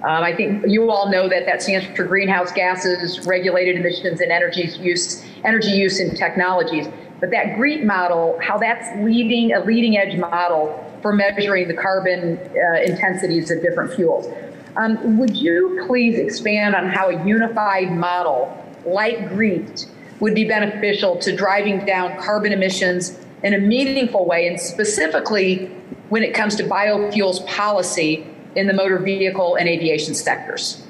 Um, 0.03 0.23
I 0.23 0.33
think 0.33 0.63
you 0.65 0.89
all 0.89 1.11
know 1.11 1.27
that 1.27 1.45
that 1.45 1.61
stands 1.61 1.85
for 1.97 2.05
greenhouse 2.05 2.53
gases, 2.53 3.27
regulated 3.27 3.75
emissions, 3.75 4.21
and 4.21 4.31
energy 4.31 4.69
use, 4.79 5.25
energy 5.43 5.71
use 5.71 5.99
in 5.99 6.15
technologies. 6.15 6.87
But 7.19 7.31
that 7.31 7.57
GREET 7.57 7.83
model, 7.83 8.39
how 8.41 8.57
that's 8.57 8.87
leading 9.03 9.51
a 9.51 9.59
leading 9.59 9.97
edge 9.97 10.17
model 10.17 10.85
for 11.01 11.11
measuring 11.11 11.67
the 11.67 11.73
carbon 11.73 12.37
uh, 12.37 12.81
intensities 12.83 13.51
of 13.51 13.61
different 13.61 13.93
fuels. 13.93 14.33
Um, 14.77 15.17
would 15.17 15.35
you 15.35 15.83
please 15.87 16.17
expand 16.17 16.73
on 16.75 16.87
how 16.87 17.09
a 17.09 17.25
unified 17.25 17.91
model 17.91 18.55
like 18.85 19.27
GREET 19.27 19.87
would 20.19 20.35
be 20.35 20.45
beneficial 20.45 21.17
to 21.17 21.35
driving 21.35 21.85
down 21.85 22.17
carbon 22.21 22.51
emissions 22.51 23.17
in 23.43 23.53
a 23.53 23.57
meaningful 23.57 24.25
way, 24.25 24.47
and 24.47 24.59
specifically 24.59 25.67
when 26.09 26.23
it 26.23 26.33
comes 26.33 26.55
to 26.57 26.63
biofuels 26.63 27.45
policy 27.47 28.25
in 28.55 28.67
the 28.67 28.73
motor 28.73 28.99
vehicle 28.99 29.55
and 29.55 29.69
aviation 29.69 30.13
sectors? 30.13 30.85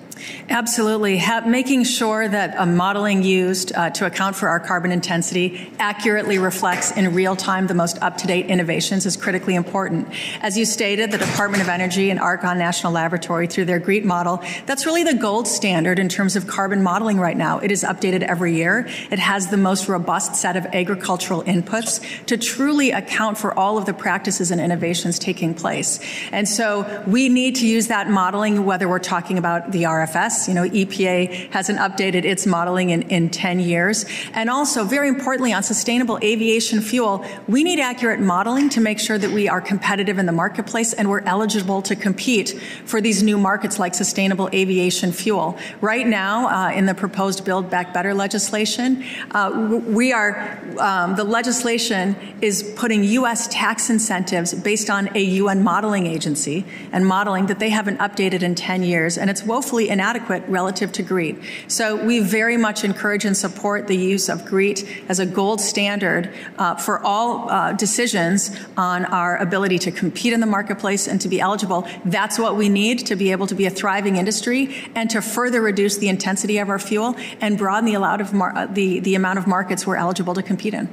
Absolutely. 0.49 1.17
Ha- 1.17 1.43
making 1.45 1.83
sure 1.83 2.27
that 2.27 2.55
a 2.57 2.65
modeling 2.65 3.23
used 3.23 3.71
uh, 3.73 3.89
to 3.91 4.05
account 4.05 4.35
for 4.35 4.49
our 4.49 4.59
carbon 4.59 4.91
intensity 4.91 5.71
accurately 5.79 6.39
reflects 6.39 6.91
in 6.91 7.13
real 7.13 7.35
time 7.35 7.67
the 7.67 7.73
most 7.73 8.01
up 8.01 8.17
to 8.17 8.27
date 8.27 8.47
innovations 8.47 9.05
is 9.05 9.15
critically 9.15 9.55
important. 9.55 10.07
As 10.41 10.57
you 10.57 10.65
stated, 10.65 11.11
the 11.11 11.17
Department 11.17 11.63
of 11.63 11.69
Energy 11.69 12.09
and 12.09 12.19
Argonne 12.19 12.57
National 12.57 12.91
Laboratory, 12.91 13.47
through 13.47 13.65
their 13.65 13.79
GREET 13.79 14.05
model, 14.05 14.43
that's 14.65 14.85
really 14.85 15.03
the 15.03 15.13
gold 15.13 15.47
standard 15.47 15.99
in 15.99 16.09
terms 16.09 16.35
of 16.35 16.47
carbon 16.47 16.83
modeling 16.83 17.19
right 17.19 17.37
now. 17.37 17.59
It 17.59 17.71
is 17.71 17.83
updated 17.83 18.23
every 18.23 18.55
year. 18.55 18.87
It 19.11 19.19
has 19.19 19.47
the 19.47 19.57
most 19.57 19.87
robust 19.87 20.35
set 20.35 20.57
of 20.57 20.65
agricultural 20.67 21.43
inputs 21.43 22.25
to 22.25 22.37
truly 22.37 22.91
account 22.91 23.37
for 23.37 23.57
all 23.57 23.77
of 23.77 23.85
the 23.85 23.93
practices 23.93 24.51
and 24.51 24.59
innovations 24.59 25.19
taking 25.19 25.53
place. 25.53 25.99
And 26.31 26.47
so 26.47 27.03
we 27.07 27.29
need 27.29 27.55
to 27.57 27.67
use 27.67 27.87
that 27.87 28.09
modeling, 28.09 28.65
whether 28.65 28.87
we're 28.87 28.99
talking 28.99 29.37
about 29.37 29.71
the 29.71 29.83
RF 29.83 30.08
You 30.47 30.53
know, 30.53 30.63
EPA 30.63 31.51
hasn't 31.51 31.79
updated 31.79 32.25
its 32.25 32.45
modeling 32.45 32.89
in, 32.89 33.03
in 33.03 33.29
10 33.29 33.59
years. 33.59 34.05
And 34.33 34.49
also, 34.49 34.83
very 34.83 35.07
importantly, 35.07 35.53
on 35.53 35.63
sustainable 35.63 36.19
aviation 36.23 36.81
fuel, 36.81 37.25
we 37.47 37.63
need 37.63 37.79
accurate 37.79 38.19
modeling 38.19 38.69
to 38.69 38.81
make 38.81 38.99
sure 38.99 39.17
that 39.17 39.31
we 39.31 39.47
are 39.47 39.61
competitive 39.61 40.17
in 40.17 40.25
the 40.25 40.31
marketplace 40.31 40.93
and 40.93 41.09
we're 41.09 41.21
eligible 41.21 41.81
to 41.83 41.95
compete 41.95 42.59
for 42.85 43.01
these 43.01 43.23
new 43.23 43.37
markets 43.37 43.79
like 43.79 43.93
sustainable 43.93 44.49
aviation 44.53 45.11
fuel. 45.11 45.57
Right 45.81 46.07
now, 46.07 46.47
uh, 46.47 46.71
in 46.71 46.85
the 46.85 46.95
proposed 46.95 47.45
Build 47.45 47.69
Back 47.69 47.93
Better 47.93 48.13
legislation, 48.13 49.03
uh, 49.31 49.81
we 49.85 50.11
are, 50.11 50.59
um, 50.79 51.15
the 51.15 51.23
legislation 51.23 52.15
is 52.41 52.73
putting 52.75 53.03
U.S. 53.03 53.47
tax 53.47 53.89
incentives 53.89 54.53
based 54.53 54.89
on 54.89 55.09
a 55.15 55.21
UN 55.21 55.63
modeling 55.63 56.07
agency 56.07 56.65
and 56.91 57.05
modeling 57.05 57.47
that 57.47 57.59
they 57.59 57.69
haven't 57.69 57.97
updated 57.97 58.41
in 58.41 58.55
10 58.55 58.83
years. 58.83 59.17
And 59.17 59.29
it's 59.29 59.43
woefully 59.43 59.89
inadequate 59.99 60.43
relative 60.47 60.93
to 60.93 61.03
GREET. 61.03 61.37
So 61.67 62.01
we 62.01 62.21
very 62.21 62.55
much 62.55 62.85
encourage 62.85 63.25
and 63.25 63.35
support 63.35 63.87
the 63.87 63.97
use 63.97 64.29
of 64.29 64.45
GREET 64.45 64.87
as 65.09 65.19
a 65.19 65.25
gold 65.25 65.59
standard 65.59 66.33
uh, 66.57 66.75
for 66.75 67.03
all 67.03 67.49
uh, 67.49 67.73
decisions 67.73 68.57
on 68.77 69.03
our 69.03 69.35
ability 69.37 69.77
to 69.79 69.91
compete 69.91 70.31
in 70.31 70.39
the 70.39 70.45
marketplace 70.45 71.05
and 71.05 71.19
to 71.19 71.27
be 71.27 71.41
eligible. 71.41 71.85
That's 72.05 72.39
what 72.39 72.55
we 72.55 72.69
need 72.69 72.99
to 73.07 73.17
be 73.17 73.33
able 73.33 73.45
to 73.47 73.55
be 73.55 73.65
a 73.65 73.69
thriving 73.69 74.15
industry 74.15 74.73
and 74.95 75.09
to 75.09 75.21
further 75.21 75.61
reduce 75.61 75.97
the 75.97 76.07
intensity 76.07 76.59
of 76.59 76.69
our 76.69 76.79
fuel 76.79 77.17
and 77.41 77.57
broaden 77.57 77.91
the, 77.91 77.99
of 77.99 78.33
mar- 78.33 78.55
uh, 78.55 78.67
the, 78.67 79.01
the 79.01 79.15
amount 79.15 79.37
of 79.37 79.47
markets 79.47 79.85
we're 79.85 79.97
eligible 79.97 80.33
to 80.33 80.41
compete 80.41 80.73
in. 80.73 80.87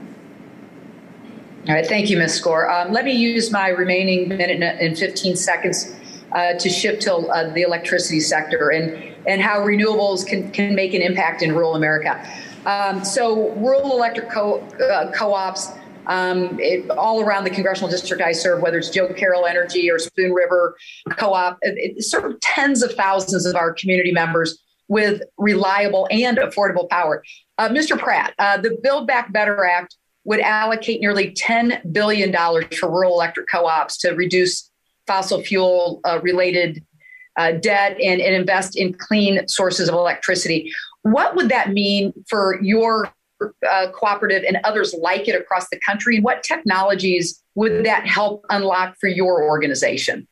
All 1.68 1.74
right, 1.74 1.86
thank 1.86 2.10
you, 2.10 2.16
Ms. 2.16 2.40
Skor. 2.40 2.68
Um, 2.68 2.92
let 2.92 3.04
me 3.04 3.12
use 3.12 3.52
my 3.52 3.68
remaining 3.68 4.28
minute 4.28 4.60
and 4.80 4.98
15 4.98 5.36
seconds 5.36 5.94
uh, 6.36 6.52
to 6.58 6.68
shift 6.68 7.02
to 7.02 7.14
uh, 7.14 7.52
the 7.54 7.62
electricity 7.62 8.20
sector 8.20 8.68
and, 8.68 8.92
and 9.26 9.40
how 9.40 9.58
renewables 9.58 10.26
can, 10.26 10.50
can 10.52 10.74
make 10.74 10.92
an 10.92 11.00
impact 11.00 11.40
in 11.42 11.54
rural 11.54 11.74
America. 11.74 12.22
Um, 12.66 13.04
so, 13.04 13.52
rural 13.54 13.92
electric 13.92 14.30
co- 14.30 14.60
uh, 14.60 15.10
co-ops 15.12 15.72
um, 16.08 16.58
it, 16.60 16.88
all 16.90 17.22
around 17.22 17.44
the 17.44 17.50
congressional 17.50 17.90
district 17.90 18.22
I 18.22 18.32
serve, 18.32 18.60
whether 18.60 18.78
it's 18.78 18.90
Jo-Carroll 18.90 19.46
Energy 19.46 19.90
or 19.90 19.98
Spoon 19.98 20.32
River 20.32 20.76
Co-op, 21.10 21.58
it, 21.62 21.96
it 21.96 22.04
serve 22.04 22.38
tens 22.40 22.82
of 22.82 22.92
thousands 22.92 23.46
of 23.46 23.56
our 23.56 23.72
community 23.72 24.12
members 24.12 24.62
with 24.88 25.22
reliable 25.38 26.06
and 26.10 26.36
affordable 26.36 26.88
power. 26.90 27.24
Uh, 27.58 27.70
Mr. 27.70 27.98
Pratt, 27.98 28.34
uh, 28.38 28.58
the 28.58 28.78
Build 28.82 29.06
Back 29.06 29.32
Better 29.32 29.64
Act 29.64 29.96
would 30.24 30.40
allocate 30.40 31.00
nearly 31.00 31.32
$10 31.32 31.92
billion 31.92 32.32
for 32.78 32.90
rural 32.90 33.14
electric 33.14 33.48
co-ops 33.48 33.96
to 33.98 34.10
reduce 34.10 34.70
fossil 35.06 35.42
fuel 35.42 36.00
uh, 36.04 36.20
related 36.22 36.84
uh, 37.36 37.52
debt 37.52 37.92
and, 38.02 38.20
and 38.20 38.34
invest 38.34 38.76
in 38.76 38.94
clean 38.94 39.46
sources 39.48 39.88
of 39.88 39.94
electricity. 39.94 40.70
What 41.02 41.36
would 41.36 41.48
that 41.50 41.70
mean 41.70 42.12
for 42.28 42.60
your 42.62 43.12
uh, 43.68 43.88
cooperative 43.92 44.42
and 44.46 44.58
others 44.64 44.94
like 44.98 45.28
it 45.28 45.38
across 45.40 45.68
the 45.68 45.78
country? 45.80 46.16
And 46.16 46.24
what 46.24 46.42
technologies 46.42 47.42
would 47.54 47.84
that 47.84 48.06
help 48.06 48.44
unlock 48.50 48.96
for 48.98 49.08
your 49.08 49.44
organization? 49.44 50.26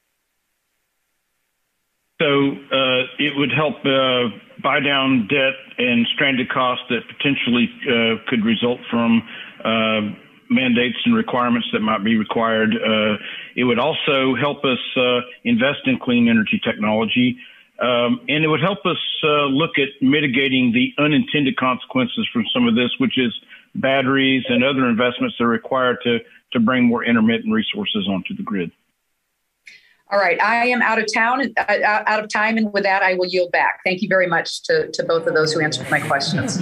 So 2.21 2.27
uh, 2.27 3.03
it 3.19 3.37
would 3.37 3.51
help 3.53 3.75
uh, 3.85 4.31
buy 4.63 4.81
down 4.81 5.27
debt 5.29 5.55
and 5.79 6.07
stranded 6.15 6.49
costs 6.49 6.85
that 6.89 7.01
potentially 7.09 7.69
uh, 7.83 8.23
could 8.29 8.45
result 8.45 8.79
from 8.91 9.23
uh, 9.65 10.01
mandates 10.49 10.97
and 11.05 11.15
requirements 11.15 11.67
that 11.73 11.81
might 11.81 12.05
be 12.05 12.17
required. 12.17 12.75
Uh, 13.55 13.61
it 13.61 13.65
would 13.65 13.79
also 13.79 14.35
help 14.35 14.65
us 14.65 14.79
uh, 14.97 15.21
invest 15.45 15.81
in 15.87 15.99
clean 15.99 16.29
energy 16.29 16.61
technology. 16.63 17.39
Um, 17.81 18.21
and 18.29 18.45
it 18.45 18.49
would 18.49 18.61
help 18.61 18.87
us 18.87 18.99
uh, 19.25 19.47
look 19.47 19.79
at 19.79 19.89
mitigating 20.01 20.73
the 20.73 20.93
unintended 21.03 21.57
consequences 21.57 22.29
from 22.33 22.45
some 22.53 22.69
of 22.69 22.77
this, 22.77 22.91
which 22.99 23.19
is 23.19 23.33
batteries 23.75 24.45
and 24.49 24.63
other 24.63 24.89
investments 24.89 25.37
that 25.39 25.45
are 25.45 25.49
required 25.49 25.99
to, 26.05 26.21
to 26.53 26.61
bring 26.61 26.85
more 26.85 27.05
intermittent 27.05 27.53
resources 27.53 28.07
onto 28.09 28.35
the 28.37 28.43
grid. 28.43 28.71
All 30.11 30.21
right, 30.21 30.41
I 30.41 30.67
am 30.67 30.83
out 30.83 31.01
of 31.01 31.13
town, 31.13 31.53
uh, 31.57 32.03
out 32.07 32.23
of 32.23 32.29
time, 32.29 32.57
and 32.57 32.73
with 32.73 32.85
that, 32.85 33.03
I 33.03 33.15
will 33.15 33.27
yield 33.27 33.51
back. 33.51 33.81
Thank 33.85 34.03
you 34.03 34.09
very 34.09 34.29
much 34.29 34.63
to, 34.65 34.89
to 34.93 35.03
both 35.03 35.27
of 35.27 35.35
those 35.35 35.53
who 35.53 35.61
answered 35.61 35.91
my 35.91 35.99
questions. 35.99 36.59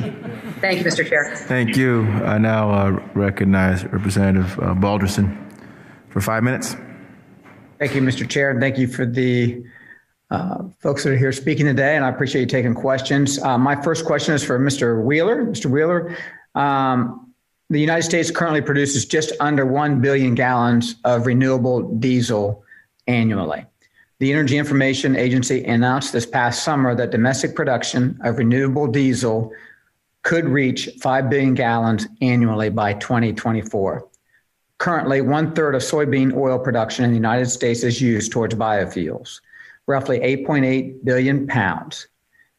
Thank 0.61 0.79
you, 0.79 0.85
Mr. 0.85 1.07
Chair. 1.07 1.35
Thank 1.37 1.77
you. 1.77 2.05
I 2.25 2.39
now 2.39 2.71
uh, 2.71 2.91
recognize 3.15 3.85
Representative 3.85 4.59
uh, 4.61 4.75
Balderson 4.75 5.52
for 6.13 6.21
five 6.21 6.43
minutes. 6.43 6.77
Thank 7.79 7.95
you, 7.95 8.03
Mr. 8.03 8.29
Chair, 8.29 8.51
and 8.51 8.61
thank 8.61 8.79
you 8.79 8.87
for 8.87 9.07
the 9.07 9.65
uh, 10.31 10.65
folks 10.79 11.03
that 11.05 11.13
are 11.13 11.17
here 11.17 11.33
speaking 11.33 11.67
today, 11.67 11.97
and 11.97 12.05
I 12.05 12.11
appreciate 12.11 12.43
you 12.43 12.47
taking 12.47 12.75
questions. 12.75 13.39
Uh, 13.39 13.59
my 13.59 13.81
first 13.83 14.05
question 14.05 14.35
is 14.35 14.45
for 14.45 14.59
Mr. 14.59 15.03
Wheeler. 15.03 15.45
Mr. 15.45 15.67
Wheeler, 15.67 16.17
um, 16.55 17.33
the 17.71 17.81
United 17.81 18.03
States 18.03 18.31
currently 18.31 18.61
produces 18.61 19.07
just 19.07 19.33
under 19.41 19.67
1 19.67 20.01
billion 20.01 20.35
gallons 20.35 20.97
of 21.05 21.27
renewable 21.27 21.83
diesel 21.95 22.63
annually. 23.07 23.65
The 24.19 24.31
Energy 24.31 24.59
Information 24.59 25.17
Agency 25.17 25.65
announced 25.65 26.13
this 26.13 26.27
past 26.27 26.63
summer 26.63 26.95
that 26.95 27.11
domestic 27.11 27.57
production 27.57 28.19
of 28.23 28.39
renewable 28.39 28.87
diesel 28.87 29.53
could 30.23 30.45
reach 30.45 30.89
5 31.01 31.29
billion 31.29 31.55
gallons 31.55 32.07
annually 32.21 32.69
by 32.69 32.93
2024. 32.95 34.09
Currently, 34.83 35.21
one 35.21 35.55
third 35.55 35.77
of 35.77 35.83
soybean 35.83 36.35
oil 36.35 36.59
production 36.59 37.05
in 37.05 37.13
the 37.13 37.17
United 37.17 37.47
States 37.47 37.85
is 37.85 38.01
used 38.01 38.33
towards 38.33 38.57
biofuels, 38.57 39.41
roughly 39.87 40.19
8.8 40.19 41.05
billion 41.05 41.47
pounds. 41.47 42.09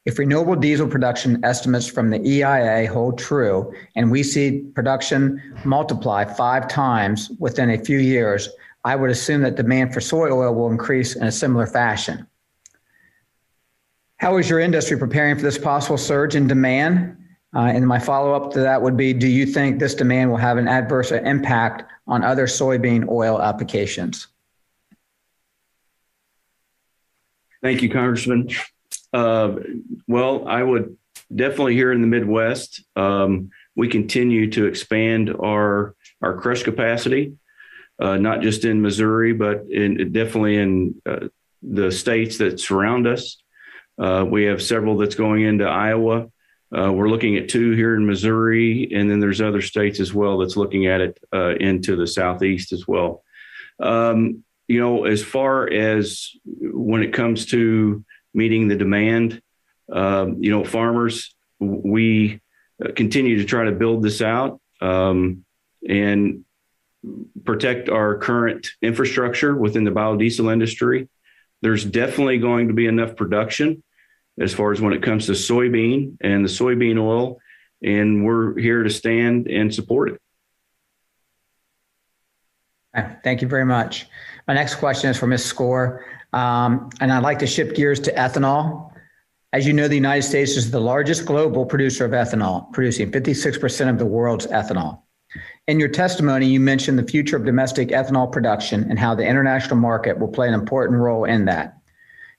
If 0.06 0.18
renewable 0.18 0.56
diesel 0.56 0.88
production 0.88 1.44
estimates 1.44 1.86
from 1.86 2.12
the 2.12 2.26
EIA 2.26 2.90
hold 2.90 3.18
true 3.18 3.74
and 3.98 4.10
we 4.10 4.24
see 4.24 4.62
production 4.74 5.42
multiply 5.66 6.24
five 6.24 6.70
times 6.70 7.30
within 7.40 7.72
a 7.72 7.84
few 7.84 8.00
years, 8.00 8.48
I 8.86 8.96
would 8.96 9.10
assume 9.10 9.42
that 9.42 9.56
demand 9.56 9.94
for 9.94 10.00
soy 10.00 10.32
oil 10.32 10.56
will 10.56 10.72
increase 10.72 11.18
in 11.18 11.24
a 11.24 11.32
similar 11.32 11.68
fashion. 11.68 12.26
How 14.16 14.38
is 14.38 14.50
your 14.50 14.62
industry 14.62 14.98
preparing 14.98 15.36
for 15.36 15.42
this 15.42 15.58
possible 15.58 15.98
surge 15.98 16.38
in 16.38 16.48
demand? 16.48 17.18
Uh, 17.56 17.72
and 17.74 17.88
my 17.88 18.00
follow 18.00 18.34
up 18.34 18.52
to 18.52 18.60
that 18.60 18.82
would 18.82 18.98
be 18.98 19.14
Do 19.14 19.28
you 19.28 19.46
think 19.46 19.80
this 19.80 19.94
demand 19.94 20.32
will 20.32 20.38
have 20.38 20.58
an 20.58 20.68
adverse 20.68 21.12
impact 21.12 21.84
on 22.08 22.24
other 22.24 22.48
soybean 22.48 23.08
oil 23.08 23.42
applications? 23.42 24.28
Thank 27.62 27.82
you, 27.82 27.90
Congressman. 27.90 28.50
Uh, 29.14 29.56
well, 30.08 30.48
I 30.48 30.64
would 30.64 30.98
definitely 31.34 31.76
here 31.76 31.92
in 31.92 32.02
the 32.02 32.08
Midwest, 32.08 32.84
um, 32.96 33.52
we 33.76 33.88
continue 33.88 34.50
to 34.52 34.66
expand 34.66 35.34
our 35.40 35.96
our 36.22 36.38
crush 36.40 36.64
capacity, 36.64 37.34
uh, 38.00 38.18
not 38.18 38.42
just 38.42 38.66
in 38.66 38.82
Missouri, 38.82 39.34
but 39.34 39.66
in 39.70 40.12
definitely 40.12 40.58
in 40.58 41.02
uh, 41.06 41.28
the 41.62 41.92
states 41.92 42.38
that 42.40 42.60
surround 42.60 43.08
us. 43.08 43.38
Uh, 43.98 44.26
we 44.28 44.44
have 44.44 44.62
several 44.62 44.98
that's 44.98 45.16
going 45.16 45.44
into 45.44 45.66
Iowa. 45.66 46.30
Uh, 46.76 46.92
we're 46.92 47.10
looking 47.10 47.38
at 47.38 47.50
two 47.50 47.72
here 47.72 47.96
in 47.96 48.06
Missouri, 48.06 48.90
and 48.94 49.10
then 49.10 49.20
there's 49.20 49.42
other 49.42 49.62
states 49.62 50.00
as 50.00 50.14
well 50.14 50.40
that's 50.40 50.58
looking 50.58 50.88
at 50.88 51.02
it 51.02 51.20
uh, 51.32 51.56
into 51.56 51.96
the 51.96 52.08
southeast 52.08 52.74
as 52.74 52.88
well. 52.88 53.24
Um, 53.80 54.44
you 54.68 54.80
know, 54.80 55.06
as 55.06 55.24
far 55.24 55.72
as 55.72 56.32
when 56.46 57.04
it 57.04 57.14
comes 57.14 57.46
to 57.48 58.04
meeting 58.34 58.68
the 58.68 58.76
demand, 58.76 59.42
um, 59.92 60.42
you 60.42 60.50
know, 60.50 60.64
farmers, 60.64 61.36
we 61.60 62.42
continue 62.96 63.38
to 63.38 63.46
try 63.46 63.66
to 63.66 63.72
build 63.72 64.02
this 64.02 64.22
out 64.22 64.60
um, 64.82 65.46
and 65.88 66.44
protect 67.44 67.90
our 67.90 68.18
current 68.18 68.68
infrastructure 68.82 69.56
within 69.56 69.84
the 69.84 69.92
biodiesel 69.92 70.52
industry. 70.52 71.08
There's 71.62 71.86
definitely 71.86 72.40
going 72.40 72.70
to 72.70 72.74
be 72.74 72.88
enough 72.88 73.16
production 73.16 73.84
as 74.40 74.54
far 74.54 74.72
as 74.72 74.82
when 74.82 74.94
it 74.94 75.04
comes 75.04 75.28
to 75.28 75.34
soybean 75.34 76.18
and 76.22 76.44
the 76.44 76.50
soybean 76.50 77.00
oil, 77.00 77.40
and 77.84 78.24
we're 78.24 78.58
here 78.58 78.84
to 78.84 78.90
stand 78.90 79.48
and 79.48 79.74
support 79.74 80.10
it. 80.10 80.20
Thank 83.24 83.42
you 83.42 83.48
very 83.48 83.66
much. 83.66 84.08
My 84.48 84.54
next 84.54 84.76
question 84.76 85.10
is 85.10 85.18
for 85.18 85.26
Ms. 85.28 85.52
Skor, 85.52 86.02
um, 86.32 86.90
and 87.00 87.12
I'd 87.12 87.24
like 87.24 87.40
to 87.40 87.48
shift 87.48 87.76
gears 87.76 88.00
to 88.02 88.12
ethanol. 88.14 88.92
As 89.52 89.68
you 89.68 89.74
know, 89.74 89.88
the 89.88 89.96
United 89.96 90.24
States 90.24 90.58
is 90.58 90.72
the 90.72 90.80
largest 90.80 91.26
global 91.26 91.66
producer 91.66 92.06
of 92.06 92.12
ethanol, 92.12 92.72
producing 92.72 93.12
56% 93.12 93.90
of 93.90 93.98
the 94.00 94.06
world's 94.06 94.48
ethanol. 94.48 95.02
In 95.68 95.80
your 95.80 95.90
testimony, 95.90 96.48
you 96.48 96.60
mentioned 96.60 97.00
the 97.00 97.04
future 97.04 97.38
of 97.38 97.46
domestic 97.46 97.90
ethanol 97.90 98.32
production 98.32 98.86
and 98.90 99.00
how 99.00 99.16
the 99.16 99.26
international 99.26 99.78
market 99.78 100.20
will 100.20 100.28
play 100.28 100.48
an 100.48 100.54
important 100.54 101.00
role 101.00 101.26
in 101.26 101.46
that. 101.46 101.78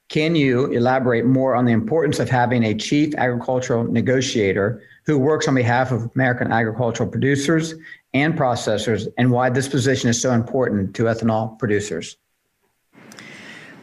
Can 0.08 0.36
you 0.36 0.66
elaborate 0.66 1.24
more 1.24 1.54
on 1.54 1.64
the 1.64 1.72
importance 1.72 2.18
of 2.18 2.28
having 2.28 2.64
a 2.64 2.74
chief 2.74 3.14
agricultural 3.16 3.84
negotiator 3.84 4.82
who 5.06 5.18
works 5.18 5.48
on 5.48 5.54
behalf 5.54 5.92
of 5.92 6.10
American 6.14 6.52
agricultural 6.52 7.08
producers 7.08 7.74
and 8.12 8.34
processors 8.34 9.08
and 9.18 9.30
why 9.30 9.50
this 9.50 9.68
position 9.68 10.10
is 10.10 10.20
so 10.20 10.32
important 10.32 10.94
to 10.96 11.04
ethanol 11.04 11.58
producers? 11.58 12.16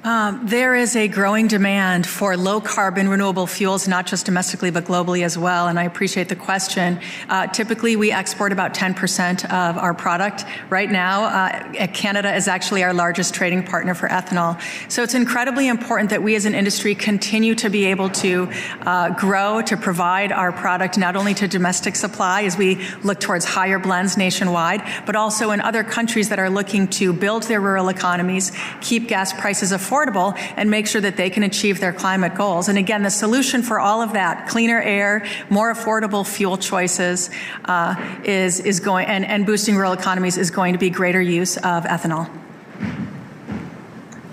Um, 0.03 0.47
there 0.47 0.73
is 0.73 0.95
a 0.95 1.07
growing 1.07 1.47
demand 1.47 2.07
for 2.07 2.35
low 2.35 2.59
carbon 2.59 3.07
renewable 3.07 3.45
fuels, 3.45 3.87
not 3.87 4.07
just 4.07 4.25
domestically, 4.25 4.71
but 4.71 4.85
globally 4.85 5.23
as 5.23 5.37
well. 5.37 5.67
And 5.67 5.79
I 5.79 5.83
appreciate 5.83 6.27
the 6.27 6.35
question. 6.35 6.99
Uh, 7.29 7.45
typically, 7.45 7.95
we 7.95 8.11
export 8.11 8.51
about 8.51 8.73
10% 8.73 9.45
of 9.45 9.77
our 9.77 9.93
product. 9.93 10.43
Right 10.71 10.89
now, 10.89 11.25
uh, 11.25 11.87
Canada 11.93 12.33
is 12.33 12.47
actually 12.47 12.81
our 12.81 12.95
largest 12.95 13.35
trading 13.35 13.61
partner 13.61 13.93
for 13.93 14.09
ethanol. 14.09 14.59
So 14.91 15.03
it's 15.03 15.13
incredibly 15.13 15.67
important 15.67 16.09
that 16.09 16.23
we 16.23 16.33
as 16.33 16.45
an 16.45 16.55
industry 16.55 16.95
continue 16.95 17.53
to 17.55 17.69
be 17.69 17.85
able 17.85 18.09
to 18.09 18.49
uh, 18.81 19.11
grow, 19.11 19.61
to 19.61 19.77
provide 19.77 20.31
our 20.31 20.51
product 20.51 20.97
not 20.97 21.15
only 21.15 21.35
to 21.35 21.47
domestic 21.47 21.95
supply 21.95 22.41
as 22.43 22.57
we 22.57 22.83
look 23.03 23.19
towards 23.19 23.45
higher 23.45 23.77
blends 23.77 24.17
nationwide, 24.17 24.81
but 25.05 25.15
also 25.15 25.51
in 25.51 25.61
other 25.61 25.83
countries 25.83 26.29
that 26.29 26.39
are 26.39 26.49
looking 26.49 26.87
to 26.87 27.13
build 27.13 27.43
their 27.43 27.61
rural 27.61 27.87
economies, 27.89 28.51
keep 28.81 29.07
gas 29.07 29.31
prices 29.39 29.71
affordable 29.71 29.90
affordable 29.91 30.37
and 30.55 30.69
make 30.69 30.87
sure 30.87 31.01
that 31.01 31.17
they 31.17 31.29
can 31.29 31.43
achieve 31.43 31.79
their 31.79 31.93
climate 31.93 32.35
goals. 32.35 32.69
And 32.69 32.77
again, 32.77 33.03
the 33.03 33.09
solution 33.09 33.61
for 33.61 33.79
all 33.79 34.01
of 34.01 34.13
that, 34.13 34.47
cleaner 34.47 34.81
air, 34.81 35.25
more 35.49 35.73
affordable 35.73 36.25
fuel 36.25 36.57
choices, 36.57 37.29
uh, 37.65 37.95
is, 38.23 38.59
is 38.59 38.79
going, 38.79 39.07
and, 39.07 39.25
and 39.25 39.45
boosting 39.45 39.75
rural 39.75 39.93
economies 39.93 40.37
is 40.37 40.51
going 40.51 40.73
to 40.73 40.79
be 40.79 40.89
greater 40.89 41.21
use 41.21 41.57
of 41.57 41.83
ethanol. 41.83 42.29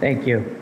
Thank 0.00 0.26
you. 0.26 0.54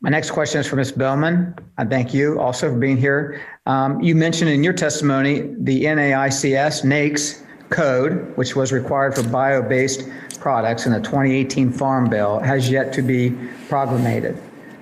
My 0.00 0.10
next 0.10 0.32
question 0.32 0.60
is 0.60 0.66
for 0.66 0.76
Ms. 0.76 0.92
Bowman. 0.92 1.54
I 1.78 1.84
thank 1.84 2.12
you 2.12 2.38
also 2.38 2.70
for 2.70 2.78
being 2.78 2.98
here. 2.98 3.40
Um, 3.64 4.00
you 4.02 4.14
mentioned 4.14 4.50
in 4.50 4.62
your 4.62 4.74
testimony 4.74 5.54
the 5.60 5.84
NAICS 5.84 6.84
NAICS 6.84 7.42
code, 7.70 8.36
which 8.36 8.54
was 8.54 8.70
required 8.70 9.14
for 9.16 9.22
bio 9.22 9.62
based 9.62 10.06
products 10.44 10.84
in 10.84 10.92
the 10.92 11.00
2018 11.00 11.72
Farm 11.72 12.10
Bill 12.10 12.38
has 12.38 12.68
yet 12.68 12.92
to 12.92 13.00
be 13.00 13.30
promulgated. 13.66 14.36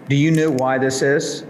Do 0.09 0.17
you 0.17 0.33
know 0.33 0.51
why 0.51 0.77
this 0.77 1.03
is? 1.03 1.45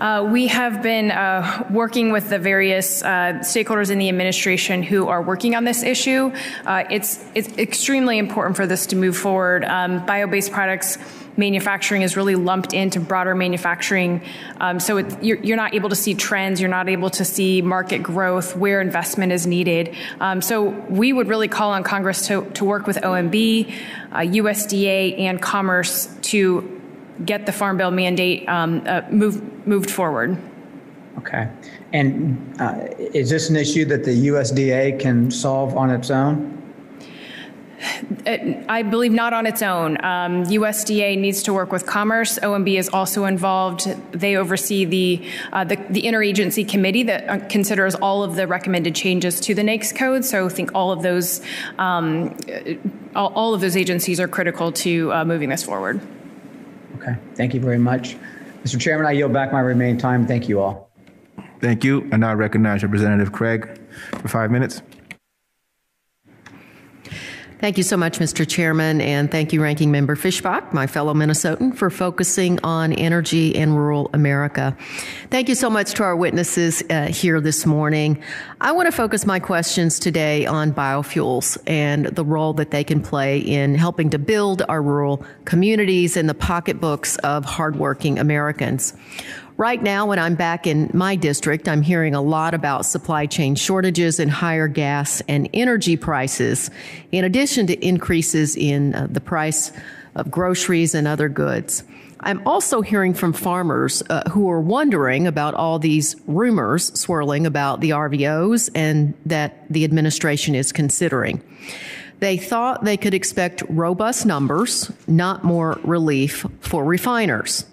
Uh, 0.00 0.28
we 0.28 0.48
have 0.48 0.82
been 0.82 1.12
uh, 1.12 1.64
working 1.70 2.10
with 2.10 2.30
the 2.30 2.38
various 2.38 3.00
uh, 3.04 3.38
stakeholders 3.42 3.92
in 3.92 3.98
the 4.00 4.08
administration 4.08 4.82
who 4.82 5.06
are 5.06 5.22
working 5.22 5.54
on 5.54 5.62
this 5.62 5.84
issue. 5.84 6.32
Uh, 6.66 6.82
it's 6.90 7.24
it's 7.36 7.56
extremely 7.58 8.18
important 8.18 8.56
for 8.56 8.66
this 8.66 8.84
to 8.86 8.96
move 8.96 9.16
forward. 9.16 9.64
Um, 9.64 10.04
bio-based 10.04 10.50
products 10.50 10.98
manufacturing 11.38 12.02
is 12.02 12.16
really 12.16 12.34
lumped 12.34 12.74
into 12.74 13.00
broader 13.00 13.34
manufacturing. 13.34 14.22
Um, 14.60 14.80
so 14.80 14.98
you're, 14.98 15.38
you're, 15.38 15.56
not 15.56 15.74
able 15.74 15.88
to 15.88 15.96
see 15.96 16.14
trends, 16.14 16.60
you're 16.60 16.68
not 16.68 16.88
able 16.88 17.10
to 17.10 17.24
see 17.24 17.62
market 17.62 18.02
growth, 18.02 18.56
where 18.56 18.80
investment 18.80 19.32
is 19.32 19.46
needed. 19.46 19.94
Um, 20.20 20.42
so 20.42 20.64
we 20.68 21.12
would 21.12 21.28
really 21.28 21.48
call 21.48 21.70
on 21.70 21.84
Congress 21.84 22.26
to, 22.26 22.44
to 22.50 22.64
work 22.64 22.86
with 22.86 22.96
OMB, 22.98 23.72
uh, 24.12 24.16
USDA, 24.18 25.18
and 25.20 25.40
Commerce 25.40 26.08
to 26.22 26.80
get 27.24 27.46
the 27.46 27.52
Farm 27.52 27.76
Bill 27.76 27.90
mandate 27.90 28.48
um, 28.48 28.82
uh, 28.86 29.02
move, 29.10 29.66
moved 29.66 29.90
forward. 29.90 30.36
Okay. 31.18 31.48
And 31.92 32.60
uh, 32.60 32.86
is 32.98 33.30
this 33.30 33.48
an 33.50 33.56
issue 33.56 33.84
that 33.86 34.04
the 34.04 34.28
USDA 34.28 35.00
can 35.00 35.30
solve 35.30 35.76
on 35.76 35.90
its 35.90 36.10
own? 36.10 36.57
I 38.26 38.82
believe 38.82 39.12
not 39.12 39.32
on 39.32 39.46
its 39.46 39.62
own. 39.62 39.96
Um, 40.04 40.44
USDA 40.44 41.16
needs 41.18 41.42
to 41.44 41.52
work 41.52 41.70
with 41.70 41.86
Commerce. 41.86 42.38
OMB 42.38 42.78
is 42.78 42.88
also 42.88 43.24
involved. 43.24 43.86
They 44.12 44.36
oversee 44.36 44.84
the 44.84 45.28
uh, 45.52 45.64
the, 45.64 45.76
the, 45.88 46.02
interagency 46.02 46.68
committee 46.68 47.04
that 47.04 47.28
uh, 47.28 47.48
considers 47.48 47.94
all 47.94 48.22
of 48.22 48.34
the 48.36 48.46
recommended 48.46 48.94
changes 48.94 49.40
to 49.40 49.54
the 49.54 49.62
NAICS 49.62 49.96
code. 49.96 50.24
So 50.24 50.46
I 50.46 50.48
think 50.48 50.74
all 50.74 50.90
of 50.90 51.02
those 51.02 51.40
um, 51.78 52.36
all, 53.14 53.32
all, 53.34 53.54
of 53.54 53.60
those 53.60 53.76
agencies 53.76 54.18
are 54.18 54.28
critical 54.28 54.72
to 54.72 55.12
uh, 55.12 55.24
moving 55.24 55.48
this 55.48 55.62
forward. 55.62 56.00
Okay, 56.96 57.16
thank 57.34 57.54
you 57.54 57.60
very 57.60 57.78
much, 57.78 58.16
Mr. 58.64 58.80
Chairman. 58.80 59.06
I 59.06 59.12
yield 59.12 59.32
back 59.32 59.52
my 59.52 59.60
remaining 59.60 59.98
time. 59.98 60.26
Thank 60.26 60.48
you 60.48 60.60
all. 60.60 60.90
Thank 61.60 61.84
you, 61.84 62.08
and 62.12 62.20
now 62.20 62.30
I 62.30 62.34
recognize 62.34 62.82
Representative 62.82 63.32
Craig 63.32 63.80
for 64.20 64.28
five 64.28 64.50
minutes. 64.50 64.82
Thank 67.60 67.76
you 67.76 67.82
so 67.82 67.96
much, 67.96 68.20
Mr. 68.20 68.48
Chairman, 68.48 69.00
and 69.00 69.32
thank 69.32 69.52
you, 69.52 69.60
Ranking 69.60 69.90
Member 69.90 70.14
Fischbach, 70.14 70.72
my 70.72 70.86
fellow 70.86 71.12
Minnesotan, 71.12 71.76
for 71.76 71.90
focusing 71.90 72.60
on 72.62 72.92
energy 72.92 73.48
in 73.48 73.74
rural 73.74 74.10
America. 74.14 74.76
Thank 75.30 75.48
you 75.48 75.56
so 75.56 75.68
much 75.68 75.94
to 75.94 76.04
our 76.04 76.14
witnesses 76.14 76.84
uh, 76.88 77.06
here 77.06 77.40
this 77.40 77.66
morning. 77.66 78.22
I 78.60 78.70
want 78.70 78.86
to 78.86 78.92
focus 78.92 79.26
my 79.26 79.40
questions 79.40 79.98
today 79.98 80.46
on 80.46 80.72
biofuels 80.72 81.58
and 81.66 82.06
the 82.06 82.24
role 82.24 82.52
that 82.52 82.70
they 82.70 82.84
can 82.84 83.02
play 83.02 83.40
in 83.40 83.74
helping 83.74 84.10
to 84.10 84.20
build 84.20 84.62
our 84.68 84.80
rural 84.80 85.24
communities 85.44 86.16
and 86.16 86.28
the 86.28 86.34
pocketbooks 86.34 87.16
of 87.18 87.44
hardworking 87.44 88.20
Americans. 88.20 88.94
Right 89.58 89.82
now, 89.82 90.06
when 90.06 90.20
I'm 90.20 90.36
back 90.36 90.68
in 90.68 90.88
my 90.94 91.16
district, 91.16 91.68
I'm 91.68 91.82
hearing 91.82 92.14
a 92.14 92.22
lot 92.22 92.54
about 92.54 92.86
supply 92.86 93.26
chain 93.26 93.56
shortages 93.56 94.20
and 94.20 94.30
higher 94.30 94.68
gas 94.68 95.20
and 95.26 95.50
energy 95.52 95.96
prices, 95.96 96.70
in 97.10 97.24
addition 97.24 97.66
to 97.66 97.84
increases 97.84 98.54
in 98.54 98.94
uh, 98.94 99.08
the 99.10 99.20
price 99.20 99.72
of 100.14 100.30
groceries 100.30 100.94
and 100.94 101.08
other 101.08 101.28
goods. 101.28 101.82
I'm 102.20 102.40
also 102.46 102.82
hearing 102.82 103.14
from 103.14 103.32
farmers 103.32 104.00
uh, 104.08 104.30
who 104.30 104.48
are 104.48 104.60
wondering 104.60 105.26
about 105.26 105.54
all 105.54 105.80
these 105.80 106.14
rumors 106.28 106.96
swirling 106.96 107.44
about 107.44 107.80
the 107.80 107.90
RVOs 107.90 108.70
and 108.76 109.12
that 109.26 109.64
the 109.68 109.82
administration 109.82 110.54
is 110.54 110.70
considering. 110.70 111.42
They 112.20 112.36
thought 112.36 112.84
they 112.84 112.96
could 112.96 113.12
expect 113.12 113.64
robust 113.68 114.24
numbers, 114.24 114.92
not 115.08 115.42
more 115.42 115.80
relief 115.82 116.46
for 116.60 116.84
refiners. 116.84 117.64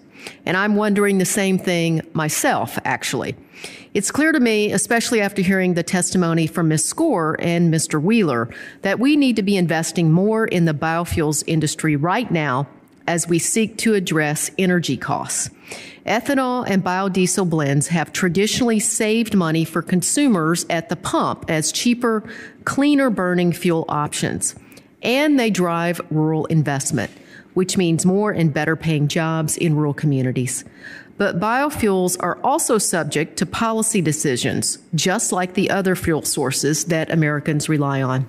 And 0.44 0.56
I'm 0.56 0.76
wondering 0.76 1.18
the 1.18 1.24
same 1.24 1.58
thing 1.58 2.02
myself, 2.12 2.78
actually. 2.84 3.36
It's 3.94 4.10
clear 4.10 4.32
to 4.32 4.40
me, 4.40 4.72
especially 4.72 5.20
after 5.20 5.40
hearing 5.40 5.74
the 5.74 5.82
testimony 5.82 6.46
from 6.46 6.68
Ms. 6.68 6.92
Skor 6.92 7.36
and 7.38 7.72
Mr. 7.72 8.00
Wheeler, 8.00 8.50
that 8.82 8.98
we 8.98 9.16
need 9.16 9.36
to 9.36 9.42
be 9.42 9.56
investing 9.56 10.12
more 10.12 10.46
in 10.46 10.66
the 10.66 10.74
biofuels 10.74 11.42
industry 11.46 11.96
right 11.96 12.30
now 12.30 12.68
as 13.06 13.28
we 13.28 13.38
seek 13.38 13.78
to 13.78 13.94
address 13.94 14.50
energy 14.58 14.96
costs. 14.96 15.50
Ethanol 16.04 16.64
and 16.68 16.84
biodiesel 16.84 17.48
blends 17.48 17.88
have 17.88 18.12
traditionally 18.12 18.78
saved 18.78 19.34
money 19.34 19.64
for 19.64 19.82
consumers 19.82 20.64
at 20.70 20.88
the 20.88 20.96
pump 20.96 21.44
as 21.48 21.72
cheaper, 21.72 22.22
cleaner 22.64 23.10
burning 23.10 23.52
fuel 23.52 23.84
options. 23.88 24.54
And 25.02 25.38
they 25.38 25.50
drive 25.50 26.00
rural 26.10 26.46
investment, 26.46 27.10
which 27.56 27.78
means 27.78 28.04
more 28.04 28.32
and 28.32 28.52
better 28.52 28.76
paying 28.76 29.08
jobs 29.08 29.56
in 29.56 29.74
rural 29.74 29.94
communities. 29.94 30.62
But 31.16 31.40
biofuels 31.40 32.18
are 32.20 32.38
also 32.44 32.76
subject 32.76 33.38
to 33.38 33.46
policy 33.46 34.02
decisions, 34.02 34.78
just 34.94 35.32
like 35.32 35.54
the 35.54 35.70
other 35.70 35.96
fuel 35.96 36.20
sources 36.20 36.84
that 36.84 37.10
Americans 37.10 37.70
rely 37.70 38.02
on. 38.02 38.28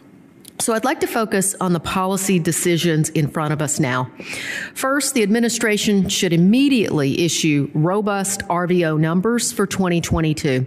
So 0.60 0.74
I'd 0.74 0.86
like 0.86 1.02
to 1.02 1.08
focus 1.08 1.56
on 1.60 1.74
the 1.74 1.82
policy 1.82 2.40
decisions 2.40 3.10
in 3.10 3.28
front 3.28 3.52
of 3.52 3.62
us 3.62 3.82
now. 3.82 4.10
First, 4.74 5.14
the 5.14 5.24
administration 5.24 6.08
should 6.08 6.32
immediately 6.32 7.26
issue 7.26 7.70
robust 7.74 8.48
RVO 8.48 8.98
numbers 8.98 9.52
for 9.52 9.68
2022. 9.68 10.66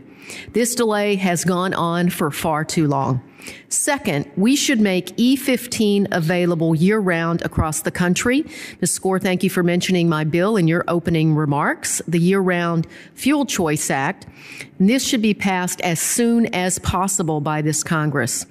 This 0.52 0.74
delay 0.74 1.16
has 1.16 1.44
gone 1.44 1.74
on 1.74 2.11
for 2.11 2.31
far 2.31 2.65
too 2.65 2.86
long. 2.86 3.23
Second, 3.69 4.31
we 4.36 4.57
should 4.57 4.81
make 4.81 5.16
E15 5.16 6.09
available 6.11 6.74
year 6.74 6.98
round 6.98 7.43
across 7.43 7.82
the 7.82 7.90
country. 7.90 8.44
Ms. 8.81 8.98
Skor, 8.98 9.20
thank 9.20 9.43
you 9.43 9.51
for 9.51 9.62
mentioning 9.62 10.09
my 10.09 10.24
bill 10.24 10.57
in 10.57 10.69
your 10.69 10.85
opening 10.89 11.35
remarks, 11.35 12.02
the 12.07 12.19
Year 12.19 12.40
Round 12.40 12.86
Fuel 13.15 13.47
Choice 13.47 13.90
Act. 13.90 14.27
And 14.78 14.89
this 14.89 15.07
should 15.07 15.23
be 15.23 15.35
passed 15.35 15.81
as 15.81 16.01
soon 16.01 16.47
as 16.55 16.78
possible 16.81 17.40
by 17.40 17.62
this 17.62 17.82
Congress. 17.82 18.47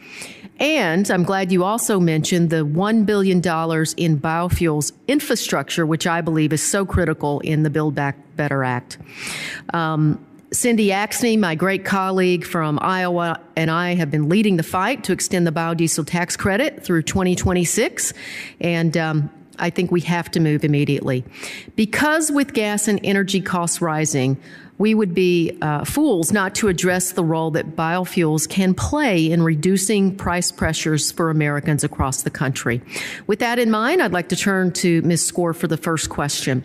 And 0.60 1.10
I'm 1.10 1.24
glad 1.24 1.52
you 1.52 1.64
also 1.64 2.00
mentioned 2.02 2.50
the 2.50 2.66
$1 2.66 3.06
billion 3.06 3.38
in 3.38 4.20
biofuels 4.20 4.92
infrastructure, 5.08 5.86
which 5.86 6.06
I 6.06 6.20
believe 6.20 6.52
is 6.52 6.62
so 6.62 6.86
critical 6.86 7.40
in 7.42 7.64
the 7.64 7.70
Build 7.70 7.96
Back 7.96 8.18
Better 8.36 8.66
Act. 8.66 8.98
Um, 9.74 10.26
Cindy 10.52 10.88
Axne, 10.88 11.38
my 11.38 11.54
great 11.54 11.86
colleague 11.86 12.44
from 12.44 12.80
Iowa, 12.82 13.40
and 13.56 13.70
I 13.70 13.94
have 13.94 14.10
been 14.10 14.30
leading 14.30 14.58
the 14.58 14.64
fight 14.64 15.04
to 15.04 15.14
extend 15.14 15.46
the 15.46 15.52
biodiesel 15.52 16.08
tax 16.08 16.36
credit 16.36 16.84
through 16.84 17.04
2026. 17.04 18.14
And 18.60 18.98
um, 18.98 19.30
I 19.60 19.70
think 19.70 19.92
we 19.92 20.02
have 20.02 20.32
to 20.32 20.40
move 20.40 20.64
immediately. 20.64 21.24
Because 21.76 22.32
with 22.32 22.54
gas 22.54 22.88
and 22.88 23.00
energy 23.04 23.42
costs 23.42 23.80
rising, 23.80 24.38
we 24.80 24.96
would 24.96 25.14
be 25.14 25.56
uh, 25.62 25.84
fools 25.84 26.32
not 26.32 26.56
to 26.56 26.68
address 26.70 27.12
the 27.12 27.24
role 27.24 27.52
that 27.52 27.76
biofuels 27.76 28.50
can 28.50 28.74
play 28.74 29.30
in 29.30 29.44
reducing 29.44 30.16
price 30.16 30.52
pressures 30.52 31.12
for 31.12 31.30
Americans 31.30 31.84
across 31.84 32.24
the 32.24 32.30
country. 32.30 32.82
With 33.28 33.40
that 33.40 33.60
in 33.60 33.70
mind, 33.70 34.02
I'd 34.02 34.14
like 34.14 34.30
to 34.30 34.38
turn 34.38 34.72
to 34.74 35.02
Ms. 35.04 35.32
Skor 35.32 35.56
for 35.56 35.68
the 35.68 35.78
first 35.78 36.10
question. 36.10 36.64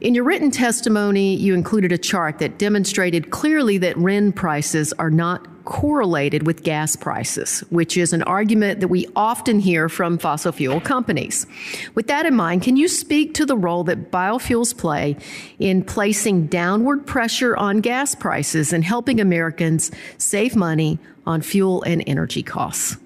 In 0.00 0.14
your 0.14 0.24
written 0.24 0.50
testimony, 0.50 1.36
you 1.36 1.52
included 1.52 1.92
a 1.92 1.98
chart 1.98 2.38
that 2.38 2.58
demonstrated 2.58 3.30
clearly 3.30 3.76
that 3.78 3.98
RIN 3.98 4.32
prices 4.32 4.94
are 4.94 5.10
not 5.10 5.46
correlated 5.66 6.46
with 6.46 6.62
gas 6.62 6.96
prices, 6.96 7.60
which 7.68 7.98
is 7.98 8.14
an 8.14 8.22
argument 8.22 8.80
that 8.80 8.88
we 8.88 9.06
often 9.14 9.60
hear 9.60 9.90
from 9.90 10.16
fossil 10.16 10.52
fuel 10.52 10.80
companies. 10.80 11.46
With 11.94 12.06
that 12.06 12.24
in 12.24 12.34
mind, 12.34 12.62
can 12.62 12.78
you 12.78 12.88
speak 12.88 13.34
to 13.34 13.44
the 13.44 13.58
role 13.58 13.84
that 13.84 14.10
biofuels 14.10 14.74
play 14.74 15.18
in 15.58 15.84
placing 15.84 16.46
downward 16.46 17.06
pressure 17.06 17.54
on 17.54 17.82
gas 17.82 18.14
prices 18.14 18.72
and 18.72 18.82
helping 18.82 19.20
Americans 19.20 19.90
save 20.16 20.56
money 20.56 20.98
on 21.26 21.42
fuel 21.42 21.82
and 21.82 22.02
energy 22.06 22.42
costs? 22.42 22.96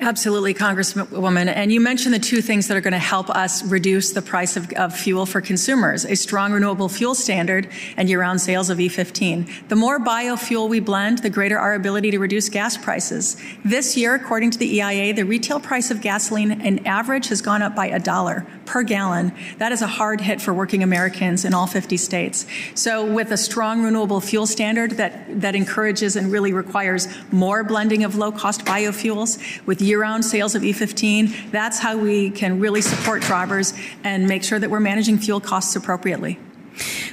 Absolutely, 0.00 0.54
Congresswoman. 0.54 1.52
And 1.52 1.72
you 1.72 1.80
mentioned 1.80 2.14
the 2.14 2.20
two 2.20 2.40
things 2.40 2.68
that 2.68 2.76
are 2.76 2.80
going 2.80 2.92
to 2.92 2.98
help 2.98 3.28
us 3.30 3.64
reduce 3.64 4.12
the 4.12 4.22
price 4.22 4.56
of, 4.56 4.72
of, 4.74 4.96
fuel 4.96 5.26
for 5.26 5.40
consumers 5.40 6.04
a 6.04 6.14
strong 6.14 6.52
renewable 6.52 6.88
fuel 6.88 7.16
standard 7.16 7.68
and 7.96 8.08
year 8.08 8.20
round 8.20 8.40
sales 8.40 8.70
of 8.70 8.78
E15. 8.78 9.68
The 9.68 9.74
more 9.74 9.98
biofuel 9.98 10.68
we 10.68 10.78
blend, 10.78 11.18
the 11.18 11.30
greater 11.30 11.58
our 11.58 11.74
ability 11.74 12.12
to 12.12 12.18
reduce 12.20 12.48
gas 12.48 12.76
prices. 12.76 13.36
This 13.64 13.96
year, 13.96 14.14
according 14.14 14.52
to 14.52 14.58
the 14.58 14.78
EIA, 14.78 15.14
the 15.14 15.24
retail 15.24 15.58
price 15.58 15.90
of 15.90 16.00
gasoline 16.00 16.60
in 16.60 16.86
average 16.86 17.28
has 17.28 17.42
gone 17.42 17.62
up 17.62 17.74
by 17.74 17.86
a 17.86 17.98
dollar 17.98 18.46
per 18.66 18.84
gallon. 18.84 19.32
That 19.58 19.72
is 19.72 19.82
a 19.82 19.86
hard 19.86 20.20
hit 20.20 20.40
for 20.40 20.54
working 20.54 20.82
Americans 20.82 21.44
in 21.44 21.54
all 21.54 21.66
50 21.66 21.96
states. 21.96 22.46
So, 22.74 23.04
with 23.04 23.32
a 23.32 23.36
strong 23.36 23.82
renewable 23.82 24.20
fuel 24.20 24.46
standard 24.46 24.92
that, 24.92 25.40
that 25.40 25.56
encourages 25.56 26.14
and 26.14 26.30
really 26.30 26.52
requires 26.52 27.08
more 27.32 27.64
blending 27.64 28.04
of 28.04 28.14
low 28.14 28.30
cost 28.30 28.64
biofuels 28.64 29.38
with 29.66 29.80
year 29.88 30.00
round 30.00 30.24
sales 30.24 30.54
of 30.54 30.62
E15. 30.62 31.50
That's 31.50 31.78
how 31.78 31.96
we 31.96 32.30
can 32.30 32.60
really 32.60 32.82
support 32.82 33.22
drivers 33.22 33.72
and 34.04 34.28
make 34.28 34.44
sure 34.44 34.58
that 34.58 34.70
we're 34.70 34.80
managing 34.80 35.18
fuel 35.18 35.40
costs 35.40 35.74
appropriately. 35.74 36.38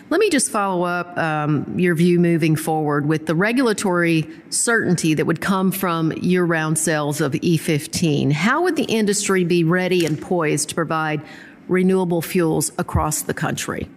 Let 0.10 0.20
me 0.20 0.30
just 0.30 0.52
follow 0.52 0.84
up 0.84 1.18
um, 1.18 1.80
your 1.80 1.96
view 1.96 2.20
moving 2.20 2.56
forward 2.56 3.08
with 3.08 3.26
the 3.26 3.34
regulatory 3.34 4.30
certainty 4.52 5.16
that 5.16 5.26
would 5.26 5.42
come 5.42 5.72
from 5.72 6.12
year 6.12 6.44
round 6.44 6.78
sales 6.78 7.22
of 7.22 7.32
E15. 7.32 8.32
How 8.32 8.62
would 8.64 8.76
the 8.76 8.84
industry 8.84 9.44
be 9.44 9.64
ready 9.64 10.06
and 10.06 10.22
poised 10.22 10.70
to 10.70 10.76
provide 10.76 11.22
renewable 11.68 12.22
fuels 12.22 12.72
across 12.78 13.24
the 13.24 13.34
country? 13.34 13.90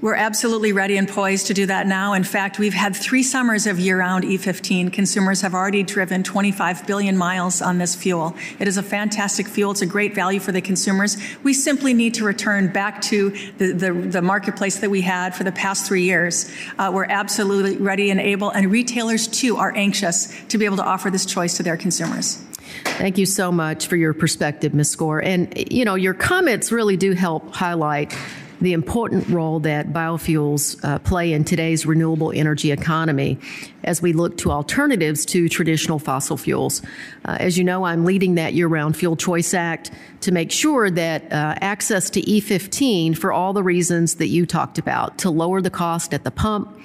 We're 0.00 0.14
absolutely 0.14 0.72
ready 0.72 0.96
and 0.96 1.06
poised 1.06 1.48
to 1.48 1.54
do 1.54 1.66
that 1.66 1.86
now. 1.86 2.14
In 2.14 2.24
fact, 2.24 2.58
we've 2.58 2.72
had 2.72 2.96
three 2.96 3.22
summers 3.22 3.66
of 3.66 3.78
year 3.78 3.98
round 3.98 4.24
E15. 4.24 4.90
Consumers 4.90 5.42
have 5.42 5.52
already 5.52 5.82
driven 5.82 6.22
25 6.22 6.86
billion 6.86 7.18
miles 7.18 7.60
on 7.60 7.76
this 7.76 7.94
fuel. 7.94 8.34
It 8.58 8.66
is 8.66 8.78
a 8.78 8.82
fantastic 8.82 9.46
fuel. 9.46 9.72
It's 9.72 9.82
a 9.82 9.86
great 9.86 10.14
value 10.14 10.40
for 10.40 10.52
the 10.52 10.62
consumers. 10.62 11.18
We 11.42 11.52
simply 11.52 11.92
need 11.92 12.14
to 12.14 12.24
return 12.24 12.72
back 12.72 13.02
to 13.02 13.30
the, 13.58 13.72
the, 13.72 13.92
the 13.92 14.22
marketplace 14.22 14.78
that 14.78 14.88
we 14.88 15.02
had 15.02 15.34
for 15.34 15.44
the 15.44 15.52
past 15.52 15.86
three 15.86 16.04
years. 16.04 16.50
Uh, 16.78 16.90
we're 16.94 17.04
absolutely 17.04 17.76
ready 17.76 18.10
and 18.10 18.20
able, 18.20 18.48
and 18.48 18.70
retailers 18.70 19.28
too 19.28 19.58
are 19.58 19.76
anxious 19.76 20.34
to 20.48 20.56
be 20.56 20.64
able 20.64 20.78
to 20.78 20.84
offer 20.84 21.10
this 21.10 21.26
choice 21.26 21.58
to 21.58 21.62
their 21.62 21.76
consumers. 21.76 22.36
Thank 22.84 23.18
you 23.18 23.26
so 23.26 23.52
much 23.52 23.86
for 23.86 23.96
your 23.96 24.14
perspective, 24.14 24.72
Ms. 24.72 24.96
Skor. 24.96 25.22
And, 25.22 25.52
you 25.70 25.84
know, 25.84 25.94
your 25.94 26.14
comments 26.14 26.72
really 26.72 26.96
do 26.96 27.12
help 27.12 27.52
highlight 27.52 28.16
the 28.60 28.72
important 28.72 29.26
role 29.28 29.60
that 29.60 29.88
biofuels 29.88 30.82
uh, 30.84 30.98
play 30.98 31.32
in 31.32 31.44
today's 31.44 31.86
renewable 31.86 32.32
energy 32.32 32.70
economy 32.70 33.38
as 33.84 34.02
we 34.02 34.12
look 34.12 34.36
to 34.38 34.50
alternatives 34.50 35.24
to 35.24 35.48
traditional 35.48 35.98
fossil 35.98 36.36
fuels. 36.36 36.82
Uh, 37.24 37.36
as 37.40 37.56
you 37.56 37.64
know, 37.64 37.84
I'm 37.84 38.04
leading 38.04 38.34
that 38.34 38.52
year 38.54 38.68
round 38.68 38.96
Fuel 38.96 39.16
Choice 39.16 39.54
Act 39.54 39.90
to 40.20 40.32
make 40.32 40.52
sure 40.52 40.90
that 40.90 41.32
uh, 41.32 41.54
access 41.60 42.10
to 42.10 42.20
E15 42.20 43.16
for 43.16 43.32
all 43.32 43.52
the 43.52 43.62
reasons 43.62 44.16
that 44.16 44.28
you 44.28 44.44
talked 44.44 44.78
about, 44.78 45.18
to 45.18 45.30
lower 45.30 45.62
the 45.62 45.70
cost 45.70 46.12
at 46.12 46.24
the 46.24 46.30
pump 46.30 46.78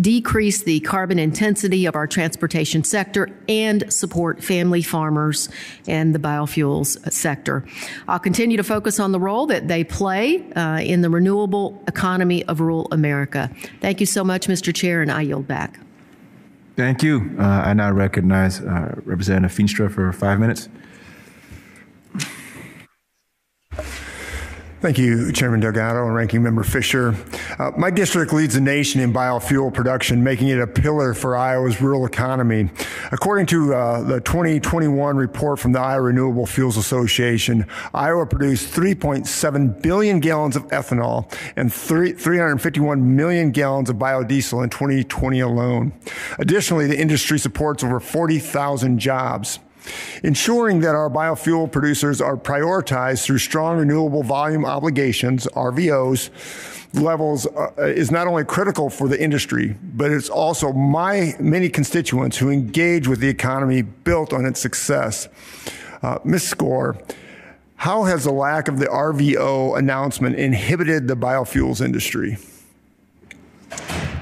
decrease 0.00 0.62
the 0.62 0.80
carbon 0.80 1.18
intensity 1.18 1.86
of 1.86 1.94
our 1.94 2.06
transportation 2.06 2.84
sector, 2.84 3.28
and 3.48 3.90
support 3.92 4.42
family 4.42 4.82
farmers 4.82 5.48
and 5.86 6.14
the 6.14 6.18
biofuels 6.18 7.12
sector. 7.12 7.64
I'll 8.08 8.18
continue 8.18 8.56
to 8.56 8.64
focus 8.64 9.00
on 9.00 9.12
the 9.12 9.20
role 9.20 9.46
that 9.46 9.68
they 9.68 9.84
play 9.84 10.50
uh, 10.52 10.80
in 10.80 11.00
the 11.00 11.10
renewable 11.10 11.82
economy 11.86 12.44
of 12.44 12.60
rural 12.60 12.88
America. 12.92 13.50
Thank 13.80 14.00
you 14.00 14.06
so 14.06 14.24
much, 14.24 14.46
Mr. 14.46 14.74
Chair, 14.74 15.02
and 15.02 15.10
I 15.10 15.22
yield 15.22 15.46
back. 15.46 15.80
Thank 16.76 17.02
you. 17.02 17.34
Uh, 17.38 17.42
I 17.42 17.72
now 17.72 17.90
recognize 17.90 18.60
uh, 18.60 19.00
Representative 19.04 19.56
Feenstra 19.56 19.90
for 19.90 20.12
five 20.12 20.38
minutes. 20.38 20.68
Thank 24.82 24.98
you, 24.98 25.32
Chairman 25.32 25.60
Delgado 25.60 26.04
and 26.04 26.14
Ranking 26.14 26.42
Member 26.42 26.62
Fisher. 26.62 27.14
Uh, 27.58 27.70
my 27.78 27.90
district 27.90 28.34
leads 28.34 28.54
the 28.54 28.60
nation 28.60 29.00
in 29.00 29.10
biofuel 29.10 29.72
production, 29.72 30.22
making 30.22 30.48
it 30.48 30.60
a 30.60 30.66
pillar 30.66 31.14
for 31.14 31.34
Iowa's 31.34 31.80
rural 31.80 32.04
economy. 32.04 32.68
According 33.10 33.46
to 33.46 33.72
uh, 33.72 34.02
the 34.02 34.20
2021 34.20 35.16
report 35.16 35.58
from 35.58 35.72
the 35.72 35.80
Iowa 35.80 36.02
Renewable 36.02 36.44
Fuels 36.44 36.76
Association, 36.76 37.64
Iowa 37.94 38.26
produced 38.26 38.70
3.7 38.74 39.80
billion 39.80 40.20
gallons 40.20 40.56
of 40.56 40.64
ethanol 40.68 41.32
and 41.56 41.72
351 41.72 43.16
million 43.16 43.52
gallons 43.52 43.88
of 43.88 43.96
biodiesel 43.96 44.62
in 44.62 44.68
2020 44.68 45.40
alone. 45.40 45.94
Additionally, 46.38 46.86
the 46.86 47.00
industry 47.00 47.38
supports 47.38 47.82
over 47.82 47.98
40,000 47.98 48.98
jobs. 48.98 49.58
Ensuring 50.22 50.80
that 50.80 50.94
our 50.94 51.10
biofuel 51.10 51.70
producers 51.70 52.20
are 52.20 52.36
prioritized 52.36 53.24
through 53.24 53.38
strong 53.38 53.78
renewable 53.78 54.22
volume 54.22 54.64
obligations, 54.64 55.46
RVOs, 55.54 56.30
levels 56.94 57.46
uh, 57.46 57.70
is 57.78 58.10
not 58.10 58.26
only 58.26 58.44
critical 58.44 58.90
for 58.90 59.08
the 59.08 59.20
industry, 59.20 59.76
but 59.94 60.10
it's 60.10 60.28
also 60.28 60.72
my 60.72 61.34
many 61.38 61.68
constituents 61.68 62.36
who 62.38 62.50
engage 62.50 63.08
with 63.08 63.20
the 63.20 63.28
economy 63.28 63.82
built 63.82 64.32
on 64.32 64.44
its 64.44 64.60
success. 64.60 65.28
Uh, 66.02 66.18
Ms. 66.24 66.54
Skor, 66.54 67.00
how 67.76 68.04
has 68.04 68.24
the 68.24 68.32
lack 68.32 68.68
of 68.68 68.78
the 68.78 68.86
RVO 68.86 69.78
announcement 69.78 70.36
inhibited 70.36 71.08
the 71.08 71.16
biofuels 71.16 71.84
industry? 71.84 72.38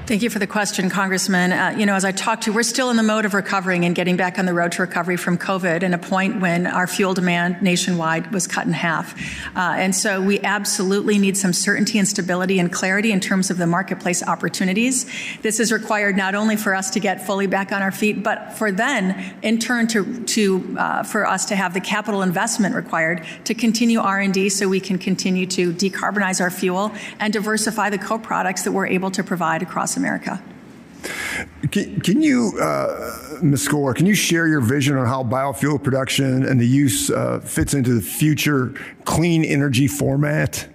Thank 0.07 0.21
you 0.21 0.29
for 0.29 0.37
the 0.37 0.45
question, 0.45 0.87
Congressman. 0.87 1.51
Uh, 1.51 1.73
you 1.75 1.87
know, 1.87 1.95
as 1.95 2.05
I 2.05 2.11
talked 2.11 2.43
to, 2.43 2.53
we're 2.53 2.61
still 2.61 2.91
in 2.91 2.95
the 2.95 3.01
mode 3.01 3.25
of 3.25 3.33
recovering 3.33 3.85
and 3.85 3.95
getting 3.95 4.15
back 4.15 4.37
on 4.37 4.45
the 4.45 4.53
road 4.53 4.71
to 4.73 4.83
recovery 4.83 5.17
from 5.17 5.35
COVID 5.35 5.81
and 5.81 5.95
a 5.95 5.97
point 5.97 6.39
when 6.41 6.67
our 6.67 6.85
fuel 6.85 7.15
demand 7.15 7.63
nationwide 7.63 8.31
was 8.31 8.45
cut 8.45 8.67
in 8.67 8.73
half. 8.73 9.19
Uh, 9.55 9.73
and 9.77 9.95
so 9.95 10.21
we 10.21 10.39
absolutely 10.41 11.17
need 11.17 11.35
some 11.35 11.53
certainty 11.53 11.97
and 11.97 12.07
stability 12.07 12.59
and 12.59 12.71
clarity 12.71 13.11
in 13.11 13.19
terms 13.19 13.49
of 13.49 13.57
the 13.57 13.65
marketplace 13.65 14.21
opportunities. 14.21 15.07
This 15.41 15.59
is 15.59 15.71
required 15.71 16.15
not 16.15 16.35
only 16.35 16.55
for 16.55 16.75
us 16.75 16.91
to 16.91 16.99
get 16.99 17.25
fully 17.25 17.47
back 17.47 17.71
on 17.71 17.81
our 17.81 17.91
feet, 17.91 18.21
but 18.21 18.53
for 18.53 18.71
then, 18.71 19.35
in 19.41 19.57
turn, 19.57 19.87
to, 19.87 20.23
to 20.25 20.75
uh, 20.77 21.01
for 21.01 21.25
us 21.25 21.45
to 21.45 21.55
have 21.55 21.73
the 21.73 21.81
capital 21.81 22.21
investment 22.21 22.75
required 22.75 23.25
to 23.45 23.55
continue 23.55 23.97
R&D 23.97 24.49
so 24.49 24.67
we 24.67 24.79
can 24.79 24.99
continue 24.99 25.47
to 25.47 25.73
decarbonize 25.73 26.39
our 26.41 26.51
fuel 26.51 26.91
and 27.19 27.33
diversify 27.33 27.89
the 27.89 27.97
co-products 27.97 28.65
that 28.65 28.71
we're 28.71 28.85
able 28.85 29.09
to 29.09 29.23
provide 29.23 29.63
across 29.63 29.94
America. 29.97 30.41
Can, 31.71 31.99
can 32.01 32.21
you, 32.21 32.57
uh, 32.59 33.39
Ms. 33.41 33.67
Skor, 33.67 33.95
can 33.95 34.05
you 34.05 34.15
share 34.15 34.47
your 34.47 34.61
vision 34.61 34.97
on 34.97 35.05
how 35.05 35.23
biofuel 35.23 35.81
production 35.81 36.45
and 36.45 36.59
the 36.59 36.67
use 36.67 37.09
uh, 37.09 37.39
fits 37.41 37.73
into 37.73 37.93
the 37.93 38.01
future 38.01 38.73
clean 39.03 39.43
energy 39.43 39.87
format? 39.87 40.67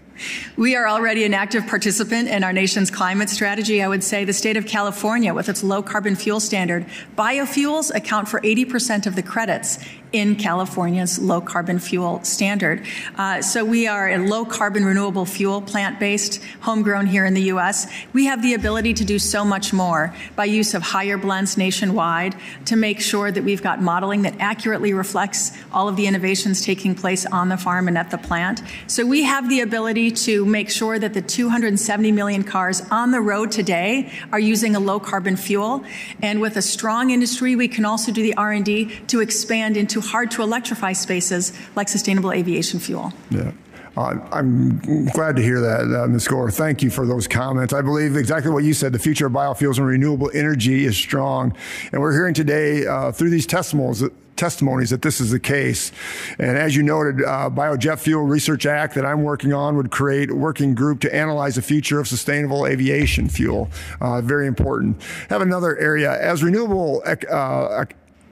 We 0.57 0.77
are 0.77 0.87
already 0.87 1.25
an 1.25 1.33
active 1.33 1.67
participant 1.67 2.29
in 2.29 2.45
our 2.45 2.53
nation's 2.53 2.91
climate 2.91 3.31
strategy. 3.31 3.83
I 3.83 3.89
would 3.89 4.05
say 4.05 4.25
the 4.25 4.33
state 4.33 4.57
of 4.57 4.67
California, 4.67 5.33
with 5.33 5.49
its 5.49 5.63
low 5.63 5.83
carbon 5.83 6.15
fuel 6.15 6.41
standard, 6.41 6.87
biofuels 7.17 7.95
account 7.95 8.29
for 8.29 8.41
80% 8.41 9.07
of 9.07 9.17
the 9.17 9.23
credits 9.23 9.79
in 10.13 10.37
California's 10.37 11.19
low 11.19 11.41
carbon 11.41 11.79
fuel 11.79 12.23
standard. 12.25 12.85
Uh, 13.17 13.41
so 13.41 13.65
we 13.65 13.87
are 13.87 14.11
a 14.11 14.19
low 14.19 14.45
carbon 14.45 14.85
renewable 14.85 15.25
fuel, 15.25 15.63
plant 15.63 16.01
based, 16.01 16.43
homegrown 16.61 17.07
here 17.07 17.25
in 17.25 17.35
the 17.35 17.43
U.S. 17.43 17.91
We 18.13 18.25
have 18.27 18.43
the 18.43 18.55
ability 18.55 18.95
to 18.95 19.05
do 19.05 19.19
so 19.19 19.45
much 19.45 19.73
more 19.73 20.15
by 20.37 20.47
use 20.47 20.75
of 20.75 20.83
higher 20.83 21.17
blends 21.17 21.57
nationwide 21.57 22.35
to 22.67 22.77
make 22.77 23.01
sure 23.01 23.31
that 23.31 23.45
we've 23.45 23.63
got 23.63 23.81
modeling 23.81 24.23
that 24.23 24.35
accurately 24.41 24.93
reflects 24.93 25.53
all 25.73 25.89
of 25.89 25.97
the 25.97 26.07
innovations 26.07 26.65
taking 26.65 26.95
place 26.95 27.25
on 27.27 27.49
the 27.49 27.57
farm 27.57 27.89
and 27.89 27.97
at 27.97 28.11
the 28.11 28.19
plant. 28.19 28.63
So 28.87 29.07
we 29.07 29.23
have 29.23 29.49
the 29.49 29.61
ability 29.61 30.11
to 30.13 30.45
make 30.45 30.71
sure 30.71 30.99
that 30.99 31.15
the 31.15 31.23
270 31.23 32.13
million 32.13 32.43
cars 32.43 32.83
on 32.91 33.11
the 33.11 33.21
road 33.21 33.53
today 33.53 34.13
are 34.33 34.41
using 34.41 34.75
a 34.75 34.81
low 34.81 34.99
carbon 34.99 35.37
fuel. 35.37 35.85
And 36.23 36.41
with 36.41 36.57
a 36.57 36.63
strong 36.63 37.11
industry, 37.11 37.57
we 37.57 37.69
can 37.69 37.85
also 37.85 38.13
do 38.13 38.23
the 38.23 38.35
R&D 38.37 38.87
to 39.09 39.21
expand 39.21 39.77
into 39.77 40.00
hard 40.01 40.31
to 40.33 40.43
electrify 40.43 40.93
spaces 40.93 41.53
like 41.77 41.89
sustainable 41.89 42.33
aviation 42.33 42.81
fuel. 42.81 43.13
Yeah. 43.31 43.53
Uh, 43.97 44.17
I'm 44.31 44.79
glad 45.13 45.37
to 45.37 45.43
hear 45.43 45.61
that, 45.61 45.83
uh, 45.83 46.07
Ms. 46.07 46.29
Skor. 46.29 46.53
Thank 46.53 46.83
you 46.83 46.91
for 46.91 47.07
those 47.07 47.27
comments. 47.27 47.73
I 47.73 47.83
believe 47.83 48.17
exactly 48.17 48.51
what 48.53 48.65
you 48.65 48.73
said. 48.73 48.93
The 48.93 48.99
future 48.99 49.27
of 49.27 49.33
biofuels 49.33 49.79
and 49.79 49.87
renewable 49.87 50.31
energy 50.33 50.85
is 50.85 50.97
strong. 50.97 51.55
And 51.93 52.01
we're 52.01 52.13
hearing 52.13 52.35
today 52.35 52.87
uh, 52.87 53.13
through 53.13 53.31
these 53.31 53.47
testimonies 53.47 54.05
testimonies 54.37 54.89
that 54.89 55.03
this 55.03 55.21
is 55.21 55.31
the 55.31 55.39
case. 55.39 55.93
And 56.39 56.57
as 56.57 56.75
you 56.75 56.83
noted, 56.83 57.23
uh, 57.23 57.51
Biojet 57.51 57.99
Fuel 57.99 58.25
Research 58.25 58.65
Act 58.65 58.95
that 58.95 59.05
I'm 59.05 59.23
working 59.23 59.53
on 59.53 59.77
would 59.77 59.91
create 59.91 60.31
a 60.31 60.35
working 60.35 60.75
group 60.75 61.01
to 61.01 61.15
analyze 61.15 61.57
the 61.57 61.63
future 61.63 62.01
of 62.01 62.09
sustainable 62.09 62.67
aviation 62.67 63.29
fuel. 63.29 63.69
Uh, 64.01 64.23
very 64.23 64.47
important. 64.47 65.03
Have 65.29 65.43
another 65.43 65.77
area 65.77 66.19
as 66.19 66.43
renewable 66.43 67.03
uh, 67.05 67.85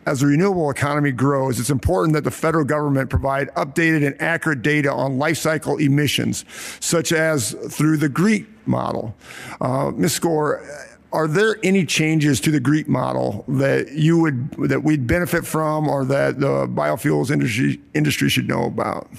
as 0.09 0.21
the 0.21 0.27
renewable 0.27 0.71
economy 0.71 1.13
grows, 1.13 1.61
it's 1.61 1.69
important 1.69 2.15
that 2.15 2.25
the 2.25 2.31
federal 2.31 2.65
government 2.65 3.11
provide 3.11 3.49
updated 3.57 4.07
and 4.07 4.21
accurate 4.23 4.63
data 4.63 4.91
on 4.91 5.19
life 5.19 5.37
cycle 5.37 5.77
emissions, 5.77 6.47
such 6.81 7.13
as 7.13 7.53
through 7.71 7.99
the 7.99 8.09
GREET 8.09 8.47
model. 8.67 9.15
Uh, 9.61 9.93
Ms. 9.95 10.19
Skor, 10.19 10.67
are 11.13 11.29
there 11.29 11.57
any 11.63 11.85
changes 11.85 12.41
to 12.41 12.51
the 12.51 12.59
GREET 12.59 12.89
model 12.89 13.45
that 13.49 13.93
you 13.93 14.19
would 14.19 14.51
that 14.71 14.83
we'd 14.83 15.07
benefit 15.07 15.47
from, 15.47 15.89
or 15.89 16.07
that 16.07 16.41
the 16.41 16.67
biofuels 16.67 17.31
industry 17.31 17.79
industry 17.93 18.31
should 18.31 18.49
know 18.49 18.65
about? 18.65 19.11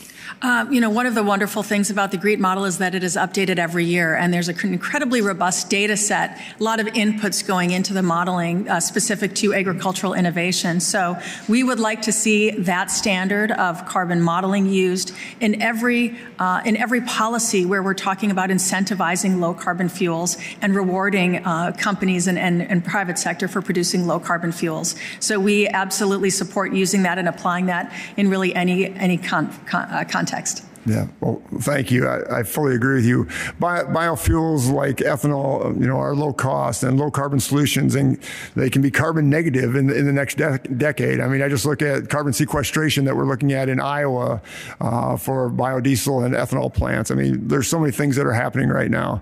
Uh, 0.42 0.66
you 0.70 0.80
know, 0.80 0.90
one 0.90 1.06
of 1.06 1.16
the 1.16 1.24
wonderful 1.24 1.64
things 1.64 1.90
about 1.90 2.12
the 2.12 2.18
GREET 2.18 2.40
model 2.40 2.66
is 2.66 2.78
that 2.78 2.96
it 2.96 3.04
is 3.04 3.16
updated 3.16 3.58
every 3.58 3.86
year, 3.86 4.16
and 4.16 4.34
there's 4.34 4.48
an 4.48 4.58
incredibly 4.62 5.22
robust 5.22 5.70
data 5.70 5.98
set, 5.98 6.40
a 6.60 6.64
lot 6.64 6.80
of 6.80 6.88
inputs 6.88 7.46
going 7.46 7.72
into 7.72 7.94
the 7.94 8.02
modeling 8.02 8.70
uh, 8.70 8.80
specific 8.80 9.36
to 9.36 9.54
agricultural 9.54 10.14
innovation. 10.14 10.80
So 10.80 11.18
we 11.48 11.64
would 11.64 11.80
like 11.80 12.02
to 12.04 12.12
see 12.12 12.52
that 12.52 12.92
standard 12.92 13.52
of 13.52 13.86
carbon 13.86 14.22
modeling 14.22 14.66
used 14.68 15.14
in 15.40 15.62
every 15.62 16.18
uh, 16.40 16.62
in 16.66 16.78
every 16.78 17.02
policy 17.02 17.66
where 17.66 17.84
we're 17.84 17.94
talking 17.94 18.32
about 18.32 18.50
incentivizing 18.50 19.40
low 19.40 19.54
carbon 19.54 19.90
fuels 19.90 20.38
and 20.62 20.74
rewarding 20.74 21.46
uh, 21.46 21.74
companies 21.78 22.28
and, 22.28 22.40
and, 22.40 22.62
and 22.62 22.86
private 22.86 23.20
sector 23.20 23.48
for 23.48 23.62
producing 23.62 24.08
low 24.08 24.20
carbon 24.20 24.52
fuels. 24.52 24.96
So 25.20 25.40
we 25.40 25.68
absolutely 25.68 26.30
support 26.30 26.72
using 26.72 27.04
that 27.04 27.18
and 27.18 27.28
applying 27.28 27.66
that 27.66 27.94
in 28.16 28.30
really 28.30 28.56
any 28.56 28.88
any 28.96 29.18
con, 29.18 29.54
con, 29.66 29.90
uh, 29.90 30.06
context. 30.20 30.69
Yeah, 30.90 31.08
well, 31.22 31.40
thank 31.60 31.92
you. 31.92 32.08
I, 32.08 32.40
I 32.40 32.44
fully 32.44 32.74
agree 32.74 32.96
with 32.96 33.06
you. 33.06 33.28
Bio, 33.60 33.86
biofuels 33.86 34.74
like 34.74 34.98
ethanol, 34.98 35.80
you 35.80 35.86
know, 35.86 35.98
are 35.98 36.16
low 36.16 36.34
cost 36.34 36.82
and 36.82 36.98
low 36.98 37.12
carbon 37.12 37.40
solutions, 37.40 37.94
and 37.94 38.20
they 38.56 38.72
can 38.72 38.82
be 38.82 38.90
carbon 38.90 39.30
negative 39.30 39.76
in, 39.76 39.86
the, 39.86 39.96
in 39.96 40.08
the 40.08 40.12
next 40.12 40.38
de- 40.38 40.58
decade. 40.58 41.20
I 41.20 41.28
mean, 41.28 41.44
I 41.44 41.48
just 41.48 41.64
look 41.64 41.84
at 41.84 42.10
carbon 42.10 42.34
sequestration 42.34 43.06
that 43.06 43.16
we're 43.16 43.28
looking 43.28 43.54
at 43.54 43.70
in 43.70 43.80
Iowa 43.80 44.42
uh, 44.82 45.16
for 45.18 45.52
biodiesel 45.52 46.26
and 46.26 46.34
ethanol 46.34 46.74
plants. 46.74 47.12
I 47.12 47.16
mean, 47.16 47.48
there's 47.48 47.68
so 47.68 47.78
many 47.78 47.92
things 47.92 48.16
that 48.16 48.26
are 48.26 48.34
happening 48.34 48.70
right 48.70 48.90
now. 48.90 49.22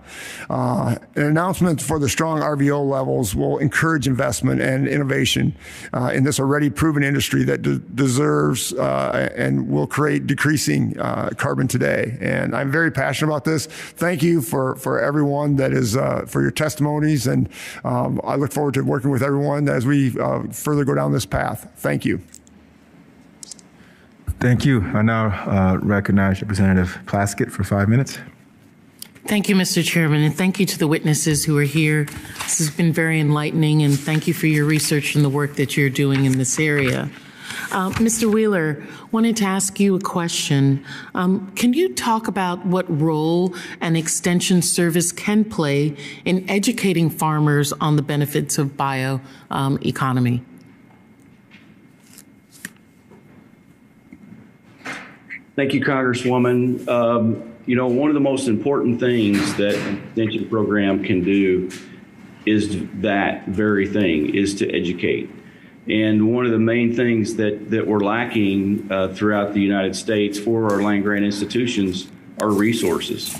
Uh, 0.49 0.95
an 1.15 1.23
announcement 1.23 1.81
for 1.81 1.99
the 1.99 2.07
strong 2.07 2.39
RVO 2.39 2.89
levels 2.89 3.35
will 3.35 3.57
encourage 3.57 4.07
investment 4.07 4.61
and 4.61 4.87
innovation 4.87 5.53
uh, 5.93 6.11
in 6.13 6.23
this 6.23 6.39
already 6.39 6.69
proven 6.69 7.03
industry 7.03 7.43
that 7.43 7.61
de- 7.61 7.79
deserves 7.79 8.71
uh, 8.73 9.29
and 9.35 9.67
will 9.67 9.87
create 9.87 10.27
decreasing 10.27 10.97
uh, 10.99 11.29
carbon 11.37 11.56
carbon 11.57 11.67
today. 11.67 12.17
And 12.21 12.55
I'm 12.55 12.71
very 12.71 12.91
passionate 12.91 13.31
about 13.31 13.43
this. 13.43 13.65
Thank 13.65 14.21
you 14.21 14.41
for, 14.41 14.75
for 14.75 14.99
everyone 14.99 15.55
that 15.55 15.73
is, 15.73 15.97
uh, 15.97 16.25
for 16.27 16.41
your 16.41 16.51
testimonies. 16.51 17.25
And 17.25 17.49
um, 17.83 18.21
I 18.23 18.35
look 18.35 18.51
forward 18.51 18.75
to 18.75 18.81
working 18.81 19.09
with 19.09 19.23
everyone 19.23 19.67
as 19.67 19.85
we 19.85 20.17
uh, 20.19 20.43
further 20.51 20.85
go 20.85 20.93
down 20.93 21.13
this 21.13 21.25
path. 21.25 21.71
Thank 21.77 22.05
you. 22.05 22.21
Thank 24.39 24.65
you. 24.65 24.83
I 24.83 25.01
now 25.01 25.27
uh, 25.27 25.77
recognize 25.77 26.41
Representative 26.41 26.99
Plaskett 27.05 27.51
for 27.51 27.63
five 27.63 27.89
minutes. 27.89 28.19
Thank 29.25 29.49
you, 29.49 29.55
Mr. 29.55 29.83
Chairman, 29.83 30.23
and 30.23 30.33
thank 30.33 30.59
you 30.59 30.65
to 30.67 30.77
the 30.77 30.87
witnesses 30.87 31.43
who 31.43 31.57
are 31.57 31.63
here. 31.63 32.05
This 32.43 32.59
has 32.59 32.69
been 32.69 32.93
very 32.93 33.19
enlightening, 33.19 33.81
and 33.81 33.99
thank 33.99 34.25
you 34.27 34.33
for 34.33 34.47
your 34.47 34.63
research 34.65 35.15
and 35.15 35.25
the 35.25 35.29
work 35.29 35.55
that 35.55 35.75
you're 35.75 35.89
doing 35.89 36.23
in 36.25 36.37
this 36.37 36.59
area. 36.59 37.09
Uh, 37.71 37.89
Mr. 37.91 38.31
Wheeler, 38.31 38.83
wanted 39.11 39.35
to 39.37 39.43
ask 39.43 39.79
you 39.79 39.95
a 39.95 39.99
question. 39.99 40.85
Um, 41.13 41.51
can 41.55 41.73
you 41.73 41.93
talk 41.93 42.27
about 42.27 42.65
what 42.65 42.85
role 42.89 43.53
an 43.81 43.95
extension 43.95 44.61
service 44.61 45.11
can 45.11 45.43
play 45.43 45.95
in 46.23 46.49
educating 46.49 47.09
farmers 47.09 47.73
on 47.73 47.97
the 47.97 48.01
benefits 48.01 48.57
of 48.57 48.77
bioeconomy? 48.77 50.39
um? 50.39 50.45
Thank 55.57 55.73
you, 55.73 55.81
Congresswoman. 55.81 56.87
Um, 56.87 57.55
you 57.65 57.75
know, 57.75 57.87
one 57.87 58.09
of 58.09 58.13
the 58.13 58.21
most 58.21 58.47
important 58.47 58.99
things 58.99 59.55
that 59.55 59.75
an 59.75 59.97
extension 60.03 60.47
program 60.47 61.03
can 61.03 61.23
do 61.23 61.69
is 62.45 62.87
that 63.01 63.45
very 63.47 63.87
thing, 63.87 64.33
is 64.33 64.55
to 64.55 64.69
educate. 64.71 65.29
And 65.89 66.33
one 66.33 66.45
of 66.45 66.51
the 66.51 66.59
main 66.59 66.93
things 66.93 67.35
that, 67.35 67.69
that 67.71 67.87
we're 67.87 68.01
lacking 68.01 68.87
uh, 68.91 69.13
throughout 69.13 69.53
the 69.53 69.61
United 69.61 69.95
States 69.95 70.37
for 70.37 70.71
our 70.71 70.81
land 70.81 71.03
grant 71.03 71.23
institutions 71.23 72.09
are 72.41 72.51
resources. 72.51 73.33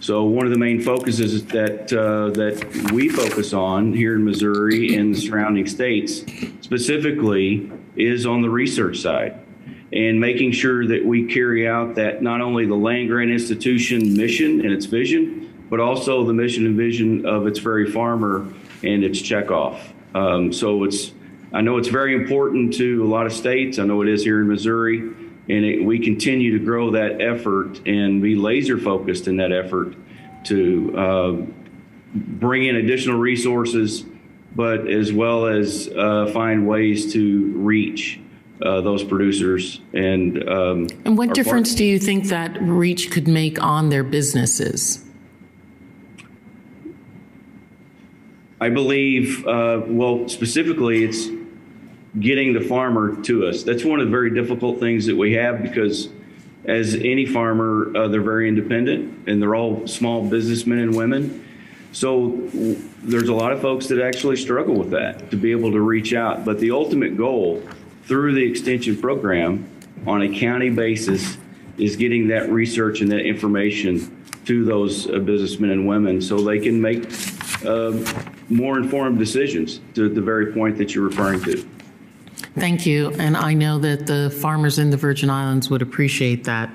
So 0.00 0.24
one 0.24 0.46
of 0.46 0.52
the 0.52 0.58
main 0.58 0.80
focuses 0.80 1.44
that 1.46 1.92
uh, 1.92 2.30
that 2.30 2.92
we 2.92 3.08
focus 3.08 3.52
on 3.52 3.92
here 3.92 4.14
in 4.14 4.24
Missouri 4.24 4.94
and 4.94 5.12
the 5.12 5.20
surrounding 5.20 5.66
states 5.66 6.22
specifically 6.60 7.72
is 7.96 8.24
on 8.24 8.40
the 8.40 8.48
research 8.48 9.00
side 9.00 9.40
and 9.92 10.20
making 10.20 10.52
sure 10.52 10.86
that 10.86 11.04
we 11.04 11.26
carry 11.26 11.66
out 11.66 11.96
that 11.96 12.22
not 12.22 12.40
only 12.40 12.66
the 12.66 12.74
land 12.76 13.08
grant 13.08 13.30
institution 13.30 14.16
mission 14.16 14.60
and 14.60 14.72
its 14.72 14.86
vision, 14.86 15.52
but 15.70 15.80
also 15.80 16.24
the 16.24 16.32
mission 16.32 16.66
and 16.66 16.76
vision 16.76 17.26
of 17.26 17.46
its 17.46 17.58
very 17.58 17.90
farmer 17.90 18.46
and 18.84 19.02
its 19.02 19.20
checkoff. 19.20 19.80
Um, 20.14 20.52
so 20.52 20.84
it's 20.84 21.12
I 21.56 21.62
know 21.62 21.78
it's 21.78 21.88
very 21.88 22.14
important 22.14 22.74
to 22.74 23.02
a 23.02 23.08
lot 23.08 23.24
of 23.24 23.32
states. 23.32 23.78
I 23.78 23.84
know 23.84 24.02
it 24.02 24.08
is 24.10 24.22
here 24.22 24.42
in 24.42 24.46
Missouri, 24.46 24.98
and 24.98 25.64
it, 25.64 25.82
we 25.82 25.98
continue 25.98 26.58
to 26.58 26.62
grow 26.62 26.90
that 26.90 27.22
effort 27.22 27.80
and 27.86 28.20
be 28.20 28.34
laser 28.34 28.76
focused 28.76 29.26
in 29.26 29.38
that 29.38 29.52
effort 29.52 29.96
to 30.44 30.94
uh, 30.98 31.32
bring 32.14 32.66
in 32.66 32.76
additional 32.76 33.18
resources, 33.18 34.04
but 34.54 34.86
as 34.86 35.14
well 35.14 35.46
as 35.46 35.88
uh, 35.88 36.30
find 36.34 36.68
ways 36.68 37.14
to 37.14 37.46
reach 37.52 38.20
uh, 38.60 38.82
those 38.82 39.02
producers 39.02 39.80
and. 39.94 40.46
Um, 40.46 40.88
and 41.06 41.16
what 41.16 41.32
difference 41.32 41.74
do 41.74 41.86
you 41.86 41.98
think 41.98 42.26
that 42.26 42.60
reach 42.60 43.10
could 43.10 43.28
make 43.28 43.62
on 43.62 43.88
their 43.88 44.04
businesses? 44.04 45.02
I 48.60 48.68
believe, 48.68 49.46
uh, 49.46 49.82
well, 49.86 50.28
specifically, 50.28 51.04
it's 51.04 51.28
getting 52.20 52.52
the 52.52 52.60
farmer 52.60 53.20
to 53.22 53.46
us. 53.46 53.62
That's 53.62 53.84
one 53.84 54.00
of 54.00 54.06
the 54.06 54.10
very 54.10 54.30
difficult 54.34 54.80
things 54.80 55.06
that 55.06 55.16
we 55.16 55.34
have 55.34 55.62
because, 55.62 56.08
as 56.64 56.94
any 56.94 57.26
farmer, 57.26 57.94
uh, 57.96 58.08
they're 58.08 58.20
very 58.20 58.48
independent 58.48 59.28
and 59.28 59.40
they're 59.40 59.54
all 59.54 59.86
small 59.86 60.26
businessmen 60.26 60.78
and 60.78 60.96
women. 60.96 61.42
So 61.92 62.48
there's 63.02 63.28
a 63.28 63.34
lot 63.34 63.52
of 63.52 63.60
folks 63.60 63.86
that 63.88 64.00
actually 64.00 64.36
struggle 64.36 64.74
with 64.74 64.90
that 64.90 65.30
to 65.30 65.36
be 65.36 65.50
able 65.50 65.72
to 65.72 65.80
reach 65.80 66.12
out. 66.12 66.44
But 66.44 66.58
the 66.58 66.70
ultimate 66.70 67.16
goal 67.16 67.62
through 68.04 68.34
the 68.34 68.44
extension 68.44 68.96
program 68.96 69.68
on 70.06 70.22
a 70.22 70.38
county 70.38 70.70
basis 70.70 71.38
is 71.78 71.96
getting 71.96 72.28
that 72.28 72.50
research 72.50 73.00
and 73.00 73.10
that 73.12 73.20
information 73.20 74.24
to 74.44 74.64
those 74.64 75.10
uh, 75.10 75.18
businessmen 75.18 75.70
and 75.70 75.88
women 75.88 76.20
so 76.20 76.40
they 76.40 76.58
can 76.58 76.80
make 76.80 77.10
uh, 77.64 77.92
more 78.48 78.78
informed 78.78 79.18
decisions 79.18 79.80
to 79.94 80.08
the 80.08 80.20
very 80.20 80.52
point 80.52 80.78
that 80.78 80.94
you're 80.94 81.08
referring 81.08 81.42
to. 81.42 81.66
Thank 82.58 82.86
you. 82.86 83.10
And 83.18 83.36
I 83.36 83.52
know 83.52 83.78
that 83.80 84.06
the 84.06 84.30
farmers 84.30 84.78
in 84.78 84.88
the 84.88 84.96
Virgin 84.96 85.28
Islands 85.28 85.68
would 85.68 85.82
appreciate 85.82 86.44
that. 86.44 86.70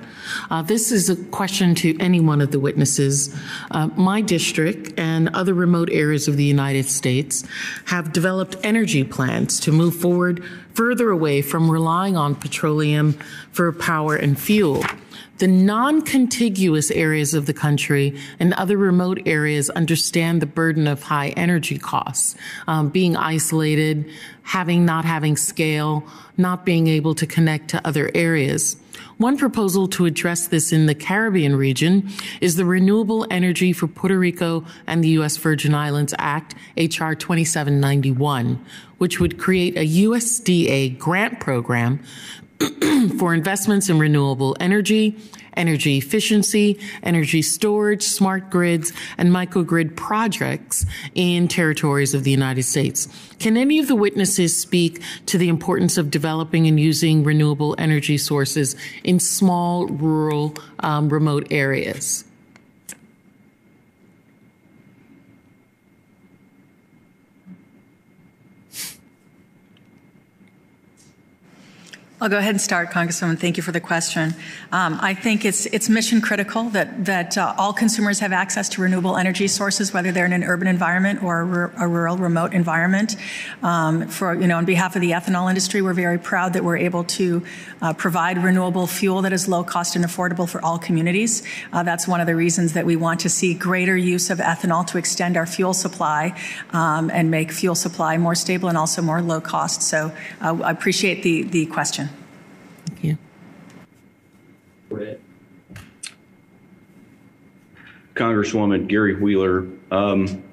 Uh, 0.51 0.61
this 0.61 0.91
is 0.91 1.09
a 1.09 1.15
question 1.15 1.73
to 1.75 1.97
any 1.99 2.19
one 2.19 2.39
of 2.39 2.51
the 2.51 2.59
witnesses. 2.59 3.35
Uh, 3.71 3.87
my 3.87 4.21
district 4.21 4.93
and 4.99 5.29
other 5.29 5.55
remote 5.55 5.89
areas 5.91 6.27
of 6.27 6.37
the 6.37 6.43
United 6.43 6.85
States 6.85 7.43
have 7.85 8.13
developed 8.13 8.57
energy 8.61 9.03
plans 9.03 9.59
to 9.61 9.71
move 9.71 9.95
forward 9.95 10.43
further 10.75 11.09
away 11.09 11.41
from 11.41 11.69
relying 11.69 12.15
on 12.15 12.35
petroleum 12.35 13.13
for 13.51 13.71
power 13.71 14.15
and 14.15 14.39
fuel. 14.39 14.83
The 15.41 15.47
non 15.47 16.03
contiguous 16.03 16.91
areas 16.91 17.33
of 17.33 17.47
the 17.47 17.53
country 17.53 18.15
and 18.39 18.53
other 18.53 18.77
remote 18.77 19.23
areas 19.25 19.71
understand 19.71 20.39
the 20.39 20.45
burden 20.45 20.85
of 20.85 21.01
high 21.01 21.29
energy 21.29 21.79
costs, 21.79 22.35
um, 22.67 22.89
being 22.89 23.17
isolated, 23.17 24.07
having 24.43 24.85
not 24.85 25.05
having 25.05 25.37
scale, 25.37 26.03
not 26.37 26.65
being 26.65 26.87
able 26.87 27.15
to 27.15 27.25
connect 27.25 27.69
to 27.69 27.87
other 27.87 28.11
areas. 28.15 28.75
One 29.17 29.37
proposal 29.37 29.87
to 29.89 30.05
address 30.05 30.47
this 30.47 30.71
in 30.71 30.87
the 30.87 30.95
Caribbean 30.95 31.55
region 31.55 32.09
is 32.41 32.55
the 32.55 32.65
Renewable 32.65 33.27
Energy 33.29 33.71
for 33.71 33.87
Puerto 33.87 34.17
Rico 34.17 34.65
and 34.87 35.03
the 35.03 35.09
U.S. 35.09 35.37
Virgin 35.37 35.75
Islands 35.75 36.13
Act, 36.17 36.55
H.R. 36.75 37.15
2791, 37.15 38.63
which 38.97 39.19
would 39.19 39.37
create 39.37 39.77
a 39.77 39.87
USDA 39.87 40.97
grant 40.97 41.39
program 41.39 41.99
for 43.19 43.33
investments 43.33 43.89
in 43.89 43.99
renewable 43.99 44.57
energy, 44.59 45.17
energy 45.57 45.97
efficiency, 45.97 46.79
energy 47.03 47.41
storage, 47.41 48.03
smart 48.03 48.49
grids, 48.49 48.93
and 49.17 49.29
microgrid 49.29 49.95
projects 49.95 50.85
in 51.15 51.47
territories 51.47 52.13
of 52.13 52.23
the 52.23 52.31
United 52.31 52.63
States. 52.63 53.07
Can 53.39 53.57
any 53.57 53.79
of 53.79 53.87
the 53.87 53.95
witnesses 53.95 54.55
speak 54.55 55.01
to 55.25 55.37
the 55.37 55.49
importance 55.49 55.97
of 55.97 56.11
developing 56.11 56.67
and 56.67 56.79
using 56.79 57.23
renewable 57.23 57.75
energy 57.77 58.17
sources 58.17 58.75
in 59.03 59.19
small, 59.19 59.87
rural, 59.87 60.55
um, 60.79 61.09
remote 61.09 61.47
areas? 61.51 62.23
I'll 72.21 72.29
go 72.29 72.37
ahead 72.37 72.51
and 72.51 72.61
start, 72.61 72.91
Congresswoman. 72.91 73.39
Thank 73.39 73.57
you 73.57 73.63
for 73.63 73.71
the 73.71 73.79
question. 73.79 74.35
Um, 74.71 74.99
I 75.01 75.15
think 75.15 75.43
it's 75.43 75.65
it's 75.65 75.89
mission 75.89 76.21
critical 76.21 76.65
that 76.69 77.05
that 77.05 77.35
uh, 77.35 77.55
all 77.57 77.73
consumers 77.73 78.19
have 78.19 78.31
access 78.31 78.69
to 78.69 78.81
renewable 78.83 79.17
energy 79.17 79.47
sources, 79.47 79.91
whether 79.91 80.11
they're 80.11 80.27
in 80.27 80.33
an 80.33 80.43
urban 80.43 80.67
environment 80.67 81.23
or 81.23 81.41
a, 81.41 81.85
a 81.85 81.87
rural, 81.87 82.17
remote 82.17 82.53
environment. 82.53 83.15
Um, 83.63 84.07
for 84.07 84.35
you 84.35 84.45
know, 84.45 84.57
on 84.57 84.65
behalf 84.65 84.95
of 84.95 85.01
the 85.01 85.13
ethanol 85.13 85.49
industry, 85.49 85.81
we're 85.81 85.95
very 85.95 86.19
proud 86.19 86.53
that 86.53 86.63
we're 86.63 86.77
able 86.77 87.05
to 87.05 87.43
uh, 87.81 87.93
provide 87.93 88.37
renewable 88.43 88.85
fuel 88.85 89.23
that 89.23 89.33
is 89.33 89.47
low 89.47 89.63
cost 89.63 89.95
and 89.95 90.05
affordable 90.05 90.47
for 90.47 90.63
all 90.63 90.77
communities. 90.77 91.41
Uh, 91.73 91.81
that's 91.81 92.07
one 92.07 92.21
of 92.21 92.27
the 92.27 92.35
reasons 92.35 92.73
that 92.73 92.85
we 92.85 92.95
want 92.95 93.21
to 93.21 93.29
see 93.29 93.55
greater 93.55 93.97
use 93.97 94.29
of 94.29 94.37
ethanol 94.37 94.85
to 94.85 94.99
extend 94.99 95.37
our 95.37 95.47
fuel 95.47 95.73
supply 95.73 96.39
um, 96.69 97.09
and 97.09 97.31
make 97.31 97.51
fuel 97.51 97.73
supply 97.73 98.15
more 98.19 98.35
stable 98.35 98.69
and 98.69 98.77
also 98.77 99.01
more 99.01 99.23
low 99.23 99.41
cost. 99.41 99.81
So 99.81 100.15
uh, 100.39 100.59
I 100.63 100.69
appreciate 100.69 101.23
the 101.23 101.41
the 101.41 101.65
question. 101.65 102.10
Congresswoman 108.13 108.87
Gary 108.87 109.15
Wheeler, 109.15 109.67
um, 109.89 110.43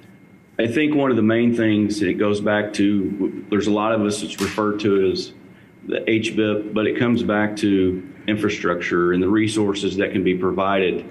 I 0.59 0.67
think 0.67 0.95
one 0.95 1.11
of 1.11 1.17
the 1.17 1.23
main 1.23 1.55
things, 1.55 2.01
and 2.01 2.11
it 2.11 2.15
goes 2.15 2.41
back 2.41 2.73
to, 2.75 3.45
there's 3.51 3.67
a 3.67 3.73
lot 3.73 3.93
of 3.93 4.01
us 4.03 4.23
that's 4.23 4.41
referred 4.41 4.81
to 4.81 5.11
as 5.11 5.33
the 5.87 6.01
HBIP, 6.01 6.75
but 6.75 6.87
it 6.87 6.99
comes 6.99 7.23
back 7.23 7.57
to 7.57 8.13
infrastructure 8.27 9.13
and 9.13 9.23
the 9.23 9.29
resources 9.29 9.97
that 9.97 10.13
can 10.13 10.25
be 10.25 10.37
provided 10.37 11.09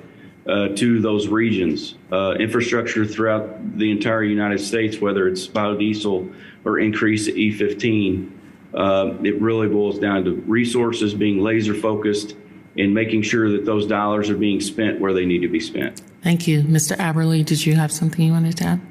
uh, 0.47 0.69
to 0.75 1.01
those 1.01 1.27
regions. 1.27 1.95
Uh, 2.11 2.33
infrastructure 2.39 3.05
throughout 3.05 3.77
the 3.77 3.89
entire 3.89 4.23
United 4.23 4.59
States, 4.59 4.99
whether 4.99 5.27
it's 5.27 5.47
biodiesel 5.47 6.33
or 6.65 6.79
increase 6.79 7.27
at 7.27 7.35
E15, 7.35 8.31
uh, 8.73 9.13
it 9.23 9.41
really 9.41 9.67
boils 9.67 9.97
down 9.99 10.23
to 10.25 10.35
resources 10.45 11.13
being 11.13 11.39
laser 11.39 11.73
focused 11.73 12.35
and 12.77 12.93
making 12.93 13.23
sure 13.23 13.51
that 13.51 13.65
those 13.65 13.87
dollars 13.87 14.29
are 14.29 14.37
being 14.37 14.61
spent 14.61 14.99
where 14.99 15.13
they 15.13 15.25
need 15.25 15.41
to 15.41 15.47
be 15.47 15.59
spent. 15.59 16.01
Thank 16.21 16.47
you. 16.47 16.61
Mr. 16.61 16.95
Aberle, 16.97 17.43
did 17.45 17.65
you 17.65 17.75
have 17.75 17.91
something 17.91 18.25
you 18.25 18.31
wanted 18.31 18.57
to 18.57 18.63
add? 18.65 18.81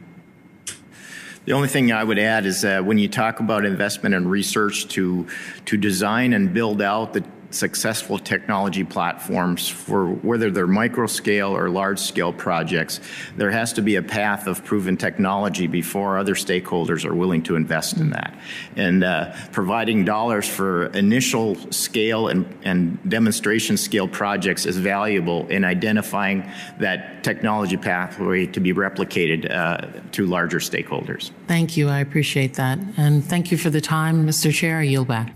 The 1.45 1.53
only 1.53 1.69
thing 1.69 1.93
I 1.93 2.03
would 2.03 2.19
add 2.19 2.45
is 2.45 2.63
that 2.63 2.85
when 2.85 2.99
you 2.99 3.09
talk 3.09 3.39
about 3.39 3.65
investment 3.65 4.17
and 4.17 4.29
research 4.29 4.89
to 4.89 5.29
to 5.67 5.77
design 5.77 6.33
and 6.33 6.53
build 6.53 6.83
out 6.83 7.13
the 7.13 7.25
successful 7.51 8.19
technology 8.19 8.85
platforms 8.85 9.69
for 9.69 10.09
whether 10.09 10.51
they're 10.51 10.67
micro 10.67 11.07
scale 11.07 11.57
or 11.57 11.69
large 11.69 11.99
scale 11.99 12.33
projects, 12.33 13.01
there 13.37 13.51
has 13.51 13.73
to 13.75 13.83
be 13.83 13.97
a 13.97 14.03
path 14.03 14.47
of 14.47 14.65
proven 14.65 14.97
technology 14.97 15.67
before 15.67 16.19
other 16.19 16.35
stakeholders 16.35 17.05
are 17.05 17.15
willing 17.15 17.43
to 17.43 17.57
invest 17.57 17.97
in 17.97 18.11
that. 18.11 18.39
And 18.77 19.05
uh, 19.05 19.35
providing 19.53 20.05
dollars 20.05 20.49
for 20.49 20.87
initial 20.87 21.55
scale 21.73 22.29
and, 22.29 22.47
and 22.65 22.99
demonstration 23.09 23.77
scale 23.77 24.09
projects 24.09 24.67
is 24.67 24.77
valuable 24.77 25.47
in 25.49 25.65
identifying 25.65 26.51
that 26.79 27.25
technology 27.25 27.77
pathway 27.77 28.47
to 28.47 28.61
be 28.61 28.73
replicated 28.73 29.51
uh, 29.51 30.01
to 30.13 30.27
larger 30.27 30.59
stakeholders. 30.59 31.31
Thank 31.47 31.77
you. 31.77 31.89
I 31.89 32.01
appreciate 32.01 32.55
that. 32.55 32.79
And 32.97 33.25
thank 33.25 33.51
you 33.51 33.59
for 33.59 33.71
the 33.71 33.81
time. 33.81 34.27
Mr. 34.27 34.53
Chair, 34.53 34.79
I 34.79 34.83
yield 34.83 35.09
back. 35.09 35.35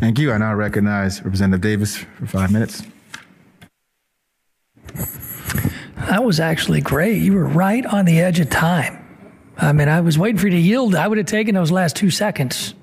Thank 0.00 0.18
you. 0.18 0.32
I 0.32 0.38
now 0.38 0.54
recognize 0.54 1.22
Representative 1.22 1.60
Davis 1.60 1.96
for 1.96 2.26
five 2.26 2.52
minutes. 2.52 2.82
That 5.96 6.24
was 6.24 6.40
actually 6.40 6.80
great. 6.80 7.18
You 7.18 7.34
were 7.34 7.46
right 7.46 7.86
on 7.86 8.04
the 8.04 8.20
edge 8.20 8.40
of 8.40 8.50
time. 8.50 8.98
I 9.56 9.72
mean, 9.72 9.88
I 9.88 10.00
was 10.00 10.18
waiting 10.18 10.38
for 10.38 10.46
you 10.48 10.52
to 10.52 10.58
yield. 10.58 10.94
I 10.94 11.06
would 11.06 11.18
have 11.18 11.26
taken 11.26 11.54
those 11.54 11.70
last 11.70 11.94
two 11.94 12.10
seconds, 12.10 12.74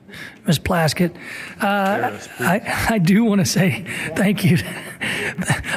Ms. 0.48 0.60
Plaskett. 0.60 1.16
Uh, 1.62 2.18
I, 2.40 2.88
I 2.92 2.98
do 2.98 3.24
want 3.24 3.40
to 3.40 3.46
say 3.46 3.86
thank 4.16 4.44
you. 4.44 4.58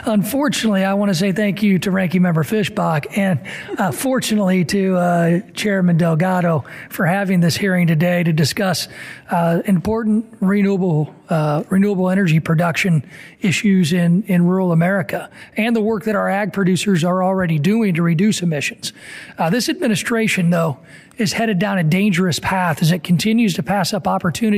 Unfortunately, 0.04 0.84
I 0.84 0.94
want 0.94 1.10
to 1.10 1.14
say 1.14 1.32
thank 1.32 1.62
you 1.62 1.78
to 1.80 1.90
Ranking 1.90 2.22
Member 2.22 2.42
Fischbach 2.42 3.16
and 3.16 3.40
uh, 3.78 3.92
fortunately 3.92 4.64
to 4.66 4.96
uh, 4.96 5.40
Chairman 5.54 5.96
Delgado 5.96 6.64
for 6.90 7.06
having 7.06 7.40
this 7.40 7.56
hearing 7.56 7.86
today 7.86 8.22
to 8.22 8.32
discuss 8.32 8.88
uh, 9.30 9.62
important 9.66 10.26
renewable 10.40 11.14
uh, 11.32 11.64
renewable 11.70 12.10
energy 12.10 12.40
production 12.40 13.02
issues 13.40 13.94
in, 13.94 14.22
in 14.24 14.44
rural 14.44 14.70
America 14.70 15.30
and 15.56 15.74
the 15.74 15.80
work 15.80 16.04
that 16.04 16.14
our 16.14 16.28
ag 16.28 16.52
producers 16.52 17.04
are 17.04 17.24
already 17.24 17.58
doing 17.58 17.94
to 17.94 18.02
reduce 18.02 18.42
emissions. 18.42 18.92
Uh, 19.38 19.48
this 19.48 19.70
administration, 19.70 20.50
though, 20.50 20.78
is 21.16 21.32
headed 21.32 21.58
down 21.58 21.78
a 21.78 21.84
dangerous 21.84 22.38
path 22.38 22.82
as 22.82 22.92
it 22.92 23.02
continues 23.02 23.54
to 23.54 23.62
pass 23.62 23.94
up 23.94 24.06
opportunities 24.06 24.51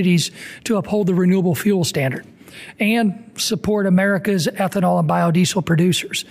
to 0.64 0.76
uphold 0.76 1.06
the 1.06 1.14
renewable 1.14 1.54
fuel 1.54 1.84
standard. 1.84 2.26
and 2.78 3.32
support 3.36 3.84
America's 3.84 4.46
ethanol 4.46 5.00
and 5.00 5.08
biodiesel 5.08 5.64
producers. 5.64 6.24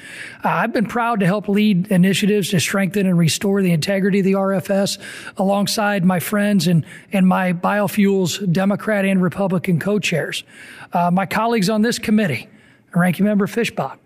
Uh, 0.43 0.49
I've 0.49 0.71
been 0.71 0.85
proud 0.85 1.19
to 1.19 1.25
help 1.25 1.49
lead 1.49 1.91
initiatives 1.91 2.49
to 2.51 2.61
strengthen 2.61 3.05
and 3.05 3.17
restore 3.17 3.61
the 3.61 3.71
integrity 3.71 4.19
of 4.19 4.25
the 4.25 4.33
RFS 4.33 4.99
alongside 5.35 6.05
my 6.05 6.21
friends 6.21 6.67
and, 6.67 6.85
and 7.11 7.27
my 7.27 7.51
biofuels 7.51 8.51
Democrat 8.51 9.03
and 9.03 9.21
Republican 9.21 9.79
co 9.79 9.99
chairs. 9.99 10.45
Uh, 10.93 11.11
my 11.11 11.25
colleagues 11.25 11.69
on 11.69 11.81
this 11.81 11.99
committee, 11.99 12.47
Ranking 12.95 13.25
Member 13.25 13.47
Fischbach 13.47 13.97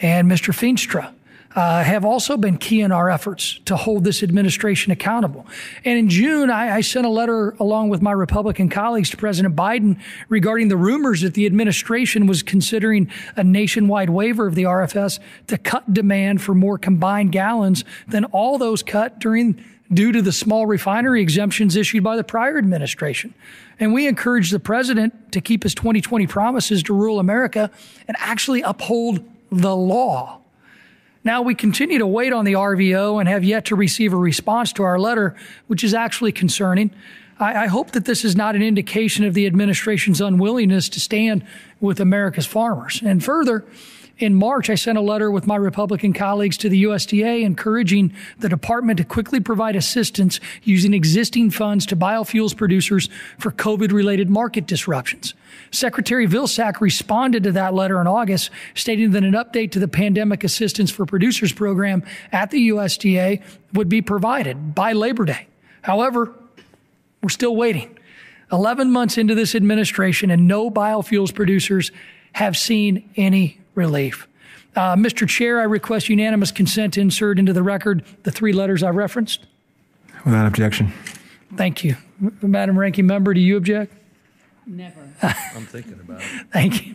and 0.00 0.30
Mr. 0.30 0.54
Feenstra, 0.54 1.12
uh, 1.56 1.82
have 1.82 2.04
also 2.04 2.36
been 2.36 2.56
key 2.56 2.80
in 2.80 2.92
our 2.92 3.10
efforts 3.10 3.58
to 3.64 3.76
hold 3.76 4.04
this 4.04 4.22
administration 4.22 4.92
accountable. 4.92 5.46
And 5.84 5.98
in 5.98 6.08
June, 6.08 6.48
I, 6.48 6.76
I, 6.76 6.80
sent 6.80 7.04
a 7.04 7.10
letter 7.10 7.56
along 7.58 7.88
with 7.88 8.00
my 8.02 8.12
Republican 8.12 8.68
colleagues 8.68 9.10
to 9.10 9.16
President 9.16 9.56
Biden 9.56 9.98
regarding 10.28 10.68
the 10.68 10.76
rumors 10.76 11.22
that 11.22 11.34
the 11.34 11.46
administration 11.46 12.26
was 12.26 12.44
considering 12.44 13.10
a 13.34 13.42
nationwide 13.42 14.10
waiver 14.10 14.46
of 14.46 14.54
the 14.54 14.62
RFS 14.62 15.18
to 15.48 15.58
cut 15.58 15.92
demand 15.92 16.40
for 16.40 16.54
more 16.54 16.78
combined 16.78 17.32
gallons 17.32 17.84
than 18.06 18.26
all 18.26 18.56
those 18.56 18.82
cut 18.84 19.18
during 19.18 19.62
due 19.92 20.12
to 20.12 20.22
the 20.22 20.32
small 20.32 20.66
refinery 20.66 21.20
exemptions 21.20 21.74
issued 21.74 22.04
by 22.04 22.16
the 22.16 22.22
prior 22.22 22.58
administration. 22.58 23.34
And 23.80 23.92
we 23.92 24.06
encourage 24.06 24.50
the 24.50 24.60
president 24.60 25.32
to 25.32 25.40
keep 25.40 25.64
his 25.64 25.74
2020 25.74 26.28
promises 26.28 26.82
to 26.84 26.94
rule 26.94 27.18
America 27.18 27.70
and 28.06 28.16
actually 28.20 28.62
uphold 28.62 29.28
the 29.50 29.74
law. 29.74 30.39
Now, 31.22 31.42
we 31.42 31.54
continue 31.54 31.98
to 31.98 32.06
wait 32.06 32.32
on 32.32 32.46
the 32.46 32.54
RVO 32.54 33.20
and 33.20 33.28
have 33.28 33.44
yet 33.44 33.66
to 33.66 33.76
receive 33.76 34.14
a 34.14 34.16
response 34.16 34.72
to 34.74 34.82
our 34.82 34.98
letter, 34.98 35.36
which 35.66 35.84
is 35.84 35.92
actually 35.92 36.32
concerning. 36.32 36.90
I, 37.38 37.64
I, 37.64 37.66
hope 37.66 37.90
that 37.90 38.06
this 38.06 38.24
is 38.24 38.34
not 38.34 38.56
an 38.56 38.62
indication 38.62 39.26
of 39.26 39.34
the 39.34 39.46
administration's 39.46 40.22
unwillingness 40.22 40.88
to 40.90 41.00
stand 41.00 41.44
with 41.78 42.00
America's 42.00 42.46
farmers. 42.46 43.02
And 43.04 43.22
further, 43.22 43.66
in 44.16 44.34
March, 44.34 44.70
I 44.70 44.74
sent 44.76 44.96
a 44.96 45.02
letter 45.02 45.30
with 45.30 45.46
my 45.46 45.56
Republican 45.56 46.14
colleagues 46.14 46.56
to 46.58 46.70
the 46.70 46.84
USDA 46.84 47.42
encouraging 47.42 48.14
the 48.38 48.48
department 48.48 48.98
to 48.98 49.04
quickly 49.04 49.40
provide 49.40 49.76
assistance 49.76 50.40
using 50.62 50.94
existing 50.94 51.50
funds 51.50 51.84
to 51.86 51.96
biofuels 51.96 52.56
producers 52.56 53.10
for 53.38 53.50
COVID 53.50 53.92
related 53.92 54.30
market 54.30 54.66
disruptions. 54.66 55.34
Secretary 55.70 56.26
Vilsack 56.26 56.80
responded 56.80 57.44
to 57.44 57.52
that 57.52 57.74
letter 57.74 58.00
in 58.00 58.06
August, 58.06 58.50
stating 58.74 59.12
that 59.12 59.22
an 59.22 59.34
update 59.34 59.70
to 59.72 59.78
the 59.78 59.88
Pandemic 59.88 60.42
Assistance 60.42 60.90
for 60.90 61.06
Producers 61.06 61.52
program 61.52 62.02
at 62.32 62.50
the 62.50 62.70
USDA 62.70 63.42
would 63.72 63.88
be 63.88 64.02
provided 64.02 64.74
by 64.74 64.92
Labor 64.92 65.24
Day. 65.24 65.46
However, 65.82 66.34
we're 67.22 67.28
still 67.28 67.54
waiting. 67.54 67.96
11 68.52 68.90
months 68.90 69.16
into 69.16 69.34
this 69.34 69.54
administration, 69.54 70.30
and 70.30 70.48
no 70.48 70.70
biofuels 70.70 71.32
producers 71.32 71.92
have 72.32 72.56
seen 72.56 73.08
any 73.16 73.60
relief. 73.74 74.26
Uh, 74.74 74.94
Mr. 74.96 75.28
Chair, 75.28 75.60
I 75.60 75.64
request 75.64 76.08
unanimous 76.08 76.50
consent 76.50 76.94
to 76.94 77.00
insert 77.00 77.38
into 77.38 77.52
the 77.52 77.62
record 77.62 78.04
the 78.22 78.30
three 78.30 78.52
letters 78.52 78.82
I 78.82 78.90
referenced. 78.90 79.46
Without 80.24 80.46
objection. 80.46 80.92
Thank 81.56 81.82
you. 81.82 81.96
Madam 82.42 82.78
Ranking 82.78 83.06
Member, 83.06 83.34
do 83.34 83.40
you 83.40 83.56
object? 83.56 83.92
Never. 84.66 85.09
I'm 85.22 85.66
thinking 85.66 86.00
about 86.00 86.20
it. 86.20 86.46
Thank 86.52 86.86
you. 86.86 86.94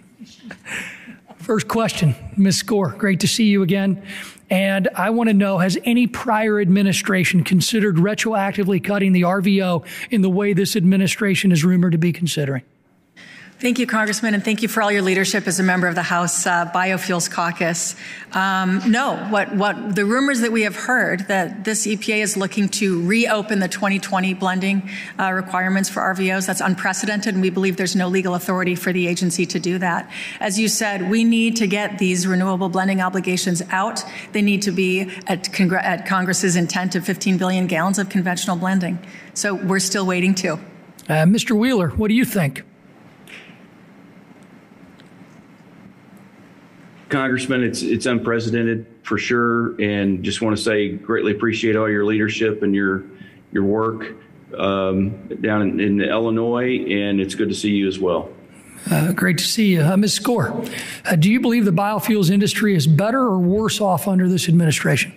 First 1.37 1.67
question, 1.67 2.15
Ms. 2.37 2.63
Skor, 2.63 2.97
great 2.97 3.19
to 3.19 3.27
see 3.27 3.45
you 3.45 3.61
again. 3.61 4.03
And 4.49 4.87
I 4.95 5.09
want 5.09 5.29
to 5.29 5.33
know 5.33 5.59
has 5.59 5.77
any 5.85 6.07
prior 6.07 6.59
administration 6.59 7.43
considered 7.43 7.97
retroactively 7.97 8.83
cutting 8.83 9.11
the 9.11 9.21
RVO 9.21 9.85
in 10.09 10.21
the 10.21 10.29
way 10.29 10.53
this 10.53 10.75
administration 10.75 11.51
is 11.51 11.63
rumored 11.63 11.91
to 11.91 11.97
be 11.97 12.11
considering? 12.11 12.63
Thank 13.57 13.79
you, 13.79 13.87
Congressman, 13.87 14.33
and 14.33 14.43
thank 14.43 14.61
you 14.63 14.67
for 14.67 14.83
all 14.83 14.91
your 14.91 15.01
leadership 15.01 15.47
as 15.47 15.61
a 15.61 15.63
member 15.63 15.87
of 15.87 15.95
the 15.95 16.03
House 16.03 16.45
uh, 16.45 16.69
Biofuels 16.75 17.31
Caucus. 17.31 17.95
Um, 18.33 18.81
no, 18.85 19.15
what, 19.29 19.55
what 19.55 19.95
the 19.95 20.03
rumors 20.03 20.41
that 20.41 20.51
we 20.51 20.63
have 20.63 20.75
heard 20.75 21.29
that 21.29 21.63
this 21.63 21.87
EPA 21.87 22.17
is 22.17 22.35
looking 22.35 22.67
to 22.67 23.01
reopen 23.07 23.59
the 23.59 23.69
2020 23.69 24.33
blending 24.33 24.89
uh, 25.17 25.31
requirements 25.31 25.87
for 25.87 26.01
RVOs, 26.01 26.45
that's 26.45 26.59
unprecedented, 26.59 27.33
and 27.33 27.41
we 27.41 27.49
believe 27.49 27.77
there's 27.77 27.95
no 27.95 28.09
legal 28.09 28.35
authority 28.35 28.75
for 28.75 28.91
the 28.91 29.07
agency 29.07 29.45
to 29.45 29.57
do 29.57 29.77
that. 29.77 30.11
As 30.41 30.59
you 30.59 30.67
said, 30.67 31.09
we 31.09 31.23
need 31.23 31.55
to 31.55 31.65
get 31.65 31.97
these 31.97 32.27
renewable 32.27 32.67
blending 32.67 32.99
obligations 32.99 33.61
out. 33.69 34.03
They 34.33 34.41
need 34.41 34.63
to 34.63 34.71
be 34.71 35.09
at, 35.27 35.45
Congre- 35.45 35.81
at 35.81 36.05
Congress's 36.05 36.57
intent 36.57 36.95
of 36.95 37.05
15 37.05 37.37
billion 37.37 37.67
gallons 37.67 37.99
of 37.99 38.09
conventional 38.09 38.57
blending. 38.57 38.99
So 39.33 39.55
we're 39.55 39.79
still 39.79 40.05
waiting 40.05 40.35
too. 40.35 40.59
Uh, 41.07 41.23
Mr. 41.23 41.57
Wheeler, 41.57 41.91
what 41.91 42.09
do 42.09 42.15
you 42.15 42.25
think? 42.25 42.63
Congressman, 47.15 47.63
it's 47.63 47.81
it's 47.81 48.05
unprecedented 48.05 48.85
for 49.03 49.17
sure, 49.17 49.79
and 49.81 50.21
just 50.21 50.41
want 50.41 50.57
to 50.57 50.61
say 50.61 50.89
greatly 50.89 51.31
appreciate 51.31 51.77
all 51.77 51.89
your 51.89 52.03
leadership 52.03 52.61
and 52.61 52.75
your 52.75 53.05
your 53.53 53.63
work 53.63 54.17
um, 54.57 55.11
down 55.39 55.61
in, 55.61 55.79
in, 55.79 56.01
Illinois, 56.01 56.77
and 56.89 57.21
it's 57.21 57.33
good 57.33 57.47
to 57.47 57.55
see 57.55 57.71
you 57.71 57.87
as 57.87 57.99
well. 57.99 58.29
Uh, 58.91 59.13
great 59.13 59.37
to 59.37 59.45
see 59.45 59.75
you, 59.75 59.81
uh, 59.81 59.95
Ms. 59.95 60.19
Skor. 60.19 60.69
Uh, 61.05 61.15
do 61.15 61.31
you 61.31 61.39
believe 61.39 61.63
the 61.63 61.71
biofuels 61.71 62.29
industry 62.29 62.75
is 62.75 62.85
better 62.85 63.21
or 63.21 63.39
worse 63.39 63.79
off 63.79 64.09
under 64.09 64.27
this 64.27 64.49
administration? 64.49 65.13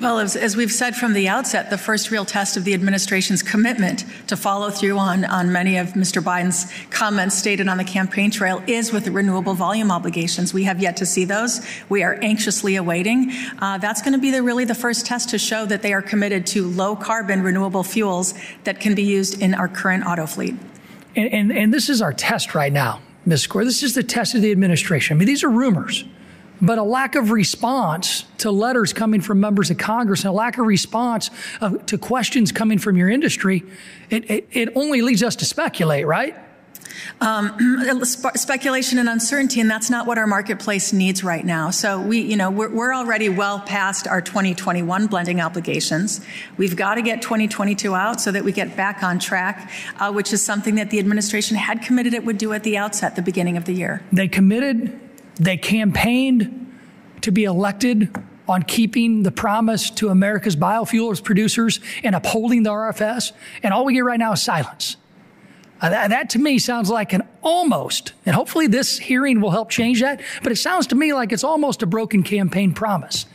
Well, 0.00 0.18
as, 0.18 0.36
as, 0.36 0.56
we've 0.56 0.72
said 0.72 0.94
from 0.94 1.12
the 1.12 1.28
outset, 1.28 1.70
the 1.70 1.78
first 1.78 2.10
real 2.10 2.24
test 2.24 2.56
of 2.56 2.64
the 2.64 2.74
administration's 2.74 3.42
commitment 3.42 4.04
to 4.28 4.36
follow 4.36 4.70
through 4.70 4.98
on, 4.98 5.24
on 5.24 5.52
many 5.52 5.76
of 5.76 5.88
Mr. 5.88 6.22
Biden's 6.22 6.72
comments 6.90 7.36
stated 7.36 7.68
on 7.68 7.76
the 7.76 7.84
campaign 7.84 8.30
trail 8.30 8.62
is 8.66 8.92
with 8.92 9.04
the 9.04 9.10
renewable 9.10 9.54
volume 9.54 9.90
obligations. 9.90 10.54
We 10.54 10.64
have 10.64 10.80
yet 10.80 10.96
to 10.98 11.06
see 11.06 11.24
those. 11.24 11.66
We 11.88 12.02
are 12.02 12.18
anxiously 12.22 12.76
awaiting. 12.76 13.32
Uh, 13.58 13.78
that's 13.78 14.00
going 14.02 14.12
to 14.12 14.18
be 14.18 14.30
the, 14.30 14.42
really 14.42 14.64
the 14.64 14.74
first 14.74 15.06
test 15.06 15.30
to 15.30 15.38
show 15.38 15.66
that 15.66 15.82
they 15.82 15.92
are 15.92 16.02
committed 16.02 16.46
to 16.48 16.66
low 16.68 16.94
carbon 16.96 17.42
renewable 17.42 17.82
fuels 17.82 18.34
that 18.64 18.80
can 18.80 18.94
be 18.94 19.02
used 19.02 19.42
in 19.42 19.54
our 19.54 19.68
current 19.68 20.06
auto 20.06 20.26
fleet. 20.26 20.54
And, 21.16 21.32
and, 21.32 21.52
and 21.52 21.74
this 21.74 21.88
is 21.88 22.00
our 22.00 22.12
test 22.12 22.54
right 22.54 22.72
now, 22.72 23.00
Ms. 23.26 23.46
Skor. 23.46 23.64
This 23.64 23.82
is 23.82 23.94
the 23.94 24.02
test 24.02 24.34
of 24.34 24.42
the 24.42 24.52
administration. 24.52 25.16
I 25.16 25.18
mean, 25.18 25.26
these 25.26 25.42
are 25.42 25.50
rumors. 25.50 26.04
But 26.60 26.78
a 26.78 26.82
lack 26.82 27.14
of 27.14 27.30
response 27.30 28.24
to 28.38 28.50
letters 28.50 28.92
coming 28.92 29.20
from 29.20 29.40
members 29.40 29.70
of 29.70 29.78
Congress 29.78 30.20
and 30.20 30.30
a 30.30 30.32
lack 30.32 30.58
of 30.58 30.66
response 30.66 31.30
of, 31.60 31.86
to 31.86 31.98
questions 31.98 32.52
coming 32.52 32.78
from 32.78 32.96
your 32.96 33.08
industry, 33.08 33.62
it, 34.10 34.30
it, 34.30 34.48
it 34.52 34.68
only 34.74 35.02
leads 35.02 35.22
us 35.22 35.36
to 35.36 35.44
speculate, 35.44 36.06
right? 36.06 36.34
Um, 37.20 38.00
speculation 38.04 38.98
and 38.98 39.08
uncertainty, 39.08 39.60
and 39.60 39.70
that's 39.70 39.90
not 39.90 40.06
what 40.06 40.18
our 40.18 40.26
marketplace 40.26 40.92
needs 40.92 41.24
right 41.24 41.44
now. 41.44 41.70
So 41.70 42.00
we, 42.00 42.20
you 42.20 42.36
know, 42.36 42.50
we're, 42.50 42.68
we're 42.68 42.94
already 42.94 43.28
well 43.28 43.60
past 43.60 44.06
our 44.06 44.20
2021 44.20 45.06
blending 45.06 45.40
obligations. 45.40 46.20
We've 46.56 46.76
got 46.76 46.94
to 46.94 47.02
get 47.02 47.22
2022 47.22 47.94
out 47.94 48.20
so 48.20 48.32
that 48.32 48.44
we 48.44 48.52
get 48.52 48.76
back 48.76 49.02
on 49.02 49.18
track, 49.18 49.70
uh, 49.98 50.12
which 50.12 50.32
is 50.32 50.44
something 50.44 50.76
that 50.76 50.90
the 50.90 50.98
administration 50.98 51.56
had 51.56 51.82
committed 51.82 52.14
it 52.14 52.24
would 52.24 52.38
do 52.38 52.52
at 52.52 52.62
the 52.64 52.76
outset, 52.76 53.16
the 53.16 53.22
beginning 53.22 53.56
of 53.56 53.64
the 53.64 53.72
year. 53.72 54.02
They 54.12 54.28
committed 54.28 55.07
they 55.38 55.56
campaigned 55.56 56.66
to 57.22 57.30
be 57.30 57.44
elected 57.44 58.14
on 58.48 58.62
keeping 58.62 59.22
the 59.22 59.30
promise 59.30 59.90
to 59.90 60.08
America's 60.08 60.56
biofuels 60.56 61.22
producers 61.22 61.80
and 62.02 62.14
upholding 62.14 62.62
the 62.62 62.70
RFS. 62.70 63.32
And 63.62 63.74
all 63.74 63.84
we 63.84 63.94
get 63.94 64.00
right 64.00 64.18
now 64.18 64.32
is 64.32 64.42
silence. 64.42 64.96
Uh, 65.80 65.90
that, 65.90 66.10
that, 66.10 66.30
to 66.30 66.38
me 66.38 66.58
sounds 66.58 66.90
like 66.90 67.12
an 67.12 67.22
almost, 67.42 68.12
and 68.26 68.34
hopefully 68.34 68.66
this 68.66 68.98
hearing 68.98 69.40
will 69.40 69.52
help 69.52 69.70
change 69.70 70.00
that, 70.00 70.20
but 70.42 70.50
it 70.50 70.56
sounds 70.56 70.88
to 70.88 70.96
me 70.96 71.12
like 71.12 71.30
it's 71.30 71.44
almost 71.44 71.82
a 71.82 71.86
broken 71.86 72.24
campaign 72.24 72.72
promise. 72.72 73.26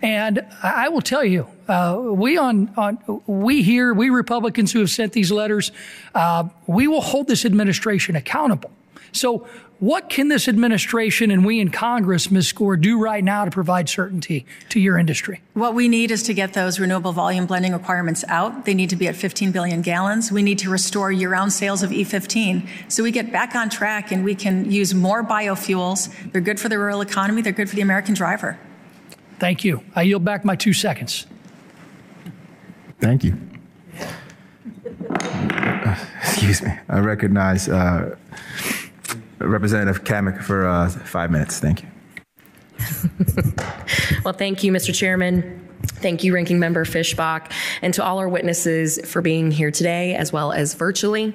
And 0.00 0.46
I 0.62 0.90
will 0.90 1.00
tell 1.00 1.24
you, 1.24 1.48
uh, 1.66 1.98
we 2.00 2.38
on, 2.38 2.72
on 2.76 3.22
we 3.26 3.62
here, 3.62 3.92
we 3.92 4.10
Republicans 4.10 4.70
who 4.70 4.78
have 4.78 4.90
sent 4.90 5.12
these 5.12 5.32
letters, 5.32 5.72
uh, 6.14 6.48
we 6.68 6.86
will 6.86 7.00
hold 7.00 7.26
this 7.26 7.44
administration 7.44 8.14
accountable. 8.14 8.70
So 9.10 9.48
what 9.80 10.08
can 10.08 10.26
this 10.26 10.48
administration 10.48 11.30
and 11.30 11.46
we 11.46 11.60
in 11.60 11.70
Congress, 11.70 12.32
Ms. 12.32 12.52
Skor, 12.52 12.80
do 12.80 12.98
right 12.98 13.22
now 13.22 13.44
to 13.44 13.50
provide 13.50 13.88
certainty 13.88 14.44
to 14.70 14.80
your 14.80 14.98
industry? 14.98 15.40
What 15.54 15.74
we 15.74 15.86
need 15.86 16.10
is 16.10 16.24
to 16.24 16.34
get 16.34 16.54
those 16.54 16.80
renewable 16.80 17.12
volume 17.12 17.46
blending 17.46 17.72
requirements 17.72 18.24
out. 18.26 18.64
They 18.64 18.74
need 18.74 18.90
to 18.90 18.96
be 18.96 19.06
at 19.06 19.14
15 19.14 19.52
billion 19.52 19.82
gallons. 19.82 20.32
We 20.32 20.42
need 20.42 20.58
to 20.60 20.70
restore 20.70 21.12
year 21.12 21.30
round 21.30 21.52
sales 21.52 21.84
of 21.84 21.90
E15 21.90 22.68
so 22.88 23.04
we 23.04 23.12
get 23.12 23.30
back 23.30 23.54
on 23.54 23.70
track 23.70 24.10
and 24.10 24.24
we 24.24 24.34
can 24.34 24.68
use 24.70 24.94
more 24.94 25.22
biofuels. 25.22 26.12
They're 26.32 26.40
good 26.40 26.58
for 26.58 26.68
the 26.68 26.78
rural 26.78 27.00
economy, 27.00 27.42
they're 27.42 27.52
good 27.52 27.70
for 27.70 27.76
the 27.76 27.82
American 27.82 28.14
driver. 28.14 28.58
Thank 29.38 29.62
you. 29.62 29.84
I 29.94 30.02
yield 30.02 30.24
back 30.24 30.44
my 30.44 30.56
two 30.56 30.72
seconds. 30.72 31.26
Thank 33.00 33.22
you. 33.22 33.38
excuse 36.20 36.62
me. 36.62 36.72
I 36.88 36.98
recognize. 36.98 37.68
Uh, 37.68 38.16
Representative 39.38 40.04
Cammack 40.04 40.42
for 40.42 40.66
uh, 40.66 40.88
five 40.88 41.30
minutes. 41.30 41.60
Thank 41.60 41.82
you. 41.82 41.88
well, 44.24 44.34
thank 44.34 44.62
you, 44.62 44.72
Mr. 44.72 44.94
Chairman. 44.94 45.68
Thank 45.80 46.24
you, 46.24 46.34
Ranking 46.34 46.58
Member 46.58 46.84
Fischbach, 46.84 47.52
and 47.82 47.94
to 47.94 48.04
all 48.04 48.18
our 48.18 48.28
witnesses 48.28 48.98
for 49.04 49.22
being 49.22 49.50
here 49.50 49.70
today 49.70 50.14
as 50.14 50.32
well 50.32 50.52
as 50.52 50.74
virtually. 50.74 51.34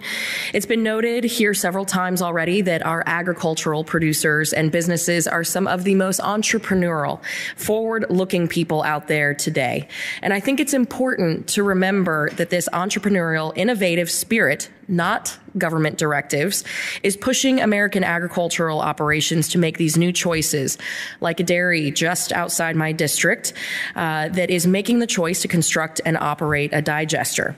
It's 0.54 0.66
been 0.66 0.84
noted 0.84 1.24
here 1.24 1.54
several 1.54 1.86
times 1.86 2.22
already 2.22 2.62
that 2.62 2.86
our 2.86 3.04
agricultural 3.06 3.84
producers 3.84 4.52
and 4.52 4.72
businesses 4.72 5.28
are 5.28 5.44
some 5.44 5.68
of 5.68 5.86
the 5.86 5.96
most 5.96 6.20
entrepreneurial, 6.20 7.22
forward 7.56 8.06
looking 8.10 8.48
people 8.48 8.84
out 8.84 9.08
there 9.08 9.34
today. 9.34 9.88
And 10.22 10.34
I 10.34 10.40
think 10.40 10.60
it's 10.60 10.74
important 10.74 11.48
to 11.50 11.64
remember 11.64 12.30
that 12.32 12.50
this 12.50 12.68
entrepreneurial, 12.74 13.54
innovative 13.56 14.12
spirit 14.12 14.70
not 14.88 15.38
government 15.58 15.98
directives, 15.98 16.64
is 17.04 17.16
pushing 17.16 17.60
American 17.60 18.04
agricultural 18.04 18.80
operations 18.80 19.48
to 19.50 19.58
make 19.58 19.78
these 19.78 19.98
new 19.98 20.12
choices, 20.12 20.78
like 21.22 21.40
a 21.40 21.44
dairy 21.44 21.92
just 21.92 22.32
outside 22.32 22.76
my 22.76 22.92
district 22.92 23.54
uh, 23.96 24.30
that 24.30 24.50
is 24.50 24.66
making 24.66 25.00
the 25.00 25.08
choice 25.08 25.42
to 25.42 25.48
construct 25.48 26.02
and 26.06 26.18
operate 26.18 26.72
a 26.74 26.82
digester 26.82 27.56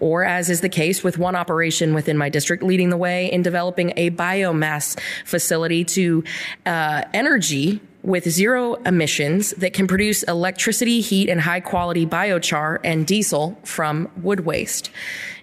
or 0.00 0.24
as 0.24 0.50
is 0.50 0.60
the 0.60 0.68
case 0.68 1.02
with 1.02 1.18
one 1.18 1.34
operation 1.34 1.94
within 1.94 2.18
my 2.18 2.28
district, 2.28 2.62
leading 2.62 2.90
the 2.90 2.96
way 2.96 3.32
in 3.32 3.42
developing 3.42 3.92
a 3.96 4.10
biomass 4.10 4.98
facility 5.24 5.84
to 5.84 6.22
uh, 6.66 7.02
energy 7.14 7.80
with 8.02 8.28
zero 8.28 8.74
emissions 8.74 9.50
that 9.52 9.72
can 9.72 9.86
produce 9.86 10.22
electricity, 10.24 11.00
heat, 11.00 11.28
and 11.28 11.40
high 11.40 11.60
quality 11.60 12.06
biochar 12.06 12.78
and 12.84 13.06
diesel 13.06 13.58
from 13.64 14.08
wood 14.22 14.40
waste. 14.40 14.90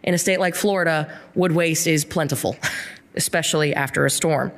In 0.04 0.14
a 0.14 0.18
state 0.18 0.40
like 0.40 0.56
Florida, 0.56 1.12
wood 1.36 1.52
waste 1.52 1.88
is 1.88 2.06
plentiful. 2.06 2.56
especially 3.16 3.76
after 3.76 4.06
a 4.06 4.10
storm. 4.10 4.52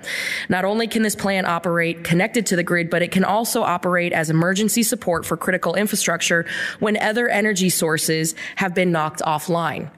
Not 0.50 0.66
only 0.66 0.88
can 0.88 1.02
this 1.02 1.16
plant 1.16 1.48
operate 1.48 2.04
connected 2.04 2.46
to 2.48 2.56
the 2.56 2.64
grid, 2.64 2.90
but 2.90 3.02
it 3.02 3.12
can 3.12 3.24
also 3.24 3.64
operate 3.64 4.14
as 4.14 4.30
emergency 4.30 4.84
support 4.84 5.26
for 5.26 5.36
critical 5.38 5.76
infrastructure 5.76 6.46
when 6.80 6.98
other 6.98 7.28
energy 7.28 7.70
sources 7.70 8.36
have 8.56 8.74
been 8.74 8.92
knocked 8.92 9.22
offline. 9.22 9.90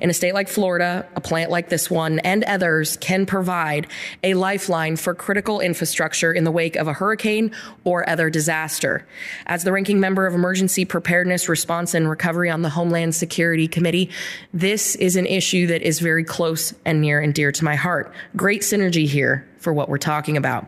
In 0.00 0.10
a 0.10 0.14
state 0.14 0.34
like 0.34 0.48
Florida, 0.48 1.06
a 1.16 1.20
plant 1.20 1.50
like 1.50 1.68
this 1.68 1.90
one 1.90 2.18
and 2.20 2.44
others 2.44 2.96
can 2.98 3.26
provide 3.26 3.86
a 4.22 4.34
lifeline 4.34 4.96
for 4.96 5.14
critical 5.14 5.60
infrastructure 5.60 6.32
in 6.32 6.44
the 6.44 6.50
wake 6.50 6.76
of 6.76 6.88
a 6.88 6.92
hurricane 6.92 7.52
or 7.84 8.08
other 8.08 8.30
disaster. 8.30 9.06
As 9.46 9.64
the 9.64 9.72
ranking 9.72 10.00
member 10.00 10.26
of 10.26 10.34
Emergency 10.34 10.84
Preparedness, 10.84 11.48
Response, 11.48 11.94
and 11.94 12.08
Recovery 12.08 12.50
on 12.50 12.62
the 12.62 12.70
Homeland 12.70 13.14
Security 13.14 13.68
Committee, 13.68 14.10
this 14.52 14.94
is 14.96 15.16
an 15.16 15.26
issue 15.26 15.66
that 15.68 15.82
is 15.82 16.00
very 16.00 16.24
close 16.24 16.74
and 16.84 17.00
near 17.00 17.20
and 17.20 17.34
dear 17.34 17.52
to 17.52 17.64
my 17.64 17.76
heart. 17.76 18.12
Great 18.36 18.62
synergy 18.62 19.06
here 19.06 19.46
for 19.58 19.72
what 19.72 19.88
we're 19.88 19.98
talking 19.98 20.36
about. 20.36 20.66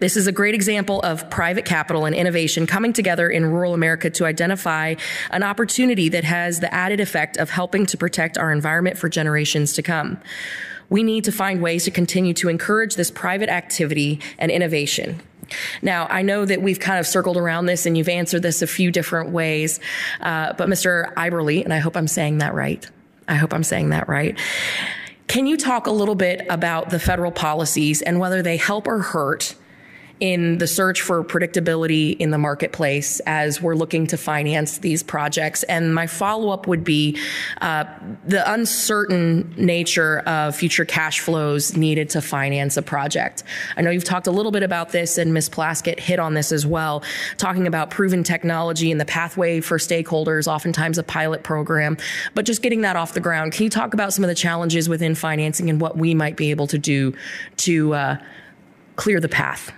This 0.00 0.16
is 0.16 0.26
a 0.26 0.32
great 0.32 0.54
example 0.54 1.00
of 1.02 1.28
private 1.30 1.64
capital 1.64 2.04
and 2.04 2.14
innovation 2.14 2.66
coming 2.66 2.92
together 2.92 3.28
in 3.28 3.46
rural 3.46 3.74
America 3.74 4.10
to 4.10 4.24
identify 4.24 4.94
an 5.30 5.42
opportunity 5.42 6.08
that 6.08 6.24
has 6.24 6.60
the 6.60 6.72
added 6.72 7.00
effect 7.00 7.36
of 7.36 7.50
helping 7.50 7.86
to 7.86 7.96
protect 7.96 8.38
our 8.38 8.52
environment 8.52 8.98
for 8.98 9.08
generations 9.08 9.72
to 9.74 9.82
come. 9.82 10.18
We 10.90 11.02
need 11.02 11.24
to 11.24 11.32
find 11.32 11.60
ways 11.60 11.84
to 11.84 11.90
continue 11.90 12.32
to 12.34 12.48
encourage 12.48 12.94
this 12.94 13.10
private 13.10 13.50
activity 13.50 14.20
and 14.38 14.50
innovation. 14.50 15.20
Now, 15.82 16.06
I 16.10 16.22
know 16.22 16.44
that 16.44 16.62
we've 16.62 16.80
kind 16.80 16.98
of 16.98 17.06
circled 17.06 17.36
around 17.36 17.66
this 17.66 17.86
and 17.86 17.96
you've 17.96 18.08
answered 18.08 18.42
this 18.42 18.62
a 18.62 18.66
few 18.66 18.90
different 18.90 19.30
ways, 19.30 19.80
uh, 20.20 20.52
but 20.54 20.68
Mr. 20.68 21.12
Eberle, 21.14 21.64
and 21.64 21.72
I 21.72 21.78
hope 21.78 21.96
I'm 21.96 22.08
saying 22.08 22.38
that 22.38 22.54
right. 22.54 22.88
I 23.28 23.34
hope 23.34 23.52
I'm 23.52 23.64
saying 23.64 23.90
that 23.90 24.08
right. 24.08 24.38
Can 25.26 25.46
you 25.46 25.58
talk 25.58 25.86
a 25.86 25.90
little 25.90 26.14
bit 26.14 26.46
about 26.48 26.88
the 26.88 26.98
federal 26.98 27.30
policies 27.30 28.00
and 28.00 28.18
whether 28.18 28.42
they 28.42 28.56
help 28.56 28.86
or 28.86 29.00
hurt 29.00 29.54
in 30.20 30.58
the 30.58 30.66
search 30.66 31.00
for 31.00 31.22
predictability 31.22 32.16
in 32.18 32.30
the 32.30 32.38
marketplace 32.38 33.20
as 33.20 33.62
we're 33.62 33.74
looking 33.74 34.06
to 34.08 34.16
finance 34.16 34.78
these 34.78 35.02
projects. 35.02 35.62
And 35.64 35.94
my 35.94 36.06
follow 36.06 36.50
up 36.50 36.66
would 36.66 36.84
be 36.84 37.18
uh, 37.60 37.84
the 38.26 38.50
uncertain 38.52 39.54
nature 39.56 40.20
of 40.20 40.56
future 40.56 40.84
cash 40.84 41.20
flows 41.20 41.76
needed 41.76 42.10
to 42.10 42.20
finance 42.20 42.76
a 42.76 42.82
project. 42.82 43.44
I 43.76 43.82
know 43.82 43.90
you've 43.90 44.04
talked 44.04 44.26
a 44.26 44.32
little 44.32 44.52
bit 44.52 44.62
about 44.62 44.90
this, 44.90 45.18
and 45.18 45.32
Ms. 45.32 45.48
Plaskett 45.48 46.00
hit 46.00 46.18
on 46.18 46.34
this 46.34 46.52
as 46.52 46.66
well, 46.66 47.02
talking 47.36 47.66
about 47.66 47.90
proven 47.90 48.24
technology 48.24 48.90
and 48.90 49.00
the 49.00 49.04
pathway 49.04 49.60
for 49.60 49.78
stakeholders, 49.78 50.46
oftentimes 50.46 50.98
a 50.98 51.02
pilot 51.02 51.42
program, 51.42 51.96
but 52.34 52.44
just 52.44 52.62
getting 52.62 52.80
that 52.80 52.96
off 52.96 53.14
the 53.14 53.20
ground. 53.20 53.52
Can 53.52 53.64
you 53.64 53.70
talk 53.70 53.94
about 53.94 54.12
some 54.12 54.24
of 54.24 54.28
the 54.28 54.34
challenges 54.34 54.88
within 54.88 55.14
financing 55.14 55.70
and 55.70 55.80
what 55.80 55.96
we 55.96 56.14
might 56.14 56.36
be 56.36 56.50
able 56.50 56.66
to 56.66 56.78
do 56.78 57.14
to 57.58 57.94
uh, 57.94 58.16
clear 58.96 59.20
the 59.20 59.28
path? 59.28 59.72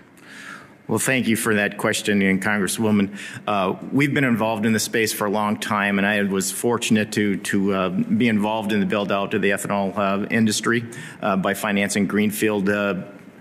Well, 0.91 0.99
thank 0.99 1.29
you 1.29 1.37
for 1.37 1.55
that 1.55 1.79
question, 1.79 2.21
and 2.21 2.43
Congresswoman. 2.43 3.17
Uh, 3.47 3.77
we've 3.93 4.12
been 4.12 4.25
involved 4.25 4.67
in 4.67 4.73
the 4.73 4.81
space 4.81 5.12
for 5.12 5.25
a 5.25 5.31
long 5.31 5.57
time, 5.57 5.99
and 5.99 6.07
I 6.07 6.21
was 6.25 6.51
fortunate 6.51 7.12
to 7.12 7.37
to 7.37 7.73
uh, 7.73 7.89
be 7.91 8.27
involved 8.27 8.73
in 8.73 8.81
the 8.81 8.87
build 8.87 9.12
out 9.12 9.33
of 9.33 9.41
the 9.41 9.51
ethanol 9.51 9.97
uh, 9.97 10.27
industry 10.31 10.85
uh, 11.23 11.37
by 11.37 11.55
financing 11.55 12.09
greenfield 12.09 12.69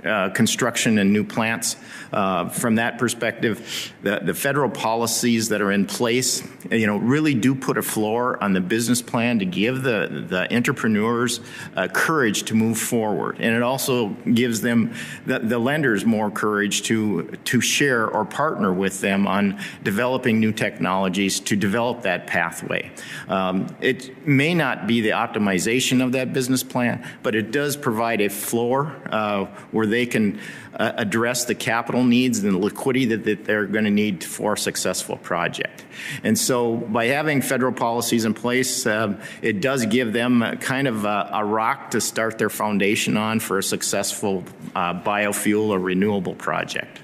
uh, 0.05 0.29
construction 0.29 0.97
and 0.97 1.11
new 1.11 1.23
plants. 1.23 1.75
Uh, 2.11 2.49
from 2.49 2.75
that 2.75 2.97
perspective, 2.97 3.93
the, 4.01 4.19
the, 4.23 4.33
federal 4.33 4.69
policies 4.69 5.49
that 5.49 5.61
are 5.61 5.71
in 5.71 5.85
place, 5.85 6.41
you 6.71 6.87
know, 6.87 6.97
really 6.97 7.35
do 7.35 7.53
put 7.53 7.77
a 7.77 7.83
floor 7.83 8.41
on 8.43 8.53
the 8.53 8.61
business 8.61 8.99
plan 8.99 9.37
to 9.37 9.45
give 9.45 9.83
the, 9.83 10.25
the 10.27 10.55
entrepreneurs 10.55 11.39
uh, 11.75 11.87
courage 11.87 12.43
to 12.43 12.55
move 12.55 12.79
forward. 12.79 13.35
And 13.39 13.55
it 13.55 13.61
also 13.61 14.09
gives 14.33 14.61
them, 14.61 14.93
the, 15.27 15.37
the, 15.37 15.59
lenders, 15.59 16.03
more 16.03 16.31
courage 16.31 16.81
to, 16.83 17.23
to 17.45 17.61
share 17.61 18.09
or 18.09 18.25
partner 18.25 18.73
with 18.73 19.01
them 19.01 19.27
on 19.27 19.59
developing 19.83 20.39
new 20.39 20.51
technologies 20.51 21.39
to 21.41 21.55
develop 21.55 22.01
that 22.03 22.25
pathway. 22.25 22.89
Um, 23.27 23.67
it 23.81 24.25
may 24.25 24.55
not 24.55 24.87
be 24.87 25.01
the 25.01 25.09
optimization 25.09 26.03
of 26.03 26.13
that 26.13 26.33
business 26.33 26.63
plan, 26.63 27.05
but 27.21 27.35
it 27.35 27.51
does 27.51 27.77
provide 27.77 28.21
a 28.21 28.29
floor 28.29 28.95
uh, 29.11 29.45
where 29.71 29.85
they 29.89 30.05
can 30.05 30.39
uh, 30.75 30.93
address 30.95 31.45
the 31.45 31.55
capital 31.55 32.03
needs 32.03 32.39
and 32.39 32.53
the 32.53 32.57
liquidity 32.57 33.05
that, 33.05 33.25
that 33.25 33.45
they're 33.45 33.65
going 33.65 33.85
to 33.85 33.91
need 33.91 34.23
for 34.23 34.53
a 34.53 34.57
successful 34.57 35.17
project. 35.17 35.83
And 36.23 36.37
so 36.37 36.77
by 36.77 37.07
having 37.07 37.41
federal 37.41 37.73
policies 37.73 38.25
in 38.25 38.33
place, 38.33 38.85
uh, 38.85 39.19
it 39.41 39.61
does 39.61 39.85
give 39.85 40.13
them 40.13 40.57
kind 40.61 40.87
of 40.87 41.05
a, 41.05 41.29
a, 41.33 41.43
rock 41.43 41.91
to 41.91 42.01
start 42.01 42.37
their 42.37 42.49
foundation 42.49 43.17
on 43.17 43.39
for 43.39 43.57
a 43.57 43.63
successful 43.63 44.43
uh, 44.75 44.93
biofuel 44.93 45.69
or 45.69 45.79
renewable 45.79 46.35
project. 46.35 47.01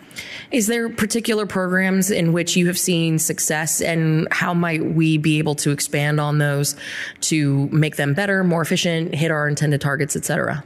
Is 0.52 0.68
there 0.68 0.90
particular 0.90 1.45
programs 1.45 2.12
in 2.12 2.32
which 2.32 2.56
you 2.56 2.68
have 2.68 2.80
seen 2.80 3.20
success, 3.20 3.82
and 3.82 4.28
how 4.32 4.53
might 4.53 4.86
we 4.86 5.18
be 5.18 5.40
able 5.40 5.56
to 5.56 5.72
expand 5.72 6.20
on 6.20 6.38
those 6.38 6.76
to 7.22 7.68
make 7.70 7.98
them 7.98 8.14
better, 8.14 8.44
more 8.44 8.62
efficient, 8.62 9.14
hit 9.14 9.32
our 9.32 9.48
intended 9.48 9.82
targets, 9.82 10.16
et 10.16 10.24
cetera? 10.24 10.64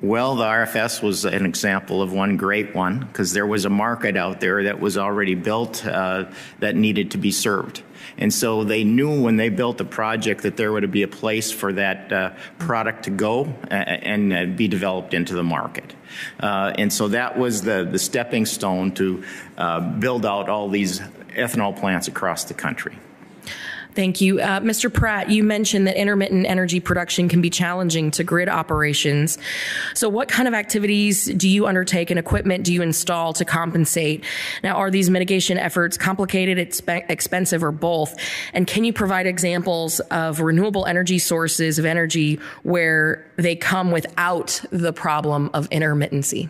Well, 0.00 0.36
the 0.36 0.44
RFS 0.44 1.02
was 1.02 1.24
an 1.24 1.44
example 1.44 2.02
of 2.02 2.12
one 2.12 2.36
great 2.36 2.72
one 2.72 3.00
because 3.00 3.32
there 3.32 3.46
was 3.46 3.64
a 3.64 3.70
market 3.70 4.16
out 4.16 4.38
there 4.38 4.62
that 4.64 4.78
was 4.78 4.96
already 4.96 5.34
built 5.34 5.84
uh, 5.84 6.30
that 6.60 6.76
needed 6.76 7.10
to 7.12 7.18
be 7.18 7.32
served. 7.32 7.82
And 8.16 8.32
so 8.32 8.62
they 8.62 8.84
knew 8.84 9.20
when 9.20 9.36
they 9.36 9.48
built 9.48 9.76
the 9.76 9.84
project 9.84 10.42
that 10.42 10.56
there 10.56 10.70
would 10.70 10.88
be 10.92 11.02
a 11.02 11.08
place 11.08 11.50
for 11.50 11.72
that 11.72 12.12
uh, 12.12 12.30
product 12.58 13.04
to 13.04 13.10
go 13.10 13.52
and, 13.70 14.32
and 14.32 14.52
uh, 14.52 14.56
be 14.56 14.68
developed 14.68 15.14
into 15.14 15.34
the 15.34 15.42
market. 15.42 15.96
Uh, 16.38 16.72
and 16.78 16.92
so 16.92 17.08
that 17.08 17.36
was 17.36 17.62
the, 17.62 17.84
the 17.90 17.98
stepping 17.98 18.46
stone 18.46 18.92
to 18.92 19.24
uh, 19.56 19.80
build 19.80 20.24
out 20.24 20.48
all 20.48 20.68
these 20.68 21.00
ethanol 21.30 21.76
plants 21.76 22.06
across 22.06 22.44
the 22.44 22.54
country. 22.54 22.96
Thank 23.98 24.20
you. 24.20 24.40
Uh, 24.40 24.60
Mr. 24.60 24.94
Pratt, 24.94 25.28
you 25.28 25.42
mentioned 25.42 25.88
that 25.88 25.96
intermittent 25.96 26.46
energy 26.46 26.78
production 26.78 27.28
can 27.28 27.40
be 27.40 27.50
challenging 27.50 28.12
to 28.12 28.22
grid 28.22 28.48
operations. 28.48 29.38
So, 29.92 30.08
what 30.08 30.28
kind 30.28 30.46
of 30.46 30.54
activities 30.54 31.24
do 31.24 31.48
you 31.48 31.66
undertake 31.66 32.08
and 32.10 32.16
equipment 32.16 32.62
do 32.62 32.72
you 32.72 32.80
install 32.80 33.32
to 33.32 33.44
compensate? 33.44 34.24
Now, 34.62 34.76
are 34.76 34.88
these 34.92 35.10
mitigation 35.10 35.58
efforts 35.58 35.96
complicated, 35.96 36.58
exp- 36.58 37.10
expensive, 37.10 37.64
or 37.64 37.72
both? 37.72 38.14
And 38.52 38.68
can 38.68 38.84
you 38.84 38.92
provide 38.92 39.26
examples 39.26 39.98
of 40.12 40.38
renewable 40.38 40.86
energy 40.86 41.18
sources 41.18 41.80
of 41.80 41.84
energy 41.84 42.38
where 42.62 43.28
they 43.34 43.56
come 43.56 43.90
without 43.90 44.64
the 44.70 44.92
problem 44.92 45.50
of 45.54 45.68
intermittency? 45.70 46.48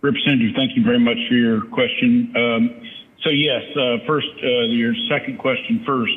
Representative, 0.00 0.56
thank 0.56 0.74
you 0.74 0.82
very 0.82 0.98
much 0.98 1.18
for 1.28 1.34
your 1.34 1.60
question. 1.66 2.32
Um, 2.34 2.91
so 3.22 3.30
yes, 3.30 3.62
uh, 3.76 3.98
first, 4.06 4.28
uh, 4.42 4.66
your 4.66 4.94
second 5.08 5.38
question 5.38 5.82
first. 5.86 6.12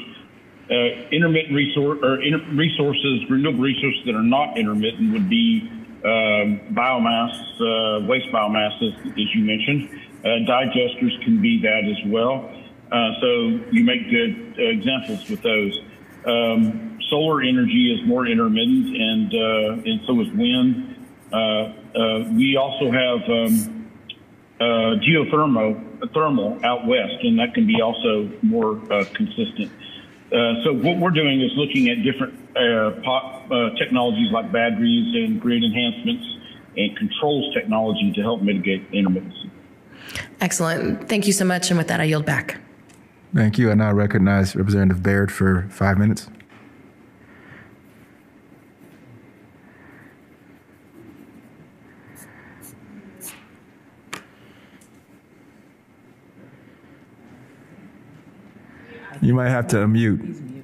Uh, 0.69 1.07
intermittent 1.11 1.53
resource 1.53 1.99
or 2.01 2.23
inter- 2.23 2.43
resources, 2.53 3.29
renewable 3.29 3.59
resources 3.59 4.01
that 4.05 4.15
are 4.15 4.23
not 4.23 4.57
intermittent 4.57 5.13
would 5.13 5.29
be 5.29 5.69
um, 6.03 6.59
biomass, 6.73 7.37
uh, 7.61 8.03
waste 8.07 8.31
biomass, 8.31 8.73
as, 8.81 8.93
as 9.11 9.35
you 9.35 9.45
mentioned. 9.45 9.89
Uh, 10.23 10.41
digesters 10.49 11.23
can 11.23 11.39
be 11.39 11.61
that 11.61 11.85
as 11.85 12.11
well. 12.11 12.49
Uh, 12.91 13.11
so 13.21 13.27
you 13.71 13.83
make 13.83 14.09
good 14.09 14.55
examples 14.57 15.29
with 15.29 15.43
those. 15.43 15.79
Um, 16.25 16.97
solar 17.11 17.43
energy 17.43 17.93
is 17.93 18.07
more 18.07 18.25
intermittent, 18.25 18.87
and 18.95 19.33
and 19.85 20.01
so 20.07 20.19
is 20.21 20.27
wind. 20.33 20.97
we 22.35 22.57
also 22.57 22.89
have 22.89 23.21
um, 23.29 23.75
uh, 24.59 24.95
geothermal 25.03 25.94
thermal 26.13 26.59
out 26.63 26.85
west, 26.85 27.23
and 27.23 27.39
that 27.39 27.53
can 27.53 27.67
be 27.67 27.81
also 27.81 28.29
more 28.41 28.79
uh, 28.91 29.05
consistent. 29.13 29.71
Uh, 30.31 30.63
so 30.63 30.73
what 30.73 30.97
we're 30.97 31.11
doing 31.11 31.41
is 31.41 31.51
looking 31.55 31.89
at 31.89 32.03
different 32.03 32.33
uh, 32.57 32.91
pop, 33.03 33.49
uh, 33.51 33.69
technologies 33.77 34.31
like 34.31 34.51
batteries 34.51 35.13
and 35.15 35.39
grid 35.39 35.63
enhancements 35.63 36.25
and 36.77 36.97
controls 36.97 37.53
technology 37.53 38.11
to 38.11 38.21
help 38.21 38.41
mitigate 38.41 38.89
intermittency. 38.91 39.49
Excellent. 40.41 41.07
Thank 41.07 41.27
you 41.27 41.33
so 41.33 41.45
much. 41.45 41.69
And 41.69 41.77
with 41.77 41.87
that, 41.87 41.99
I 41.99 42.05
yield 42.05 42.25
back. 42.25 42.59
Thank 43.33 43.57
you. 43.57 43.69
And 43.69 43.83
I 43.83 43.91
recognize 43.91 44.55
Representative 44.55 45.03
Baird 45.03 45.31
for 45.31 45.67
five 45.69 45.97
minutes. 45.97 46.27
You 59.25 59.33
might 59.33 59.49
have 59.49 59.65
to 59.69 59.77
unmute. 59.77 60.61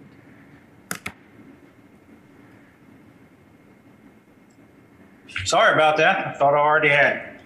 Sorry 5.45 5.73
about 5.73 5.97
that. 5.97 6.27
I 6.27 6.33
thought 6.33 6.53
I 6.53 6.59
already 6.59 6.89
had. 6.89 7.39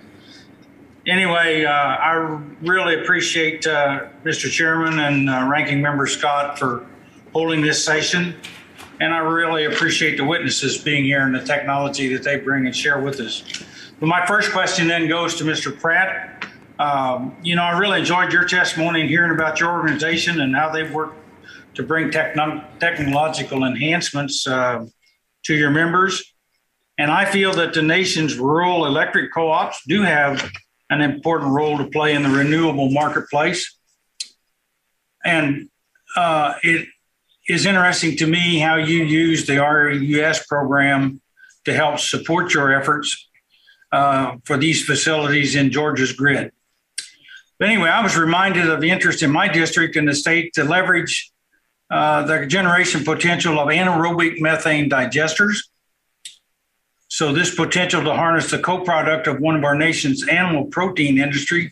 Anyway, 1.08 1.64
uh, 1.64 1.72
I 1.72 2.42
really 2.62 3.02
appreciate 3.02 3.66
uh, 3.66 4.08
Mr. 4.26 4.52
Chairman 4.52 5.00
and 5.00 5.30
uh, 5.30 5.48
Ranking 5.50 5.82
Member 5.82 6.06
Scott 6.06 6.60
for 6.60 6.86
holding 7.32 7.62
this 7.62 7.82
session. 7.82 8.36
And 9.00 9.14
I 9.14 9.20
really 9.20 9.66
appreciate 9.66 10.18
the 10.18 10.26
witnesses 10.26 10.78
being 10.78 11.06
here 11.06 11.22
and 11.22 11.34
the 11.34 11.46
technology 11.46 12.14
that 12.14 12.24
they 12.24 12.38
bring 12.40 12.66
and 12.66 12.76
share 12.76 13.00
with 13.00 13.22
us. 13.22 13.64
But 14.02 14.08
my 14.08 14.26
first 14.26 14.52
question 14.52 14.90
then 14.90 15.08
goes 15.08 15.36
to 15.36 15.46
Mr. 15.46 15.80
Pratt. 15.80 16.35
Um, 16.78 17.36
you 17.42 17.56
know, 17.56 17.64
I 17.64 17.78
really 17.78 18.00
enjoyed 18.00 18.34
your 18.34 18.46
testimony 18.46 19.02
and 19.02 19.10
hearing 19.10 19.32
about 19.32 19.60
your 19.60 19.72
organization 19.72 20.42
and 20.42 20.56
how 20.56 20.70
they've 20.72 20.92
worked 20.92 21.18
to 21.76 21.84
bring 21.84 22.12
techno- 22.12 22.64
technological 22.80 23.64
enhancements 23.64 24.46
uh, 24.48 24.86
to 25.44 25.54
your 25.54 25.70
members. 25.70 26.34
And 26.98 27.12
I 27.12 27.26
feel 27.26 27.54
that 27.54 27.74
the 27.74 27.82
nation's 27.82 28.38
rural 28.38 28.86
electric 28.86 29.34
co 29.34 29.52
ops 29.52 29.82
do 29.88 30.02
have 30.02 30.50
an 30.90 31.02
important 31.02 31.52
role 31.52 31.78
to 31.78 31.86
play 31.86 32.14
in 32.14 32.24
the 32.24 32.30
renewable 32.30 32.90
marketplace. 32.90 33.78
And 35.24 35.70
uh, 36.16 36.54
it 36.64 36.88
is 37.48 37.66
interesting 37.66 38.16
to 38.18 38.28
me 38.28 38.60
how 38.60 38.76
you 38.76 39.04
use 39.04 39.46
the 39.46 39.58
RUS 39.58 40.46
program 40.48 41.22
to 41.66 41.74
help 41.74 42.00
support 42.00 42.54
your 42.54 42.74
efforts 42.74 43.30
uh, 43.92 44.36
for 44.46 44.58
these 44.58 44.84
facilities 44.84 45.56
in 45.56 45.72
Georgia's 45.72 46.14
grid. 46.14 46.52
But 47.58 47.70
anyway, 47.70 47.90
I 47.90 48.04
was 48.04 48.18
reminded 48.18 48.70
of 48.70 48.82
the 48.82 48.90
interest 48.90 49.24
in 49.24 49.32
my 49.32 49.48
district 49.48 49.96
and 49.96 50.08
the 50.08 50.16
state 50.16 50.54
to 50.54 50.64
leverage 50.64 51.32
uh, 51.90 52.24
the 52.24 52.46
generation 52.46 53.04
potential 53.04 53.60
of 53.60 53.70
anaerobic 53.70 54.42
methane 54.42 54.90
digesters 54.90 55.60
so 57.08 57.32
this 57.32 57.56
potential 57.56 58.04
to 58.04 58.14
harness 58.14 58.52
the 58.52 58.60
co-product 58.60 59.28
of 59.28 59.40
one 59.40 59.56
of 59.56 59.64
our 59.64 59.74
nation's 59.74 60.28
animal 60.28 60.66
protein 60.66 61.18
industry 61.18 61.72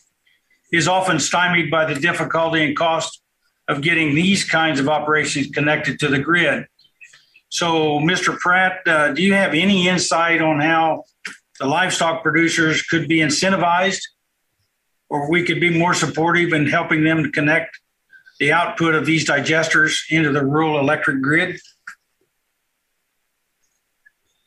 is 0.72 0.88
often 0.88 1.19
stymied 1.19 1.69
by 1.69 1.84
the 1.84 1.99
difficulty 1.99 2.64
and 2.64 2.77
cost 2.77 3.22
of 3.68 3.81
getting 3.81 4.15
these 4.15 4.45
kinds 4.45 4.80
of 4.80 4.88
operations 4.88 5.47
connected 5.47 5.99
to 5.99 6.07
the 6.07 6.19
grid. 6.19 6.65
So, 7.49 7.99
Mr. 7.99 8.38
Pratt, 8.39 8.88
uh, 8.88 9.11
do 9.11 9.22
you 9.22 9.34
have 9.34 9.53
any 9.53 9.89
insight 9.89 10.41
on 10.41 10.61
how 10.61 11.03
the 11.60 11.68
livestock 11.68 12.23
producers 12.23 12.81
could 12.81 13.10
be 13.10 13.18
incentivized 13.18 14.01
or 15.14 15.30
we 15.30 15.44
could 15.44 15.61
be 15.61 15.69
more 15.69 15.94
supportive 15.94 16.53
in 16.53 16.65
helping 16.65 17.03
them 17.03 17.22
to 17.22 17.30
connect 17.30 17.80
the 18.40 18.52
output 18.52 18.95
of 18.95 19.06
these 19.06 19.30
digesters 19.30 19.99
into 20.10 20.31
the 20.31 20.44
rural 20.44 20.80
electric 20.80 21.22
grid? 21.22 21.60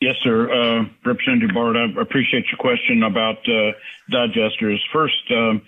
Yes, 0.01 0.17
sir. 0.25 0.53
Uh, 0.53 0.85
Representative 1.05 1.55
Baird, 1.55 1.77
I 1.77 2.03
appreciate 2.03 2.47
your 2.51 2.59
question 2.59 3.05
about 3.05 3.39
uh, 3.49 3.73
digesters. 4.11 4.79
First, 4.93 5.15
um, 5.31 5.63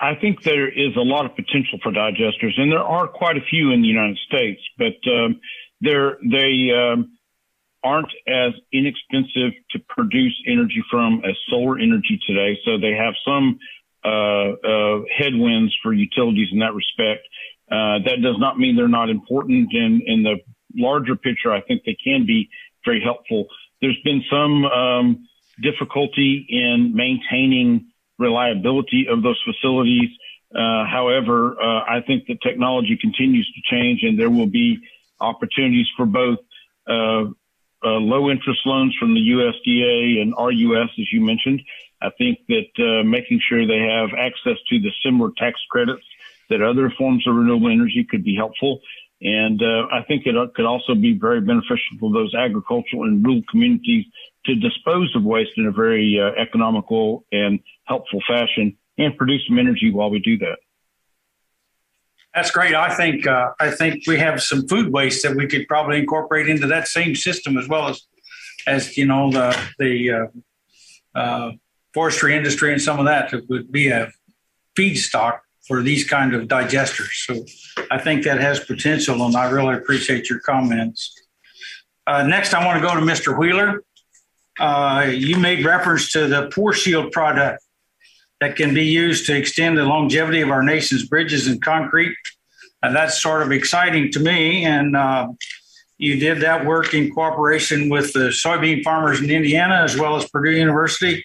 I 0.00 0.14
think 0.14 0.42
there 0.42 0.68
is 0.68 0.96
a 0.96 1.02
lot 1.02 1.26
of 1.26 1.36
potential 1.36 1.78
for 1.82 1.92
digesters, 1.92 2.58
and 2.58 2.72
there 2.72 2.82
are 2.82 3.06
quite 3.06 3.36
a 3.36 3.42
few 3.42 3.72
in 3.72 3.82
the 3.82 3.88
United 3.88 4.18
States, 4.26 4.60
but 4.78 4.96
um, 5.12 5.38
they're, 5.82 6.16
they 6.24 6.70
um, 6.72 7.18
aren't 7.84 8.12
as 8.26 8.52
inexpensive 8.72 9.52
to 9.72 9.78
produce 9.88 10.34
energy 10.46 10.82
from 10.90 11.22
as 11.28 11.36
solar 11.50 11.78
energy 11.78 12.18
today. 12.26 12.58
So 12.64 12.78
they 12.78 12.92
have 12.92 13.14
some 13.24 13.58
headwinds 14.04 15.76
for 15.82 15.92
utilities 15.92 16.48
in 16.52 16.60
that 16.60 16.74
respect. 16.74 17.26
Uh, 17.70 18.02
that 18.04 18.20
does 18.20 18.36
not 18.38 18.58
mean 18.58 18.76
they're 18.76 18.88
not 18.88 19.10
important. 19.10 19.68
And 19.72 20.02
in 20.02 20.22
the 20.24 20.36
larger 20.74 21.14
picture, 21.14 21.52
I 21.52 21.60
think 21.60 21.82
they 21.84 21.96
can 22.02 22.26
be 22.26 22.50
very 22.84 23.00
helpful. 23.00 23.46
There's 23.80 23.98
been 24.04 24.24
some 24.30 24.64
um, 24.64 25.28
difficulty 25.62 26.46
in 26.48 26.92
maintaining 26.94 27.86
reliability 28.18 29.06
of 29.08 29.22
those 29.22 29.40
facilities. 29.44 30.10
Uh, 30.54 30.84
however, 30.84 31.56
uh, 31.60 31.84
I 31.88 32.00
think 32.04 32.26
the 32.26 32.36
technology 32.42 32.98
continues 33.00 33.50
to 33.54 33.74
change, 33.74 34.00
and 34.02 34.18
there 34.18 34.30
will 34.30 34.48
be 34.48 34.78
opportunities 35.20 35.86
for 35.96 36.06
both 36.06 36.38
uh, 36.88 37.24
uh 37.82 37.98
low 37.98 38.30
interest 38.30 38.60
loans 38.66 38.94
from 38.98 39.14
the 39.14 39.20
USDA 39.20 40.20
and 40.20 40.34
RUS, 40.36 40.90
as 40.98 41.12
you 41.12 41.20
mentioned. 41.20 41.62
I 42.02 42.10
think 42.16 42.38
that 42.48 42.70
uh, 42.78 43.04
making 43.04 43.40
sure 43.48 43.66
they 43.66 43.78
have 43.78 44.10
access 44.16 44.56
to 44.68 44.80
the 44.80 44.90
similar 45.04 45.30
tax 45.36 45.60
credits 45.70 46.02
that 46.48 46.62
other 46.62 46.90
forms 46.96 47.26
of 47.26 47.34
renewable 47.34 47.70
energy 47.70 48.06
could 48.08 48.24
be 48.24 48.34
helpful. 48.34 48.80
And 49.22 49.62
uh, 49.62 49.86
I 49.92 50.02
think 50.02 50.26
it 50.26 50.34
could 50.54 50.64
also 50.64 50.94
be 50.94 51.12
very 51.12 51.40
beneficial 51.40 51.98
for 51.98 52.10
those 52.12 52.34
agricultural 52.34 53.04
and 53.04 53.24
rural 53.24 53.42
communities 53.50 54.06
to 54.46 54.54
dispose 54.54 55.14
of 55.14 55.22
waste 55.24 55.52
in 55.56 55.66
a 55.66 55.72
very 55.72 56.18
uh, 56.18 56.40
economical 56.40 57.24
and 57.30 57.60
helpful 57.84 58.20
fashion 58.26 58.76
and 58.96 59.16
produce 59.16 59.46
some 59.46 59.58
energy 59.58 59.90
while 59.92 60.10
we 60.10 60.20
do 60.20 60.38
that. 60.38 60.58
That's 62.34 62.50
great. 62.50 62.74
I 62.74 62.94
think 62.94 63.26
uh, 63.26 63.50
I 63.58 63.70
think 63.70 64.06
we 64.06 64.16
have 64.18 64.40
some 64.40 64.66
food 64.68 64.92
waste 64.92 65.24
that 65.24 65.36
we 65.36 65.48
could 65.48 65.66
probably 65.66 65.98
incorporate 65.98 66.48
into 66.48 66.66
that 66.68 66.86
same 66.86 67.14
system 67.16 67.58
as 67.58 67.68
well 67.68 67.88
as 67.88 68.02
as 68.66 68.96
you 68.96 69.04
know 69.04 69.32
the 69.32 69.58
the 69.78 70.10
uh, 70.12 71.18
uh, 71.18 71.52
forestry 71.94 72.36
industry 72.36 72.72
and 72.72 72.80
some 72.80 72.98
of 72.98 73.06
that 73.06 73.32
would 73.48 73.70
be 73.72 73.88
a 73.88 74.10
feedstock 74.78 75.40
for 75.66 75.82
these 75.82 76.04
kind 76.04 76.34
of 76.34 76.48
digesters. 76.48 77.12
So 77.26 77.44
I 77.90 77.98
think 77.98 78.24
that 78.24 78.40
has 78.40 78.60
potential, 78.60 79.24
and 79.24 79.36
I 79.36 79.50
really 79.50 79.76
appreciate 79.76 80.28
your 80.28 80.40
comments. 80.40 81.14
Uh, 82.06 82.24
next, 82.24 82.54
I 82.54 82.64
want 82.64 82.82
to 82.82 82.86
go 82.86 82.94
to 82.94 83.00
Mr. 83.00 83.38
Wheeler. 83.38 83.82
Uh, 84.58 85.06
you 85.08 85.36
made 85.36 85.64
reference 85.64 86.10
to 86.12 86.26
the 86.26 86.50
Pore 86.52 86.72
Shield 86.72 87.12
product 87.12 87.62
that 88.40 88.56
can 88.56 88.74
be 88.74 88.84
used 88.84 89.26
to 89.26 89.36
extend 89.36 89.78
the 89.78 89.84
longevity 89.84 90.40
of 90.40 90.50
our 90.50 90.62
nation's 90.62 91.06
bridges 91.06 91.46
and 91.46 91.62
concrete. 91.62 92.16
Uh, 92.82 92.92
that's 92.92 93.22
sort 93.22 93.42
of 93.42 93.52
exciting 93.52 94.10
to 94.12 94.18
me, 94.18 94.64
and 94.64 94.96
uh, 94.96 95.28
you 95.98 96.18
did 96.18 96.40
that 96.40 96.64
work 96.64 96.94
in 96.94 97.12
cooperation 97.12 97.90
with 97.90 98.12
the 98.14 98.30
soybean 98.30 98.82
farmers 98.82 99.20
in 99.20 99.30
Indiana 99.30 99.82
as 99.84 99.96
well 99.98 100.16
as 100.16 100.28
Purdue 100.30 100.52
University. 100.52 101.22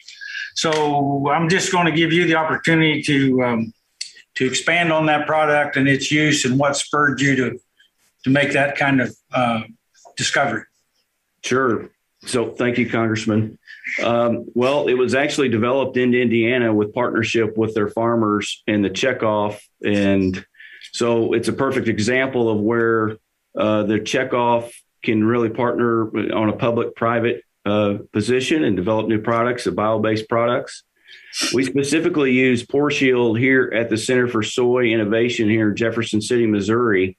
So 0.56 1.30
I'm 1.30 1.50
just 1.50 1.72
going 1.72 1.86
to 1.86 1.92
give 1.92 2.12
you 2.12 2.26
the 2.26 2.36
opportunity 2.36 3.02
to 3.04 3.44
um, 3.44 3.74
to 4.36 4.46
expand 4.46 4.92
on 4.92 5.06
that 5.06 5.28
product 5.28 5.78
and 5.78 5.88
its 5.88 6.12
use 6.12 6.46
and 6.46 6.58
what 6.58 6.76
spurred 6.76 7.22
you 7.22 7.36
to 7.36 7.60
to 8.24 8.30
make 8.30 8.54
that 8.54 8.76
kind 8.76 9.02
of 9.02 9.16
uh, 9.32 9.62
discovery. 10.18 10.64
Sure. 11.44 11.90
So 12.26 12.52
thank 12.52 12.78
you, 12.78 12.90
Congressman. 12.90 13.60
Um, 14.04 14.46
well, 14.56 14.88
it 14.88 14.96
was 14.96 15.14
actually 15.14 15.50
developed 15.50 15.96
in 15.96 16.14
Indiana 16.16 16.74
with 16.74 16.94
partnership 16.94 17.56
with 17.56 17.76
their 17.76 17.88
farmers 17.88 18.64
and 18.66 18.84
the 18.84 18.90
checkoff. 18.90 19.60
And 19.84 20.44
so 20.92 21.34
it's 21.34 21.50
a 21.50 21.54
perfect 21.54 21.88
example 21.88 22.50
of 22.50 22.60
where 22.60 23.18
uh, 23.56 23.84
the 23.84 24.00
checkoff 24.00 24.72
can 25.04 25.24
really 25.24 25.50
partner 25.50 26.08
on 26.36 26.50
a 26.50 26.54
public 26.54 26.96
private 26.96 27.44
uh, 27.66 27.96
position 28.14 28.64
and 28.64 28.76
develop 28.76 29.08
new 29.08 29.22
products, 29.22 29.66
of 29.66 29.76
bio 29.76 30.00
based 30.00 30.30
products. 30.30 30.84
We 31.54 31.64
specifically 31.64 32.32
use 32.32 32.66
Pore 32.66 32.92
Shield 32.92 33.38
here 33.38 33.72
at 33.76 33.90
the 33.90 33.98
Center 33.98 34.28
for 34.28 34.42
Soy 34.42 34.86
Innovation 34.86 35.50
here 35.50 35.70
in 35.70 35.76
Jefferson 35.76 36.22
City, 36.22 36.48
Missouri, 36.48 37.18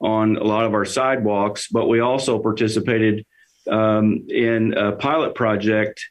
on 0.00 0.36
a 0.36 0.44
lot 0.44 0.64
of 0.64 0.72
our 0.72 0.86
sidewalks. 0.86 1.68
But 1.68 1.86
we 1.86 2.00
also 2.00 2.38
participated 2.38 3.26
um, 3.70 4.26
in 4.28 4.72
a 4.74 4.92
pilot 4.92 5.34
project 5.34 6.02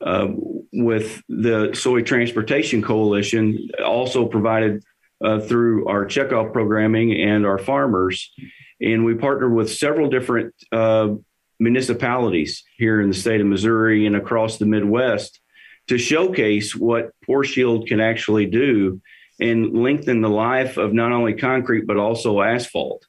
uh, 0.00 0.28
with 0.72 1.22
the 1.28 1.70
Soy 1.74 2.02
Transportation 2.02 2.82
Coalition, 2.82 3.68
also 3.84 4.26
provided 4.26 4.82
uh, 5.24 5.38
through 5.40 5.86
our 5.86 6.04
checkoff 6.04 6.52
programming 6.52 7.20
and 7.20 7.46
our 7.46 7.58
farmers. 7.58 8.32
And 8.80 9.04
we 9.04 9.14
partnered 9.14 9.54
with 9.54 9.72
several 9.72 10.10
different 10.10 10.54
uh, 10.72 11.14
municipalities 11.58 12.64
here 12.76 13.00
in 13.00 13.08
the 13.08 13.14
state 13.14 13.40
of 13.40 13.46
Missouri 13.46 14.06
and 14.06 14.16
across 14.16 14.58
the 14.58 14.66
Midwest 14.66 15.40
to 15.88 15.98
showcase 15.98 16.74
what 16.74 17.10
Pore 17.24 17.44
Shield 17.44 17.86
can 17.86 18.00
actually 18.00 18.46
do 18.46 19.00
and 19.40 19.74
lengthen 19.74 20.20
the 20.20 20.30
life 20.30 20.76
of 20.76 20.92
not 20.92 21.12
only 21.12 21.34
concrete 21.34 21.86
but 21.86 21.96
also 21.96 22.40
asphalt. 22.40 23.04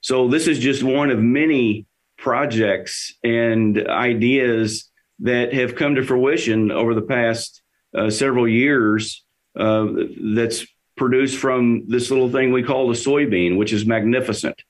So 0.00 0.28
this 0.28 0.46
is 0.46 0.58
just 0.58 0.82
one 0.82 1.10
of 1.10 1.18
many 1.18 1.86
projects 2.16 3.14
and 3.22 3.86
ideas 3.88 4.90
that 5.20 5.52
have 5.52 5.74
come 5.74 5.96
to 5.96 6.04
fruition 6.04 6.70
over 6.70 6.94
the 6.94 7.02
past 7.02 7.62
uh, 7.96 8.10
several 8.10 8.46
years 8.46 9.24
uh, 9.58 9.86
that's 10.34 10.66
produced 10.96 11.38
from 11.38 11.88
this 11.88 12.10
little 12.10 12.30
thing 12.30 12.52
we 12.52 12.62
call 12.62 12.88
the 12.88 12.94
soybean, 12.94 13.56
which 13.56 13.72
is 13.72 13.86
magnificent. 13.86 14.60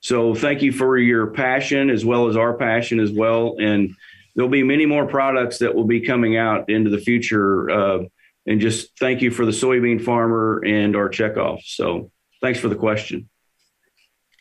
So 0.00 0.34
thank 0.34 0.62
you 0.62 0.72
for 0.72 0.98
your 0.98 1.28
passion 1.28 1.90
as 1.90 2.04
well 2.04 2.28
as 2.28 2.36
our 2.36 2.54
passion 2.54 3.00
as 3.00 3.12
well. 3.12 3.56
And 3.60 3.94
there'll 4.34 4.50
be 4.50 4.62
many 4.62 4.86
more 4.86 5.06
products 5.06 5.58
that 5.58 5.74
will 5.74 5.84
be 5.84 6.00
coming 6.00 6.36
out 6.36 6.70
into 6.70 6.90
the 6.90 6.98
future. 6.98 7.70
Uh, 7.70 7.98
and 8.46 8.60
just 8.60 8.98
thank 8.98 9.20
you 9.20 9.30
for 9.30 9.44
the 9.44 9.52
soybean 9.52 10.02
farmer 10.02 10.62
and 10.64 10.96
our 10.96 11.10
checkoff. 11.10 11.62
So 11.64 12.10
thanks 12.40 12.58
for 12.58 12.68
the 12.68 12.76
question. 12.76 13.28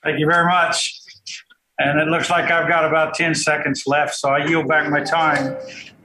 Thank 0.03 0.19
you 0.19 0.25
very 0.25 0.45
much. 0.45 1.01
And 1.77 1.99
it 1.99 2.07
looks 2.07 2.29
like 2.29 2.51
I've 2.51 2.69
got 2.69 2.85
about 2.85 3.13
10 3.13 3.35
seconds 3.35 3.83
left, 3.85 4.15
so 4.15 4.29
I 4.29 4.45
yield 4.45 4.67
back 4.67 4.89
my 4.89 5.01
time. 5.01 5.57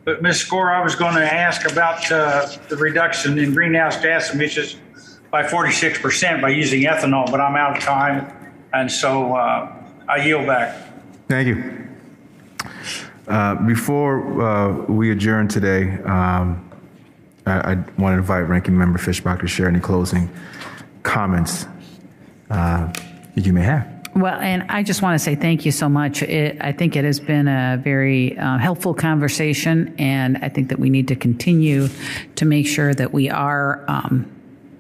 But 0.05 0.23
Ms. 0.23 0.45
Skor, 0.45 0.73
I 0.73 0.83
was 0.83 0.95
going 0.95 1.15
to 1.15 1.33
ask 1.33 1.71
about 1.71 2.11
uh, 2.13 2.47
the 2.69 2.77
reduction 2.77 3.39
in 3.39 3.55
greenhouse 3.55 4.01
gas 4.01 4.35
emissions 4.35 4.77
by 5.31 5.43
46% 5.43 6.43
by 6.43 6.51
using 6.51 6.83
ethanol, 6.83 7.29
but 7.31 7.41
I'm 7.41 7.57
out 7.57 7.77
of 7.77 7.83
time. 7.83 8.44
And 8.75 8.91
so 8.91 9.37
uh, 9.37 9.73
I 10.09 10.27
yield 10.27 10.47
back. 10.47 10.77
Thank 11.29 11.47
you. 11.47 11.89
Uh, 13.29 13.55
before 13.55 14.43
uh, 14.43 14.73
we 14.87 15.13
adjourn 15.13 15.49
today, 15.49 15.93
um, 16.03 16.71
I, 17.47 17.73
I, 17.73 17.75
want 17.99 18.15
to 18.15 18.19
invite 18.19 18.49
Ranking 18.49 18.77
Member 18.77 18.99
Fischbach 18.99 19.41
to 19.41 19.47
share 19.47 19.69
any 19.69 19.81
closing 19.81 20.29
comments 21.05 21.67
uh, 22.51 22.93
that 23.35 23.47
you 23.47 23.53
may 23.53 23.63
have. 23.63 23.89
Well, 24.15 24.39
and 24.41 24.65
I 24.69 24.83
just 24.83 25.03
want 25.03 25.19
to 25.19 25.25
say 25.25 25.35
thank 25.35 25.65
you 25.65 25.73
so 25.73 25.89
much. 25.89 26.23
It, 26.23 26.59
I 26.61 26.73
think 26.73 26.97
it 26.97 27.05
has 27.05 27.19
been 27.19 27.49
a 27.49 27.81
very 27.83 28.37
uh, 28.37 28.59
helpful 28.59 28.93
conversation, 28.93 29.95
and 29.99 30.39
I 30.39 30.49
think 30.49 30.69
that 30.69 30.79
we 30.79 30.91
need 30.91 31.09
to 31.09 31.17
continue 31.17 31.89
to 32.37 32.45
make 32.45 32.67
sure 32.67 32.93
that 32.95 33.13
we 33.13 33.31
are 33.31 33.85
um, 33.89 34.34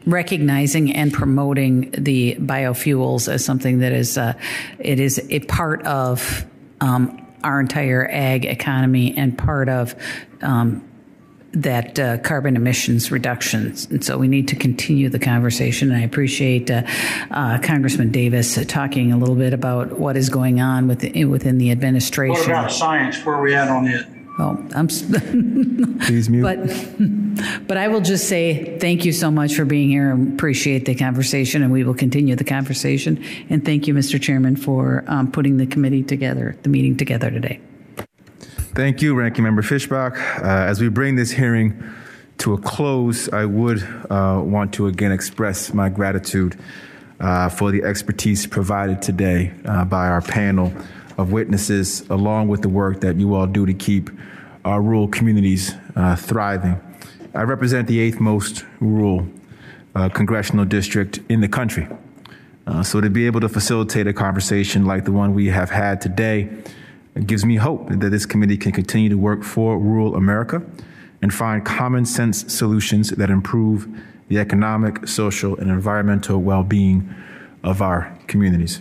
recognizing 0.06 0.92
and 0.92 1.12
promoting 1.12 1.90
the 1.92 2.36
biofuels 2.36 3.32
as 3.32 3.44
something 3.44 3.78
that 3.78 3.92
is 3.92 4.18
uh, 4.18 4.34
it 4.78 5.00
is 5.00 5.24
a 5.30 5.40
part 5.40 5.82
of 5.86 6.44
um, 6.80 7.20
our 7.42 7.60
entire 7.60 8.08
ag 8.10 8.44
economy 8.44 9.16
and 9.16 9.36
part 9.36 9.68
of 9.68 9.94
um, 10.42 10.86
that 11.52 11.98
uh, 11.98 12.18
carbon 12.18 12.56
emissions 12.56 13.12
reductions. 13.12 13.86
And 13.86 14.04
so 14.04 14.18
we 14.18 14.28
need 14.28 14.48
to 14.48 14.56
continue 14.56 15.08
the 15.08 15.20
conversation. 15.20 15.92
And 15.92 16.00
I 16.00 16.04
appreciate 16.04 16.70
uh, 16.70 16.82
uh, 17.30 17.60
Congressman 17.62 18.10
Davis 18.10 18.58
talking 18.66 19.12
a 19.12 19.16
little 19.16 19.36
bit 19.36 19.52
about 19.52 19.98
what 19.98 20.16
is 20.16 20.28
going 20.28 20.60
on 20.60 20.88
within, 20.88 21.30
within 21.30 21.58
the 21.58 21.70
administration. 21.70 22.34
What 22.34 22.46
about 22.46 22.72
science? 22.72 23.24
Where 23.24 23.36
are 23.36 23.42
we 23.42 23.54
at 23.54 23.68
on 23.68 23.86
it? 23.86 24.06
Oh, 24.38 24.58
I'm. 24.74 24.88
Please 26.00 26.28
mute. 26.28 26.42
But, 26.42 27.66
but 27.68 27.76
I 27.76 27.86
will 27.88 28.00
just 28.00 28.28
say 28.28 28.78
thank 28.78 29.04
you 29.04 29.12
so 29.12 29.30
much 29.30 29.54
for 29.54 29.64
being 29.64 29.88
here. 29.88 30.10
and 30.10 30.34
appreciate 30.34 30.86
the 30.86 30.94
conversation, 30.94 31.62
and 31.62 31.72
we 31.72 31.84
will 31.84 31.94
continue 31.94 32.34
the 32.34 32.44
conversation. 32.44 33.22
And 33.48 33.64
thank 33.64 33.86
you, 33.86 33.94
Mr. 33.94 34.20
Chairman, 34.20 34.56
for 34.56 35.04
um, 35.06 35.30
putting 35.30 35.56
the 35.58 35.66
committee 35.66 36.02
together, 36.02 36.56
the 36.62 36.68
meeting 36.68 36.96
together 36.96 37.30
today. 37.30 37.60
Thank 38.74 39.02
you, 39.02 39.14
Ranking 39.14 39.44
Member 39.44 39.62
Fischbach. 39.62 40.16
Uh, 40.16 40.44
as 40.44 40.80
we 40.80 40.88
bring 40.88 41.14
this 41.14 41.30
hearing 41.30 41.80
to 42.38 42.54
a 42.54 42.58
close, 42.58 43.28
I 43.28 43.44
would 43.44 43.84
uh, 44.10 44.42
want 44.44 44.74
to 44.74 44.88
again 44.88 45.12
express 45.12 45.72
my 45.72 45.88
gratitude 45.88 46.58
uh, 47.20 47.48
for 47.48 47.70
the 47.70 47.84
expertise 47.84 48.48
provided 48.48 49.00
today 49.00 49.52
uh, 49.64 49.84
by 49.84 50.08
our 50.08 50.20
panel 50.20 50.72
of 51.18 51.32
witnesses, 51.32 52.08
along 52.10 52.48
with 52.48 52.62
the 52.62 52.68
work 52.68 53.00
that 53.00 53.16
you 53.16 53.34
all 53.34 53.46
do 53.46 53.66
to 53.66 53.74
keep 53.74 54.10
our 54.64 54.80
rural 54.80 55.08
communities 55.08 55.74
uh, 55.96 56.16
thriving. 56.16 56.80
I 57.34 57.42
represent 57.42 57.88
the 57.88 58.00
eighth 58.00 58.20
most 58.20 58.64
rural 58.80 59.28
uh, 59.94 60.08
congressional 60.08 60.64
district 60.64 61.20
in 61.28 61.40
the 61.40 61.48
country. 61.48 61.88
so 62.82 63.00
to 63.00 63.10
be 63.10 63.26
able 63.26 63.40
to 63.40 63.48
facilitate 63.48 64.06
a 64.06 64.12
conversation 64.12 64.84
like 64.86 65.04
the 65.04 65.12
one 65.12 65.34
we 65.34 65.46
have 65.48 65.70
had 65.70 66.00
today, 66.00 66.48
gives 67.26 67.44
me 67.44 67.56
hope 67.56 67.88
that 67.88 68.10
this 68.10 68.26
committee 68.26 68.56
can 68.56 68.72
continue 68.72 69.08
to 69.08 69.16
work 69.16 69.44
for 69.44 69.78
rural 69.78 70.16
America 70.16 70.62
and 71.22 71.32
find 71.32 71.64
common 71.64 72.04
sense 72.04 72.52
solutions 72.52 73.10
that 73.10 73.30
improve 73.30 73.88
the 74.28 74.38
economic, 74.38 75.06
social, 75.06 75.56
and 75.56 75.70
environmental 75.70 76.40
well 76.40 76.64
being 76.64 77.14
of 77.62 77.80
our 77.80 78.18
communities. 78.26 78.80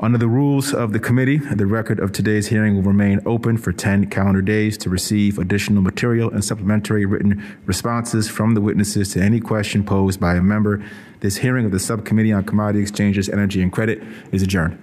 Under 0.00 0.16
the 0.16 0.28
rules 0.28 0.72
of 0.72 0.92
the 0.92 1.00
committee, 1.00 1.38
the 1.38 1.66
record 1.66 1.98
of 1.98 2.12
today's 2.12 2.46
hearing 2.46 2.76
will 2.76 2.82
remain 2.82 3.20
open 3.26 3.58
for 3.58 3.72
10 3.72 4.08
calendar 4.10 4.40
days 4.40 4.78
to 4.78 4.88
receive 4.88 5.40
additional 5.40 5.82
material 5.82 6.30
and 6.30 6.44
supplementary 6.44 7.04
written 7.04 7.44
responses 7.66 8.28
from 8.28 8.54
the 8.54 8.60
witnesses 8.60 9.12
to 9.14 9.20
any 9.20 9.40
question 9.40 9.82
posed 9.82 10.20
by 10.20 10.36
a 10.36 10.40
member. 10.40 10.80
This 11.18 11.38
hearing 11.38 11.66
of 11.66 11.72
the 11.72 11.80
Subcommittee 11.80 12.32
on 12.32 12.44
Commodity 12.44 12.80
Exchanges, 12.80 13.28
Energy, 13.28 13.60
and 13.60 13.72
Credit 13.72 14.00
is 14.30 14.40
adjourned. 14.40 14.78